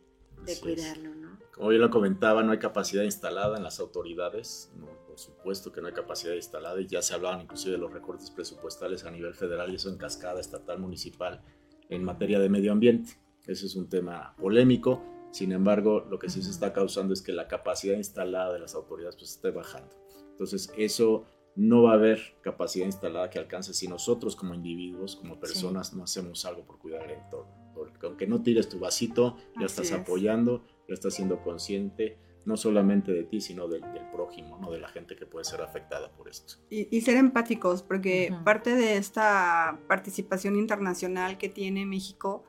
de 0.45 0.59
cuidarlo, 0.59 1.15
¿no? 1.15 1.37
Como 1.53 1.71
yo 1.71 1.79
lo 1.79 1.89
comentaba, 1.89 2.43
no 2.43 2.51
hay 2.51 2.59
capacidad 2.59 3.03
instalada 3.03 3.57
en 3.57 3.63
las 3.63 3.79
autoridades, 3.79 4.71
no, 4.75 4.87
por 5.17 5.23
supuesto 5.23 5.71
que 5.71 5.81
no 5.81 5.87
hay 5.87 5.93
capacidad 5.93 6.35
instalada 6.35 6.79
y 6.79 6.85
ya 6.85 7.01
se 7.01 7.15
hablaban 7.15 7.41
inclusive 7.41 7.71
de 7.71 7.79
los 7.79 7.91
recortes 7.91 8.29
presupuestales 8.29 9.03
a 9.03 9.09
nivel 9.09 9.33
federal 9.33 9.71
y 9.71 9.75
eso 9.75 9.89
en 9.89 9.97
cascada 9.97 10.39
estatal, 10.39 10.77
municipal, 10.77 11.41
en 11.89 12.03
materia 12.03 12.37
de 12.37 12.49
medio 12.49 12.71
ambiente. 12.71 13.19
Ese 13.47 13.65
es 13.65 13.75
un 13.75 13.89
tema 13.89 14.35
polémico, 14.37 15.01
sin 15.31 15.53
embargo, 15.53 16.05
lo 16.07 16.19
que 16.19 16.29
sí 16.29 16.43
se 16.43 16.51
está 16.51 16.71
causando 16.71 17.15
es 17.15 17.23
que 17.23 17.31
la 17.31 17.47
capacidad 17.47 17.97
instalada 17.97 18.53
de 18.53 18.59
las 18.59 18.75
autoridades 18.75 19.15
pues 19.15 19.31
esté 19.31 19.49
bajando. 19.49 19.89
Entonces, 20.29 20.71
eso 20.77 21.25
no 21.55 21.81
va 21.81 21.93
a 21.93 21.95
haber 21.95 22.21
capacidad 22.41 22.85
instalada 22.85 23.31
que 23.31 23.39
alcance 23.39 23.73
si 23.73 23.87
nosotros 23.87 24.35
como 24.35 24.53
individuos, 24.53 25.15
como 25.15 25.39
personas, 25.39 25.95
no 25.95 26.03
hacemos 26.03 26.45
algo 26.45 26.63
por 26.63 26.77
cuidar 26.77 27.03
el 27.05 27.17
entorno. 27.17 27.51
Porque 27.73 28.05
aunque 28.05 28.27
no 28.27 28.43
tires 28.43 28.69
tu 28.69 28.77
vasito, 28.77 29.35
ya 29.59 29.65
Así 29.65 29.81
estás 29.81 29.85
es. 29.87 29.93
apoyando, 29.93 30.63
ya 30.87 30.93
estás 30.93 31.15
siendo 31.15 31.41
consciente, 31.41 32.19
no 32.47 32.55
solamente 32.57 33.11
de 33.11 33.23
ti, 33.25 33.41
sino 33.41 33.67
del, 33.67 33.81
del 33.81 34.09
prójimo, 34.11 34.57
¿no? 34.57 34.71
de 34.71 34.79
la 34.79 34.87
gente 34.87 35.15
que 35.15 35.25
puede 35.25 35.43
ser 35.45 35.61
afectada 35.61 36.11
por 36.13 36.29
esto. 36.29 36.55
y, 36.69 36.87
y 36.95 37.01
ser 37.01 37.17
empáticos, 37.17 37.83
porque 37.83 38.29
Ujú. 38.31 38.43
parte 38.43 38.73
de 38.75 38.97
esta 38.97 39.79
participación 39.87 40.55
internacional 40.55 41.37
que 41.37 41.49
tiene 41.49 41.85
México, 41.85 42.45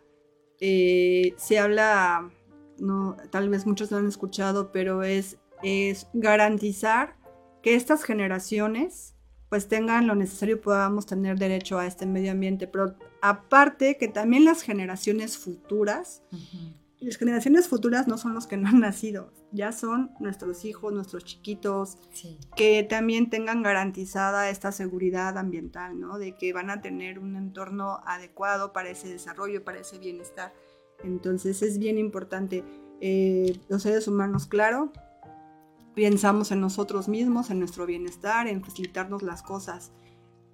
eh, 0.60 1.34
se 1.36 1.58
habla, 1.58 2.30
no, 2.78 3.16
tal 3.30 3.48
vez 3.48 3.66
muchos 3.66 3.90
lo 3.90 3.96
han 3.98 4.06
escuchado, 4.06 4.70
pero 4.72 5.02
es, 5.02 5.38
es 5.62 6.06
garantizar 6.12 7.16
que 7.62 7.74
estas 7.74 8.04
generaciones 8.04 9.14
pues 9.48 9.66
tengan 9.66 10.06
lo 10.06 10.14
necesario 10.14 10.56
y 10.56 10.58
podamos 10.58 11.06
tener 11.06 11.38
derecho 11.38 11.78
a 11.78 11.86
este 11.86 12.04
medio 12.06 12.30
ambiente, 12.32 12.66
pero 12.66 12.94
aparte 13.22 13.96
que 13.96 14.06
también 14.06 14.44
las 14.44 14.62
generaciones 14.62 15.38
futuras 15.38 16.22
y 16.30 16.87
las 17.00 17.16
generaciones 17.16 17.68
futuras 17.68 18.08
no 18.08 18.18
son 18.18 18.34
los 18.34 18.46
que 18.46 18.56
no 18.56 18.68
han 18.68 18.80
nacido, 18.80 19.32
ya 19.52 19.70
son 19.72 20.10
nuestros 20.18 20.64
hijos, 20.64 20.92
nuestros 20.92 21.24
chiquitos, 21.24 21.98
Sí. 22.12 22.38
que 22.56 22.82
también 22.82 23.30
tengan 23.30 23.62
garantizada 23.62 24.50
esta 24.50 24.72
seguridad 24.72 25.38
ambiental, 25.38 25.98
¿no? 26.00 26.18
De 26.18 26.36
que 26.36 26.52
van 26.52 26.70
a 26.70 26.80
tener 26.80 27.18
un 27.20 27.36
entorno 27.36 28.00
adecuado 28.04 28.72
para 28.72 28.88
ese 28.90 29.08
desarrollo, 29.08 29.62
para 29.64 29.78
ese 29.78 29.98
bienestar. 29.98 30.52
Entonces 31.04 31.62
es 31.62 31.78
bien 31.78 31.98
importante. 31.98 32.64
eh, 33.00 33.56
los 33.68 33.82
seres 33.84 34.08
humanos, 34.08 34.48
claro, 34.48 34.92
pensamos 35.94 36.50
en 36.50 36.60
nosotros 36.60 37.08
mismos, 37.08 37.50
en 37.50 37.60
nuestro 37.60 37.86
bienestar, 37.86 38.48
en 38.48 38.64
facilitarnos 38.64 39.22
las 39.22 39.42
cosas, 39.44 39.92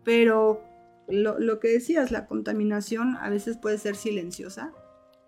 pero 0.04 0.62
lo, 1.08 1.38
lo 1.38 1.58
que 1.60 1.68
decías, 1.68 2.10
la 2.10 2.26
contaminación 2.26 3.16
a 3.16 3.30
veces 3.30 3.56
puede 3.56 3.78
ser 3.78 3.96
silenciosa, 3.96 4.72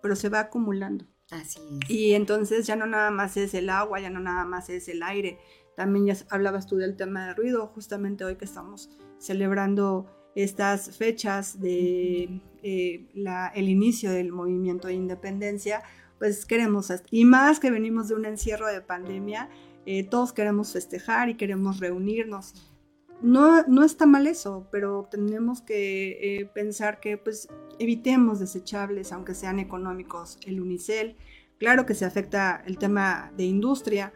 pero 0.07 0.15
se 0.15 0.29
va 0.29 0.39
acumulando. 0.39 1.05
Así 1.31 1.59
es. 1.81 1.89
Y 1.89 2.13
entonces 2.13 2.65
ya 2.65 2.77
no 2.77 2.85
nada 2.85 3.11
más 3.11 3.35
es 3.35 3.53
el 3.53 3.69
agua, 3.69 3.99
ya 3.99 4.09
no 4.09 4.21
nada 4.21 4.45
más 4.45 4.69
es 4.69 4.87
el 4.87 5.03
aire. 5.03 5.37
También 5.75 6.05
ya 6.05 6.15
hablabas 6.29 6.65
tú 6.65 6.77
del 6.77 6.95
tema 6.95 7.27
de 7.27 7.33
ruido, 7.33 7.67
justamente 7.67 8.23
hoy 8.23 8.37
que 8.37 8.45
estamos 8.45 8.89
celebrando 9.19 10.05
estas 10.35 10.95
fechas 10.95 11.59
de 11.59 12.41
eh, 12.63 13.09
la- 13.15 13.47
el 13.49 13.67
inicio 13.67 14.11
del 14.11 14.31
movimiento 14.31 14.87
de 14.87 14.93
independencia, 14.93 15.83
pues 16.19 16.45
queremos, 16.45 16.89
y 17.11 17.25
más 17.25 17.59
que 17.59 17.69
venimos 17.69 18.07
de 18.07 18.15
un 18.15 18.23
encierro 18.25 18.67
de 18.67 18.79
pandemia, 18.81 19.49
eh, 19.85 20.03
todos 20.03 20.31
queremos 20.31 20.71
festejar 20.71 21.27
y 21.29 21.35
queremos 21.35 21.79
reunirnos. 21.81 22.76
No, 23.21 23.63
no 23.63 23.83
está 23.83 24.05
mal 24.05 24.27
eso, 24.27 24.67
pero 24.71 25.07
tenemos 25.09 25.61
que 25.61 26.39
eh, 26.39 26.45
pensar 26.45 26.99
que 26.99 27.17
pues 27.17 27.47
evitemos 27.79 28.39
desechables, 28.39 29.11
aunque 29.11 29.33
sean 29.33 29.59
económicos, 29.59 30.37
el 30.45 30.61
unicel. 30.61 31.15
Claro 31.57 31.85
que 31.87 31.95
se 31.95 32.05
afecta 32.05 32.61
el 32.67 32.77
tema 32.77 33.31
de 33.35 33.45
industria, 33.45 34.13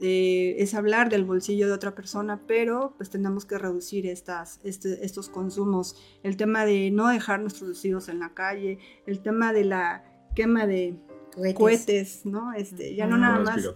eh, 0.00 0.56
es 0.58 0.74
hablar 0.74 1.10
del 1.10 1.24
bolsillo 1.24 1.66
de 1.66 1.74
otra 1.74 1.94
persona, 1.94 2.40
pero 2.46 2.94
pues 2.96 3.10
tenemos 3.10 3.44
que 3.44 3.58
reducir 3.58 4.06
estas, 4.06 4.58
este- 4.64 5.04
estos 5.04 5.28
consumos. 5.28 5.96
El 6.22 6.36
tema 6.38 6.64
de 6.64 6.90
no 6.90 7.08
dejar 7.08 7.40
nuestros 7.40 7.68
residuos 7.68 8.08
en 8.08 8.18
la 8.18 8.32
calle, 8.32 8.78
el 9.06 9.20
tema 9.20 9.52
de 9.52 9.64
la 9.64 10.04
quema 10.34 10.66
de 10.66 10.96
Cohetes. 11.34 11.54
cohetes, 11.56 12.26
¿no? 12.26 12.52
Este, 12.54 12.94
ya 12.96 13.06
no 13.06 13.16
Ujú. 13.16 13.20
nada 13.22 13.38
más 13.40 13.68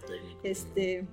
este, 0.43 1.07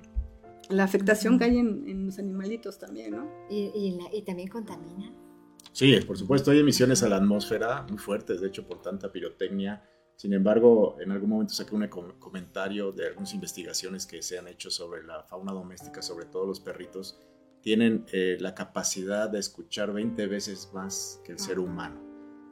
la 0.71 0.85
afectación 0.85 1.39
que 1.39 1.45
hay 1.45 1.59
en, 1.59 1.89
en 1.89 2.07
los 2.07 2.19
animalitos 2.19 2.79
también, 2.79 3.13
¿no? 3.13 3.29
Y, 3.51 3.71
y 3.75 3.91
la- 4.01 4.15
y 4.15 4.23
también 4.23 4.49
contamina. 4.49 5.13
Sí, 5.73 5.97
por 6.07 6.17
supuesto, 6.17 6.51
hay 6.51 6.61
emisiones 6.61 7.03
a 7.03 7.09
la 7.09 7.17
atmósfera 7.17 7.83
muy 7.89 7.99
fuertes, 7.99 8.41
de 8.41 8.49
hecho, 8.49 8.67
por 8.67 8.81
tanta 8.81 9.11
pirotecnia. 9.11 9.83
Sin 10.17 10.33
embargo, 10.33 10.97
en 11.01 11.11
algún 11.11 11.31
momento 11.31 11.53
saqué 11.55 11.75
un 11.75 11.89
com- 11.89 12.19
comentario 12.21 12.93
de 12.93 13.09
algunas 13.09 13.35
investigaciones 13.35 14.07
que 14.07 14.23
se 14.23 14.39
han 14.39 14.47
hecho 14.47 14.71
sobre 14.71 15.03
la 15.03 15.25
fauna 15.25 15.53
doméstica, 15.53 16.03
sobre 16.03 16.27
todo 16.27 16.47
los 16.47 16.61
perritos, 16.61 17.21
tienen 17.61 18.05
eh, 18.13 18.37
la 18.39 18.55
capacidad 18.55 19.29
de 19.29 19.41
escuchar 19.41 19.93
20 19.93 20.27
veces 20.29 20.71
más 20.73 21.21
que 21.25 21.33
el 21.33 21.39
ser 21.41 21.59
humano. 21.59 22.01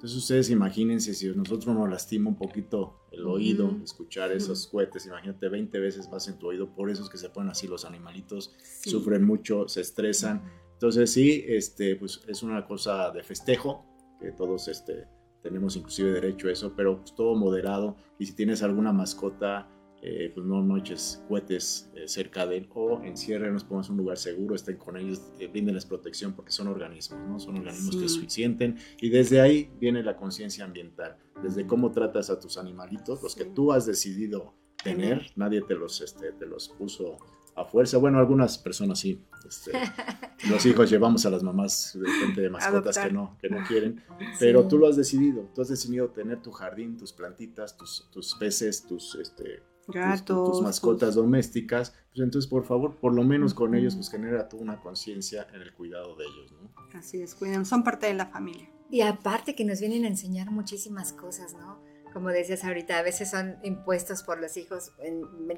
Entonces 0.02 0.18
ustedes 0.18 0.50
imagínense 0.50 1.14
si 1.14 1.28
nosotros 1.28 1.72
nos 1.76 1.88
lastima 1.88 2.28
un 2.28 2.34
poquito 2.34 3.06
el 3.12 3.24
oído, 3.24 3.70
escuchar 3.84 4.32
esos 4.32 4.66
cohetes, 4.66 5.06
imagínate 5.06 5.48
20 5.48 5.78
veces 5.78 6.10
más 6.10 6.26
en 6.26 6.40
tu 6.40 6.48
oído, 6.48 6.74
por 6.74 6.90
eso 6.90 7.04
es 7.04 7.08
que 7.08 7.18
se 7.18 7.30
ponen 7.30 7.50
así 7.50 7.68
los 7.68 7.84
animalitos, 7.84 8.52
Sí. 8.64 8.90
sufren 8.90 9.22
mucho, 9.22 9.68
se 9.68 9.80
estresan. 9.80 10.42
Entonces 10.72 11.12
sí, 11.12 11.44
este, 11.46 11.94
pues 11.94 12.20
es 12.26 12.42
una 12.42 12.66
cosa 12.66 13.12
de 13.12 13.22
festejo, 13.22 13.86
que 14.18 14.32
todos 14.32 14.66
este, 14.66 15.06
tenemos 15.40 15.76
inclusive 15.76 16.10
derecho 16.10 16.48
a 16.48 16.50
eso, 16.52 16.72
pero 16.76 16.98
pues, 16.98 17.14
todo 17.14 17.36
moderado. 17.36 17.96
Y 18.18 18.26
si 18.26 18.32
tienes 18.34 18.64
alguna 18.64 18.92
mascota, 18.92 19.68
eh, 20.04 20.32
pues 20.34 20.44
no, 20.44 20.62
no 20.62 20.76
eches 20.76 21.22
cohetes 21.28 21.88
eh, 21.94 22.08
cerca 22.08 22.44
de 22.46 22.56
él 22.58 22.68
o 22.74 23.00
enciérrenos, 23.04 23.62
pongas 23.62 23.88
un 23.88 23.96
lugar 23.98 24.16
seguro, 24.18 24.54
estén 24.56 24.76
con 24.76 24.96
ellos, 24.96 25.22
eh, 25.38 25.46
bríndenles 25.46 25.86
protección 25.86 26.32
porque 26.34 26.50
son 26.50 26.66
organismos, 26.66 27.20
¿no? 27.28 27.38
Son 27.38 27.56
organismos 27.56 27.96
que 27.96 28.08
Sí. 28.08 28.24
sienten. 28.28 28.76
Y 29.00 29.10
desde 29.10 29.40
ahí 29.40 29.70
viene 29.80 30.02
la 30.02 30.16
conciencia 30.16 30.64
ambiental, 30.64 31.16
desde 31.42 31.66
cómo 31.66 31.92
tratas 31.92 32.30
a 32.30 32.40
tus 32.40 32.58
animalitos, 32.58 33.22
los 33.22 33.34
que 33.36 33.44
Sí. 33.44 33.50
tú 33.54 33.72
has 33.72 33.86
decidido 33.86 34.54
tener, 34.82 35.18
Tener. 35.20 35.32
nadie 35.36 35.62
te 35.62 35.74
los, 35.76 36.00
este, 36.00 36.32
te 36.32 36.46
los 36.46 36.68
puso 36.70 37.18
a 37.54 37.64
fuerza. 37.64 37.98
Bueno, 37.98 38.18
algunas 38.18 38.58
personas 38.58 38.98
sí. 38.98 39.22
este, 39.46 39.70
los 40.50 40.64
hijos 40.66 40.90
llevamos 40.90 41.26
a 41.26 41.30
las 41.30 41.42
mamás 41.44 41.92
de 42.00 42.08
repente 42.08 42.40
de 42.40 42.50
mascotas 42.50 42.96
Adoptar. 42.96 43.08
que 43.08 43.12
no, 43.14 43.38
que 43.40 43.48
no 43.50 43.58
quieren, 43.68 44.02
pero 44.40 44.62
Sí. 44.62 44.68
tú 44.68 44.78
lo 44.78 44.88
has 44.88 44.96
decidido. 44.96 45.48
Tú 45.54 45.62
has 45.62 45.68
decidido 45.68 46.08
tener 46.10 46.40
tu 46.42 46.50
jardín, 46.50 46.96
tus 46.96 47.12
plantitas, 47.12 47.76
tus, 47.76 48.08
tus 48.10 48.34
peces, 48.36 48.84
tus, 48.86 49.14
este, 49.16 49.44
tus- 49.54 49.71
Gatos. 49.88 50.50
tus, 50.50 50.62
mascotas 50.62 51.14
domésticas. 51.14 51.90
Pues 52.10 52.24
entonces, 52.24 52.48
por 52.48 52.64
favor, 52.64 52.96
por 52.96 53.12
lo 53.14 53.24
menos 53.24 53.54
con 53.54 53.70
Ujú. 53.70 53.78
ellos, 53.78 53.94
pues 53.94 54.10
genera 54.10 54.48
tú 54.48 54.58
una 54.58 54.80
conciencia 54.80 55.46
en 55.52 55.62
el 55.62 55.72
cuidado 55.72 56.14
de 56.16 56.24
ellos, 56.24 56.52
¿no? 56.52 56.72
Así 56.94 57.20
es, 57.20 57.34
cuiden, 57.34 57.64
son 57.64 57.82
parte 57.82 58.06
de 58.06 58.14
la 58.14 58.26
familia. 58.26 58.68
Y 58.90 59.00
aparte 59.00 59.54
que 59.54 59.64
nos 59.64 59.80
vienen 59.80 60.04
a 60.04 60.08
enseñar 60.08 60.50
muchísimas 60.50 61.12
cosas, 61.12 61.54
¿no? 61.54 61.80
Como 62.12 62.28
decías 62.28 62.62
ahorita, 62.62 62.98
a 62.98 63.02
veces 63.02 63.30
son 63.30 63.56
impuestos 63.62 64.22
por 64.22 64.38
los 64.38 64.56
hijos. 64.58 64.92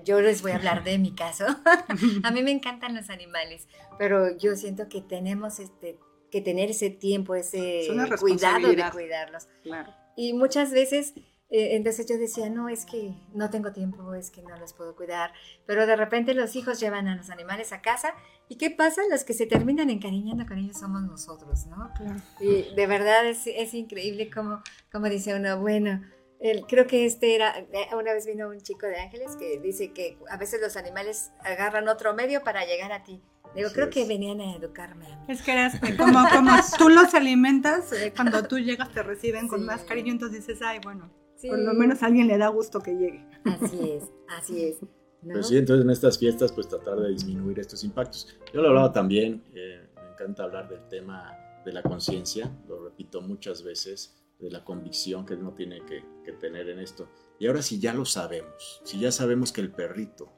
Yo 0.04 0.20
les 0.20 0.40
voy 0.40 0.52
a 0.52 0.56
hablar 0.56 0.84
de 0.84 0.98
mi 0.98 1.12
caso. 1.12 1.44
a 2.22 2.30
mí 2.30 2.42
me 2.42 2.52
encantan 2.52 2.94
los 2.94 3.10
animales, 3.10 3.66
pero 3.98 4.36
yo 4.36 4.54
siento 4.54 4.88
que 4.88 5.00
tenemos 5.00 5.58
este, 5.58 5.98
que 6.30 6.40
tener 6.40 6.70
ese 6.70 6.90
tiempo, 6.90 7.34
ese 7.34 7.88
cuidado 8.20 8.68
de 8.68 8.84
cuidarlos. 8.92 9.48
Claro. 9.64 9.92
Y 10.16 10.32
muchas 10.32 10.70
veces, 10.70 11.14
entonces 11.76 12.06
yo 12.06 12.18
decía, 12.18 12.50
no, 12.50 12.68
es 12.68 12.84
que 12.84 13.14
no 13.32 13.48
tengo 13.50 13.72
tiempo, 13.72 14.14
es 14.14 14.30
que 14.30 14.42
no 14.42 14.56
los 14.56 14.72
puedo 14.72 14.96
cuidar. 14.96 15.32
Pero 15.66 15.86
de 15.86 15.94
repente 15.96 16.34
los 16.34 16.56
hijos 16.56 16.80
llevan 16.80 17.06
a 17.08 17.16
los 17.16 17.30
animales 17.30 17.72
a 17.72 17.80
casa. 17.80 18.12
¿Y 18.48 18.56
qué 18.56 18.70
pasa? 18.70 19.02
Los 19.10 19.24
que 19.24 19.32
se 19.34 19.46
terminan 19.46 19.88
encariñando 19.90 20.46
con 20.46 20.58
ellos 20.58 20.78
somos 20.78 21.02
nosotros, 21.02 21.66
¿no? 21.66 21.90
Claro. 21.96 22.16
Y 22.40 22.74
de 22.74 22.86
verdad 22.86 23.26
es, 23.26 23.46
es 23.46 23.72
increíble 23.74 24.30
como, 24.30 24.62
como 24.92 25.06
dice 25.08 25.34
uno, 25.34 25.58
bueno, 25.60 26.02
el- 26.40 26.66
creo 26.66 26.86
que 26.86 27.06
este 27.06 27.34
era, 27.34 27.56
eh, 27.58 27.88
una 27.92 28.12
vez 28.12 28.26
vino 28.26 28.48
un 28.48 28.60
chico 28.60 28.86
de 28.86 29.00
Ángeles 29.00 29.36
que 29.36 29.58
dice 29.60 29.92
que 29.92 30.18
a 30.28 30.36
veces 30.36 30.60
los 30.60 30.76
animales 30.76 31.30
agarran 31.40 31.88
otro 31.88 32.12
medio 32.14 32.42
para 32.42 32.64
llegar 32.66 32.92
a 32.92 33.02
ti. 33.04 33.22
Digo, 33.54 33.70
creo 33.72 33.86
es. 33.88 33.94
que 33.94 34.04
venían 34.04 34.40
a 34.40 34.56
educarme. 34.56 35.06
Es 35.28 35.40
que 35.40 35.52
eres 35.52 35.74
como, 35.96 36.28
como 36.34 36.52
tú 36.76 36.88
los 36.88 37.14
alimentas, 37.14 37.92
eh, 37.92 38.12
cuando 38.14 38.42
tú 38.48 38.58
llegas 38.58 38.90
te 38.92 39.02
reciben 39.02 39.46
con 39.46 39.60
Sí. 39.60 39.66
más 39.66 39.82
cariño, 39.84 40.10
entonces 40.12 40.44
dices, 40.46 40.60
ay, 40.62 40.80
bueno, 40.82 41.08
Sí, 41.44 41.50
por 41.50 41.58
lo 41.58 41.74
menos 41.74 42.02
a 42.02 42.06
alguien 42.06 42.26
le 42.26 42.38
da 42.38 42.48
gusto 42.48 42.80
que 42.80 42.92
llegue. 42.92 43.22
Así 43.44 43.90
es, 43.90 44.04
así 44.28 44.64
es. 44.64 44.82
¿no? 45.20 45.34
Pues 45.34 45.48
sí, 45.48 45.58
entonces 45.58 45.84
en 45.84 45.90
estas 45.90 46.18
fiestas, 46.18 46.52
pues 46.52 46.68
tratar 46.68 46.98
de 46.98 47.10
disminuir 47.10 47.58
estos 47.58 47.84
impactos. 47.84 48.34
Yo 48.52 48.62
lo 48.62 48.68
hablaba 48.68 48.92
también, 48.92 49.44
eh, 49.54 49.86
me 49.94 50.12
encanta 50.12 50.44
hablar 50.44 50.70
del 50.70 50.88
tema 50.88 51.36
de 51.62 51.72
la 51.74 51.82
conciencia, 51.82 52.50
lo 52.66 52.82
repito 52.82 53.20
muchas 53.20 53.62
veces, 53.62 54.16
de 54.38 54.50
la 54.50 54.64
convicción 54.64 55.26
que 55.26 55.34
uno 55.34 55.52
tiene 55.52 55.84
que, 55.84 56.02
que, 56.24 56.32
tener 56.32 56.70
en 56.70 56.78
esto. 56.78 57.08
Y 57.38 57.46
ahora 57.46 57.60
si 57.60 57.78
ya 57.78 57.92
lo 57.92 58.06
sabemos, 58.06 58.80
si 58.84 58.98
ya 58.98 59.12
sabemos 59.12 59.52
que 59.52 59.60
el 59.60 59.70
perrito 59.70 60.32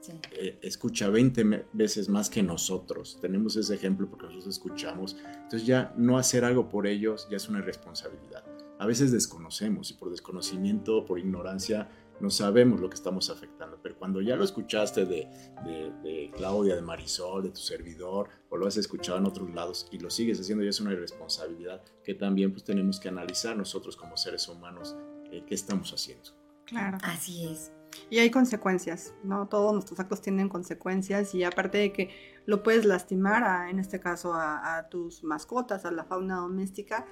sí. 0.00 0.12
eh, 0.32 0.58
escucha 0.60 1.08
20 1.08 1.66
veces 1.72 2.10
más 2.10 2.28
que 2.28 2.42
nosotros, 2.42 3.18
tenemos 3.22 3.56
ese 3.56 3.74
ejemplo 3.74 4.06
porque 4.08 4.26
nosotros 4.26 4.54
escuchamos, 4.54 5.16
entonces 5.24 5.66
ya 5.66 5.94
no 5.96 6.18
hacer 6.18 6.44
algo 6.44 6.68
por 6.68 6.86
ellos 6.86 7.26
ya 7.30 7.38
es 7.38 7.48
una 7.48 7.62
responsabilidad. 7.62 8.44
A 8.78 8.86
veces 8.86 9.10
desconocemos 9.12 9.90
y 9.90 9.94
por 9.94 10.10
desconocimiento, 10.10 11.04
por 11.06 11.18
ignorancia, 11.18 11.88
no 12.20 12.30
sabemos 12.30 12.80
lo 12.80 12.88
que 12.88 12.94
estamos 12.94 13.28
afectando, 13.30 13.78
pero 13.82 13.98
cuando 13.98 14.22
ya 14.22 14.36
lo 14.36 14.44
escuchaste 14.44 15.04
de, 15.04 15.28
de, 15.64 15.92
de, 16.02 16.30
Claudia, 16.34 16.74
de 16.74 16.82
Marisol, 16.82 17.42
de 17.42 17.50
tu 17.50 17.60
servidor, 17.60 18.28
o 18.48 18.56
lo 18.56 18.66
has 18.66 18.76
escuchado 18.76 19.18
en 19.18 19.26
otros 19.26 19.52
lados 19.54 19.86
y 19.90 19.98
lo 19.98 20.08
sigues 20.08 20.40
haciendo, 20.40 20.64
ya 20.64 20.70
es 20.70 20.80
una 20.80 20.92
irresponsabilidad 20.92 21.82
que 22.04 22.14
también 22.14 22.52
pues 22.52 22.64
tenemos 22.64 23.00
que 23.00 23.08
analizar 23.08 23.56
nosotros 23.56 23.96
como 23.96 24.16
seres 24.16 24.48
humanos 24.48 24.96
eh, 25.30 25.44
qué 25.46 25.54
estamos 25.54 25.92
haciendo. 25.92 26.30
Claro. 26.64 26.98
Así 27.02 27.46
es. 27.46 27.72
Y 28.10 28.18
hay 28.18 28.30
consecuencias, 28.30 29.14
¿no? 29.22 29.48
Todos 29.48 29.72
nuestros 29.72 29.98
actos 30.00 30.20
tienen 30.20 30.48
consecuencias 30.48 31.34
y 31.34 31.44
aparte 31.44 31.78
de 31.78 31.92
que 31.92 32.10
lo 32.44 32.62
puedes 32.62 32.84
lastimar, 32.84 33.44
a, 33.44 33.70
en 33.70 33.78
este 33.78 34.00
caso 34.00 34.34
a, 34.34 34.76
a, 34.76 34.88
tus 34.88 35.24
mascotas, 35.24 35.84
a 35.84 35.90
la 35.90 36.04
fauna 36.04 36.36
doméstica. 36.36 37.06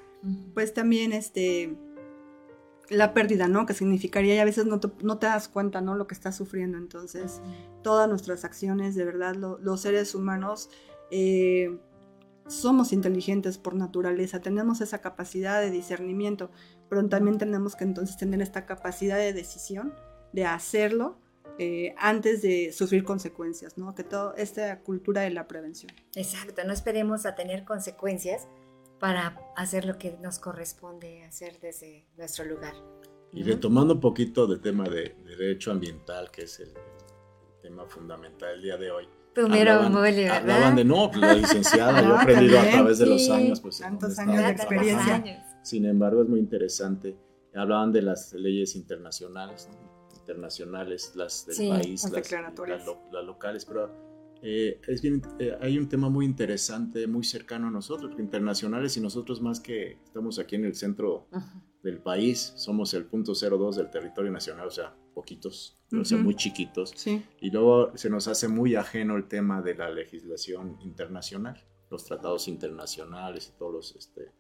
Pues 0.55 0.75
también 0.75 1.13
este 1.13 1.77
la 2.91 3.15
pérdida, 3.15 3.49
¿no? 3.49 3.67
Que 3.67 3.75
significaría 3.75 4.35
y 4.35 4.39
a 4.39 4.45
veces 4.45 4.67
no 4.67 4.81
te, 4.81 4.89
no 5.03 5.19
te 5.19 5.27
das 5.27 5.49
cuenta, 5.49 5.81
¿no? 5.81 5.95
Lo 5.95 6.07
que 6.07 6.15
estás 6.15 6.37
sufriendo. 6.37 6.77
Entonces, 6.77 7.41
todas 7.83 8.09
nuestras 8.09 8.45
acciones, 8.45 8.95
de 8.95 9.05
verdad, 9.05 9.35
lo, 9.35 9.59
los 9.59 9.81
seres 9.81 10.15
humanos 10.15 10.69
eh, 11.11 11.79
somos 12.47 12.93
inteligentes 12.93 13.59
por 13.59 13.75
naturaleza, 13.75 14.41
tenemos 14.41 14.81
esa 14.81 14.99
capacidad 14.99 15.61
de 15.61 15.71
discernimiento, 15.71 16.51
pero 16.89 17.07
también 17.09 17.39
tenemos 17.39 17.75
que 17.75 17.85
entonces 17.85 18.17
tener 18.17 18.43
esta 18.43 18.67
capacidad 18.67 19.17
de 19.17 19.33
decisión, 19.33 19.95
de 20.33 20.45
hacerlo 20.45 21.19
eh, 21.59 21.95
antes 21.99 22.43
de 22.43 22.73
sufrir 22.73 23.05
consecuencias, 23.05 23.79
¿no? 23.79 23.95
Que 23.95 24.05
toda 24.05 24.35
esta 24.37 24.81
cultura 24.81 25.23
de 25.23 25.31
la 25.31 25.47
prevención. 25.47 25.93
Exacto, 26.17 26.65
no 26.65 26.73
esperemos 26.73 27.27
a 27.27 27.35
tener 27.35 27.65
consecuencias 27.65 28.49
para 28.99 29.39
hacer 29.57 29.85
lo 29.85 29.99
que 29.99 30.17
nos 30.23 30.39
corresponde 30.39 31.25
hacer 31.25 31.59
desde 31.61 32.07
nuestro 32.17 32.45
lugar. 32.45 32.75
Y 33.33 33.43
retomando 33.43 33.95
un 33.95 34.01
poquito 34.01 34.47
del 34.47 34.61
tema 34.61 34.85
de, 34.85 35.17
de, 35.25 35.37
derecho 35.37 35.73
ambiental, 35.73 36.31
que 36.31 36.43
es 36.43 36.61
el, 36.61 36.69
el 36.69 37.61
tema 37.61 37.87
fundamental 37.87 38.53
del 38.53 38.63
día 38.63 38.77
de 38.77 38.91
hoy. 38.91 39.09
Primero, 39.35 39.73
hablaban, 39.73 39.93
Mole, 39.93 40.23
¿verdad? 40.23 40.37
Hablaban 40.37 40.77
de 40.77 40.85
no, 40.85 41.11
la 41.17 41.35
licenciada, 41.35 42.03
yo 42.03 42.15
he 42.15 42.19
aprendido 42.23 42.61
a 42.61 42.71
través 42.71 42.99
de 42.99 43.07
los 43.07 43.29
años. 43.31 43.61
Pues, 43.61 43.79
Tantos 43.79 44.19
años 44.21 44.37
de 44.37 44.51
experiencia. 44.51 45.15
Años. 45.17 45.43
Sin 45.63 45.85
embargo, 45.87 46.23
es 46.23 46.29
muy 46.29 46.39
interesante. 46.39 47.17
Hablaban 47.55 47.93
de 47.93 48.03
las 48.03 48.33
leyes 48.33 48.77
internacionales, 48.77 49.69
¿no? 49.73 49.95
internacionales, 50.25 51.13
las 51.15 51.47
del 51.47 51.57
sí, 51.57 51.69
país, 51.69 52.05
las, 52.11 52.33
las, 52.33 52.87
las 53.13 53.25
locales, 53.25 53.65
pero 53.65 53.91
eh, 54.43 54.81
es 54.87 55.03
bien, 55.03 55.23
eh, 55.39 55.57
hay 55.61 55.79
un 55.79 55.89
tema 55.89 56.09
muy 56.09 56.25
interesante, 56.25 57.07
muy 57.07 57.25
cercano 57.25 57.69
a 57.69 57.71
nosotros, 57.71 58.13
internacionales, 58.19 58.97
y 58.97 59.01
nosotros 59.01 59.41
más 59.41 59.61
que 59.61 59.99
estamos 60.05 60.39
aquí 60.39 60.57
en 60.57 60.65
el 60.65 60.75
centro 60.75 61.29
del 61.83 61.99
país, 61.99 62.53
somos 62.57 62.95
el 62.95 63.07
punto 63.07 63.33
02 63.35 63.77
del 63.77 63.91
territorio 63.91 64.31
nacional, 64.31 64.67
o 64.67 64.71
sea, 64.71 64.95
poquitos, 65.15 65.79
uh 65.93 65.97
-huh. 65.97 66.01
o 66.01 66.05
sea, 66.05 66.19
muy 66.19 66.35
chiquitos, 66.35 66.93
sí. 66.95 67.23
y 67.41 67.51
luego 67.51 67.97
se 67.97 68.11
nos 68.11 68.29
hace 68.29 68.49
muy 68.49 68.75
ajeno 68.75 69.17
el 69.17 69.29
tema 69.29 69.63
de 69.63 69.75
la 69.75 69.91
legislación 69.91 70.79
internacional, 70.83 71.65
los 71.91 72.05
tratados 72.05 72.49
internacionales 72.49 73.53
y 73.55 73.59
todos 73.59 73.73
los... 73.73 73.97
Este, 73.97 74.33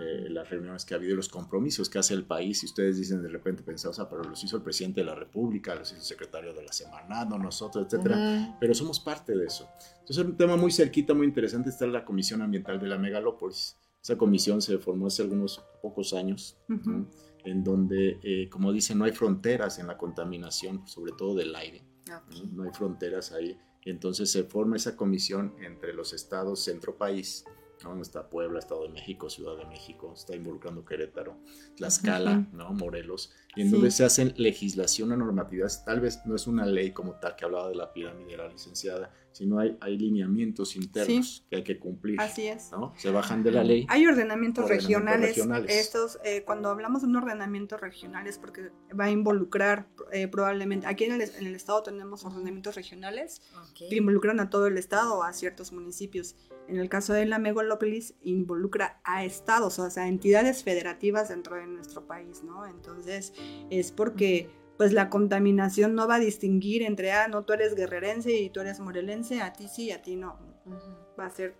eh, 0.00 0.26
las 0.28 0.48
reuniones 0.50 0.84
que 0.84 0.94
ha 0.94 0.96
habido 0.96 1.14
y 1.14 1.16
los 1.16 1.28
compromisos 1.28 1.88
que 1.88 1.98
hace 1.98 2.14
el 2.14 2.24
país. 2.24 2.62
Y 2.62 2.66
ustedes 2.66 2.96
dicen 2.96 3.22
de 3.22 3.28
repente, 3.28 3.62
pensados, 3.62 3.98
o 3.98 4.02
sea, 4.02 4.10
pero 4.10 4.22
los 4.22 4.42
hizo 4.42 4.56
el 4.56 4.62
presidente 4.62 5.00
de 5.00 5.06
la 5.06 5.14
República, 5.14 5.74
los 5.74 5.88
hizo 5.90 6.00
el 6.00 6.06
secretario 6.06 6.52
de 6.52 6.62
la 6.62 6.72
Semana, 6.72 7.24
no 7.24 7.38
nosotros, 7.38 7.86
etcétera. 7.86 8.16
Uh 8.16 8.20
-huh. 8.20 8.56
Pero 8.60 8.74
somos 8.74 9.00
parte 9.00 9.36
de 9.36 9.46
eso. 9.46 9.68
Entonces, 10.00 10.24
un 10.24 10.36
tema 10.36 10.56
muy 10.56 10.72
cerquita, 10.72 11.14
muy 11.14 11.26
interesante 11.26 11.70
está 11.70 11.86
la 11.86 12.04
Comisión 12.04 12.42
Ambiental 12.42 12.78
de 12.78 12.88
la 12.88 12.98
Megalópolis. 12.98 13.76
Esa 14.02 14.16
comisión 14.16 14.62
se 14.62 14.78
formó 14.78 15.08
hace 15.08 15.22
algunos 15.22 15.62
pocos 15.82 16.12
años, 16.14 16.56
uh 16.68 16.72
-huh. 16.72 16.86
¿no? 16.86 17.10
en 17.44 17.64
donde, 17.64 18.18
eh, 18.22 18.48
como 18.50 18.72
dicen, 18.72 18.98
no 18.98 19.04
hay 19.04 19.12
fronteras 19.12 19.78
en 19.78 19.86
la 19.86 19.96
contaminación, 19.96 20.86
sobre 20.86 21.12
todo 21.12 21.34
del 21.34 21.54
aire. 21.54 21.82
Okay. 22.02 22.46
¿no? 22.46 22.52
no 22.56 22.62
hay 22.64 22.70
fronteras 22.72 23.32
ahí. 23.32 23.56
Entonces 23.84 24.30
se 24.30 24.44
forma 24.44 24.76
esa 24.76 24.96
comisión 24.96 25.54
entre 25.64 25.94
los 25.94 26.12
estados 26.12 26.62
centro-país 26.64 27.44
¿no? 27.84 28.00
Está 28.00 28.28
Puebla, 28.28 28.58
Estado 28.58 28.82
de 28.82 28.88
México, 28.90 29.30
Ciudad 29.30 29.56
de 29.56 29.64
México, 29.66 30.12
está 30.14 30.34
involucrando 30.34 30.84
Querétaro, 30.84 31.36
Tlaxcala, 31.76 32.32
uh 32.32 32.34
-huh. 32.34 32.52
¿no? 32.52 32.72
Morelos, 32.72 33.32
y 33.58 33.62
en 33.62 33.70
sí. 33.70 33.74
donde 33.74 33.90
se 33.90 34.04
hacen 34.04 34.34
legislación 34.36 35.10
a 35.10 35.16
normatividades, 35.16 35.84
tal 35.84 35.98
vez 35.98 36.20
no 36.24 36.36
es 36.36 36.46
una 36.46 36.64
ley 36.64 36.92
como 36.92 37.14
tal 37.14 37.34
que 37.34 37.44
hablaba 37.44 37.68
de 37.68 37.74
la 37.74 37.92
pirámide 37.92 38.30
de 38.30 38.36
la 38.36 38.46
licenciada, 38.46 39.10
sino 39.32 39.58
hay, 39.58 39.76
hay 39.80 39.98
lineamientos 39.98 40.76
internos 40.76 41.38
sí. 41.38 41.44
que 41.50 41.56
hay 41.56 41.64
que 41.64 41.78
cumplir. 41.80 42.20
Así 42.20 42.46
es. 42.46 42.70
¿no? 42.70 42.92
Se 42.96 43.10
bajan 43.10 43.42
de 43.42 43.50
la 43.50 43.64
ley. 43.64 43.84
Hay 43.88 44.06
ordenamientos, 44.06 44.64
ordenamientos 44.64 45.02
regionales. 45.02 45.28
regionales. 45.30 45.72
Estos, 45.72 46.18
eh, 46.22 46.44
cuando 46.44 46.68
hablamos 46.68 47.02
de 47.02 47.08
un 47.08 47.16
ordenamiento 47.16 47.76
regional 47.76 48.28
es 48.28 48.38
porque 48.38 48.70
va 48.98 49.06
a 49.06 49.10
involucrar 49.10 49.88
eh, 50.12 50.28
probablemente, 50.28 50.86
aquí 50.86 51.04
en 51.04 51.20
el, 51.20 51.22
en 51.22 51.46
el, 51.48 51.56
estado 51.56 51.82
tenemos 51.82 52.24
ordenamientos 52.24 52.76
regionales 52.76 53.42
okay. 53.70 53.88
que 53.88 53.96
involucran 53.96 54.38
a 54.38 54.50
todo 54.50 54.68
el 54.68 54.78
estado 54.78 55.18
o 55.18 55.22
a 55.24 55.32
ciertos 55.32 55.72
municipios. 55.72 56.36
En 56.68 56.76
el 56.76 56.88
caso 56.90 57.14
de 57.14 57.24
la 57.24 57.38
megalópolis 57.38 58.14
involucra 58.22 59.00
a 59.02 59.24
estados, 59.24 59.78
o 59.78 59.90
sea, 59.90 60.06
entidades 60.06 60.62
federativas 60.62 61.30
dentro 61.30 61.56
de 61.56 61.66
nuestro 61.66 62.06
país, 62.06 62.44
¿no? 62.44 62.66
Entonces 62.66 63.32
es 63.70 63.92
porque 63.92 64.50
pues 64.76 64.92
la 64.92 65.10
contaminación 65.10 65.94
no 65.94 66.06
va 66.06 66.16
a 66.16 66.20
distinguir 66.20 66.82
entre, 66.82 67.10
ah, 67.10 67.26
no, 67.28 67.44
tú 67.44 67.52
eres 67.52 67.74
guerrerense 67.74 68.32
y 68.32 68.48
tú 68.48 68.60
eres 68.60 68.78
morelense, 68.78 69.40
a 69.40 69.52
ti 69.52 69.66
sí 69.68 69.86
y 69.86 69.90
a 69.90 70.02
ti 70.02 70.14
no. 70.14 70.38
Uh 70.66 70.70
-huh. 70.70 71.18
Va 71.18 71.26
a 71.26 71.30
ser 71.30 71.56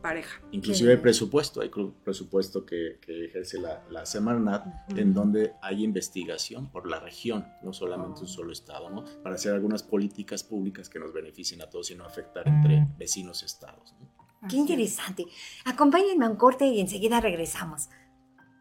pareja. 0.00 0.40
Inclusive 0.52 0.92
hay 0.92 0.98
presupuesto, 0.98 1.60
hay 1.60 1.70
presupuesto 2.04 2.64
que, 2.64 2.98
que 3.00 3.24
ejerce 3.24 3.60
la, 3.60 3.84
la 3.90 4.06
Semarnat, 4.06 4.64
uh 4.66 4.70
-huh. 4.70 5.00
en 5.00 5.14
donde 5.14 5.52
hay 5.60 5.82
investigación 5.82 6.70
por 6.70 6.88
la 6.88 7.00
región, 7.00 7.44
no 7.62 7.72
solamente 7.72 8.20
uh 8.20 8.22
-huh. 8.22 8.28
un 8.28 8.28
solo 8.28 8.52
estado, 8.52 8.88
¿no? 8.88 9.04
Para 9.24 9.34
hacer 9.34 9.52
algunas 9.52 9.82
políticas 9.82 10.44
públicas 10.44 10.88
que 10.88 11.00
nos 11.00 11.12
beneficien 11.12 11.60
a 11.60 11.68
todos 11.68 11.90
y 11.90 11.96
no 11.96 12.04
afectar 12.04 12.46
entre 12.46 12.86
vecinos 12.96 13.42
estados. 13.42 13.96
¿no? 13.98 14.08
Qué 14.48 14.56
interesante. 14.56 15.26
Acompáñenme 15.64 16.24
a 16.24 16.30
un 16.30 16.36
corte 16.36 16.66
y 16.66 16.80
enseguida 16.80 17.20
regresamos. 17.20 17.88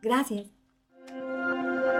Gracias. 0.01 0.47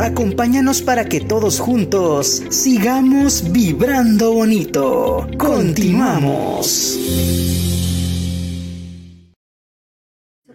Acompáñanos 0.00 0.82
para 0.82 1.04
que 1.06 1.20
todos 1.20 1.58
juntos 1.58 2.42
sigamos 2.50 3.50
vibrando 3.52 4.32
bonito. 4.34 5.26
Continuamos. 5.38 6.98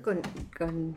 Con, 0.04 0.22
con... 0.58 0.96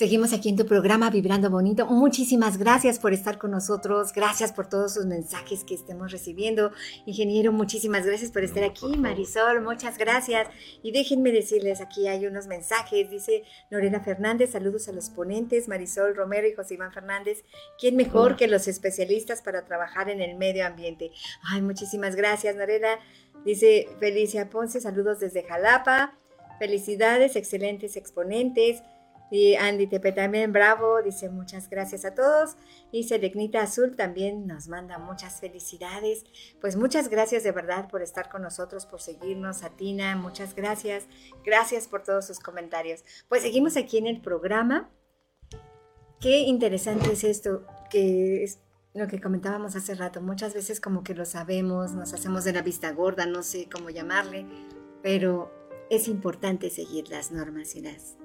Seguimos 0.00 0.32
aquí 0.32 0.48
en 0.48 0.56
tu 0.56 0.64
programa 0.64 1.10
Vibrando 1.10 1.50
Bonito. 1.50 1.84
Muchísimas 1.84 2.56
gracias 2.56 2.98
por 2.98 3.12
estar 3.12 3.36
con 3.36 3.50
nosotros. 3.50 4.14
Gracias 4.14 4.50
por 4.50 4.66
todos 4.66 4.94
sus 4.94 5.04
mensajes 5.04 5.62
que 5.62 5.74
estemos 5.74 6.10
recibiendo. 6.10 6.72
Ingeniero, 7.04 7.52
muchísimas 7.52 8.06
gracias 8.06 8.30
por 8.30 8.42
estar 8.42 8.64
aquí. 8.64 8.96
Marisol, 8.96 9.60
muchas 9.60 9.98
gracias. 9.98 10.48
Y 10.82 10.92
déjenme 10.92 11.32
decirles, 11.32 11.82
aquí 11.82 12.08
hay 12.08 12.24
unos 12.24 12.46
mensajes. 12.46 13.10
Dice 13.10 13.42
Lorena 13.68 14.00
Fernández, 14.00 14.52
saludos 14.52 14.88
a 14.88 14.92
los 14.92 15.10
ponentes, 15.10 15.68
Marisol 15.68 16.16
Romero 16.16 16.48
y 16.48 16.54
José 16.54 16.76
Iván 16.76 16.94
Fernández. 16.94 17.44
¿Quién 17.78 17.94
mejor 17.96 18.36
que 18.36 18.46
los 18.46 18.68
especialistas 18.68 19.42
para 19.42 19.66
trabajar 19.66 20.08
en 20.08 20.22
el 20.22 20.34
medio 20.38 20.66
ambiente? 20.66 21.10
Ay, 21.42 21.60
muchísimas 21.60 22.16
gracias, 22.16 22.56
Lorena. 22.56 22.98
Dice 23.44 23.86
Felicia 23.98 24.48
Ponce, 24.48 24.80
saludos 24.80 25.20
desde 25.20 25.42
Jalapa. 25.42 26.16
Felicidades, 26.58 27.36
excelentes 27.36 27.96
exponentes. 27.96 28.82
Y 29.30 29.54
Andy 29.54 29.86
Tepe 29.86 30.12
también, 30.12 30.52
bravo, 30.52 31.02
dice 31.02 31.28
muchas 31.28 31.70
gracias 31.70 32.04
a 32.04 32.14
todos. 32.14 32.56
Y 32.90 33.04
Selecnita 33.04 33.62
Azul 33.62 33.94
también 33.96 34.46
nos 34.46 34.68
manda 34.68 34.98
muchas 34.98 35.40
felicidades. 35.40 36.24
Pues 36.60 36.76
muchas 36.76 37.08
gracias 37.08 37.44
de 37.44 37.52
verdad 37.52 37.88
por 37.88 38.02
estar 38.02 38.28
con 38.28 38.42
nosotros, 38.42 38.86
por 38.86 39.00
seguirnos. 39.00 39.62
A 39.62 39.70
Tina, 39.70 40.16
muchas 40.16 40.54
gracias. 40.54 41.06
Gracias 41.44 41.86
por 41.86 42.02
todos 42.02 42.26
sus 42.26 42.40
comentarios. 42.40 43.04
Pues 43.28 43.42
seguimos 43.42 43.76
aquí 43.76 43.98
en 43.98 44.06
el 44.06 44.20
programa. 44.20 44.90
Qué 46.20 46.40
interesante 46.40 47.12
es 47.12 47.24
esto, 47.24 47.64
que 47.88 48.44
es 48.44 48.58
lo 48.94 49.06
que 49.06 49.20
comentábamos 49.20 49.76
hace 49.76 49.94
rato. 49.94 50.20
Muchas 50.20 50.54
veces 50.54 50.80
como 50.80 51.02
que 51.02 51.14
lo 51.14 51.24
sabemos, 51.24 51.92
nos 51.92 52.12
hacemos 52.12 52.44
de 52.44 52.52
la 52.52 52.62
vista 52.62 52.90
gorda, 52.92 53.26
no 53.26 53.42
sé 53.42 53.68
cómo 53.72 53.90
llamarle, 53.90 54.44
pero 55.02 55.50
es 55.88 56.08
importante 56.08 56.70
seguir 56.70 57.08
las 57.08 57.30
normas 57.30 57.74
y 57.74 57.80
las 57.80 58.16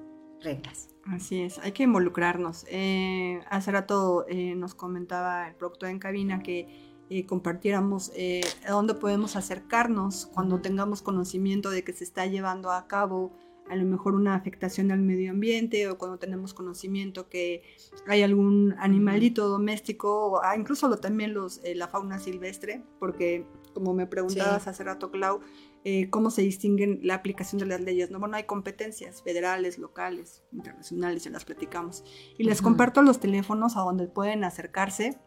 reglas. 0.42 0.95
Así 1.06 1.42
es, 1.42 1.60
hay 1.60 1.72
que 1.72 1.84
involucrarnos. 1.84 2.66
Eh, 2.68 3.40
hace 3.50 3.72
rato 3.72 4.26
eh, 4.28 4.56
nos 4.56 4.74
comentaba 4.74 5.48
el 5.48 5.56
productor 5.56 5.90
en 5.90 6.00
cabina 6.00 6.42
que 6.42 6.68
eh, 7.10 7.28
compartiéramos 7.28 8.12
eh, 8.16 8.42
a 8.68 8.72
dónde 8.72 8.96
podemos 8.96 9.36
acercarnos 9.36 10.26
cuando 10.34 10.62
tengamos 10.62 11.04
conocimiento 11.04 11.70
de 11.70 11.84
que 11.84 11.94
se 11.94 12.04
está 12.04 12.26
llevando 12.26 12.72
a 12.72 12.88
cabo 12.88 13.32
a 13.70 13.76
lo 13.76 13.86
mejor 13.86 14.16
una 14.16 14.36
afectación 14.36 14.92
al 14.92 15.02
medio 15.02 15.32
ambiente 15.32 15.88
o 15.88 15.98
cuando 15.98 16.18
tenemos 16.18 16.54
conocimiento 16.54 17.30
que 17.30 17.64
hay 18.08 18.24
algún 18.24 18.76
animalito 18.80 19.48
doméstico 19.48 20.32
o 20.32 20.44
ah, 20.44 20.56
incluso 20.56 20.88
lo, 20.88 20.98
también 20.98 21.34
los, 21.34 21.62
la 21.76 21.88
fauna 21.88 22.20
silvestre, 22.20 22.84
porque 23.00 23.46
como 23.74 23.94
me 23.94 24.08
preguntabas 24.08 24.68
hace 24.68 24.84
rato, 24.84 25.12
Clau, 25.12 25.42
eh, 25.88 26.10
cómo 26.10 26.32
se 26.32 26.42
distinguen 26.42 27.00
la 27.04 27.14
aplicación 27.14 27.60
de 27.60 27.68
las 27.68 27.80
leyes. 27.80 28.10
¿no? 28.10 28.20
Bueno, 28.20 28.38
hay 28.38 28.46
competencias 28.46 29.22
federales, 29.22 29.78
locales, 29.78 30.44
internacionales, 30.52 31.24
ya 31.24 31.30
las 31.30 31.46
platicamos. 31.46 32.04
Y 32.40 32.44
les 32.44 32.64
comparto 32.64 33.04
los 33.04 33.20
teléfonos 33.20 33.78
a 33.78 33.82
donde 33.82 34.08
pueden 34.08 34.44
acercarse 34.44 35.20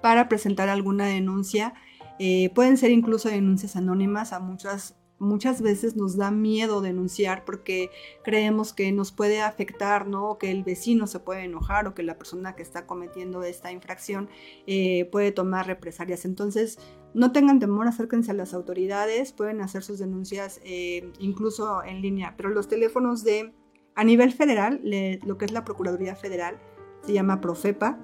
para 0.00 0.26
presentar 0.30 0.70
alguna 0.70 1.06
denuncia. 1.06 1.74
Eh, 2.18 2.50
pueden 2.54 2.78
ser 2.78 2.92
incluso 2.92 3.28
denuncias 3.28 3.76
anónimas 3.76 4.32
a 4.32 4.40
muchas 4.40 4.96
muchas 5.24 5.62
veces 5.62 5.96
nos 5.96 6.16
da 6.16 6.30
miedo 6.30 6.80
denunciar 6.80 7.44
porque 7.44 7.90
creemos 8.22 8.72
que 8.72 8.92
nos 8.92 9.12
puede 9.12 9.40
afectar, 9.40 10.06
¿no? 10.06 10.38
que 10.38 10.50
el 10.50 10.64
vecino 10.64 11.06
se 11.06 11.20
puede 11.20 11.44
enojar 11.44 11.86
o 11.86 11.94
que 11.94 12.02
la 12.02 12.18
persona 12.18 12.54
que 12.54 12.62
está 12.62 12.86
cometiendo 12.86 13.42
esta 13.42 13.72
infracción 13.72 14.28
eh, 14.66 15.08
puede 15.10 15.32
tomar 15.32 15.66
represalias. 15.66 16.24
Entonces, 16.24 16.78
no 17.14 17.32
tengan 17.32 17.60
temor, 17.60 17.86
acérquense 17.86 18.30
a 18.30 18.34
las 18.34 18.54
autoridades, 18.54 19.32
pueden 19.32 19.60
hacer 19.60 19.82
sus 19.82 19.98
denuncias 19.98 20.60
eh, 20.64 21.12
incluso 21.18 21.82
en 21.84 22.02
línea, 22.02 22.34
pero 22.36 22.50
los 22.50 22.68
teléfonos 22.68 23.24
de, 23.24 23.52
a 23.94 24.04
nivel 24.04 24.32
federal, 24.32 24.80
lo 25.24 25.38
que 25.38 25.44
es 25.44 25.52
la 25.52 25.64
Procuraduría 25.64 26.16
Federal, 26.16 26.58
se 27.02 27.12
llama 27.12 27.40
Profepa, 27.40 27.98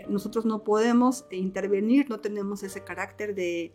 nosotros 0.07 0.45
no 0.45 0.63
podemos 0.63 1.25
intervenir, 1.31 2.09
no 2.09 2.19
tenemos 2.19 2.63
ese 2.63 2.83
carácter 2.83 3.33
de 3.33 3.73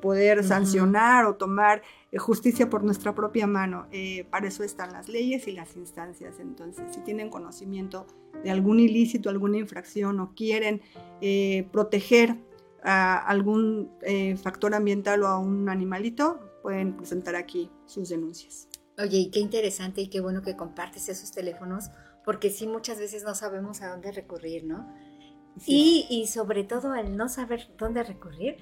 poder 0.00 0.44
sancionar 0.44 1.26
o 1.26 1.34
tomar 1.34 1.82
eh, 2.16 2.18
justicia 2.18 2.70
por 2.70 2.82
nuestra 2.82 3.14
propia 3.14 3.46
mano. 3.46 3.86
Eh, 3.92 4.24
para 4.30 4.48
eso 4.48 4.64
están 4.64 4.92
las 4.92 5.08
leyes 5.08 5.46
y 5.48 5.52
las 5.52 5.76
instancias. 5.76 6.40
Entonces, 6.40 6.84
si 6.94 7.00
tienen 7.00 7.30
conocimiento 7.30 8.06
de 8.42 8.50
algún 8.50 8.80
ilícito, 8.80 9.28
alguna 9.28 9.58
infracción 9.58 10.20
o 10.20 10.34
quieren 10.34 10.80
eh, 11.20 11.68
proteger 11.72 12.36
a 12.82 13.16
algún 13.18 13.90
factor 14.40 14.72
ambiental 14.72 15.24
o 15.24 15.26
a 15.26 15.40
un 15.40 15.68
animalito, 15.68 16.38
pueden 16.62 16.96
presentar 16.96 17.34
aquí 17.34 17.68
sus 17.86 18.10
denuncias. 18.10 18.68
Oye, 18.96 19.18
y 19.18 19.30
qué 19.30 19.40
interesante 19.40 20.02
y 20.02 20.08
qué 20.08 20.20
bueno 20.20 20.42
que 20.42 20.54
compartes 20.54 21.08
esos 21.08 21.32
teléfonos, 21.32 21.90
porque 22.24 22.48
sí 22.48 22.68
muchas 22.68 23.00
veces 23.00 23.24
no 23.24 23.34
sabemos 23.34 23.82
a 23.82 23.88
dónde 23.88 24.12
recurrir, 24.12 24.64
¿no? 24.64 24.88
Y, 25.66 26.06
y 26.08 26.28
sobre 26.28 26.62
todo 26.62 26.92
al 26.92 27.16
no 27.16 27.28
saber 27.28 27.68
dónde 27.76 28.04
recurrir, 28.04 28.58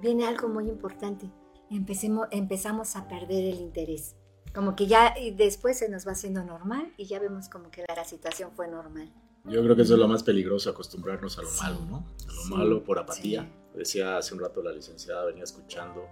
viene 0.00 0.26
algo 0.26 0.48
muy 0.48 0.68
importante 0.68 1.30
empecemos, 1.70 2.28
empezamos 2.30 2.96
a 2.96 3.08
perder 3.08 3.54
el 3.54 3.60
interés. 3.60 4.16
Como 4.54 4.74
que 4.74 4.86
ya 4.86 5.14
después 5.34 5.78
se 5.78 5.88
nos 5.88 6.06
va 6.06 6.12
haciendo 6.12 6.42
normal 6.42 6.92
y 6.96 7.06
ya 7.06 7.18
vemos 7.18 7.48
como 7.48 7.70
que 7.70 7.84
la 7.94 8.04
situación 8.04 8.52
fue 8.54 8.68
normal. 8.68 9.12
Yo 9.44 9.62
creo 9.62 9.76
que 9.76 9.82
eso 9.82 9.94
es 9.94 10.00
lo 10.00 10.08
más 10.08 10.22
peligroso, 10.22 10.70
acostumbrarnos 10.70 11.38
a 11.38 11.42
lo 11.42 11.50
malo, 11.62 11.80
¿no? 11.88 12.06
A 12.28 12.32
lo 12.32 12.56
malo 12.56 12.82
por 12.82 12.98
apatía. 12.98 13.48
Decía 13.74 14.16
hace 14.16 14.34
un 14.34 14.40
rato 14.40 14.62
la 14.62 14.72
licenciada, 14.72 15.24
venía 15.26 15.44
escuchando 15.44 16.04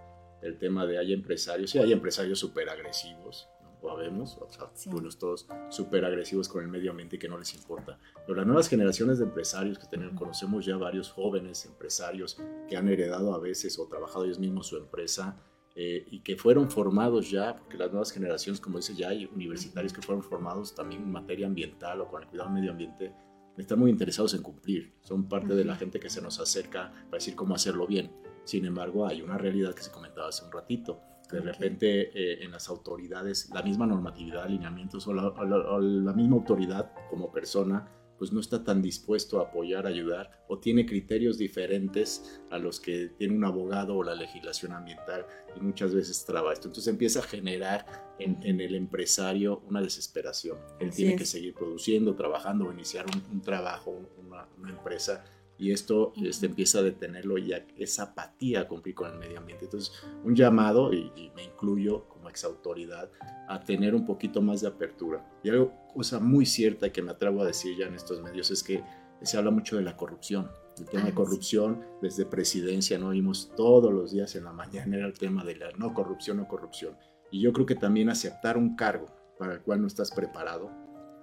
el 0.43 0.59
tema 0.59 0.87
de 0.87 0.99
hay 0.99 1.13
empresarios, 1.13 1.71
sí 1.71 1.79
hay 1.79 1.93
empresarios 1.93 2.39
súper 2.39 2.69
agresivos, 2.69 3.49
o 3.93 4.49
sea, 4.51 4.71
buenos 4.91 5.19
todos 5.19 5.47
súper 5.69 6.05
agresivos 6.05 6.49
con 6.49 6.63
el 6.63 6.69
medio 6.69 6.91
ambiente 6.91 7.17
y 7.17 7.19
que 7.19 7.29
no 7.29 7.39
les 7.39 7.55
importa. 7.55 7.99
Pero 8.27 8.37
las 8.37 8.47
nuevas 8.47 8.69
generaciones 8.69 9.19
de 9.19 9.25
empresarios 9.25 9.79
que 9.79 9.87
tenemos, 9.87 10.19
conocemos 10.19 10.65
ya 10.65 10.77
varios 10.77 11.11
jóvenes 11.11 11.65
empresarios 11.67 12.39
que 12.69 12.77
han 12.77 12.89
heredado 12.89 13.35
a 13.35 13.39
veces 13.39 13.79
o 13.79 13.87
trabajado 13.87 14.25
ellos 14.25 14.39
mismos 14.39 14.67
su 14.67 14.77
empresa 14.77 15.37
eh, 15.77 16.07
y 16.11 16.21
que 16.21 16.37
fueron 16.37 16.71
formados 16.71 17.31
ya, 17.31 17.57
porque 17.57 17.77
las 17.77 17.91
nuevas 17.91 18.13
generaciones, 18.13 18.61
como 18.61 18.79
dice, 18.79 18.95
ya 18.95 19.09
hay 19.09 19.27
universitarios 19.27 19.93
que 19.93 20.03
fueron 20.03 20.23
formados 20.23 20.75
también 20.75 21.03
en 21.03 21.11
materia 21.11 21.47
ambiental 21.47 22.01
o 22.01 22.09
con 22.09 22.23
el 22.23 22.29
cuidado 22.29 22.49
del 22.51 22.61
medio 22.61 22.71
ambiente, 22.71 23.13
están 23.57 23.79
muy 23.79 23.91
interesados 23.91 24.35
en 24.35 24.43
cumplir. 24.43 24.95
Son 25.03 25.29
parte 25.29 25.55
de 25.55 25.65
la 25.65 25.77
gente 25.77 26.01
que 26.01 26.11
se 26.11 26.21
nos 26.21 26.41
acerca 26.41 26.93
para 26.93 27.19
decir 27.19 27.35
cómo 27.35 27.55
hacerlo 27.55 27.87
bien. 27.87 28.11
Sin 28.45 28.65
embargo, 28.65 29.07
hay 29.07 29.23
una 29.23 29.39
realidad 29.39 29.75
que 29.75 29.83
se 29.83 29.91
comentaba 29.91 30.29
hace 30.29 30.45
un 30.45 30.53
ratito. 30.53 31.01
De 31.35 31.41
repente 31.41 32.11
eh, 32.15 32.45
en 32.45 32.53
las 32.53 32.69
autoridades, 32.69 33.51
la 33.53 33.63
misma 33.63 33.87
normatividad, 33.87 34.45
alineamientos 34.45 35.07
o 35.09 35.13
la 35.13 36.13
misma 36.13 36.37
autoridad 36.37 36.93
como 37.11 37.31
persona 37.33 37.89
pues 38.19 38.33
no 38.33 38.41
está 38.41 38.63
tan 38.63 38.81
dispuesto 38.81 39.41
a 39.41 39.45
apoyar, 39.45 39.87
ayudar 39.87 40.45
o 40.49 40.59
tiene 40.59 40.87
criterios 40.87 41.39
diferentes 41.39 42.41
a 42.51 42.59
los 42.59 42.81
que 42.81 43.09
tiene 43.19 43.35
un 43.35 43.45
abogado 43.45 43.97
o 43.97 44.05
la 44.05 44.15
legislación 44.15 44.73
ambiental 44.73 45.27
y 45.57 45.61
muchas 45.61 45.95
veces 45.95 46.25
traba 46.25 46.53
esto. 46.53 46.69
Entonces 46.69 46.93
empieza 46.93 47.21
a 47.21 47.23
generar 47.23 48.15
en, 48.19 48.61
el 48.61 48.75
empresario 48.75 49.63
una 49.69 49.81
desesperación. 49.81 50.59
Él 50.79 50.91
tiene 50.91 51.17
que 51.17 51.25
seguir 51.25 51.55
produciendo, 51.55 52.15
trabajando 52.15 52.67
o 52.67 52.73
iniciar 52.73 53.07
un, 53.33 53.41
trabajo, 53.43 54.01
una, 54.25 54.49
empresa 54.71 55.25
y 55.65 55.73
esto 55.73 56.13
este, 56.23 56.45
empieza 56.45 56.81
a 56.81 56.83
detenerlo 56.83 57.39
y 57.39 57.55
esa 57.79 58.03
apatía 58.03 58.61
a 58.61 58.69
cumplir 58.69 58.95
con 58.95 59.11
el 59.11 59.19
medio 59.19 59.39
ambiente. 59.39 59.65
Entonces, 59.65 59.93
un 60.23 60.37
llamado, 60.37 60.93
y, 60.93 61.11
y 61.17 61.31
me 61.35 61.45
incluyo 61.45 62.07
como 62.09 62.29
exautoridad, 62.29 63.11
a 63.49 63.61
tener 63.61 63.95
un 63.95 64.05
poquito 64.05 64.43
más 64.43 64.61
de 64.61 64.69
apertura. 64.69 65.27
Y 65.43 65.49
algo 65.49 65.73
cosa 65.95 66.21
muy 66.21 66.45
cierta 66.45 66.93
que 66.93 67.01
me 67.01 67.13
atrevo 67.13 67.41
a 67.41 67.47
decir 67.47 67.79
ya 67.79 67.87
en 67.87 67.95
estos 67.95 68.21
medios 68.21 68.51
es 68.51 68.63
que 68.63 68.85
se 69.23 69.39
habla 69.39 69.51
mucho 69.51 69.77
de 69.77 69.83
la 69.83 69.97
corrupción. 69.97 70.51
El 70.79 70.85
tema 70.85 71.05
de 71.05 71.13
ah, 71.13 71.15
corrupción, 71.15 71.83
desde 72.03 72.27
presidencia, 72.27 72.99
¿no? 72.99 73.11
Vimos 73.11 73.53
todos 73.57 73.91
los 73.91 74.13
días 74.13 74.35
en 74.37 74.45
la 74.45 74.53
mañana 74.53 74.97
era 74.97 75.07
el 75.07 75.15
tema 75.15 75.45
de 75.45 75.57
la 75.57 75.71
no 75.79 75.95
corrupción, 75.95 76.37
no 76.37 76.47
corrupción. 76.47 76.95
Y 77.31 77.41
yo 77.41 77.55
creo 77.55 77.65
que 77.65 77.75
también 77.75 78.11
aceptar 78.11 78.59
un 78.59 78.77
cargo 78.77 79.07
para 79.39 79.55
el 79.55 79.63
cual 79.63 79.81
no 79.81 79.87
estás 79.87 80.11
preparado, 80.11 80.71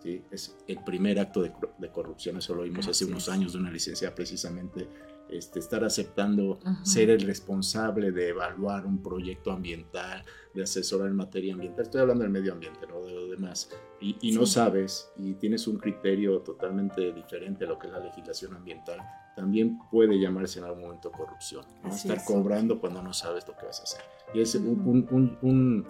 ¿sí? 0.02 0.22
es 0.32 0.56
el 0.68 0.84
primer 0.84 1.20
acto 1.20 1.42
de, 1.42 1.52
corrupción. 1.92 2.38
Eso 2.38 2.56
lo 2.56 2.64
vimos 2.64 2.88
hace 2.88 3.06
unos 3.06 3.30
años 3.30 3.54
de 3.54 3.60
una 3.60 3.72
licencia 3.72 4.14
precisamente 4.16 4.88
este, 5.30 5.60
estar 5.60 5.84
aceptando 5.86 6.60
ser 6.84 7.10
el 7.10 7.22
responsable 7.22 8.12
de 8.12 8.30
evaluar 8.30 8.86
un 8.86 9.02
proyecto 9.02 9.52
ambiental, 9.52 10.24
de 10.54 10.64
asesorar 10.64 11.08
en 11.08 11.16
materia 11.16 11.54
ambiental. 11.54 11.84
Estoy 11.86 12.02
hablando 12.02 12.24
del 12.24 12.32
medio 12.34 12.52
ambiente, 12.52 12.86
no 12.88 13.02
de 13.02 13.14
lo 13.14 13.28
demás. 13.28 13.70
Y, 14.02 14.32
no 14.34 14.46
sabes 14.46 15.10
y 15.18 15.34
tienes 15.36 15.68
un 15.68 15.78
criterio 15.78 16.40
totalmente 16.42 17.14
diferente 17.14 17.64
a 17.66 17.68
lo 17.70 17.80
que 17.80 17.88
es 17.88 17.94
la 17.94 18.00
legislación 18.00 18.56
ambiental, 18.56 19.00
también 19.36 19.80
puede 19.90 20.20
llamarse 20.20 20.60
en 20.60 20.66
algún 20.66 20.82
momento 20.82 21.12
corrupción. 21.12 21.64
Estar 21.86 22.18
es. 22.18 22.24
cobrando 22.26 22.82
cuando 22.82 23.02
no 23.02 23.14
sabes 23.14 23.48
lo 23.48 23.56
que 23.56 23.66
vas 23.66 23.80
a 23.80 23.84
hacer. 23.84 24.02
Y 24.34 24.42
es 24.42 24.56
un, 24.56 24.68
un- 24.86 25.08
un- 25.12 25.38
un- 25.42 25.86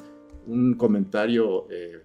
un 0.45 0.73
comentario 0.75 1.67
eh, 1.71 2.03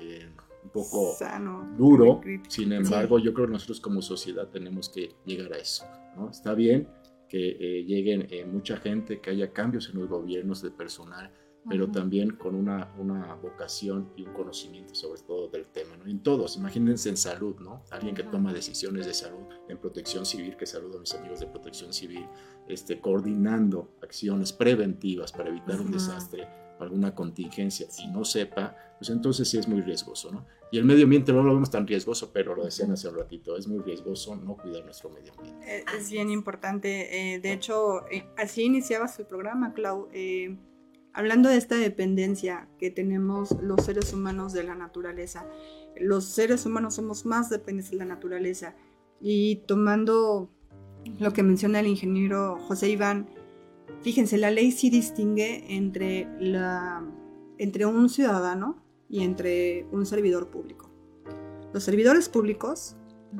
eh, 0.00 0.29
un 0.62 0.70
poco 0.70 1.14
Sano. 1.18 1.74
duro, 1.76 2.20
sin 2.48 2.72
embargo, 2.72 3.18
yo 3.18 3.32
creo 3.32 3.46
que 3.46 3.52
nosotros 3.52 3.80
como 3.80 4.02
sociedad 4.02 4.48
tenemos 4.48 4.88
que 4.88 5.14
llegar 5.24 5.52
a 5.52 5.58
eso. 5.58 5.84
¿no? 6.16 6.30
Está 6.30 6.54
bien 6.54 6.88
que 7.28 7.56
eh, 7.60 7.84
lleguen 7.84 8.26
eh, 8.30 8.44
mucha 8.44 8.76
gente, 8.76 9.20
que 9.20 9.30
haya 9.30 9.52
cambios 9.52 9.88
en 9.88 10.00
los 10.00 10.08
gobiernos 10.08 10.62
de 10.62 10.70
personal, 10.72 11.32
pero 11.68 11.88
también 11.90 12.30
con 12.30 12.56
una, 12.56 12.92
una 12.98 13.34
vocación 13.34 14.10
y 14.16 14.22
un 14.22 14.32
conocimiento 14.32 14.94
sobre 14.94 15.20
todo 15.20 15.48
del 15.48 15.66
tema, 15.66 15.96
¿no? 15.96 16.06
En 16.06 16.22
todos, 16.22 16.56
imagínense 16.56 17.10
en 17.10 17.16
salud, 17.16 17.56
¿no? 17.60 17.84
Alguien 17.90 18.14
que 18.14 18.24
toma 18.24 18.52
decisiones 18.52 19.06
de 19.06 19.14
salud, 19.14 19.46
en 19.68 19.78
protección 19.78 20.24
civil, 20.26 20.56
que 20.56 20.66
saludo 20.66 20.96
a 20.96 21.00
mis 21.00 21.14
amigos 21.14 21.38
de 21.38 21.46
protección 21.46 21.92
civil, 21.92 22.26
este, 22.66 22.98
coordinando 22.98 23.92
acciones 24.02 24.52
preventivas 24.52 25.30
para 25.32 25.50
evitar 25.50 25.80
un 25.80 25.92
desastre 25.92 26.48
alguna 26.84 27.14
contingencia 27.14 27.86
y 27.98 28.08
no 28.08 28.24
sepa, 28.24 28.76
pues 29.00 29.08
entonces 29.08 29.48
sí 29.48 29.56
es 29.56 29.66
muy 29.66 29.80
riesgoso, 29.80 30.30
¿no? 30.30 30.44
Y 30.70 30.76
el 30.76 30.84
medio 30.84 31.04
ambiente 31.04 31.32
no 31.32 31.42
lo 31.42 31.54
vemos 31.54 31.70
tan 31.70 31.86
riesgoso, 31.86 32.32
pero 32.34 32.54
lo 32.54 32.66
decían 32.66 32.92
hace 32.92 33.08
un 33.08 33.16
ratito, 33.16 33.56
es 33.56 33.66
muy 33.66 33.78
riesgoso 33.80 34.36
no 34.36 34.58
cuidar 34.58 34.84
nuestro 34.84 35.08
medio 35.08 35.32
ambiente. 35.32 35.78
Eh, 35.78 35.84
Es 35.96 36.10
bien 36.10 36.28
importante. 36.28 37.32
eh, 37.34 37.40
de 37.40 37.52
hecho, 37.54 38.06
eh, 38.10 38.26
así 38.36 38.64
iniciabas 38.64 39.18
el 39.18 39.24
programa, 39.24 39.72
Clau. 39.72 40.08
hablando 41.14 41.48
de 41.48 41.56
esta 41.56 41.76
dependencia 41.76 42.68
que 42.78 42.90
tenemos 42.90 43.56
los 43.62 43.86
seres 43.86 44.12
humanos 44.12 44.52
de 44.52 44.64
la 44.64 44.74
naturaleza. 44.74 45.46
Los 45.98 46.26
seres 46.26 46.66
humanos 46.66 46.94
somos 46.96 47.24
más 47.24 47.48
dependientes 47.48 47.90
de 47.92 47.96
la 47.96 48.04
naturaleza. 48.04 48.76
Y 49.18 49.62
tomando 49.66 50.50
lo 51.18 51.32
que 51.32 51.42
menciona 51.42 51.80
el 51.80 51.86
ingeniero 51.86 52.58
José 52.68 52.90
Iván, 52.90 53.30
fíjense, 54.02 54.36
la 54.36 54.50
ley 54.50 54.72
sí 54.72 54.90
distingue 54.90 55.74
entre, 55.74 56.28
la, 56.38 57.02
entre 57.56 57.86
un 57.86 58.10
ciudadano 58.10 58.89
y 59.10 59.24
entre 59.24 59.86
un 59.90 60.06
servidor 60.06 60.48
público. 60.48 60.88
Los 61.72 61.84
servidores 61.84 62.28
públicos 62.28 62.96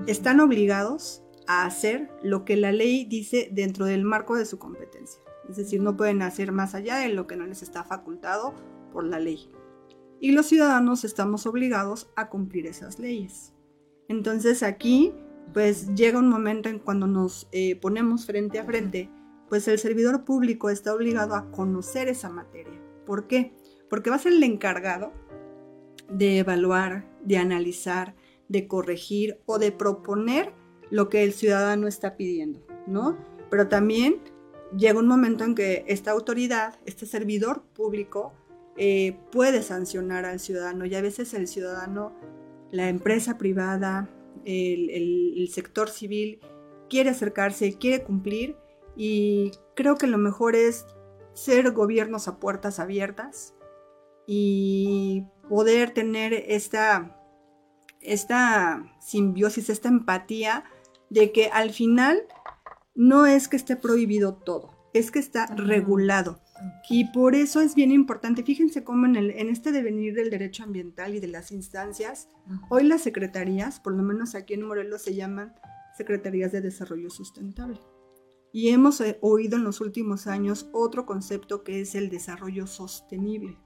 están 0.07 0.41
obligados 0.41 1.23
a 1.47 1.65
hacer 1.65 2.11
lo 2.23 2.45
que 2.45 2.57
la 2.57 2.73
ley 2.73 3.05
dice 3.05 3.49
dentro 3.53 3.87
del 3.87 4.05
marco 4.05 4.37
de 4.37 4.47
su 4.47 4.59
competencia. 4.59 5.23
Es 5.49 5.57
decir, 5.57 5.81
no 5.81 5.97
pueden 5.97 6.23
hacer 6.23 6.53
más 6.53 6.75
allá 6.75 6.99
de 6.99 7.09
lo 7.09 7.27
que 7.27 7.37
no 7.37 7.47
les 7.47 7.63
está 7.63 7.83
facultado 7.85 8.55
por 8.93 9.05
la 9.05 9.19
ley. 9.19 9.51
Y 10.21 10.33
los 10.33 10.47
ciudadanos 10.47 11.05
estamos 11.05 11.47
obligados 11.47 12.11
a 12.15 12.29
cumplir 12.29 12.67
esas 12.67 12.99
leyes. 12.99 13.55
Entonces 14.09 14.63
aquí, 14.63 15.13
pues 15.53 15.95
llega 15.95 16.19
un 16.19 16.29
momento 16.29 16.69
en 16.69 16.79
cuando 16.79 17.07
nos 17.07 17.49
eh, 17.53 17.77
ponemos 17.77 18.27
frente 18.27 18.59
a 18.59 18.65
frente, 18.65 19.11
pues 19.49 19.67
el 19.67 19.79
servidor 19.79 20.25
público 20.25 20.71
está 20.71 20.95
obligado 20.95 21.35
a 21.35 21.51
conocer 21.51 22.09
esa 22.09 22.29
materia. 22.29 22.81
¿Por 23.07 23.27
qué? 23.27 23.55
Porque 23.89 24.11
va 24.11 24.17
a 24.17 24.21
ser 24.21 24.33
el 24.33 24.43
encargado 24.45 25.13
de 26.11 26.39
evaluar, 26.39 27.05
de 27.25 27.39
analizar, 27.39 28.15
de 28.49 28.67
corregir 28.67 29.41
o 29.47 29.59
de 29.59 29.73
proponer 29.73 30.53
lo 30.91 31.09
que 31.09 31.23
el 31.23 31.33
ciudadano 31.33 31.87
está 31.87 32.17
pidiendo, 32.17 32.61
¿no? 32.87 33.17
Pero 33.51 33.69
también 33.69 34.21
llega 34.77 34.99
un 34.99 35.07
momento 35.07 35.45
en 35.45 35.55
que 35.55 35.85
esta 35.87 36.11
autoridad, 36.11 36.79
este 36.85 37.07
servidor 37.07 37.63
público, 37.75 38.33
eh, 38.77 39.17
puede 39.31 39.63
sancionar 39.63 40.25
al 40.25 40.41
ciudadano 40.41 40.85
y 40.87 40.95
a 40.95 41.03
veces 41.03 41.35
el 41.35 41.47
ciudadano, 41.47 42.13
la 42.71 42.89
empresa 42.89 43.37
privada, 43.39 44.09
el, 44.45 44.91
el- 44.91 45.49
sector 45.49 45.91
civil 45.91 46.41
quiere 46.89 47.11
acercarse, 47.11 47.77
quiere 47.79 48.03
cumplir 48.05 48.57
y 48.97 49.51
creo 49.75 49.97
que 49.97 50.07
lo 50.07 50.19
mejor 50.19 50.55
es 50.57 50.87
ser 51.35 51.73
gobiernos 51.73 52.27
a 52.29 52.39
puertas 52.39 52.79
abiertas 52.79 53.55
y 54.27 55.25
poder 55.51 55.91
tener 55.91 56.33
esta, 56.33 57.21
esta 58.01 58.85
simbiosis, 59.01 59.69
esta 59.69 59.89
empatía 59.89 60.63
de 61.11 61.33
que 61.33 61.49
al 61.49 61.71
final 61.71 62.23
no 62.95 63.27
es 63.27 63.49
que 63.49 63.57
esté 63.57 63.75
prohibido 63.75 64.35
todo, 64.35 64.71
es 64.95 65.11
que 65.11 65.19
está 65.19 65.47
regulado. 65.47 66.41
Y 66.89 67.11
por 67.11 67.35
eso 67.35 67.61
es 67.61 67.75
bien 67.75 67.91
importante, 67.91 68.45
fíjense 68.45 68.85
cómo 68.85 69.07
en, 69.07 69.17
el, 69.17 69.31
en 69.33 69.49
este 69.49 69.73
devenir 69.73 70.15
del 70.15 70.31
derecho 70.31 70.63
ambiental 70.63 71.17
y 71.17 71.21
de 71.21 71.27
las 71.27 71.51
instancias, 71.51 72.29
hoy 72.69 72.85
las 72.85 73.03
secretarías, 73.03 73.81
por 73.81 73.95
lo 73.95 74.05
menos 74.05 74.37
aquí 74.37 74.55
en 74.55 74.63
Morelos, 74.63 75.03
se 75.03 75.17
llaman 75.17 75.53
Secretarías 75.97 76.53
de 76.53 76.61
Desarrollo 76.61 77.11
Sustentable. 77.11 77.81
Y 78.53 78.69
hemos 78.69 79.01
eh, 79.01 79.19
oído 79.21 79.57
en 79.57 79.65
los 79.65 79.81
últimos 79.81 80.29
años 80.29 80.69
otro 80.73 81.07
concepto 81.07 81.65
que 81.65 81.81
es 81.81 81.97
el 81.97 82.09
desarrollo 82.09 82.69
sostenible. 82.69 83.59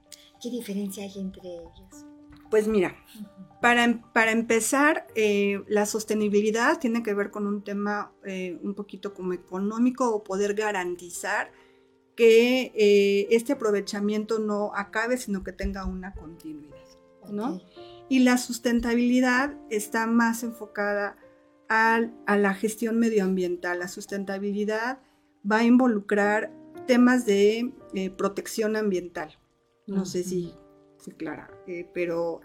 ¿Qué 0.45 0.51
diferencia 0.51 1.03
hay 1.03 1.13
entre 1.19 1.49
ellos? 1.55 2.05
Pues 2.51 2.67
mira, 2.67 2.95
para, 3.63 3.83
em- 3.83 4.03
para 4.13 4.31
empezar, 4.31 5.07
eh, 5.15 5.63
la 5.67 5.87
sostenibilidad 5.87 6.79
tiene 6.79 7.01
que 7.01 7.15
ver 7.15 7.31
con 7.31 7.47
un 7.47 7.63
tema 7.63 8.11
eh, 8.23 8.59
un 8.61 8.75
poquito 8.75 9.15
como 9.15 9.33
económico 9.33 10.07
o 10.13 10.23
poder 10.23 10.53
garantizar 10.53 11.51
que 12.15 12.71
eh, 12.75 13.27
este 13.31 13.53
aprovechamiento 13.53 14.37
no 14.37 14.71
acabe, 14.75 15.17
sino 15.17 15.43
que 15.43 15.51
tenga 15.51 15.85
una 15.85 16.13
continuidad, 16.13 16.75
¿no? 17.31 17.59
Y 18.07 18.19
la 18.19 18.37
sustentabilidad 18.37 19.57
está 19.71 20.05
más 20.05 20.43
enfocada 20.43 21.17
al- 21.69 22.13
a 22.27 22.37
la 22.37 22.53
gestión 22.53 22.99
medioambiental. 22.99 23.79
La 23.79 23.87
sustentabilidad 23.87 24.99
va 25.51 25.57
a 25.57 25.63
involucrar 25.63 26.51
temas 26.85 27.25
de 27.25 27.73
protección 28.15 28.75
ambiental. 28.75 29.39
No 29.87 30.05
sé 30.05 30.23
si, 30.23 30.53
si 30.97 31.11
clara, 31.11 31.49
eh, 31.67 31.89
pero 31.93 32.41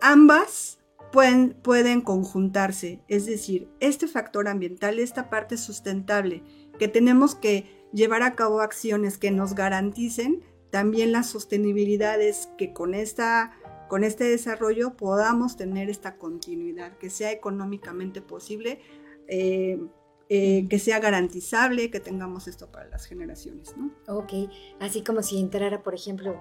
ambas 0.00 0.78
pueden, 1.12 1.54
pueden 1.54 2.00
conjuntarse. 2.00 3.02
Es 3.08 3.26
decir, 3.26 3.68
este 3.80 4.08
factor 4.08 4.48
ambiental, 4.48 4.98
esta 4.98 5.30
parte 5.30 5.56
sustentable, 5.56 6.42
que 6.78 6.88
tenemos 6.88 7.34
que 7.34 7.88
llevar 7.92 8.22
a 8.22 8.34
cabo 8.34 8.60
acciones 8.60 9.18
que 9.18 9.30
nos 9.30 9.54
garanticen 9.54 10.44
también 10.70 11.12
la 11.12 11.22
sostenibilidad 11.22 12.20
es 12.20 12.48
que 12.58 12.72
con, 12.72 12.94
esta, 12.94 13.52
con 13.88 14.04
este 14.04 14.24
desarrollo 14.24 14.96
podamos 14.96 15.56
tener 15.56 15.88
esta 15.88 16.16
continuidad, 16.16 16.96
que 16.98 17.10
sea 17.10 17.32
económicamente 17.32 18.20
posible, 18.20 18.80
eh, 19.28 19.80
eh, 20.28 20.66
que 20.68 20.78
sea 20.78 20.98
garantizable, 21.00 21.90
que 21.90 22.00
tengamos 22.00 22.48
esto 22.48 22.70
para 22.70 22.88
las 22.88 23.06
generaciones, 23.06 23.74
¿no? 23.76 23.90
Ok, 24.08 24.32
así 24.80 25.02
como 25.02 25.22
si 25.22 25.40
entrara, 25.40 25.82
por 25.82 25.94
ejemplo, 25.94 26.38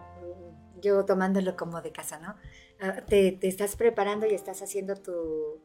yo 0.82 1.06
tomándolo 1.06 1.56
como 1.56 1.82
de 1.82 1.92
casa, 1.92 2.20
¿no? 2.20 2.36
Ah, 2.80 3.02
Te, 3.08 3.32
te 3.32 3.48
estás 3.48 3.76
preparando 3.76 4.26
y 4.28 4.34
estás 4.34 4.62
haciendo 4.62 4.96
tu... 4.96 5.62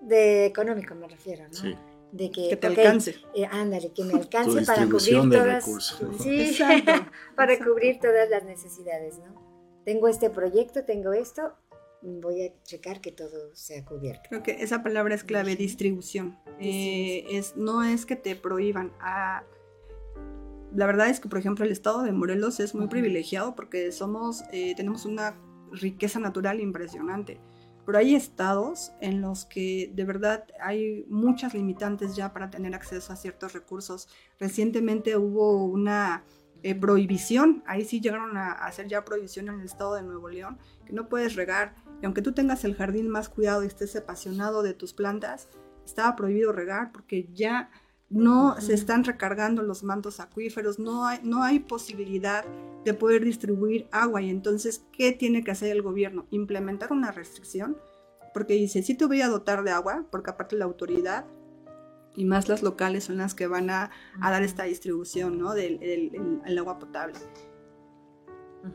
De 0.00 0.46
económico 0.46 0.94
me 0.94 1.06
refiero, 1.06 1.44
¿no? 1.46 1.52
Sí. 1.54 1.76
De 2.10 2.28
que, 2.30 2.48
Que 2.48 2.56
te 2.56 2.66
alcance. 2.66 3.14
eh, 3.34 3.46
ándale, 3.48 3.92
que 3.92 4.02
me 4.02 4.10
Tu 4.14 4.16
alcance 4.18 4.62
para 4.66 4.84
cubrir 4.86 5.22
de 5.22 5.38
todas... 5.38 5.64
recursos. 5.66 6.02
¿no? 6.02 6.18
Sí, 6.18 6.40
Exacto, 6.50 6.92
para 7.36 7.52
exacto. 7.52 7.72
cubrir 7.72 8.00
todas 8.00 8.28
las 8.28 8.42
necesidades, 8.44 9.18
¿no? 9.18 9.40
Tengo 9.84 10.08
este 10.08 10.28
proyecto, 10.30 10.84
tengo 10.84 11.12
esto, 11.12 11.54
voy 12.02 12.42
a 12.42 12.62
checar 12.62 13.00
que 13.00 13.12
todo 13.12 13.54
sea 13.54 13.84
cubierto. 13.84 14.22
Creo 14.28 14.42
que 14.42 14.62
esa 14.62 14.82
palabra 14.82 15.14
es 15.14 15.24
clave, 15.24 15.56
distribución. 15.56 16.38
Eh, 16.58 17.24
es, 17.30 17.56
no 17.56 17.82
es 17.82 18.06
que 18.06 18.16
te 18.16 18.36
prohíban. 18.36 18.92
Ah, 19.00 19.44
la 20.74 20.86
verdad 20.86 21.08
es 21.08 21.20
que, 21.20 21.28
por 21.28 21.38
ejemplo, 21.38 21.64
el 21.64 21.72
estado 21.72 22.02
de 22.02 22.12
Morelos 22.12 22.60
es 22.60 22.74
muy 22.74 22.86
privilegiado 22.86 23.54
porque 23.54 23.90
somos, 23.92 24.42
eh, 24.52 24.74
tenemos 24.76 25.04
una 25.04 25.36
riqueza 25.72 26.18
natural 26.20 26.60
impresionante. 26.60 27.40
Pero 27.86 27.98
hay 27.98 28.14
estados 28.14 28.92
en 29.00 29.20
los 29.20 29.46
que 29.46 29.90
de 29.94 30.04
verdad 30.04 30.44
hay 30.60 31.04
muchas 31.08 31.54
limitantes 31.54 32.14
ya 32.14 32.32
para 32.32 32.50
tener 32.50 32.74
acceso 32.74 33.12
a 33.12 33.16
ciertos 33.16 33.52
recursos. 33.52 34.08
Recientemente 34.38 35.16
hubo 35.16 35.64
una 35.64 36.24
eh, 36.62 36.74
prohibición, 36.74 37.62
ahí 37.66 37.84
sí 37.84 38.00
llegaron 38.00 38.36
a 38.36 38.52
hacer 38.52 38.88
ya 38.88 39.04
prohibición 39.04 39.48
en 39.48 39.60
el 39.60 39.66
estado 39.66 39.94
de 39.94 40.02
Nuevo 40.02 40.28
León, 40.28 40.58
que 40.84 40.92
no 40.92 41.08
puedes 41.08 41.34
regar. 41.34 41.74
Y 42.02 42.04
aunque 42.06 42.22
tú 42.22 42.32
tengas 42.32 42.64
el 42.64 42.74
jardín 42.74 43.08
más 43.08 43.28
cuidado 43.28 43.62
y 43.62 43.66
estés 43.66 43.96
apasionado 43.96 44.62
de 44.62 44.74
tus 44.74 44.92
plantas, 44.92 45.48
estaba 45.84 46.16
prohibido 46.16 46.52
regar 46.52 46.92
porque 46.92 47.28
ya 47.32 47.70
no 48.08 48.60
se 48.60 48.74
están 48.74 49.04
recargando 49.04 49.62
los 49.62 49.84
mantos 49.84 50.18
acuíferos, 50.20 50.78
no 50.78 51.06
hay, 51.06 51.20
no 51.22 51.42
hay 51.42 51.60
posibilidad 51.60 52.44
de 52.84 52.94
poder 52.94 53.24
distribuir 53.24 53.88
agua. 53.92 54.20
Y 54.20 54.30
entonces, 54.30 54.84
¿qué 54.92 55.12
tiene 55.12 55.44
que 55.44 55.52
hacer 55.52 55.70
el 55.70 55.82
gobierno? 55.82 56.26
Implementar 56.30 56.92
una 56.92 57.12
restricción, 57.12 57.76
porque 58.34 58.54
dice, 58.54 58.82
sí 58.82 58.94
te 58.94 59.06
voy 59.06 59.22
a 59.22 59.28
dotar 59.28 59.62
de 59.62 59.70
agua, 59.70 60.04
porque 60.10 60.30
aparte 60.30 60.56
la 60.56 60.64
autoridad 60.64 61.24
y 62.16 62.24
más 62.24 62.48
las 62.48 62.62
locales 62.62 63.04
son 63.04 63.18
las 63.18 63.34
que 63.34 63.46
van 63.46 63.70
a, 63.70 63.90
a 64.20 64.30
dar 64.30 64.42
esta 64.42 64.64
distribución 64.64 65.38
¿no? 65.38 65.54
del 65.54 65.82
el- 65.82 66.14
el- 66.14 66.40
el 66.44 66.58
agua 66.58 66.78
potable. 66.78 67.14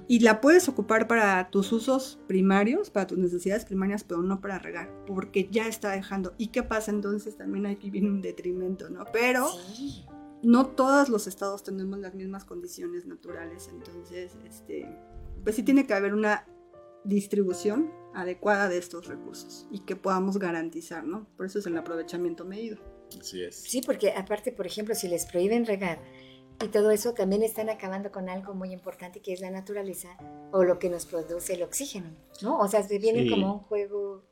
y 0.07 0.19
la 0.21 0.41
puedes 0.41 0.67
ocupar 0.67 1.07
para 1.07 1.51
tus 1.51 1.71
usos 1.71 2.19
primarios, 2.27 2.89
para 2.89 3.05
tus 3.05 3.19
necesidades 3.19 3.65
primarias, 3.65 4.03
pero 4.03 4.23
no 4.23 4.41
para 4.41 4.57
regar, 4.57 4.89
porque 5.05 5.47
ya 5.51 5.67
está 5.67 5.91
dejando. 5.91 6.33
¿Y 6.39 6.47
qué 6.47 6.63
pasa 6.63 6.89
entonces? 6.89 7.37
También 7.37 7.67
aquí 7.67 7.91
viene 7.91 8.09
un 8.09 8.21
detrimento, 8.21 8.89
¿no? 8.89 9.05
Pero 9.13 9.45
no 10.41 10.65
todos 10.67 11.09
los 11.09 11.27
estados 11.27 11.63
tenemos 11.63 11.99
las 11.99 12.15
mismas 12.15 12.45
condiciones 12.45 13.05
naturales, 13.05 13.69
entonces, 13.71 14.35
este, 14.43 14.87
pues 15.43 15.55
sí 15.55 15.61
tiene 15.61 15.85
que 15.85 15.93
haber 15.93 16.15
una 16.15 16.47
distribución 17.03 17.91
adecuada 18.15 18.67
de 18.69 18.79
estos 18.79 19.05
recursos 19.07 19.67
y 19.69 19.81
que 19.81 19.95
podamos 19.95 20.39
garantizar, 20.39 21.03
¿no? 21.03 21.27
Por 21.37 21.45
eso 21.45 21.59
es 21.59 21.67
el 21.67 21.77
aprovechamiento 21.77 22.43
medido. 22.43 22.77
Así 23.19 23.43
es. 23.43 23.55
Sí, 23.55 23.81
porque 23.81 24.11
aparte, 24.11 24.51
por 24.51 24.65
ejemplo, 24.67 24.95
si 24.95 25.07
les 25.07 25.25
prohíben 25.25 25.65
regar 25.65 25.99
y 26.63 26.67
todo 26.69 26.91
eso, 26.91 27.13
también 27.13 27.43
están 27.43 27.69
acabando 27.69 28.11
con 28.11 28.29
algo 28.29 28.53
muy 28.53 28.71
importante 28.71 29.21
que 29.21 29.33
es 29.33 29.41
la 29.41 29.51
naturaleza 29.51 30.17
o 30.51 30.63
lo 30.63 30.79
que 30.79 30.89
nos 30.89 31.05
produce 31.05 31.53
el 31.53 31.63
oxígeno, 31.63 32.09
¿no? 32.41 32.59
O 32.59 32.67
sea, 32.67 32.81
se 32.83 32.97
viene 32.99 33.23
Sí. 33.23 33.29
como 33.29 33.53
un 33.53 33.59
juego. 33.59 34.23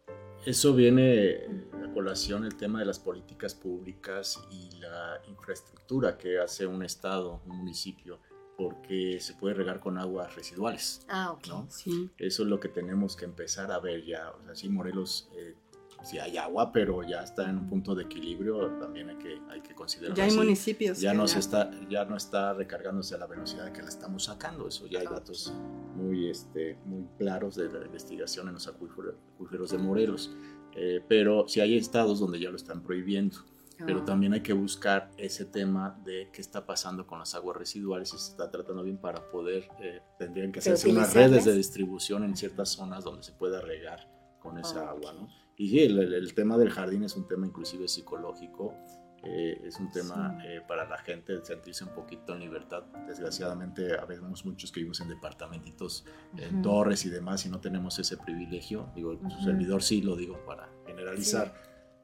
Eso 0.46 0.74
viene 0.74 1.40
a 1.84 1.94
colación 1.94 2.44
el 2.46 2.56
tema 2.58 2.80
de 2.80 2.86
las 2.86 3.00
políticas 3.00 3.56
públicas 3.56 4.42
y 4.52 4.72
la 4.80 5.22
infraestructura 5.30 6.18
que 6.18 6.40
hace 6.40 6.66
un 6.68 6.84
estado, 6.84 7.42
un 7.46 7.58
municipio, 7.58 8.20
porque 8.58 9.20
se 9.20 9.34
puede 9.36 9.56
regar 9.56 9.80
con 9.80 9.98
aguas 9.98 10.36
residuales. 10.36 11.06
Ah, 11.08 11.32
ok. 11.32 11.48
¿no? 11.48 11.68
Sí. 11.70 12.10
Eso 12.18 12.44
es 12.44 12.50
lo 12.50 12.60
que 12.60 12.68
tenemos 12.70 13.16
que 13.16 13.26
empezar 13.26 13.72
a 13.72 13.80
ver 13.80 14.04
ya. 14.06 14.32
O 14.32 14.44
sea, 14.44 14.56
sí, 14.56 14.68
Morelos, 14.70 15.30
eh, 15.38 15.56
sí 16.04 16.20
hay 16.20 16.38
agua, 16.38 16.72
pero 16.72 17.02
ya 17.04 17.24
está 17.24 17.50
en 17.50 17.58
un 17.58 17.68
punto 17.70 17.96
de 17.96 18.04
equilibrio. 18.04 18.68
También 18.80 19.10
hay 19.10 19.16
que, 19.18 19.42
hay 19.50 19.62
que 19.62 19.74
considerarlo 19.74 20.16
Ya 20.16 20.24
hay 20.24 20.30
así. 20.30 20.38
municipios. 20.38 21.00
Ya 21.00 21.14
no, 21.14 21.28
se 21.28 21.40
está, 21.40 21.72
ya 21.90 22.06
no 22.06 22.16
está 22.18 22.54
recargándose 22.54 23.16
a 23.16 23.18
la 23.18 23.26
velocidad 23.28 23.72
que 23.72 23.82
la 23.82 23.90
estamos 23.90 24.26
sacando. 24.26 24.68
Eso 24.68 24.86
ya 24.88 25.00
hay 25.00 25.08
datos 25.08 25.54
muy, 25.96 26.30
este, 26.30 26.78
muy 26.86 27.06
claros 27.18 27.56
de 27.56 27.72
la 27.72 27.86
investigación 27.86 28.48
en 28.48 28.54
los 28.56 28.68
acuíferos, 28.68 29.72
de 29.72 29.78
Morelos. 29.78 30.36
Eh, 30.76 31.04
pero 31.08 31.48
sí 31.48 31.60
hay 31.62 31.78
estados 31.78 32.20
donde 32.20 32.40
ya 32.40 32.50
lo 32.50 32.56
están 32.58 32.82
prohibiendo. 32.82 33.38
Pero 33.86 34.00
Ah. 34.02 34.06
también 34.06 34.34
hay 34.34 34.42
que 34.42 34.54
buscar 34.54 35.10
ese 35.18 35.46
tema 35.46 36.00
de 36.06 36.30
qué 36.32 36.42
está 36.42 36.66
pasando 36.66 37.08
con 37.08 37.20
las 37.20 37.34
aguas 37.36 37.58
residuales 37.58 38.14
y 38.14 38.18
se 38.20 38.32
está 38.32 38.50
tratando 38.52 38.84
bien 38.84 38.98
para 38.98 39.30
poder, 39.32 39.68
eh, 39.82 40.00
tendrían 40.20 40.52
que 40.52 40.60
hacerse 40.60 40.90
unas 40.90 41.14
redes 41.14 41.46
de 41.46 41.54
distribución 41.54 42.24
en 42.24 42.38
ciertas 42.38 42.70
zonas 42.70 43.04
donde 43.04 43.24
se 43.24 43.32
pueda 43.34 43.62
regar 43.62 44.08
con 44.40 44.58
esa 44.60 44.90
agua, 44.90 45.14
¿no? 45.14 45.28
Y 45.58 45.70
sí, 45.70 45.80
el, 45.82 46.14
el- 46.14 46.34
tema 46.34 46.58
del 46.58 46.70
jardín 46.72 47.04
es 47.04 47.16
un 47.16 47.28
tema 47.28 47.46
inclusive 47.46 47.88
psicológico, 47.88 48.74
eh, 49.24 49.62
es 49.64 49.80
un 49.80 49.90
tema 49.92 50.38
Sí. 50.42 50.48
eh, 50.48 50.62
para 50.68 50.88
la 50.90 50.98
gente 50.98 51.44
sentirse 51.46 51.84
un 51.86 51.92
poquito 51.92 52.34
en 52.34 52.40
libertad. 52.40 52.84
Desgraciadamente, 53.08 53.98
habemos 53.98 54.44
muchos 54.46 54.72
que 54.72 54.80
vivimos 54.82 55.00
en 55.02 55.10
departamentitos, 55.10 56.06
en 56.38 56.56
Ujú. 56.56 56.62
torres 56.64 57.06
y 57.06 57.10
demás 57.10 57.46
y 57.46 57.50
no 57.50 57.60
tenemos 57.62 57.98
ese 58.00 58.18
privilegio. 58.18 58.90
Digo, 58.96 59.14
su 59.18 59.26
Ujú. 59.28 59.44
servidor 59.44 59.84
sí 59.84 60.02
lo 60.02 60.16
digo 60.16 60.44
para 60.46 60.68
generalizar, 60.86 61.54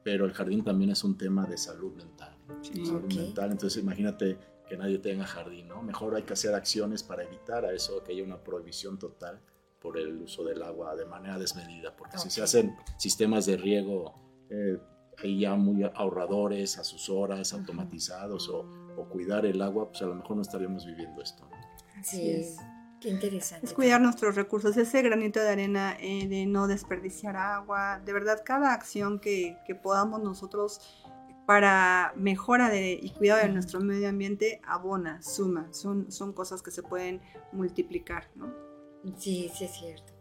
pero 0.02 0.24
el 0.24 0.32
jardín 0.32 0.64
también 0.64 0.90
es 0.90 1.04
un 1.04 1.18
tema 1.18 1.44
de 1.46 1.58
salud 1.58 1.92
mental. 1.94 2.34
Sí. 2.62 2.86
Salud 2.86 3.04
Ok. 3.04 3.14
mental, 3.14 3.50
entonces 3.50 3.82
imagínate 3.82 4.38
que 4.68 4.76
nadie 4.76 4.98
tenga 4.98 5.26
jardín, 5.26 5.68
¿no? 5.68 5.82
Mejor 5.82 6.14
hay 6.14 6.22
que 6.22 6.32
hacer 6.32 6.54
acciones 6.54 7.02
para 7.02 7.24
evitar 7.24 7.64
a 7.64 7.72
eso, 7.72 8.02
que 8.04 8.12
haya 8.12 8.22
una 8.22 8.42
prohibición 8.42 8.98
total 8.98 9.40
por 9.80 9.98
el 9.98 10.20
uso 10.22 10.44
del 10.44 10.62
agua 10.62 10.94
de 10.94 11.06
manera 11.06 11.38
desmedida, 11.38 11.96
porque 11.96 12.18
si 12.18 12.30
se 12.30 12.42
hacen 12.42 12.76
sistemas 12.98 13.46
de 13.46 13.56
riego 13.56 14.14
eh, 14.50 14.78
ahí 15.22 15.40
ya 15.40 15.54
muy 15.54 15.82
ahorradores, 15.84 16.78
a 16.78 16.84
sus 16.84 17.08
horas, 17.08 17.52
Ujú. 17.52 17.60
automatizados, 17.62 18.48
o, 18.48 18.60
o 18.96 19.08
cuidar 19.08 19.46
el 19.46 19.60
agua, 19.62 19.88
pues 19.88 20.02
a 20.02 20.06
lo 20.06 20.14
mejor 20.14 20.36
no 20.36 20.42
estaríamos 20.42 20.84
viviendo 20.86 21.22
esto. 21.22 21.44
¿no? 21.48 21.56
Así 22.00 22.16
Sí, 22.18 22.30
es. 22.30 22.56
qué 23.00 23.08
interesante. 23.10 23.66
Es 23.66 23.72
cuidar 23.72 24.00
nuestros 24.00 24.34
recursos, 24.34 24.76
ese 24.76 25.02
granito 25.02 25.40
de 25.40 25.48
arena 25.48 25.96
eh, 26.00 26.26
de 26.28 26.46
no 26.46 26.66
desperdiciar 26.66 27.36
agua, 27.36 28.00
de 28.04 28.12
verdad 28.12 28.42
cada 28.44 28.72
acción 28.74 29.18
que, 29.20 29.56
que 29.66 29.74
podamos 29.74 30.22
nosotros 30.22 30.80
para 31.46 32.12
mejora 32.16 32.68
de, 32.68 32.92
y 33.02 33.10
cuidado 33.10 33.40
de 33.42 33.48
nuestro 33.48 33.80
medio 33.80 34.08
ambiente 34.08 34.60
abona, 34.64 35.20
suma, 35.22 35.72
son, 35.72 36.10
son 36.12 36.32
cosas 36.32 36.62
que 36.62 36.70
se 36.70 36.82
pueden 36.82 37.20
multiplicar, 37.52 38.30
¿no? 38.36 38.52
Sí, 39.16 39.50
sí 39.54 39.64
es 39.64 39.70
cierto. 39.72 40.12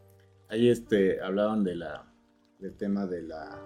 Ahí 0.50 0.70
este, 0.70 1.22
hablaban 1.22 1.64
de 1.64 1.76
la, 1.76 2.12
del 2.60 2.76
tema 2.76 3.06
de 3.06 3.22
la 3.24 3.62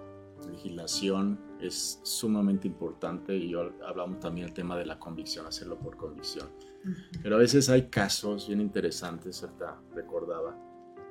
legislación, 0.50 1.40
es 1.60 2.00
sumamente 2.02 2.66
importante 2.68 3.34
y 3.36 3.48
yo 3.50 3.72
hablamos 3.86 4.20
también 4.20 4.46
del 4.48 4.54
tema 4.54 4.76
de 4.76 4.84
la 4.84 4.98
convicción, 4.98 5.46
hacerlo 5.46 5.78
por 5.78 5.96
convicción. 5.96 6.48
Pero 7.22 7.36
a 7.36 7.38
veces 7.38 7.70
hay 7.70 7.88
casos 7.88 8.46
bien 8.48 8.60
interesantes, 8.60 9.42
ahorita 9.42 9.80
recordaba, 9.94 10.54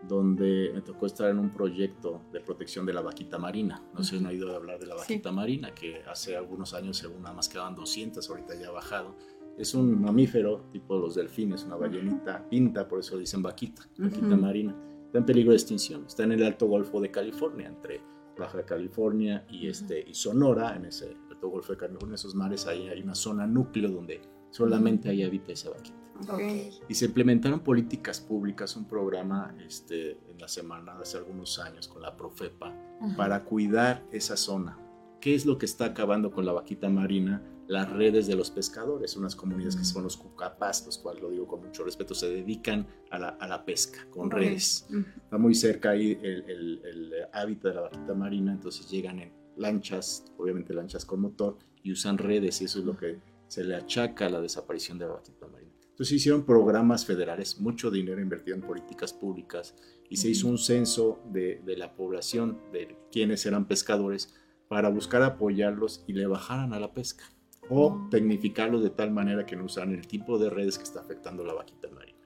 donde 0.08 0.70
me 0.74 0.82
tocó 0.82 1.06
estar 1.08 1.30
en 1.32 1.40
un 1.40 1.52
proyecto 1.52 2.22
de 2.32 2.42
protección 2.42 2.86
de 2.86 2.94
la 2.94 3.02
vaquita 3.02 3.40
marina. 3.40 3.82
No 3.94 4.04
sé 4.04 4.18
si 4.18 4.22
no 4.22 4.28
ha 4.30 4.32
oído 4.32 4.54
hablar 4.56 4.78
de 4.80 4.86
la 4.86 4.96
Sí. 4.96 5.14
vaquita 5.14 5.32
marina, 5.32 5.74
que 5.74 6.04
hace 6.06 6.36
algunos 6.36 6.74
años 6.76 6.98
según 6.98 7.24
nada 7.24 7.34
más 7.34 7.50
quedaban 7.50 7.74
200, 7.74 8.30
ahorita 8.30 8.54
ya 8.60 8.68
ha 8.68 8.72
bajado. 8.72 9.16
Es 9.58 9.76
un 9.76 10.02
mamífero 10.02 10.66
tipo 10.72 10.98
los 10.98 11.16
delfines, 11.16 11.64
una 11.64 11.76
ballenita 11.76 12.48
pinta, 12.50 12.88
por 12.88 13.00
eso 13.00 13.18
dicen 13.18 13.42
vaquita, 13.44 13.84
vaquita 13.98 14.28
Ujú. 14.28 14.38
marina. 14.38 14.76
Está 15.06 15.20
en 15.20 15.26
peligro 15.26 15.52
de 15.52 15.58
extinción. 15.58 16.06
Está 16.08 16.24
en 16.24 16.32
el 16.32 16.44
Alto 16.44 16.66
Golfo 16.68 17.00
de 17.00 17.12
California, 17.12 17.68
entre 17.68 18.02
Baja 18.38 18.66
California 18.66 19.46
y, 19.50 19.68
este, 19.68 20.04
y 20.10 20.14
Sonora, 20.16 20.76
en 20.76 20.86
ese 20.86 21.16
Alto 21.30 21.50
Golfo 21.50 21.74
de 21.74 21.78
California, 21.78 22.16
esos 22.16 22.34
mares, 22.34 22.66
ahí 22.66 22.88
hay 22.90 23.02
una 23.04 23.14
zona 23.14 23.46
núcleo 23.46 23.92
donde 23.92 24.22
solamente 24.50 25.10
ahí 25.10 25.22
habita 25.24 25.52
esa 25.52 25.70
vaquita. 25.70 25.98
Ok. 26.22 26.30
Ok. 26.34 26.42
Y 26.90 26.94
se 26.96 27.06
implementaron 27.06 27.60
políticas 27.60 28.20
públicas, 28.22 28.76
un 28.76 28.86
programa 28.86 29.56
este, 29.64 30.12
en 30.32 30.40
la 30.40 30.48
semana 30.48 30.96
de 30.96 31.02
hace 31.04 31.18
algunos 31.18 31.60
años 31.60 31.88
con 31.88 32.02
la 32.02 32.16
Profepa 32.18 32.74
Ujú. 33.02 33.16
para 33.16 33.44
cuidar 33.44 34.04
esa 34.12 34.36
zona. 34.36 34.80
¿Qué 35.22 35.36
es 35.36 35.46
lo 35.46 35.58
que 35.60 35.66
está 35.66 35.86
acabando 35.86 36.32
con 36.32 36.46
la 36.46 36.52
vaquita 36.54 36.90
marina? 36.90 37.42
Las 37.68 37.90
redes 37.92 38.28
de 38.28 38.36
los 38.36 38.52
pescadores, 38.52 39.16
unas 39.16 39.36
comunidades 39.36 39.76
que 39.78 39.86
son 39.86 40.04
los 40.04 40.18
cucapas, 40.18 40.86
los 40.86 40.98
cuales 40.98 41.22
lo 41.24 41.30
digo 41.30 41.48
con 41.48 41.62
mucho 41.62 41.84
respeto, 41.84 42.14
se 42.14 42.28
dedican 42.30 42.86
a 43.10 43.20
la, 43.20 43.30
a 43.30 43.48
la 43.48 43.64
pesca 43.64 44.06
con 44.12 44.28
Ok. 44.28 44.34
redes. 44.34 44.86
Está 45.24 45.38
muy 45.38 45.56
cerca 45.56 45.92
ahí 45.92 46.18
el, 46.22 46.44
el- 46.50 46.82
el 46.84 47.14
hábitat 47.32 47.70
de 47.70 47.76
la 47.76 47.82
vaquita 47.82 48.14
marina, 48.14 48.52
entonces 48.52 48.90
llegan 48.90 49.20
en 49.20 49.32
lanchas, 49.56 50.26
obviamente 50.38 50.74
lanchas 50.74 51.06
con 51.06 51.22
motor, 51.22 51.58
y 51.82 51.92
usan 51.92 52.18
redes, 52.18 52.62
y 52.62 52.66
eso 52.66 52.80
es 52.80 52.86
lo 52.86 52.98
que 52.98 53.22
se 53.48 53.64
le 53.64 53.76
achaca 53.76 54.26
a 54.26 54.30
la 54.30 54.42
desaparición 54.42 54.98
de 54.98 55.06
la 55.06 55.14
vaquita 55.14 55.48
marina. 55.48 55.72
Entonces 55.92 56.18
hicieron 56.18 56.44
programas 56.46 57.06
federales, 57.06 57.60
mucho 57.60 57.92
dinero 57.92 58.20
invertido 58.20 58.56
en 58.58 58.64
políticas 58.64 59.14
públicas, 59.14 59.76
y 60.10 60.18
se 60.18 60.28
hizo 60.28 60.48
un 60.48 60.58
censo 60.58 61.20
de, 61.32 61.62
de 61.64 61.78
la 61.78 61.96
población, 61.96 62.60
de 62.72 62.98
quienes 63.12 63.46
eran 63.46 63.68
pescadores, 63.68 64.34
para 64.68 64.90
buscar 64.90 65.22
apoyarlos 65.22 66.04
y 66.08 66.14
le 66.14 66.26
bajaran 66.26 66.74
a 66.74 66.80
la 66.80 66.94
pesca, 66.94 67.26
o 67.70 68.08
tecnificarlos 68.10 68.84
de 68.84 68.90
tal 68.90 69.12
manera 69.12 69.46
que 69.46 69.56
no 69.56 69.66
usaran 69.66 69.94
el 69.94 70.08
tipo 70.08 70.38
de 70.38 70.50
redes 70.50 70.78
que 70.78 70.84
está 70.84 71.00
afectando 71.02 71.44
la 71.44 71.54
vaquita 71.54 71.88
marina. 71.90 72.20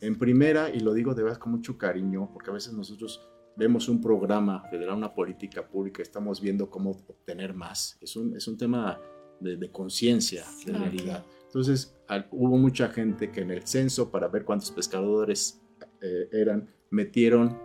En 0.00 0.18
primera, 0.18 0.70
y 0.70 0.80
lo 0.80 0.94
digo 0.94 1.14
de 1.14 1.22
verdad 1.22 1.38
con 1.38 1.52
mucho 1.52 1.76
cariño, 1.76 2.30
porque 2.32 2.50
a 2.50 2.54
veces 2.54 2.72
nosotros 2.72 3.20
vemos 3.56 3.88
un 3.88 4.00
programa 4.00 4.62
federal, 4.70 4.96
una 4.96 5.14
política 5.14 5.68
pública, 5.68 6.02
estamos 6.02 6.40
viendo 6.40 6.70
cómo 6.70 6.90
obtener 6.90 7.54
más. 7.54 7.96
Es 8.00 8.16
un, 8.16 8.34
es 8.36 8.48
un 8.48 8.56
tema 8.56 8.98
de, 9.40 9.56
de 9.56 9.70
conciencia, 9.70 10.44
de 10.66 10.72
realidad. 10.72 11.24
Entonces, 11.46 11.94
al- 12.08 12.26
hubo 12.32 12.56
mucha 12.56 12.88
gente 12.88 13.30
que 13.30 13.42
en 13.42 13.50
el 13.50 13.66
censo, 13.66 14.10
para 14.10 14.28
ver 14.28 14.44
cuántos 14.44 14.70
pescadores 14.72 15.60
eh, 16.00 16.28
eran, 16.32 16.68
metieron 16.90 17.58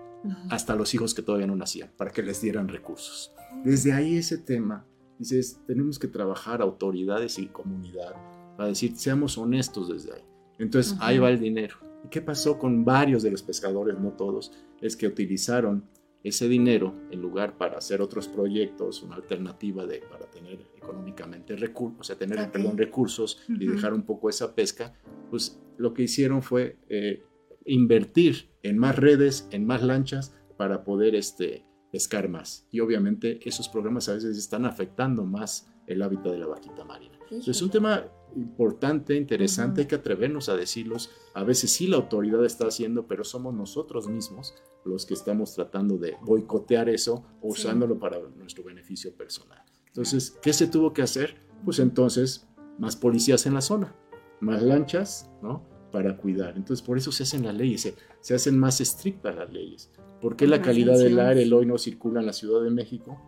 hasta 0.50 0.76
los 0.76 0.94
hijos 0.94 1.14
que 1.14 1.22
todavía 1.22 1.48
no 1.48 1.56
nacían, 1.56 1.92
para 1.96 2.12
que 2.12 2.22
les 2.22 2.42
dieran 2.42 2.68
recursos. 2.68 3.32
Desde 3.64 3.94
ahí 3.94 4.18
ese 4.18 4.38
tema, 4.38 4.86
dices, 5.20 5.60
tenemos 5.68 6.00
que 6.00 6.08
trabajar 6.08 6.62
autoridades 6.62 7.38
y 7.38 7.48
comunidad 7.48 8.16
para 8.58 8.70
decir, 8.70 8.96
seamos 8.96 9.38
honestos 9.38 9.90
desde 9.90 10.14
ahí. 10.14 10.24
Entonces, 10.58 10.94
Ujú. 10.94 11.04
ahí 11.04 11.20
va 11.20 11.30
el 11.30 11.40
dinero. 11.40 11.76
¿Y 12.04 12.10
qué 12.10 12.22
pasó 12.22 12.58
con 12.58 12.84
varios 12.86 13.22
de 13.24 13.32
los 13.32 13.44
pescadores, 13.44 14.00
no 14.00 14.12
todos? 14.14 14.52
Es 14.82 14.96
que 14.96 15.08
utilizaron 15.08 15.84
ese 16.24 16.50
dinero 16.50 16.94
en 17.12 17.22
lugar 17.22 17.58
para 17.58 17.78
hacer 17.78 18.02
otros 18.02 18.28
proyectos, 18.28 19.04
una 19.04 19.16
alternativa 19.16 19.86
de, 19.86 20.00
para 20.10 20.26
tener 20.30 20.60
económicamente 20.76 21.56
recursos, 21.56 22.00
o 22.00 22.04
sea, 22.04 22.18
tener, 22.18 22.40
Ok. 22.40 22.52
perdón, 22.52 22.78
recursos 22.78 23.42
y 23.48 23.66
dejar 23.68 23.94
un 23.94 24.04
poco 24.04 24.30
esa 24.30 24.54
pesca, 24.54 24.94
pues 25.30 25.62
lo 25.78 25.94
que 25.94 26.04
hicieron 26.04 26.42
fue 26.42 26.78
eh, 26.90 27.24
invertir 27.66 28.50
en 28.64 28.78
más 28.78 28.98
redes, 28.98 29.48
en 29.52 29.66
más 29.66 29.82
lanchas 29.84 30.36
para 30.58 30.84
poder 30.84 31.16
este, 31.16 31.64
pescar 31.92 32.30
más. 32.30 32.66
Y 32.72 32.80
obviamente 32.80 33.40
esos 33.48 33.68
programas 33.70 34.10
a 34.10 34.14
veces 34.14 34.38
están 34.38 34.66
afectando 34.66 35.24
más 35.26 35.68
el 35.88 36.02
hábitat 36.02 36.32
de 36.34 36.38
la 36.38 36.48
vaquita 36.48 36.84
marina. 36.86 37.18
Entonces, 37.24 37.56
es 37.56 37.62
un 37.62 37.70
tema 37.70 38.06
importante, 38.36 39.16
interesante, 39.16 39.82
hay 39.82 39.88
que 39.88 39.96
atrevernos 39.96 40.50
a 40.50 40.56
decirlos. 40.56 41.10
A 41.34 41.44
veces 41.44 41.72
sí 41.72 41.88
la 41.88 41.98
autoridad 41.98 42.46
está 42.46 42.68
haciendo, 42.68 43.08
pero 43.08 43.24
somos 43.24 43.54
nosotros 43.56 44.08
mismos 44.08 44.54
los 44.86 45.06
que 45.06 45.14
estamos 45.16 45.54
tratando 45.56 45.98
de 45.98 46.16
boicotear 46.22 46.90
eso 46.90 47.26
o 47.42 47.54
Sí. 47.54 47.62
usándolo 47.62 47.98
para 48.00 48.20
nuestro 48.38 48.64
beneficio 48.64 49.14
personal. 49.16 49.64
Entonces, 49.88 50.38
¿qué 50.42 50.54
se 50.54 50.68
tuvo 50.68 50.94
que 50.94 51.02
hacer? 51.02 51.36
Pues 51.66 51.80
entonces, 51.80 52.48
más 52.78 52.96
policías 52.96 53.46
en 53.46 53.56
la 53.56 53.62
zona, 53.62 53.96
más 54.40 54.62
lanchas, 54.62 55.30
¿no? 55.42 55.64
Para 55.92 56.18
cuidar. 56.18 56.56
Entonces, 56.56 56.86
por 56.86 56.98
eso 56.98 57.12
se 57.12 57.24
hacen 57.24 57.44
las 57.46 57.56
leyes, 57.56 57.82
se, 57.82 57.96
se 58.22 58.36
hacen 58.36 58.58
más 58.58 58.80
estrictas 58.82 59.36
las 59.36 59.52
leyes. 59.52 59.92
¿Por 60.22 60.36
qué 60.36 60.48
la 60.48 60.62
calidad 60.62 60.98
del 60.98 61.20
aire 61.20 61.44
el 61.44 61.54
hoy 61.54 61.66
no 61.66 61.78
circula 61.78 62.20
en 62.20 62.26
la 62.26 62.34
Ciudad 62.34 62.62
de 62.62 62.70
México? 62.70 63.20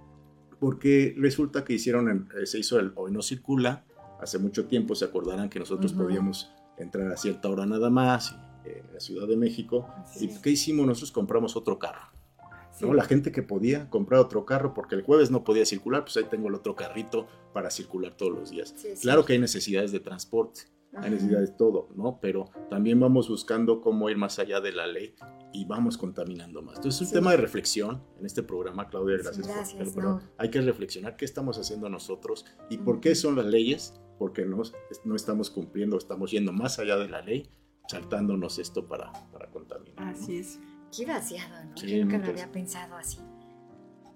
Porque 0.59 1.15
resulta 1.17 1.63
que 1.63 1.73
hicieron, 1.73 2.29
eh, 2.39 2.45
se 2.45 2.59
hizo 2.59 2.79
el 2.79 2.91
hoy 2.95 3.11
no 3.11 3.21
circula, 3.21 3.85
hace 4.19 4.37
mucho 4.37 4.65
tiempo 4.67 4.93
se 4.93 5.05
acordarán 5.05 5.49
que 5.49 5.57
nosotros 5.59 5.93
Ujú. 5.93 6.03
podíamos 6.03 6.51
entrar 6.77 7.11
a 7.11 7.17
cierta 7.17 7.49
hora 7.49 7.65
nada 7.65 7.89
más 7.89 8.35
eh, 8.65 8.83
en 8.85 8.93
la 8.93 8.99
Ciudad 8.99 9.27
de 9.27 9.37
México. 9.37 9.87
Así 9.97 10.25
¿Y 10.25 10.29
es. 10.29 10.39
qué 10.39 10.51
hicimos? 10.51 10.85
Nosotros 10.85 11.11
compramos 11.11 11.55
otro 11.55 11.79
carro. 11.79 12.11
Sí. 12.73 12.85
¿no? 12.85 12.93
La 12.93 13.03
gente 13.05 13.31
que 13.31 13.41
podía 13.41 13.89
comprar 13.89 14.19
otro 14.21 14.45
carro 14.45 14.73
porque 14.73 14.95
el 14.95 15.01
jueves 15.01 15.31
no 15.31 15.43
podía 15.43 15.65
circular, 15.65 16.03
pues 16.03 16.17
ahí 16.17 16.25
tengo 16.29 16.47
el 16.47 16.55
otro 16.55 16.75
carrito 16.75 17.27
para 17.53 17.71
circular 17.71 18.15
todos 18.15 18.31
los 18.31 18.51
días. 18.51 18.73
Sí, 18.77 18.89
sí. 18.95 19.01
Claro 19.01 19.25
que 19.25 19.33
hay 19.33 19.39
necesidades 19.39 19.91
de 19.91 19.99
transporte, 19.99 20.61
Ajá. 20.93 21.05
hay 21.05 21.11
necesidades 21.11 21.51
de 21.51 21.55
todo, 21.55 21.89
¿no? 21.95 22.19
Pero 22.21 22.49
también 22.69 22.99
vamos 22.99 23.29
buscando 23.29 23.79
cómo 23.81 24.09
ir 24.09 24.17
más 24.17 24.39
allá 24.39 24.59
de 24.59 24.73
la 24.73 24.87
ley 24.87 25.15
y 25.53 25.65
vamos 25.65 25.97
contaminando 25.97 26.61
más. 26.61 26.75
Entonces 26.77 27.01
es 27.01 27.07
un 27.07 27.07
Sí. 27.07 27.13
tema 27.15 27.31
de 27.31 27.37
reflexión 27.37 28.03
en 28.19 28.25
este 28.25 28.43
programa, 28.43 28.87
Claudia, 28.89 29.17
Sí, 29.17 29.23
gracias, 29.23 29.47
por- 29.47 29.55
gracias, 29.55 29.91
pero 29.95 30.09
no. 30.09 30.21
hay 30.37 30.49
que 30.49 30.61
reflexionar 30.61 31.15
qué 31.15 31.25
estamos 31.25 31.57
haciendo 31.57 31.87
nosotros 31.89 32.45
y 32.69 32.77
por 32.77 32.99
qué 32.99 33.15
son 33.15 33.35
las 33.37 33.45
leyes, 33.45 33.93
porque 34.19 34.45
no, 34.45 34.61
no 35.05 35.15
estamos 35.15 35.49
cumpliendo, 35.49 35.97
estamos 35.97 36.29
yendo 36.31 36.51
más 36.51 36.77
allá 36.79 36.97
de 36.97 37.07
la 37.09 37.21
ley, 37.21 37.49
saltándonos 37.87 38.59
esto 38.59 38.87
para, 38.87 39.11
para 39.31 39.49
contaminar. 39.49 40.05
¿no? 40.05 40.11
Así 40.11 40.37
es. 40.37 40.59
Qué 40.95 41.05
vaciado, 41.05 41.63
¿no? 41.69 41.77
Sí, 41.77 41.87
Yo 41.87 42.03
nunca 42.05 42.17
lo 42.17 42.25
había 42.27 42.51
pensado 42.51 42.95
así. 42.95 43.19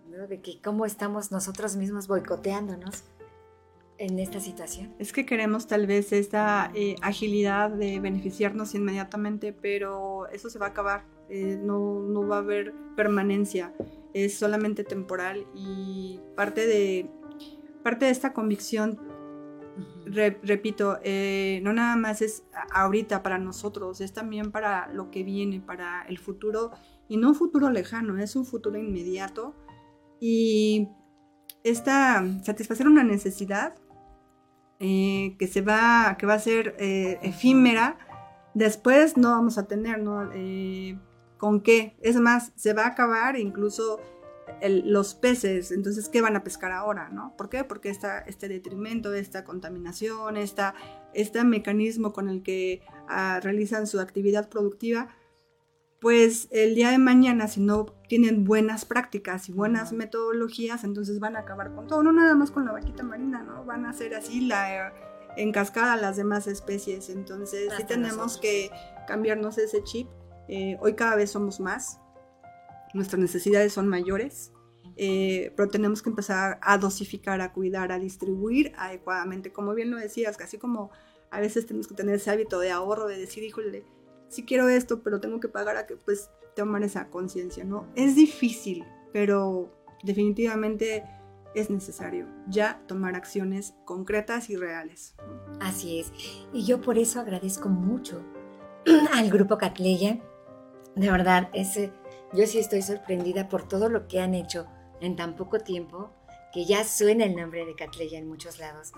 ¿no? 0.09 0.27
De 0.27 0.41
que 0.41 0.61
cómo 0.61 0.85
estamos 0.85 1.31
nosotros 1.31 1.75
mismos 1.77 2.07
boicoteándonos 2.07 3.03
en 3.97 4.19
esta 4.19 4.39
situación. 4.39 4.93
Es 4.99 5.13
que 5.13 5.25
queremos 5.25 5.67
tal 5.67 5.87
vez 5.87 6.11
esta 6.11 6.71
eh, 6.73 6.95
agilidad 7.01 7.69
de 7.69 7.99
beneficiarnos 7.99 8.75
inmediatamente, 8.75 9.53
pero 9.53 10.27
eso 10.27 10.49
se 10.49 10.59
va 10.59 10.67
a 10.67 10.69
acabar. 10.69 11.05
Eh, 11.29 11.59
no, 11.63 12.01
no 12.01 12.27
va 12.27 12.37
a 12.37 12.39
haber 12.39 12.73
permanencia. 12.95 13.73
Es 14.13 14.37
solamente 14.37 14.83
temporal 14.83 15.45
y 15.55 16.19
parte 16.35 16.67
de, 16.67 17.09
parte 17.83 18.05
de 18.05 18.11
esta 18.11 18.31
convicción, 18.31 18.99
re- 20.05 20.39
repito, 20.43 20.99
eh, 21.03 21.59
no 21.63 21.73
nada 21.73 21.95
más 21.95 22.21
es 22.21 22.43
ahorita 22.71 23.23
para 23.23 23.37
nosotros, 23.39 24.01
es 24.01 24.13
también 24.13 24.51
para 24.51 24.87
lo 24.93 25.09
que 25.09 25.23
viene, 25.23 25.61
para 25.61 26.03
el 26.07 26.17
futuro, 26.17 26.71
y 27.07 27.17
no 27.17 27.29
un 27.29 27.35
futuro 27.35 27.69
lejano, 27.69 28.17
es 28.19 28.35
un 28.35 28.45
futuro 28.45 28.77
inmediato. 28.77 29.55
Y 30.19 30.89
esta 31.63 32.23
satisfacer 32.43 32.87
una 32.87 33.03
necesidad 33.03 33.75
eh, 34.79 35.35
que 35.39 35.47
se 35.47 35.61
va, 35.61 36.15
que 36.17 36.25
va 36.25 36.33
a 36.33 36.39
ser 36.39 36.75
eh, 36.79 37.19
efímera, 37.21 37.97
después 38.53 39.17
no 39.17 39.31
vamos 39.31 39.57
a 39.57 39.67
tener, 39.67 39.99
¿no? 39.99 40.31
Eh, 40.33 40.97
¿Con 41.37 41.61
qué? 41.61 41.95
Es 42.01 42.15
más, 42.17 42.51
se 42.55 42.73
va 42.73 42.83
a 42.83 42.87
acabar 42.87 43.37
incluso 43.37 43.99
los 44.61 45.15
peces, 45.15 45.71
entonces, 45.71 46.07
¿qué 46.07 46.21
van 46.21 46.35
a 46.35 46.43
pescar 46.43 46.71
ahora, 46.71 47.09
no? 47.09 47.35
¿Por 47.37 47.49
qué? 47.49 47.63
Porque 47.63 47.89
este 47.89 48.47
detrimento, 48.47 49.13
esta 49.13 49.43
contaminación, 49.43 50.37
esta, 50.37 50.75
este 51.13 51.43
mecanismo 51.43 52.13
con 52.13 52.29
el 52.29 52.41
que 52.41 52.81
ah, 53.07 53.39
realizan 53.43 53.85
su 53.85 53.99
actividad 53.99 54.49
productiva, 54.49 55.09
pues 56.05 56.49
el 56.51 56.75
día 56.75 56.91
de 56.91 56.99
mañana, 56.99 57.47
si 57.47 57.59
no 57.61 57.87
tienen 58.07 58.43
buenas 58.43 58.85
prácticas 58.85 59.49
y 59.49 59.53
buenas 59.53 59.91
metodologías, 59.91 60.83
entonces 60.83 61.19
van 61.19 61.35
a 61.35 61.39
acabar 61.39 61.73
con 61.73 61.87
todo, 61.87 62.03
no 62.03 62.11
nada 62.11 62.35
más 62.35 62.51
con 62.51 62.63
la 62.63 62.73
vaquita 62.73 63.01
marina, 63.01 63.41
¿no? 63.41 63.65
Van 63.65 63.87
a 63.87 63.89
hacer 63.89 64.13
así 64.13 64.41
la, 64.41 64.93
en 65.35 65.51
cascada 65.51 65.95
las 65.95 66.15
demás 66.15 66.45
especies. 66.45 67.09
Entonces 67.09 67.69
sí 67.69 67.81
Hasta 67.81 67.87
tenemos 67.87 68.17
nosotros. 68.17 68.37
que 68.39 68.69
cambiarnos 69.07 69.57
ese 69.57 69.83
chip. 69.83 70.07
Eh, 70.47 70.77
hoy 70.79 70.93
cada 70.93 71.15
vez 71.15 71.31
somos 71.31 71.59
más, 71.59 71.99
nuestras 72.93 73.19
necesidades 73.19 73.73
son 73.73 73.87
mayores, 73.87 74.51
eh, 74.97 75.53
pero 75.57 75.69
tenemos 75.69 76.03
que 76.03 76.11
empezar 76.11 76.59
a 76.61 76.77
dosificar, 76.77 77.41
a 77.41 77.51
cuidar, 77.51 77.91
a 77.91 77.97
distribuir 77.97 78.73
adecuadamente. 78.77 79.51
Como 79.51 79.73
bien 79.73 79.89
lo 79.89 79.97
decías, 79.97 80.37
casi 80.37 80.59
como 80.59 80.91
a 81.31 81.39
veces 81.39 81.65
tenemos 81.65 81.87
que 81.87 81.95
tener 81.95 82.13
ese 82.13 82.29
hábito 82.29 82.59
de 82.59 82.69
ahorro, 82.69 83.07
de 83.07 83.17
decir, 83.17 83.43
híjole, 83.43 83.83
sí 84.35 84.43
quiero 84.43 84.69
esto, 84.69 85.01
pero 85.01 85.19
tengo 85.19 85.39
que 85.39 85.47
pagar 85.47 85.77
a 85.77 85.87
que 85.87 85.95
pues 85.95 86.29
tomar 86.55 86.83
esa 86.83 87.09
conciencia, 87.09 87.63
¿no? 87.63 87.87
Es 87.95 88.15
difícil, 88.15 88.85
pero 89.13 89.71
definitivamente 90.03 91.03
es 91.55 91.69
necesario 91.69 92.27
ya 92.47 92.81
tomar 92.85 93.15
acciones 93.15 93.73
concretas 93.85 94.49
y 94.49 94.57
reales. 94.57 95.15
Así 95.61 95.99
es. 95.99 96.11
Y 96.53 96.65
yo 96.65 96.81
por 96.81 96.97
eso 96.97 97.19
agradezco 97.19 97.69
mucho 97.69 98.21
al 99.13 99.29
grupo 99.29 99.57
Catleya. 99.57 100.19
De 100.95 101.09
verdad, 101.09 101.49
ese, 101.53 101.91
yo 102.33 102.45
sí 102.45 102.59
estoy 102.59 102.81
sorprendida 102.81 103.47
por 103.47 103.67
todo 103.67 103.89
lo 103.89 104.07
que 104.07 104.19
han 104.19 104.33
hecho 104.33 104.67
en 105.01 105.15
tan 105.15 105.35
poco 105.35 105.59
tiempo, 105.59 106.11
que 106.53 106.65
ya 106.65 106.83
suena 106.83 107.25
el 107.25 107.35
nombre 107.35 107.65
de 107.65 107.75
Catleya 107.75 108.19
en 108.19 108.27
muchos 108.27 108.59
lados. 108.59 108.91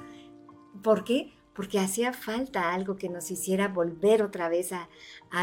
¿Por 0.84 1.04
qué? 1.04 1.34
Porque 1.58 1.80
hacía 1.80 2.14
falta 2.14 2.72
algo 2.72 2.96
que 2.96 3.10
nos 3.10 3.32
hiciera 3.32 3.68
volver 3.68 4.22
otra 4.22 4.48
vez 4.48 4.72
a, 4.72 4.88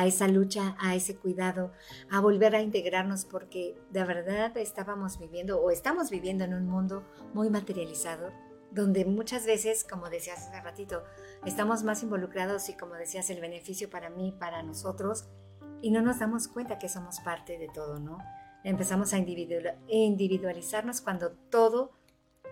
esa 0.07 0.29
lucha, 0.29 0.77
a 0.79 0.95
ese 0.95 1.17
cuidado, 1.17 1.73
a 2.09 2.21
volver 2.21 2.55
a 2.55 2.63
integrarnos, 2.63 3.25
porque 3.25 3.77
de 3.91 4.05
verdad 4.05 4.57
estábamos 4.57 5.19
viviendo 5.19 5.61
o 5.61 5.71
estamos 5.71 6.11
viviendo 6.11 6.45
en 6.45 6.55
un 6.55 6.67
mundo 6.67 7.05
muy 7.35 7.51
materializado, 7.51 8.31
donde 8.71 9.05
muchas 9.05 9.45
veces, 9.45 9.85
como 9.85 10.09
decías 10.09 10.47
hace 10.47 10.61
ratito, 10.63 11.03
estamos 11.45 11.83
más 11.83 12.03
involucrados 12.05 12.69
y 12.69 12.75
como 12.75 12.95
decías, 12.95 13.29
el 13.31 13.41
beneficio 13.41 13.91
para 13.91 14.09
mí, 14.09 14.33
para 14.39 14.63
nosotros, 14.63 15.27
y 15.83 15.91
no 15.91 16.01
nos 16.01 16.21
damos 16.21 16.47
cuenta 16.49 16.79
que 16.79 16.89
somos 16.89 17.21
parte 17.21 17.59
de 17.59 17.69
todo, 17.69 17.99
¿no? 17.99 18.19
Empezamos 18.63 19.13
a 19.13 19.19
individual- 19.19 19.79
individualizarnos 19.89 21.01
cuando 21.01 21.33
todo, 21.51 21.91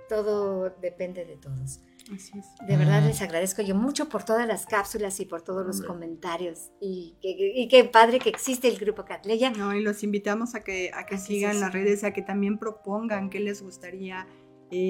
todo 0.08 0.68
depende 0.68 1.24
de 1.24 1.36
todos. 1.36 1.80
Así 2.14 2.32
es. 2.38 2.46
De 2.66 2.76
verdad 2.76 3.02
les 3.04 3.20
agradezco 3.22 3.62
yo 3.62 3.74
mucho 3.74 4.08
por 4.08 4.24
todas 4.24 4.46
las 4.48 4.66
cápsulas 4.66 5.20
y 5.20 5.26
por 5.26 5.42
todos 5.42 5.64
los 5.66 5.76
Hombre. 5.76 5.88
comentarios. 5.88 6.70
Y, 6.80 7.16
que- 7.20 7.52
y 7.54 7.68
qué 7.68 7.84
padre 7.84 8.18
que 8.18 8.28
existe 8.30 8.68
el 8.68 8.78
grupo 8.78 9.04
Catleya. 9.04 9.50
No, 9.50 9.74
y 9.74 9.82
los 9.82 10.02
invitamos 10.02 10.54
a 10.54 10.64
que, 10.64 10.90
a 10.94 11.06
que 11.06 11.14
Así 11.16 11.34
sigan 11.34 11.52
es. 11.56 11.60
las 11.60 11.72
redes, 11.72 12.02
a 12.04 12.12
que 12.12 12.22
también 12.22 12.58
propongan 12.58 13.30
qué 13.30 13.40
les 13.40 13.62
gustaría. 13.62 14.26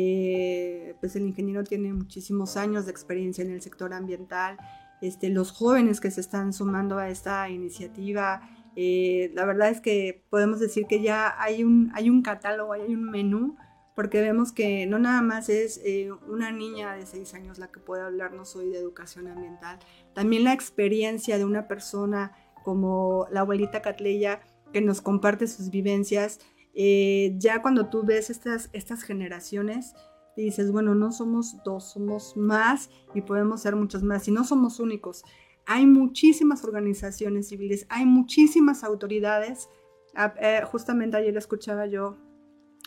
Eh, 0.05 0.95
pues 1.01 1.17
el 1.17 1.23
ingeniero 1.27 1.65
tiene 1.65 1.93
muchísimos 1.93 2.57
años 2.57 2.87
de 2.87 2.93
experiencia 2.93 3.43
en 3.45 3.51
el 3.51 3.61
sector 3.61 3.93
ambiental. 3.93 4.57
Este, 5.01 5.29
los 5.29 5.51
jóvenes 5.51 6.01
que 6.01 6.11
se 6.11 6.21
están 6.21 6.53
sumando 6.53 6.99
a 6.99 7.09
esta 7.11 7.51
iniciativa, 7.51 8.49
eh, 8.77 9.33
la 9.35 9.45
verdad 9.45 9.69
es 9.71 9.81
que 9.81 10.25
podemos 10.31 10.61
decir 10.61 10.87
que 10.89 11.03
ya 11.03 11.35
hay 11.43 11.65
un, 11.65 11.91
hay 11.95 12.09
un 12.09 12.23
catálogo, 12.23 12.73
hay 12.73 12.95
un 12.95 13.11
menú, 13.11 13.57
porque 13.95 14.21
vemos 14.21 14.53
que 14.53 14.87
no 14.87 14.99
nada 14.99 15.23
más 15.23 15.49
es 15.49 15.81
eh, 15.85 16.11
una 16.29 16.51
niña 16.51 16.95
de 16.95 17.07
seis 17.07 17.35
años 17.35 17.59
la 17.59 17.69
que 17.69 17.81
puede 17.81 18.03
hablarnos 18.03 18.57
hoy 18.57 18.71
de 18.71 18.79
educación 18.79 19.29
ambiental, 19.29 19.79
también 20.15 20.45
la 20.45 20.53
experiencia 20.53 21.39
de 21.39 21.45
una 21.45 21.69
persona 21.69 22.33
como 22.63 23.27
la 23.31 23.41
abuelita 23.41 23.83
Catleya 23.83 24.41
que 24.73 24.81
nos 24.81 25.01
comparte 25.01 25.47
sus 25.47 25.71
vivencias. 25.71 26.41
Eh, 26.75 27.35
ya 27.37 27.61
cuando 27.61 27.89
tú 27.89 28.03
ves 28.03 28.31
estas, 28.31 28.71
estas 28.73 29.03
generaciones, 29.03 29.95
dices, 30.37 30.73
bueno, 30.73 30.95
no 30.95 31.13
somos 31.13 31.57
dos, 31.65 31.93
somos 31.93 32.37
más 32.37 32.91
y 33.15 33.21
podemos 33.21 33.61
ser 33.61 33.77
muchos 33.77 34.03
más. 34.03 34.27
Y 34.29 34.31
no 34.31 34.45
somos 34.45 34.81
únicos. 34.81 35.25
Hay 35.67 35.87
muchísimas 35.87 36.65
organizaciones 36.65 37.49
civiles, 37.49 37.87
hay 37.89 38.07
muchísimas 38.07 38.83
autoridades. 38.85 39.69
Ah, 40.15 40.35
eh, 40.41 40.63
justamente 40.65 41.17
ayer 41.17 41.37
escuchaba 41.37 41.87
yo 41.87 42.17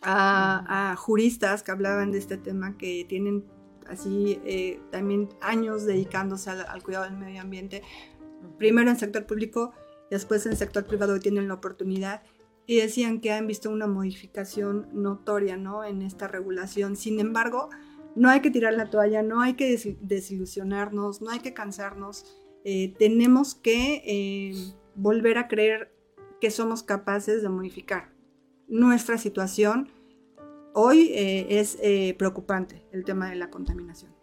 a, 0.05 0.91
a 0.91 0.95
juristas 0.95 1.63
que 1.63 1.71
hablaban 1.71 2.11
de 2.11 2.19
este 2.19 2.37
tema 2.37 2.77
que 2.77 3.05
tienen 3.09 3.43
así 3.87 4.39
eh, 4.45 4.79
también 4.91 5.29
años 5.41 5.85
dedicándose 5.85 6.49
al, 6.51 6.65
al 6.67 6.81
cuidado 6.83 7.05
del 7.05 7.17
medio 7.17 7.41
ambiente 7.41 7.81
primero 8.57 8.89
en 8.89 8.97
sector 8.97 9.25
público, 9.25 9.73
después 10.09 10.45
en 10.45 10.55
sector 10.55 10.85
privado 10.85 11.19
tienen 11.19 11.47
la 11.47 11.55
oportunidad 11.55 12.21
y 12.67 12.77
decían 12.77 13.19
que 13.19 13.31
han 13.31 13.47
visto 13.47 13.69
una 13.69 13.87
modificación 13.87 14.87
notoria 14.93 15.57
¿no? 15.57 15.83
en 15.83 16.01
esta 16.01 16.27
regulación. 16.27 16.95
Sin 16.95 17.19
embargo, 17.19 17.69
no 18.15 18.29
hay 18.29 18.41
que 18.41 18.49
tirar 18.49 18.73
la 18.73 18.89
toalla, 18.89 19.21
no 19.23 19.41
hay 19.41 19.53
que 19.53 19.69
des- 19.71 19.97
desilusionarnos, 20.01 21.21
no 21.21 21.29
hay 21.31 21.39
que 21.39 21.53
cansarnos. 21.53 22.25
Eh, 22.63 22.93
tenemos 22.97 23.53
que 23.55 24.01
eh, 24.05 24.55
volver 24.95 25.37
a 25.37 25.47
creer 25.47 25.93
que 26.41 26.49
somos 26.49 26.81
capaces 26.81 27.41
de 27.43 27.49
modificar 27.49 28.09
nuestra 28.67 29.17
situación. 29.19 29.91
Hoy 30.77 31.13
eh, 31.13 31.59
es 31.61 31.79
eh, 31.81 32.15
preocupante 32.17 32.85
el 32.91 33.05
tema 33.05 33.29
de 33.29 33.37
la 33.37 33.49
contaminación. 33.49 34.13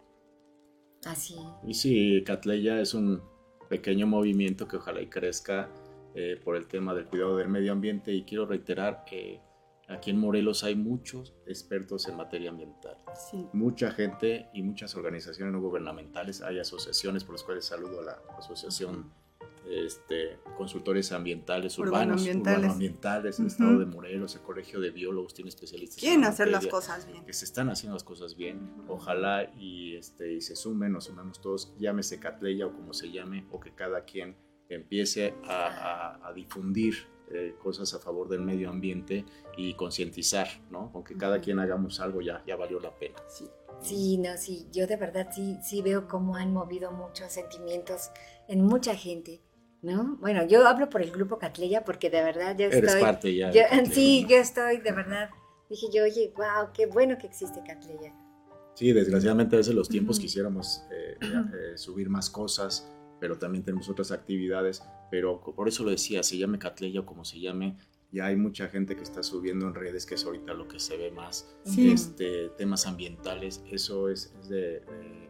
Así. 1.03 1.35
Y 1.65 1.73
sí, 1.73 2.23
Catleya 2.23 2.79
es 2.79 2.93
un 2.93 3.23
pequeño 3.69 4.05
movimiento 4.05 4.67
que 4.67 4.77
ojalá 4.77 5.01
y 5.01 5.07
crezca 5.07 5.67
eh, 6.13 6.39
por 6.43 6.55
el 6.55 6.67
tema 6.67 6.93
del 6.93 7.07
cuidado 7.07 7.37
del 7.37 7.49
medio 7.49 7.71
ambiente 7.71 8.13
y 8.13 8.23
quiero 8.23 8.45
reiterar 8.45 9.03
que 9.03 9.41
aquí 9.87 10.11
en 10.11 10.19
Morelos 10.19 10.63
hay 10.63 10.75
muchos 10.75 11.33
expertos 11.47 12.07
en 12.07 12.17
materia 12.17 12.51
ambiental. 12.51 12.97
Sí. 13.15 13.47
Mucha 13.51 13.89
gente 13.89 14.51
y 14.53 14.61
muchas 14.61 14.95
organizaciones 14.95 15.53
no 15.53 15.59
gubernamentales, 15.59 16.43
hay 16.43 16.59
asociaciones 16.59 17.23
por 17.23 17.33
las 17.33 17.43
cuales 17.43 17.65
saludo 17.65 18.01
a 18.01 18.03
la 18.03 18.21
Asociación 18.37 19.11
este, 19.69 20.39
consultores 20.57 21.11
ambientales, 21.11 21.77
Urbano 21.79 21.95
urbanos, 21.97 22.21
ambientales. 22.21 22.57
urbanoambientales, 22.59 23.39
el 23.39 23.45
Ujú. 23.45 23.53
Estado 23.53 23.79
de 23.79 23.85
Morelos, 23.85 24.35
el 24.35 24.41
Colegio 24.41 24.79
de 24.79 24.91
Biólogos 24.91 25.33
tiene 25.33 25.49
especialistas. 25.49 25.97
en 25.97 26.01
Quieren 26.01 26.23
hacer 26.25 26.47
las 26.47 26.63
materia, 26.63 26.71
cosas 26.71 27.05
bien. 27.07 27.25
Que 27.25 27.33
se 27.33 27.45
están 27.45 27.69
haciendo 27.69 27.95
las 27.95 28.03
cosas 28.03 28.35
bien. 28.35 28.59
Ojalá 28.87 29.51
y, 29.57 29.95
este, 29.95 30.33
y 30.33 30.41
se 30.41 30.55
sumen, 30.55 30.91
nos 30.91 31.05
sumemos 31.05 31.39
todos, 31.41 31.73
llámese 31.79 32.19
Catleya 32.19 32.67
o 32.67 32.73
como 32.73 32.93
se 32.93 33.11
llame, 33.11 33.45
o 33.51 33.59
que 33.59 33.71
cada 33.73 34.03
quien 34.05 34.35
empiece 34.69 35.33
a, 35.45 35.67
a- 36.21 36.27
a 36.29 36.33
difundir 36.33 36.95
eh, 37.31 37.55
cosas 37.63 37.93
a 37.93 37.99
favor 37.99 38.27
del 38.27 38.41
medio 38.41 38.69
ambiente 38.69 39.25
y 39.57 39.73
concientizar, 39.75 40.47
¿no? 40.69 40.91
Con 40.91 41.03
que 41.03 41.15
cada 41.17 41.39
quien 41.39 41.57
hagamos 41.57 41.99
algo 41.99 42.21
ya, 42.21 42.43
ya 42.45 42.55
valió 42.55 42.79
la 42.79 42.93
pena. 42.95 43.15
Sí. 43.27 43.45
Sí, 43.81 44.17
no, 44.17 44.37
sí, 44.37 44.67
yo 44.71 44.85
de 44.87 44.97
verdad 44.97 45.29
sí, 45.33 45.57
sí 45.63 45.81
veo 45.81 46.07
cómo 46.07 46.35
han 46.35 46.53
movido 46.53 46.91
muchos 46.91 47.31
sentimientos 47.31 48.11
en 48.47 48.63
mucha 48.63 48.95
gente, 48.95 49.41
¿no? 49.83 50.15
Bueno, 50.19 50.45
yo 50.47 50.65
hablo 50.67 50.89
por 50.89 51.01
el 51.01 51.11
grupo 51.11 51.37
Catleya 51.37 51.83
porque 51.85 52.09
de 52.09 52.23
verdad 52.23 52.57
yo 52.57 52.65
Eres 52.65 52.83
estoy... 52.85 53.01
parte 53.01 53.35
ya. 53.35 53.49
de 53.49 53.53
yo- 53.59 53.61
Catleya, 53.69 53.93
sí, 53.93 54.23
¿no? 54.23 54.29
yo 54.29 54.37
estoy 54.37 54.77
de 54.77 54.91
verdad, 54.91 55.29
dije 55.69 55.87
yo, 55.93 56.03
oye, 56.05 56.33
wow, 56.35 56.69
qué 56.73 56.87
bueno 56.87 57.17
que 57.17 57.27
existe 57.27 57.61
Catleya. 57.67 58.13
Sí, 58.75 58.91
desgraciadamente 58.91 59.55
a 59.55 59.59
veces 59.59 59.75
los 59.75 59.87
tiempos 59.87 60.15
Ujú. 60.17 60.23
quisiéramos 60.23 60.83
eh, 60.91 61.17
eh, 61.21 61.77
subir 61.77 62.09
más 62.09 62.29
cosas, 62.29 62.89
pero 63.19 63.37
también 63.37 63.63
tenemos 63.63 63.87
otras 63.89 64.11
actividades, 64.11 64.81
pero 65.11 65.39
por 65.41 65.67
eso 65.67 65.83
lo 65.83 65.91
decía, 65.91 66.23
se 66.23 66.37
llame 66.37 66.57
Catleya 66.57 67.01
o 67.01 67.05
como 67.05 67.23
se 67.23 67.39
llame, 67.39 67.77
ya 68.11 68.25
hay 68.27 68.35
mucha 68.35 68.67
gente 68.69 68.95
que 68.95 69.03
está 69.03 69.21
subiendo 69.21 69.67
en 69.67 69.75
redes, 69.75 70.05
que 70.05 70.15
es 70.15 70.25
ahorita 70.25 70.53
lo 70.53 70.67
que 70.67 70.79
se 70.79 70.97
ve 70.97 71.11
más, 71.11 71.55
Sí. 71.65 71.91
este, 71.91 72.49
temas 72.57 72.87
ambientales, 72.87 73.63
eso 73.71 74.09
es, 74.09 74.33
es 74.39 74.49
de- 74.49 74.79
de- 74.81 75.29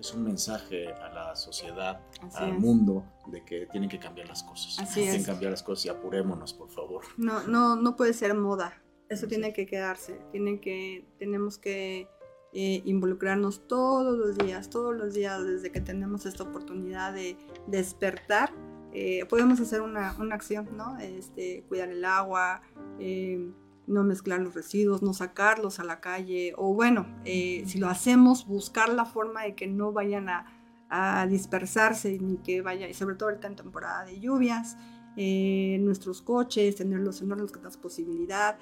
es- 0.00 0.12
un 0.14 0.24
mensaje 0.24 0.88
a 0.92 1.08
la 1.12 1.36
sociedad, 1.36 2.00
Así 2.22 2.36
al 2.44 2.50
es. 2.50 2.58
mundo, 2.58 3.04
de 3.28 3.44
que 3.44 3.66
tienen 3.66 3.88
que 3.88 3.98
cambiar 3.98 4.28
las 4.28 4.42
cosas. 4.42 4.78
Así 4.78 5.00
tienen 5.02 5.20
que 5.20 5.26
cambiar 5.26 5.50
las 5.52 5.62
cosas 5.62 5.86
y 5.86 5.88
apurémonos, 5.88 6.52
por 6.54 6.70
favor. 6.70 7.02
No, 7.16 7.42
no, 7.46 7.76
no 7.76 7.96
puede 7.96 8.12
ser 8.12 8.34
moda. 8.34 8.82
Eso 9.08 9.26
tiene 9.28 9.52
que 9.52 9.66
quedarse. 9.66 10.20
Tiene 10.32 10.60
que, 10.60 11.06
tenemos 11.18 11.58
que 11.58 12.08
eh, 12.52 12.80
involucrarnos 12.86 13.66
todos 13.68 14.16
los 14.16 14.38
días, 14.38 14.70
todos 14.70 14.96
los 14.96 15.12
días, 15.14 15.44
desde 15.44 15.70
que 15.70 15.80
tenemos 15.80 16.24
esta 16.26 16.42
oportunidad 16.44 17.12
de 17.12 17.36
despertar. 17.66 18.50
eh, 18.98 19.26
podemos 19.26 19.60
hacer 19.60 19.82
una, 19.82 20.16
una 20.18 20.36
acción, 20.36 20.74
¿no? 20.74 20.98
Este, 20.98 21.64
cuidar 21.68 21.90
el 21.90 22.02
agua, 22.06 22.62
eh, 22.98 23.50
no 23.86 24.04
mezclar 24.04 24.40
los 24.40 24.54
residuos, 24.54 25.02
no 25.02 25.12
sacarlos 25.14 25.78
a 25.78 25.84
la 25.84 26.00
calle, 26.00 26.52
o 26.56 26.74
bueno, 26.74 27.06
eh, 27.24 27.64
si 27.66 27.78
lo 27.78 27.88
hacemos, 27.88 28.46
buscar 28.46 28.88
la 28.88 29.04
forma 29.04 29.42
de 29.42 29.54
que 29.54 29.66
no 29.66 29.92
vayan 29.92 30.28
a, 30.28 30.46
a 30.88 31.26
dispersarse, 31.26 32.18
ni 32.20 32.38
que 32.38 32.62
vaya, 32.62 32.88
y 32.88 32.94
sobre 32.94 33.16
todo 33.16 33.28
ahorita 33.28 33.48
en 33.48 33.56
temporada 33.56 34.04
de 34.04 34.20
lluvias, 34.20 34.76
eh, 35.16 35.78
nuestros 35.80 36.20
coches, 36.20 36.76
tenerlos 36.76 37.22
en 37.22 37.32
orden, 37.32 37.48
que 37.48 37.60
das 37.60 37.76
posibilidad, 37.76 38.58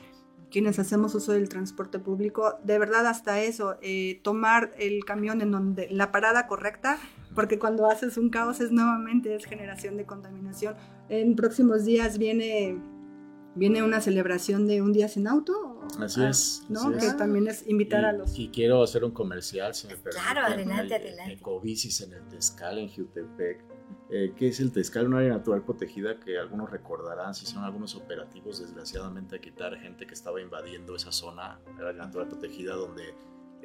quienes 0.50 0.78
hacemos 0.78 1.14
uso 1.16 1.32
del 1.32 1.48
transporte 1.48 1.98
público, 1.98 2.54
de 2.62 2.78
verdad 2.78 3.06
hasta 3.06 3.40
eso, 3.40 3.76
eh, 3.82 4.20
tomar 4.22 4.72
el 4.78 5.04
camión 5.04 5.40
en 5.40 5.50
donde 5.50 5.88
la 5.90 6.12
parada 6.12 6.46
correcta, 6.46 6.98
porque 7.34 7.58
cuando 7.58 7.90
haces 7.90 8.16
un 8.16 8.30
caos 8.30 8.60
es 8.60 8.70
nuevamente 8.70 9.34
es 9.34 9.46
generación 9.46 9.96
de 9.96 10.04
contaminación. 10.04 10.76
En 11.08 11.34
próximos 11.34 11.84
días 11.84 12.18
viene 12.18 12.78
viene 13.54 13.82
una 13.82 14.00
celebración 14.00 14.66
de 14.66 14.82
un 14.82 14.92
día 14.92 15.08
sin 15.08 15.26
auto, 15.28 15.80
Así 16.00 16.22
Ah, 16.22 16.30
es, 16.30 16.62
¿no? 16.68 16.80
así 16.88 16.98
Que 16.98 17.06
es. 17.06 17.16
también 17.16 17.46
es 17.46 17.66
invitar 17.68 18.02
y, 18.02 18.06
a 18.06 18.12
los 18.12 18.38
y 18.38 18.48
quiero 18.48 18.82
hacer 18.82 19.04
un 19.04 19.10
comercial, 19.12 19.74
si 19.74 19.86
me 19.86 19.94
Claro, 19.94 20.40
permiten. 20.48 20.70
adelante, 20.72 20.96
El- 20.96 21.02
el 21.02 21.08
adelante. 21.08 21.32
Ecobicis 21.34 22.00
en 22.00 22.12
el 22.14 22.26
Tezcal, 22.28 22.78
en 22.78 22.88
Jutepec. 22.88 23.62
Eh, 24.10 24.32
¿Qué 24.36 24.48
es 24.48 24.60
el 24.60 24.72
Tezcal? 24.72 25.06
Un 25.06 25.14
área 25.14 25.30
natural 25.30 25.62
protegida 25.62 26.18
que 26.18 26.38
algunos 26.38 26.70
recordarán, 26.70 27.34
se 27.34 27.44
hicieron 27.44 27.64
algunos 27.64 27.94
operativos, 27.94 28.60
desgraciadamente, 28.60 29.36
a 29.36 29.40
quitar 29.40 29.76
gente 29.78 30.06
que 30.06 30.14
estaba 30.14 30.40
invadiendo 30.40 30.96
esa 30.96 31.12
zona, 31.12 31.60
área 31.78 31.92
natural 31.92 32.28
protegida, 32.28 32.74
donde 32.74 33.14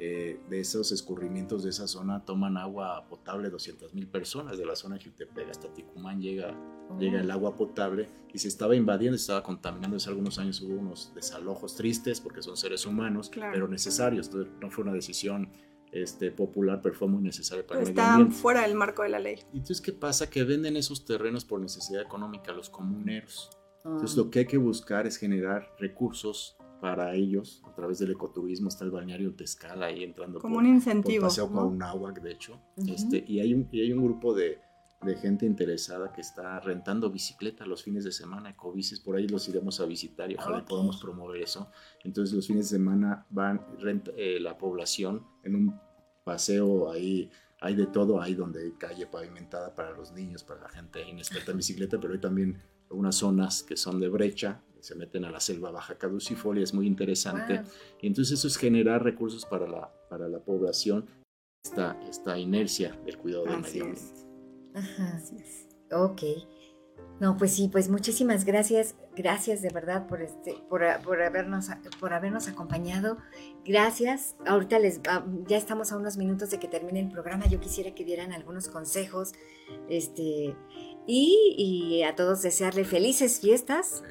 eh, 0.02 0.40
de 0.48 0.60
esos 0.60 0.92
escurrimientos 0.92 1.62
de 1.62 1.68
esa 1.70 1.86
zona 1.86 2.24
toman 2.24 2.56
agua 2.56 3.06
potable 3.06 3.50
200 3.50 3.92
mil 3.92 4.06
personas 4.08 4.56
de 4.56 4.64
la 4.64 4.74
zona 4.74 4.96
de 4.96 5.04
Jutepec 5.04 5.50
hasta 5.50 5.68
Ticumán 5.74 6.22
llega, 6.22 6.56
llega 6.98 7.20
el 7.20 7.30
agua 7.30 7.54
potable 7.54 8.08
y 8.32 8.38
se 8.38 8.48
estaba 8.48 8.74
invadiendo, 8.74 9.18
se 9.18 9.22
estaba 9.24 9.42
contaminando. 9.42 9.98
Hace 9.98 10.08
algunos 10.08 10.38
años 10.38 10.60
hubo 10.62 10.74
unos 10.78 11.12
desalojos 11.14 11.74
tristes 11.76 12.18
porque 12.18 12.40
son 12.40 12.56
seres 12.56 12.86
humanos, 12.86 13.28
Claro. 13.28 13.52
pero 13.52 13.68
necesarios. 13.68 14.28
Entonces, 14.28 14.50
no 14.60 14.70
fue 14.70 14.84
una 14.84 14.94
decisión 14.94 15.50
este, 15.92 16.30
popular, 16.30 16.80
pero 16.82 16.94
fue 16.94 17.08
muy 17.08 17.20
necesaria 17.22 17.66
para 17.66 17.80
el 17.80 17.86
medio 17.86 18.00
están 18.00 18.12
ambiente. 18.14 18.36
fuera 18.36 18.62
del 18.62 18.76
marco 18.76 19.02
de 19.02 19.08
la 19.10 19.18
ley. 19.18 19.34
Y 19.52 19.56
Entonces, 19.58 19.80
¿qué 19.82 19.92
pasa? 19.92 20.30
Que 20.30 20.44
venden 20.44 20.76
esos 20.78 21.04
terrenos 21.04 21.44
por 21.44 21.60
necesidad 21.60 22.00
económica 22.00 22.52
los 22.52 22.70
comuneros. 22.70 23.50
Entonces, 23.84 24.12
Ah. 24.16 24.22
lo 24.22 24.30
que 24.30 24.38
hay 24.38 24.46
que 24.46 24.56
buscar 24.56 25.06
es 25.06 25.16
generar 25.18 25.74
recursos 25.78 26.56
para 26.80 27.14
ellos 27.14 27.62
a 27.66 27.74
través 27.74 27.98
del 27.98 28.12
ecoturismo. 28.12 28.68
Está 28.68 28.84
el 28.84 28.90
balneario 28.90 29.34
Tezcala 29.34 29.86
ahí 29.86 30.02
entrando 30.04 30.40
Como 30.40 30.54
por, 30.56 30.64
un 30.64 30.70
incentivo. 30.70 31.20
por 31.22 31.28
Paseo 31.28 31.46
¿no? 31.48 31.52
Cuauhnáhuac, 31.52 32.20
de 32.22 32.32
hecho. 32.32 32.60
Ujú. 32.76 32.92
este, 32.92 33.24
y, 33.26 33.40
hay 33.40 33.54
un, 33.54 33.68
y 33.70 33.80
hay 33.80 33.92
un 33.92 34.02
grupo 34.04 34.34
de, 34.34 34.58
de 35.02 35.16
gente 35.16 35.46
interesada 35.46 36.12
que 36.12 36.20
está 36.20 36.58
rentando 36.60 37.10
bicicleta 37.10 37.64
los 37.66 37.82
fines 37.82 38.04
de 38.04 38.12
semana, 38.12 38.50
ecobicis, 38.50 39.00
por 39.00 39.16
ahí 39.16 39.26
los 39.28 39.48
iremos 39.48 39.80
a 39.80 39.86
visitar 39.86 40.30
y 40.30 40.34
ojalá 40.36 40.58
y 40.58 40.60
Ok. 40.62 40.68
podamos 40.68 41.00
promover 41.00 41.40
eso. 41.42 41.70
Entonces 42.04 42.34
los 42.34 42.46
fines 42.46 42.70
de 42.70 42.76
semana 42.76 43.26
van 43.30 43.60
renta, 43.78 44.10
eh, 44.16 44.38
la 44.40 44.56
población 44.58 45.24
en 45.44 45.56
un 45.56 45.80
paseo 46.24 46.90
ahí, 46.90 47.30
hay 47.62 47.74
de 47.74 47.86
todo, 47.86 48.20
hay 48.20 48.34
donde 48.34 48.62
hay 48.62 48.72
calle 48.72 49.06
pavimentada 49.06 49.74
para 49.74 49.90
los 49.92 50.12
niños, 50.12 50.44
para 50.44 50.62
la 50.62 50.68
gente 50.68 51.06
inexperta 51.08 51.50
en 51.50 51.58
bicicleta, 51.58 51.98
pero 52.00 52.14
hay 52.14 52.20
también 52.20 52.62
unas 52.90 53.16
zonas 53.16 53.62
que 53.62 53.76
son 53.76 54.00
de 54.00 54.08
brecha, 54.08 54.62
se 54.82 54.94
meten 54.94 55.24
a 55.24 55.30
la 55.30 55.40
selva 55.40 55.70
baja 55.70 55.96
caducifolia, 55.96 56.64
es 56.64 56.74
muy 56.74 56.86
interesante. 56.86 57.56
Wow. 57.56 57.64
Y 58.02 58.06
entonces 58.06 58.38
eso 58.38 58.48
es 58.48 58.56
generar 58.56 59.02
recursos 59.02 59.44
para 59.44 59.66
la, 59.66 59.92
para 60.08 60.28
la 60.28 60.38
población, 60.38 61.06
esta, 61.64 62.00
esta 62.08 62.38
inercia 62.38 62.98
del 63.04 63.18
cuidado 63.18 63.44
del 63.44 63.60
medio 63.60 63.84
ambiente. 63.84 64.12
Ajá. 64.74 65.16
Así 65.16 65.36
es. 65.36 65.68
Ok. 65.92 66.22
No, 67.20 67.36
pues 67.36 67.52
sí, 67.52 67.68
pues 67.68 67.90
muchísimas 67.90 68.46
gracias, 68.46 68.94
gracias 69.14 69.60
de 69.60 69.68
verdad 69.68 70.06
por 70.06 70.22
este, 70.22 70.54
por, 70.70 70.80
por 71.02 71.20
habernos, 71.20 71.66
por 71.98 72.14
habernos 72.14 72.48
acompañado. 72.48 73.18
Gracias. 73.62 74.36
Ahorita 74.46 74.78
les, 74.78 75.02
ya 75.46 75.58
estamos 75.58 75.92
a 75.92 75.98
unos 75.98 76.16
minutos 76.16 76.50
de 76.50 76.58
que 76.58 76.66
termine 76.66 77.00
el 77.00 77.10
programa. 77.10 77.46
Yo 77.46 77.60
quisiera 77.60 77.94
que 77.94 78.06
dieran 78.06 78.32
algunos 78.32 78.68
consejos, 78.68 79.32
este, 79.90 80.56
y, 81.06 81.54
y 81.58 82.02
a 82.04 82.16
todos 82.16 82.40
desearle 82.40 82.84
felices 82.84 83.40
fiestas, 83.40 84.02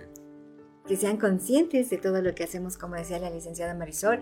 que 0.88 0.96
sean 0.96 1.18
conscientes 1.18 1.90
de 1.90 1.98
todo 1.98 2.22
lo 2.22 2.34
que 2.36 2.44
hacemos, 2.44 2.78
como 2.78 2.96
decía 2.96 3.20
la 3.20 3.30
licenciada 3.30 3.74
Marisol, 3.76 4.20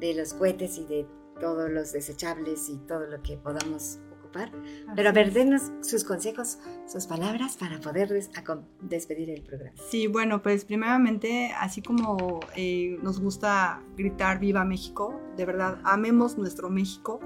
de 0.00 0.14
los 0.14 0.34
cohetes 0.34 0.78
y 0.78 0.84
de 0.86 1.06
todos 1.40 1.70
los 1.70 1.92
desechables 1.92 2.68
y 2.68 2.76
todo 2.86 3.06
lo 3.06 3.22
que 3.22 3.36
podamos 3.36 4.00
ocupar. 4.18 4.50
Pero 4.96 5.08
a 5.08 5.12
Así 5.12 5.20
ver, 5.20 5.32
denos 5.32 5.70
sus 5.82 6.04
consejos, 6.04 6.58
sus 6.86 7.06
palabras 7.06 7.56
para 7.56 7.80
poder 7.80 8.08
des- 8.08 8.30
acom- 8.32 8.64
despedir 8.80 9.30
el 9.30 9.42
programa. 9.42 9.76
Sí, 9.90 10.06
bueno, 10.06 10.42
pues 10.42 10.64
primeramente, 10.64 11.52
así 11.58 11.82
como 11.82 12.40
eh, 12.56 12.96
nos 13.02 13.20
gusta 13.20 13.82
gritar 13.96 14.38
Viva 14.40 14.64
México, 14.64 15.20
de 15.36 15.46
verdad, 15.46 15.78
amemos 15.84 16.36
nuestro 16.38 16.70
México, 16.70 17.20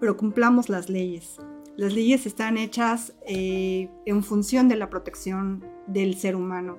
pero 0.00 0.16
cumplamos 0.16 0.68
las 0.68 0.88
leyes. 0.88 1.36
Las 1.76 1.92
leyes 1.92 2.26
están 2.26 2.56
hechas 2.56 3.14
eh, 3.26 3.90
en 4.06 4.22
función 4.22 4.68
de 4.68 4.76
la 4.76 4.88
protección 4.90 5.64
del 5.86 6.16
ser 6.16 6.34
humano. 6.36 6.78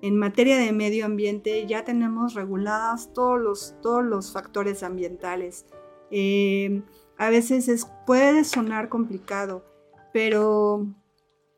En 0.00 0.16
materia 0.16 0.58
de 0.58 0.72
medio 0.72 1.06
ambiente 1.06 1.66
ya 1.66 1.84
tenemos 1.84 2.34
reguladas 2.34 3.12
todos 3.12 3.40
los, 3.40 3.74
todos 3.82 4.04
los 4.04 4.32
factores 4.32 4.82
ambientales. 4.82 5.66
Eh, 6.10 6.82
a 7.16 7.30
veces 7.30 7.68
es, 7.68 7.86
puede 8.06 8.44
sonar 8.44 8.88
complicado, 8.88 9.64
pero 10.12 10.86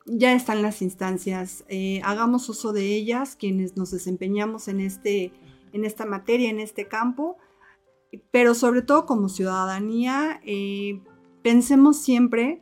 ya 0.07 0.33
están 0.33 0.63
las 0.63 0.81
instancias. 0.81 1.65
Eh, 1.69 2.01
hagamos 2.03 2.49
uso 2.49 2.73
de 2.73 2.95
ellas 2.95 3.37
quienes 3.37 3.77
nos 3.77 3.91
desempeñamos 3.91 4.69
en, 4.69 4.81
este, 4.81 5.33
en 5.73 5.85
esta 5.85 6.07
materia, 6.07 6.49
en 6.49 6.61
este 6.61 6.89
campo, 6.89 7.37
pero 8.31 8.55
sobre 8.55 8.83
todo 8.83 9.05
como 9.05 9.29
ciudadanía, 9.29 10.41
eh, 10.45 11.03
pensemos 11.43 12.01
siempre 12.01 12.61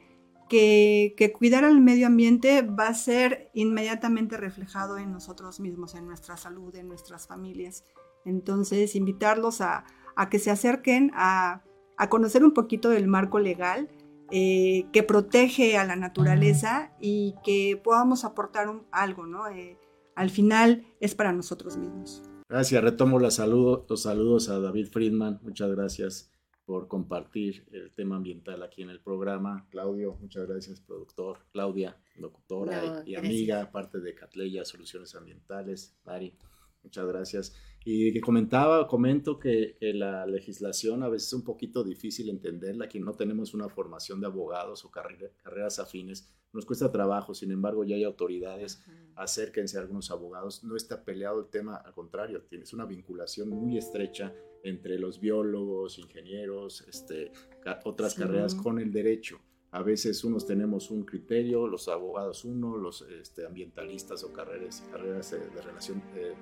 que, 0.48 1.14
que 1.16 1.32
cuidar 1.32 1.64
al 1.64 1.80
medio 1.80 2.06
ambiente 2.06 2.62
va 2.62 2.88
a 2.88 2.94
ser 2.94 3.50
inmediatamente 3.54 4.36
reflejado 4.36 4.98
en 4.98 5.12
nosotros 5.12 5.60
mismos, 5.60 5.94
en 5.94 6.06
nuestra 6.06 6.36
salud, 6.36 6.74
en 6.74 6.88
nuestras 6.88 7.26
familias. 7.26 7.84
Entonces, 8.24 8.96
invitarlos 8.96 9.60
a, 9.60 9.84
a 10.16 10.28
que 10.28 10.38
se 10.38 10.50
acerquen 10.50 11.10
a, 11.14 11.62
a 11.96 12.08
conocer 12.08 12.44
un 12.44 12.52
poquito 12.52 12.90
del 12.90 13.06
marco 13.06 13.38
legal 13.38 13.88
eh, 14.30 14.86
que 14.92 15.02
protege 15.02 15.78
a 15.78 15.84
la 15.84 15.96
naturaleza 15.96 16.92
y 17.00 17.34
que 17.44 17.80
podamos 17.82 18.24
aportar 18.24 18.68
un- 18.68 18.86
algo, 18.90 19.26
¿no? 19.26 19.48
Eh, 19.48 19.78
al 20.16 20.30
final 20.30 20.84
es 21.00 21.14
para 21.14 21.32
nosotros 21.32 21.76
mismos. 21.76 22.22
Gracias, 22.48 22.82
retomo 22.82 23.18
los 23.18 23.34
saludos, 23.36 23.84
los 23.88 24.02
saludos 24.02 24.48
a 24.48 24.58
David 24.58 24.88
Friedman, 24.90 25.38
muchas 25.42 25.70
gracias 25.70 26.32
por 26.68 26.86
compartir 26.86 27.66
el 27.72 27.90
tema 27.94 28.16
ambiental 28.16 28.62
aquí 28.62 28.82
en 28.82 28.90
el 28.90 29.00
programa. 29.00 29.66
Claudio, 29.70 30.18
muchas 30.20 30.46
gracias, 30.46 30.82
productor. 30.82 31.38
Claudia, 31.50 31.96
locutora 32.16 32.82
No, 32.82 33.02
y, 33.06 33.14
amiga, 33.14 33.72
parte 33.72 34.00
de 34.00 34.14
Catleya 34.14 34.66
Soluciones 34.66 35.14
Ambientales. 35.14 35.96
Mari, 36.04 36.34
muchas 36.82 37.06
gracias. 37.06 37.56
Y 37.86 38.12
que 38.12 38.20
comentaba, 38.20 38.86
comento 38.86 39.38
que, 39.38 39.78
que 39.80 39.94
la 39.94 40.26
legislación 40.26 41.02
a 41.02 41.08
veces 41.08 41.28
es 41.28 41.32
un 41.32 41.42
poquito 41.42 41.82
difícil 41.82 42.28
entenderla, 42.28 42.86
que 42.86 43.00
no 43.00 43.14
tenemos 43.14 43.54
una 43.54 43.70
formación 43.70 44.20
de 44.20 44.26
abogados 44.26 44.84
o 44.84 44.90
carrera- 44.90 45.30
carreras 45.42 45.78
afines, 45.78 46.28
nos 46.52 46.66
cuesta 46.66 46.92
trabajo, 46.92 47.32
sin 47.32 47.50
embargo 47.50 47.84
ya 47.84 47.96
hay 47.96 48.04
autoridades, 48.04 48.82
acérquense 49.16 49.78
a 49.78 49.80
algunos 49.82 50.10
abogados, 50.10 50.64
no 50.64 50.76
está 50.76 51.02
peleado 51.02 51.40
el 51.40 51.48
tema, 51.48 51.76
al 51.76 51.94
contrario, 51.94 52.42
tienes 52.42 52.74
una 52.74 52.84
vinculación 52.84 53.48
muy 53.48 53.78
estrecha 53.78 54.34
entre 54.64 54.98
los 54.98 55.20
biólogos, 55.20 55.98
ingenieros, 55.98 56.84
este, 56.88 57.30
ca- 57.60 57.80
otras 57.84 58.12
Sí. 58.14 58.20
carreras 58.22 58.54
con 58.54 58.78
el 58.78 58.90
derecho. 58.92 59.38
A 59.70 59.82
veces 59.82 60.24
unos 60.24 60.46
tenemos 60.46 60.90
un 60.90 61.04
criterio, 61.04 61.66
los 61.68 61.88
abogados 61.88 62.44
uno, 62.44 62.76
los 62.76 63.02
este, 63.02 63.44
ambientalistas 63.46 64.24
o 64.24 64.32
carreras, 64.32 64.82
carreras 64.90 65.32
eh, 65.34 65.40
de 65.54 65.60
relación 65.62 66.02
eh, 66.16 66.32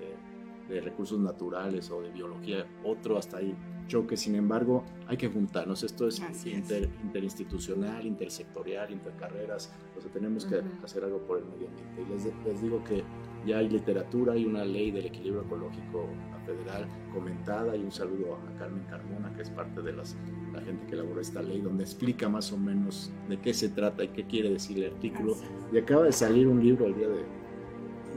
de, 0.69 0.73
de 0.75 0.81
recursos 0.81 1.19
naturales 1.19 1.89
o 1.91 2.01
de 2.01 2.09
biología, 2.11 2.65
otro 2.85 3.17
hasta 3.17 3.37
ahí 3.37 3.53
choque. 3.87 4.15
Sin 4.17 4.35
embargo, 4.35 4.83
hay 5.07 5.15
que 5.17 5.27
juntarnos. 5.29 5.83
Esto 5.83 6.07
es, 6.07 6.21
inter- 6.45 6.89
interinstitucional, 7.03 8.05
intersectorial, 8.05 8.91
intercarreras. 8.91 9.73
O 9.97 10.01
sea, 10.01 10.11
tenemos 10.11 10.45
que 10.45 10.61
hacer 10.83 11.03
algo 11.03 11.19
por 11.19 11.39
el 11.39 11.45
medio 11.45 11.67
ambiente. 11.67 12.01
Y 12.01 12.13
les, 12.13 12.25
les 12.45 12.61
digo 12.61 12.83
que 12.83 13.03
ya 13.47 13.59
hay 13.59 13.69
literatura, 13.69 14.33
hay 14.33 14.45
una 14.45 14.63
ley 14.65 14.91
del 14.91 15.05
equilibrio 15.05 15.41
ecológico 15.41 16.07
federal 16.45 16.87
comentada 17.13 17.75
y 17.75 17.83
un 17.83 17.91
saludo 17.91 18.35
a 18.35 18.59
Carmen 18.59 18.83
Carmona, 18.89 19.33
que 19.35 19.41
es 19.41 19.49
parte 19.49 19.81
de 19.81 19.93
las, 19.93 20.15
la 20.53 20.61
gente 20.61 20.85
que 20.87 20.93
elaboró 20.93 21.19
esta 21.19 21.41
ley, 21.41 21.61
donde 21.61 21.83
explica 21.83 22.29
más 22.29 22.51
o 22.51 22.57
menos 22.57 23.11
de 23.27 23.39
qué 23.39 23.53
se 23.53 23.69
trata 23.69 24.03
y 24.03 24.09
qué 24.09 24.25
quiere 24.25 24.49
decir 24.49 24.83
el 24.83 24.93
artículo. 24.93 25.35
Y 25.71 25.77
acaba 25.77 26.03
de 26.03 26.11
salir 26.11 26.47
un 26.47 26.63
libro 26.63 26.85
el 26.85 26.95
día 26.95 27.07
de 27.07 27.25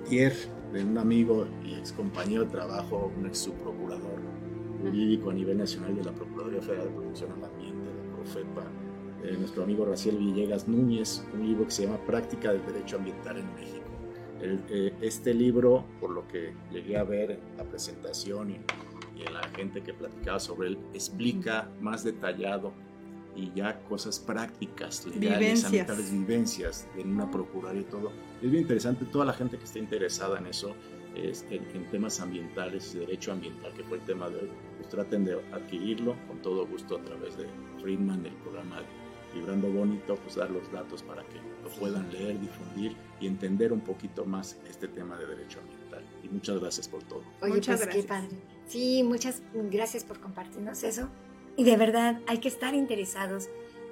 ayer 0.06 0.32
de 0.72 0.84
un 0.84 0.98
amigo 0.98 1.46
y 1.64 1.74
ex 1.74 1.92
compañero 1.92 2.44
de 2.44 2.50
trabajo, 2.50 3.12
un 3.16 3.26
ex 3.26 3.38
subprocurador 3.38 4.20
jurídico 4.82 5.30
a 5.30 5.34
nivel 5.34 5.58
nacional 5.58 5.94
de 5.96 6.04
la 6.04 6.12
Procuraduría 6.12 6.62
Federal 6.62 6.86
de 6.86 6.94
Protección 6.94 7.32
al 7.32 7.44
Ambiente, 7.44 7.88
de 7.88 8.14
Profepa, 8.14 8.64
de 9.22 9.36
nuestro 9.36 9.64
amigo 9.64 9.84
Raciel 9.84 10.16
Villegas 10.16 10.66
Núñez, 10.68 11.24
un 11.34 11.46
libro 11.46 11.66
que 11.66 11.72
se 11.72 11.84
llama 11.84 11.98
Práctica 12.06 12.52
del 12.52 12.64
Derecho 12.64 12.96
Ambiental 12.96 13.38
en 13.38 13.54
México. 13.54 13.79
El- 14.42 14.60
eh, 14.70 14.94
este 15.00 15.34
libro, 15.34 15.84
por 16.00 16.10
lo 16.10 16.26
que 16.28 16.52
llegué 16.72 16.96
a 16.96 17.04
ver 17.04 17.32
en 17.32 17.56
la 17.58 17.64
presentación 17.64 18.50
y, 18.50 18.54
y 19.18 19.26
en 19.26 19.34
la 19.34 19.42
gente 19.48 19.82
que 19.82 19.92
platicaba 19.92 20.40
sobre 20.40 20.68
él, 20.68 20.78
explica 20.94 21.68
más 21.80 22.04
detallado 22.04 22.72
y 23.36 23.52
ya 23.54 23.80
cosas 23.84 24.18
prácticas, 24.18 25.06
legales, 25.06 25.64
ambientales, 25.64 26.10
vivencias 26.10 26.88
en 26.96 27.12
una 27.12 27.30
procuraduría 27.30 27.82
y 27.82 27.90
todo. 27.90 28.12
Es 28.42 28.50
bien 28.50 28.62
interesante, 28.62 29.04
toda 29.04 29.24
la 29.24 29.32
gente 29.32 29.56
que 29.58 29.64
esté 29.64 29.78
interesada 29.78 30.38
en 30.38 30.46
eso, 30.46 30.74
es, 31.14 31.44
en, 31.50 31.64
en 31.74 31.84
temas 31.90 32.20
ambientales 32.20 32.94
y 32.94 32.98
derecho 32.98 33.32
ambiental, 33.32 33.72
que 33.74 33.82
fue 33.84 33.98
el 33.98 34.04
tema 34.04 34.28
de 34.30 34.36
hoy, 34.36 34.48
pues 34.76 34.88
traten 34.88 35.24
de 35.24 35.34
adquirirlo 35.52 36.16
con 36.28 36.38
todo 36.40 36.66
gusto 36.66 36.96
a 36.96 37.02
través 37.02 37.36
de 37.36 37.46
Friedman, 37.82 38.22
del 38.22 38.32
programa 38.34 38.80
Vibrando 39.34 39.68
Bonito, 39.70 40.16
pues 40.16 40.34
dar 40.36 40.50
los 40.50 40.70
datos 40.72 41.02
para 41.02 41.22
que 41.24 41.36
lo 41.62 41.68
puedan 41.78 42.10
leer, 42.12 42.38
difundir 42.40 42.96
y 43.20 43.26
entender 43.26 43.72
un 43.72 43.80
poquito 43.80 44.24
más 44.24 44.56
este 44.68 44.88
tema 44.88 45.16
de 45.18 45.26
derecho 45.26 45.60
ambiental. 45.60 46.04
Y 46.24 46.28
muchas 46.28 46.58
gracias 46.60 46.88
por 46.88 47.02
todo. 47.04 47.22
Oye, 47.42 47.54
Muchas 47.54 47.80
pues 47.80 47.88
qué 47.94 48.02
gracias. 48.02 48.06
padre. 48.06 48.42
Sí, 48.66 49.02
muchas 49.02 49.42
gracias 49.54 50.04
por 50.04 50.20
compartirnos 50.20 50.82
eso. 50.82 51.08
Y 51.56 51.64
de 51.64 51.76
verdad 51.76 52.20
hay 52.26 52.38
que 52.38 52.48
estar 52.48 52.74
interesados 52.74 53.48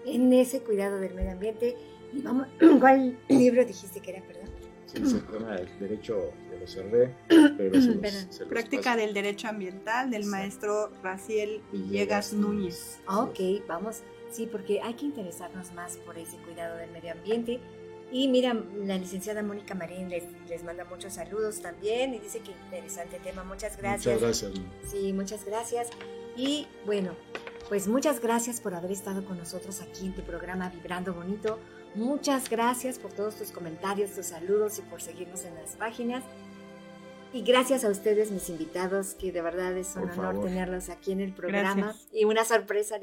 en 0.06 0.32
ese 0.32 0.60
cuidado 0.62 0.98
del 0.98 1.14
medio 1.14 1.32
ambiente. 1.32 1.76
Y 2.12 2.22
vamos, 2.22 2.46
¿cuál 2.80 3.18
libro 3.28 3.64
dijiste 3.64 4.00
que 4.00 4.12
era, 4.12 4.22
perdón? 4.26 4.48
Sí, 4.86 5.04
se 5.04 5.20
llama 5.30 5.54
el 5.56 5.68
derecho, 5.78 6.32
ya 6.50 6.58
lo 6.58 6.66
cerré, 6.66 7.14
pero 7.28 7.74
se 7.78 7.94
los- 7.94 8.12
se 8.30 8.40
los 8.40 8.48
Práctica 8.48 8.84
paso. 8.84 8.96
del 8.96 9.12
Derecho 9.12 9.46
Ambiental 9.48 10.08
del 10.10 10.22
Exacto. 10.22 10.36
maestro 10.38 10.90
Raciel 11.02 11.60
Villegas 11.70 12.32
Núñez. 12.32 12.98
Ah, 13.06 13.20
Ok, 13.24 13.38
vamos. 13.68 13.98
Sí, 14.30 14.46
porque 14.46 14.80
hay 14.80 14.94
que 14.94 15.06
interesarnos 15.06 15.72
más 15.72 15.96
por 15.98 16.18
ese 16.18 16.36
cuidado 16.38 16.76
del 16.76 16.90
medio 16.90 17.12
ambiente. 17.12 17.60
Y 18.10 18.28
mira, 18.28 18.54
la 18.84 18.96
licenciada 18.96 19.42
Mónica 19.42 19.74
Marín 19.74 20.08
les, 20.08 20.24
les 20.48 20.64
manda 20.64 20.84
muchos 20.84 21.12
saludos 21.14 21.60
también 21.60 22.14
y 22.14 22.18
dice 22.18 22.40
que 22.40 22.52
interesante 22.52 23.18
tema. 23.18 23.44
Muchas 23.44 23.76
gracias. 23.76 24.14
Muchas 24.14 24.42
gracias. 24.42 24.52
Sí, 24.90 25.12
muchas 25.12 25.44
gracias. 25.44 25.88
Y 26.36 26.66
bueno, 26.86 27.12
pues 27.68 27.86
muchas 27.86 28.20
gracias 28.20 28.60
por 28.60 28.74
haber 28.74 28.92
estado 28.92 29.24
con 29.24 29.36
nosotros 29.36 29.82
aquí 29.82 30.06
en 30.06 30.14
tu 30.14 30.22
programa 30.22 30.70
Vibrando 30.70 31.12
Bonito. 31.12 31.58
Muchas 31.94 32.48
gracias 32.48 32.98
por 32.98 33.12
todos 33.12 33.36
tus 33.36 33.50
comentarios, 33.50 34.12
tus 34.12 34.26
saludos 34.26 34.78
y 34.78 34.82
por 34.82 35.02
seguirnos 35.02 35.44
en 35.44 35.54
las 35.54 35.76
páginas. 35.76 36.24
Y 37.38 37.42
gracias 37.42 37.84
a 37.84 37.88
ustedes, 37.88 38.32
mis 38.32 38.48
invitados, 38.50 39.14
que 39.14 39.30
de 39.30 39.40
verdad 39.42 39.76
es 39.76 39.94
un 39.94 40.02
Por 40.08 40.10
honor 40.12 40.32
favor. 40.34 40.44
tenerlos 40.46 40.88
aquí 40.88 41.12
en 41.12 41.20
el 41.20 41.32
programa. 41.32 41.74
Gracias. 41.82 42.08
Y 42.12 42.24
una 42.24 42.44
sorpresa 42.44 42.98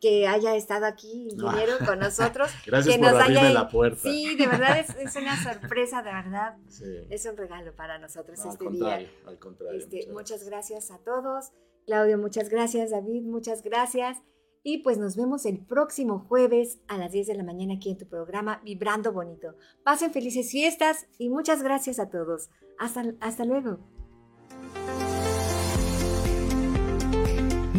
que 0.00 0.26
haya 0.26 0.56
estado 0.56 0.86
aquí, 0.86 1.28
ingeniero, 1.30 1.74
con 1.84 1.98
nosotros. 2.00 2.50
Gracias 2.66 2.94
que 2.96 3.02
por 3.02 3.12
nos 3.12 3.20
abrirme 3.20 3.40
haya- 3.48 3.52
la 3.52 3.68
puerta. 3.68 4.00
Sí, 4.00 4.36
de 4.36 4.46
verdad 4.46 4.78
es, 4.78 4.88
es 4.98 5.16
una 5.16 5.36
sorpresa, 5.42 6.02
de 6.02 6.12
verdad. 6.12 6.56
Sí. 6.68 6.84
Es 7.10 7.26
un 7.26 7.36
regalo 7.36 7.74
para 7.76 7.98
nosotros 7.98 8.38
No, 8.38 8.44
al 8.44 8.50
este 8.52 8.64
contrario, 8.64 9.08
día. 9.08 9.28
al 9.28 9.38
contrario. 9.38 9.78
Este, 9.78 10.08
muchas 10.10 10.44
gracias 10.44 10.90
a 10.90 10.98
todos. 10.98 11.52
Claudio, 11.84 12.16
muchas 12.16 12.48
gracias. 12.48 12.90
David, 12.90 13.22
muchas 13.24 13.62
gracias. 13.62 14.16
Y 14.66 14.78
pues 14.78 14.96
nos 14.96 15.14
vemos 15.14 15.44
el 15.44 15.58
próximo 15.58 16.20
jueves 16.26 16.80
a 16.88 16.96
las 16.96 17.12
10 17.12 17.26
de 17.26 17.34
la 17.34 17.44
mañana 17.44 17.74
aquí 17.74 17.90
en 17.90 17.98
tu 17.98 18.06
programa 18.06 18.62
Vibrando 18.64 19.12
Bonito. 19.12 19.54
Pasen 19.84 20.10
felices 20.10 20.50
fiestas 20.50 21.06
y 21.18 21.28
muchas 21.28 21.62
gracias 21.62 21.98
a 21.98 22.08
todos. 22.08 22.48
Hasta, 22.78 23.04
hasta 23.20 23.44
luego. 23.44 23.78